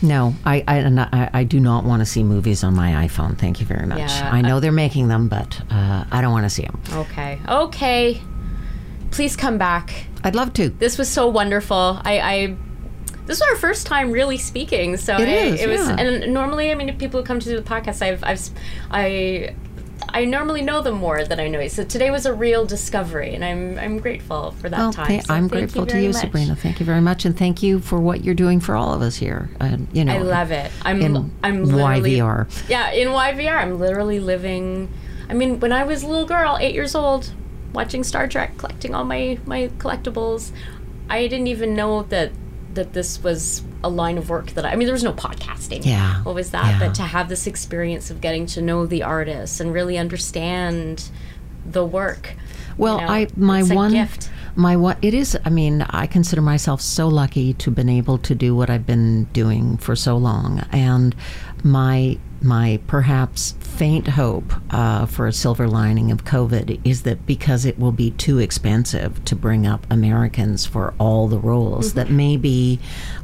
no, 0.05 0.35
I 0.44 0.65
I, 0.66 0.78
I 1.12 1.31
I 1.32 1.44
do 1.44 1.61
not 1.61 1.85
want 1.85 2.01
to 2.01 2.07
see 2.07 2.24
movies 2.24 2.65
on 2.65 2.74
my 2.74 3.07
iPhone. 3.07 3.39
Thank 3.39 3.61
you 3.61 3.66
very 3.66 3.86
much. 3.86 3.99
Yeah, 3.99 4.31
I 4.32 4.40
know 4.40 4.57
uh 4.57 4.61
they're 4.61 4.73
making 4.73 5.07
them, 5.07 5.28
but 5.28 5.61
uh, 5.70 6.05
I 6.11 6.20
don't 6.20 6.32
want 6.32 6.44
to 6.44 6.51
see 6.51 6.62
them. 6.62 6.81
Okay. 6.93 7.39
Okay. 7.49 8.20
Please 9.12 9.36
come 9.36 9.59
back. 9.59 10.07
I'd 10.24 10.35
love 10.35 10.53
to. 10.55 10.70
This 10.70 10.99
was 10.99 11.09
so 11.09 11.28
wonderful. 11.28 12.01
I, 12.03 12.20
I 12.20 12.57
this 13.27 13.40
was 13.40 13.43
our 13.43 13.57
first 13.57 13.86
time 13.86 14.11
really 14.11 14.39
speaking. 14.39 14.97
So 14.97 15.15
It 15.16 15.28
I, 15.28 15.32
is, 15.32 15.61
it 15.61 15.69
was, 15.69 15.81
yeah. 15.89 15.97
and 15.99 16.35
normally, 16.35 16.70
I 16.70 16.74
mean, 16.74 16.89
if 16.89 16.99
people 16.99 17.20
who 17.20 17.27
come 17.27 17.40
to 17.40 17.49
the 17.57 17.62
podcast, 17.62 18.03
I've, 18.03 18.23
I've, 18.24 18.40
I, 18.90 19.55
I 20.09 20.24
normally 20.24 20.62
know 20.62 20.82
them 20.82 20.97
more 20.97 21.24
than 21.24 21.39
I 21.39 21.47
know 21.49 21.61
you. 21.61 21.69
So 21.69 21.85
today 21.85 22.11
was 22.11 22.27
a 22.27 22.35
real 22.35 22.65
discovery, 22.66 23.35
and 23.35 23.44
I'm, 23.44 23.78
I'm 23.78 23.99
grateful 23.99 24.51
for 24.53 24.69
that 24.69 24.77
Well, 24.78 24.93
time. 24.93 25.07
th- 25.07 25.24
So 25.27 25.35
I'm 25.35 25.47
grateful 25.49 25.86
to 25.86 26.01
you, 26.01 26.09
much. 26.11 26.16
Sabrina. 26.20 26.57
Thank 26.57 26.81
you 26.81 26.86
very 26.86 27.01
much, 27.01 27.24
and 27.24 27.39
thank 27.39 27.62
you 27.62 27.78
for 27.78 28.01
what 28.01 28.24
you're 28.24 28.35
doing 28.35 28.59
for 28.61 28.74
all 28.74 28.93
of 28.93 29.01
us 29.01 29.16
here. 29.16 29.49
Uh, 29.61 29.77
you 29.93 30.05
know, 30.05 30.15
I 30.15 30.19
love 30.19 30.51
it. 30.51 30.70
I'm, 30.82 31.01
in 31.01 31.16
I'm 31.44 31.65
YVR. 31.66 32.69
Yeah, 32.69 32.90
in 32.90 33.09
YVR, 33.09 33.55
I'm 33.62 33.78
literally 33.78 34.19
living. 34.19 34.93
I 35.31 35.35
mean, 35.35 35.61
when 35.61 35.73
I 35.73 35.85
was 35.85 36.03
a 36.03 36.09
little 36.09 36.27
girl, 36.27 36.59
eight 36.61 36.74
years 36.74 36.94
old, 36.97 37.32
watching 37.73 38.03
Star 38.05 38.27
Trek, 38.27 38.59
collecting 38.59 38.94
all 38.94 39.05
my 39.05 39.39
my 39.47 39.69
collectibles, 39.78 40.51
I 41.09 41.27
didn't 41.28 41.47
even 41.47 41.74
know 41.74 42.03
that 42.05 42.32
that 42.74 42.93
this 42.93 43.23
was 43.23 43.62
a 43.85 43.89
line 43.89 44.19
of 44.19 44.28
work 44.31 44.51
that 44.53 44.65
I, 44.65 44.73
I 44.73 44.77
mean, 44.77 44.86
there 44.86 44.94
was 44.94 45.03
no 45.05 45.12
podcasting. 45.12 45.85
Yeah, 45.85 46.23
What 46.23 46.35
was 46.35 46.51
that? 46.53 46.73
yeah. 46.73 46.78
But 46.78 46.94
to 46.97 47.03
have 47.03 47.28
this 47.28 47.47
experience 47.47 48.11
of 48.11 48.20
getting 48.20 48.47
to 48.47 48.62
know 48.62 48.86
the 48.86 49.03
artists 49.03 49.61
and 49.61 49.73
really 49.73 49.99
understand 49.99 51.11
the 51.66 51.85
work. 51.85 52.35
Well, 52.78 53.01
you 53.01 53.07
know, 53.07 53.12
I 53.12 53.27
my 53.36 53.62
one 53.62 53.93
gift. 53.93 54.31
my 54.57 54.77
one 54.77 54.97
it 55.03 55.15
is. 55.15 55.39
I 55.44 55.51
mean, 55.51 55.82
I 55.82 56.07
consider 56.07 56.40
myself 56.43 56.81
so 56.81 57.07
lucky 57.09 57.53
to 57.55 57.66
have 57.70 57.74
been 57.74 57.89
able 57.89 58.19
to 58.19 58.35
do 58.35 58.57
what 58.57 58.70
I've 58.70 58.86
been 58.86 59.24
doing 59.32 59.77
for 59.77 59.94
so 59.94 60.16
long, 60.16 60.65
and 60.73 61.15
my 61.62 62.19
my 62.44 62.81
perhaps 62.86 63.52
faint 63.60 64.09
hope 64.09 64.52
uh, 64.70 65.06
for 65.06 65.27
a 65.27 65.32
silver 65.32 65.66
lining 65.66 66.10
of 66.10 66.24
COVID 66.24 66.81
is 66.85 67.02
that 67.02 67.27
because 67.27 67.64
it 67.64 67.78
will 67.78 67.93
be 67.93 68.10
too 68.12 68.39
expensive 68.39 69.24
to 69.24 69.35
bring 69.35 69.66
up 69.66 69.86
Americans 69.90 70.66
for 70.66 70.94
all 70.98 71.28
the 71.28 71.39
roles, 71.39 71.94
that 71.94 72.10
maybe 72.10 72.78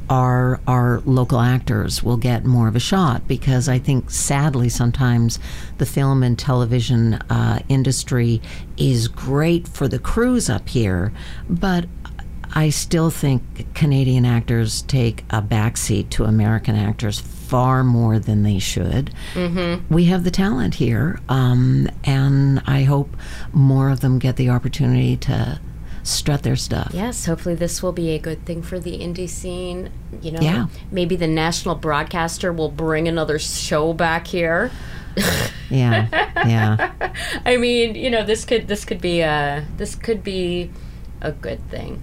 our 0.09 0.59
our 0.67 1.01
local 1.05 1.39
actors 1.39 2.01
will 2.01 2.17
get 2.17 2.45
more 2.45 2.67
of 2.67 2.75
a 2.75 2.79
shot. 2.79 3.27
Because 3.27 3.69
I 3.69 3.79
think 3.79 4.09
sadly 4.09 4.69
sometimes 4.69 5.39
the 5.77 5.85
film 5.85 6.23
and 6.23 6.37
television 6.37 7.15
uh, 7.29 7.59
industry 7.69 8.41
is 8.77 9.07
great 9.07 9.67
for 9.67 9.87
the 9.87 9.99
crews 9.99 10.49
up 10.49 10.69
here, 10.69 11.11
but 11.49 11.85
I 12.53 12.69
still 12.69 13.09
think 13.09 13.73
Canadian 13.75 14.25
actors 14.25 14.81
take 14.83 15.23
a 15.29 15.41
backseat 15.41 16.09
to 16.11 16.23
American 16.23 16.75
actors 16.75 17.19
far 17.19 17.83
more 17.83 18.19
than 18.19 18.43
they 18.43 18.59
should. 18.59 19.11
Mm-hmm. 19.33 19.93
We 19.93 20.05
have 20.05 20.23
the 20.23 20.31
talent 20.31 20.75
here, 20.75 21.19
um, 21.29 21.89
and 22.03 22.61
I 22.65 22.83
hope 22.83 23.15
more 23.53 23.89
of 23.89 23.99
them 24.01 24.19
get 24.19 24.35
the 24.35 24.49
opportunity 24.49 25.17
to 25.17 25.59
strut 26.03 26.43
their 26.43 26.55
stuff. 26.55 26.91
Yes, 26.93 27.25
hopefully 27.25 27.55
this 27.55 27.83
will 27.83 27.91
be 27.91 28.11
a 28.11 28.19
good 28.19 28.45
thing 28.45 28.61
for 28.61 28.79
the 28.79 28.99
indie 28.99 29.29
scene. 29.29 29.91
You 30.21 30.31
know, 30.31 30.39
Yeah. 30.41 30.67
maybe 30.91 31.15
the 31.15 31.27
national 31.27 31.75
broadcaster 31.75 32.51
will 32.53 32.71
bring 32.71 33.07
another 33.07 33.37
show 33.39 33.93
back 33.93 34.27
here. 34.27 34.71
Yeah, 35.69 36.07
yeah. 36.47 36.91
I 37.45 37.57
mean, 37.57 37.95
you 37.95 38.09
know, 38.09 38.23
this 38.23 38.45
could 38.45 38.67
this 38.67 38.85
could 38.85 39.01
be 39.01 39.21
a 39.21 39.65
this 39.77 39.95
could 39.95 40.23
be 40.23 40.71
a 41.21 41.31
good 41.31 41.67
thing. 41.69 42.01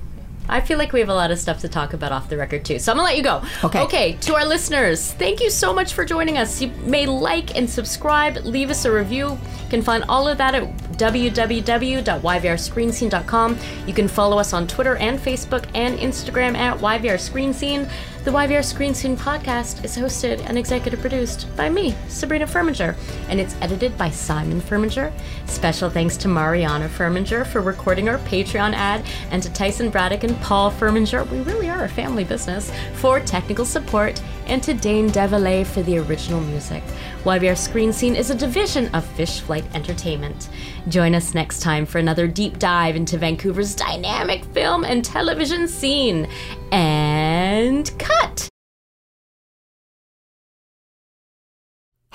I 0.48 0.60
feel 0.60 0.78
like 0.78 0.93
we 0.93 1.01
have 1.01 1.09
a 1.09 1.14
lot 1.14 1.31
of 1.31 1.39
stuff 1.39 1.60
to 1.60 1.68
talk 1.68 1.93
about 1.93 2.12
off 2.12 2.28
the 2.28 2.36
record 2.36 2.64
too. 2.64 2.78
So 2.78 2.93
I'm 2.93 2.98
gonna 2.98 3.09
let 3.09 3.16
you 3.16 3.23
go. 3.23 3.43
Okay. 3.64 3.82
Okay, 3.82 4.12
to 4.23 4.35
our 4.35 4.47
listeners, 4.47 5.12
thank 5.12 5.40
you 5.40 5.51
so 5.51 5.73
much 5.73 5.94
for 5.94 6.05
joining 6.05 6.39
us. 6.39 6.60
You 6.60 6.68
may 6.85 7.06
like 7.06 7.56
and 7.56 7.68
subscribe, 7.68 8.36
leave 8.44 8.70
us 8.70 8.85
a 8.85 8.93
review. 8.93 9.31
You 9.31 9.70
can 9.70 9.82
find 9.82 10.05
all 10.09 10.28
of 10.28 10.39
that 10.39 10.55
at 10.55 10.64
www.yvrscreenscene.com. 10.97 13.59
You 13.86 13.94
can 13.94 14.09
follow 14.09 14.39
us 14.39 14.52
on 14.52 14.66
Twitter 14.66 14.97
and 14.97 15.18
Facebook 15.18 15.66
and 15.74 15.98
Instagram 15.98 16.56
at 16.56 16.78
YVR 16.78 17.20
Screen 17.20 17.52
Scene. 17.52 17.89
The 18.26 18.32
YVR 18.32 18.64
Screen 18.64 18.92
Scene 18.92 19.16
podcast 19.16 19.84
is 19.84 19.96
hosted 19.96 20.44
and 20.48 20.58
executive 20.58 20.98
produced 20.98 21.46
by 21.56 21.70
me, 21.70 21.94
Sabrina 22.08 22.44
Furminger, 22.44 22.96
and 23.28 23.38
it's 23.38 23.54
edited 23.60 23.96
by 23.96 24.10
Simon 24.10 24.60
Furminger. 24.60 25.12
Special 25.46 25.88
thanks 25.88 26.16
to 26.16 26.26
Mariana 26.26 26.88
Furminger 26.88 27.46
for 27.46 27.60
recording 27.60 28.08
our 28.08 28.18
Patreon 28.18 28.74
ad, 28.74 29.06
and 29.30 29.44
to 29.44 29.52
Tyson 29.52 29.90
Braddock 29.90 30.24
and 30.24 30.36
Paul 30.40 30.72
Furminger, 30.72 31.24
we 31.30 31.38
really 31.42 31.70
are 31.70 31.84
a 31.84 31.88
family 31.88 32.24
business, 32.24 32.72
for 32.94 33.20
technical 33.20 33.64
support, 33.64 34.20
and 34.48 34.60
to 34.64 34.74
Dane 34.74 35.08
Devalet 35.08 35.64
for 35.64 35.82
the 35.82 35.98
original 35.98 36.40
music. 36.40 36.82
YVR 37.22 37.56
Screen 37.56 37.92
Scene 37.92 38.16
is 38.16 38.30
a 38.30 38.34
division 38.34 38.92
of 38.94 39.04
Fish 39.04 39.40
Flight 39.40 39.64
Entertainment. 39.74 40.48
Join 40.88 41.14
us 41.14 41.34
next 41.34 41.60
time 41.60 41.86
for 41.86 41.98
another 41.98 42.26
deep 42.26 42.58
dive 42.58 42.96
into 42.96 43.18
Vancouver's 43.18 43.74
dynamic 43.74 44.44
film 44.46 44.84
and 44.84 45.04
television 45.04 45.66
scene. 45.66 46.28
And 46.72 47.90
cut! 47.98 48.48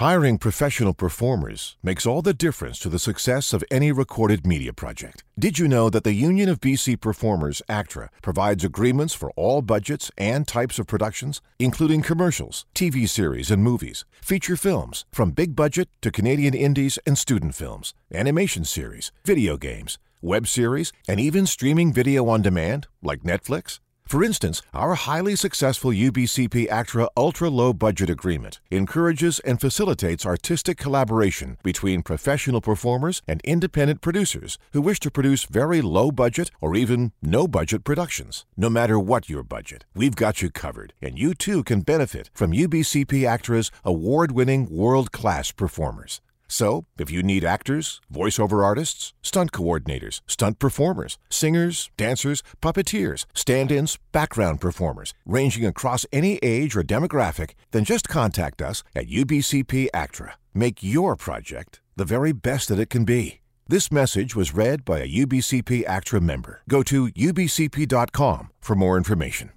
Hiring 0.01 0.39
professional 0.39 0.95
performers 0.95 1.77
makes 1.83 2.07
all 2.07 2.23
the 2.23 2.33
difference 2.33 2.79
to 2.79 2.89
the 2.89 2.97
success 2.97 3.53
of 3.53 3.63
any 3.69 3.91
recorded 3.91 4.47
media 4.47 4.73
project. 4.73 5.23
Did 5.37 5.59
you 5.59 5.67
know 5.67 5.91
that 5.91 6.03
the 6.03 6.13
Union 6.13 6.49
of 6.49 6.59
BC 6.59 6.99
Performers, 6.99 7.61
ACTRA, 7.69 8.09
provides 8.23 8.63
agreements 8.63 9.13
for 9.13 9.29
all 9.35 9.61
budgets 9.61 10.09
and 10.17 10.47
types 10.47 10.79
of 10.79 10.87
productions, 10.87 11.39
including 11.59 12.01
commercials, 12.01 12.65
TV 12.73 13.07
series 13.07 13.51
and 13.51 13.63
movies, 13.63 14.03
feature 14.23 14.57
films, 14.57 15.05
from 15.11 15.29
big 15.31 15.55
budget 15.55 15.87
to 16.01 16.09
Canadian 16.09 16.55
indies 16.55 16.97
and 17.05 17.15
student 17.15 17.53
films, 17.53 17.93
animation 18.11 18.65
series, 18.65 19.11
video 19.23 19.55
games, 19.55 19.99
web 20.19 20.47
series, 20.47 20.91
and 21.07 21.19
even 21.19 21.45
streaming 21.45 21.93
video 21.93 22.27
on 22.27 22.41
demand 22.41 22.87
like 23.03 23.21
Netflix? 23.21 23.79
For 24.11 24.25
instance, 24.25 24.61
our 24.73 24.95
highly 24.95 25.37
successful 25.37 25.91
UBCP 25.91 26.69
ACTRA 26.69 27.07
ultra 27.15 27.49
low 27.49 27.71
budget 27.71 28.09
agreement 28.09 28.59
encourages 28.69 29.39
and 29.39 29.61
facilitates 29.61 30.25
artistic 30.25 30.77
collaboration 30.77 31.57
between 31.63 32.03
professional 32.03 32.59
performers 32.59 33.21
and 33.25 33.39
independent 33.45 34.01
producers 34.01 34.57
who 34.73 34.81
wish 34.81 34.99
to 34.99 35.11
produce 35.11 35.45
very 35.45 35.81
low 35.81 36.11
budget 36.11 36.51
or 36.59 36.75
even 36.75 37.13
no 37.21 37.47
budget 37.47 37.85
productions. 37.85 38.45
No 38.57 38.69
matter 38.69 38.99
what 38.99 39.29
your 39.29 39.43
budget, 39.43 39.85
we've 39.95 40.17
got 40.17 40.41
you 40.41 40.51
covered, 40.51 40.91
and 41.01 41.17
you 41.17 41.33
too 41.33 41.63
can 41.63 41.79
benefit 41.79 42.29
from 42.33 42.51
UBCP 42.51 43.25
ACTRA's 43.25 43.71
award 43.85 44.33
winning 44.33 44.67
world 44.69 45.13
class 45.13 45.53
performers. 45.53 46.19
So, 46.51 46.85
if 46.97 47.09
you 47.09 47.23
need 47.23 47.45
actors, 47.45 48.01
voiceover 48.13 48.61
artists, 48.61 49.13
stunt 49.21 49.53
coordinators, 49.53 50.19
stunt 50.27 50.59
performers, 50.59 51.17
singers, 51.29 51.89
dancers, 51.95 52.43
puppeteers, 52.61 53.25
stand 53.33 53.71
ins, 53.71 53.97
background 54.11 54.59
performers, 54.59 55.13
ranging 55.25 55.65
across 55.65 56.05
any 56.11 56.39
age 56.43 56.75
or 56.75 56.83
demographic, 56.83 57.51
then 57.71 57.85
just 57.85 58.09
contact 58.09 58.61
us 58.61 58.83
at 58.93 59.07
UBCP 59.07 59.87
ACTRA. 59.93 60.33
Make 60.53 60.83
your 60.83 61.15
project 61.15 61.79
the 61.95 62.03
very 62.03 62.33
best 62.33 62.67
that 62.67 62.79
it 62.79 62.89
can 62.89 63.05
be. 63.05 63.39
This 63.69 63.89
message 63.89 64.35
was 64.35 64.53
read 64.53 64.83
by 64.83 64.99
a 64.99 65.07
UBCP 65.07 65.87
ACTRA 65.87 66.19
member. 66.19 66.63
Go 66.67 66.83
to 66.83 67.07
ubcp.com 67.07 68.49
for 68.59 68.75
more 68.75 68.97
information. 68.97 69.51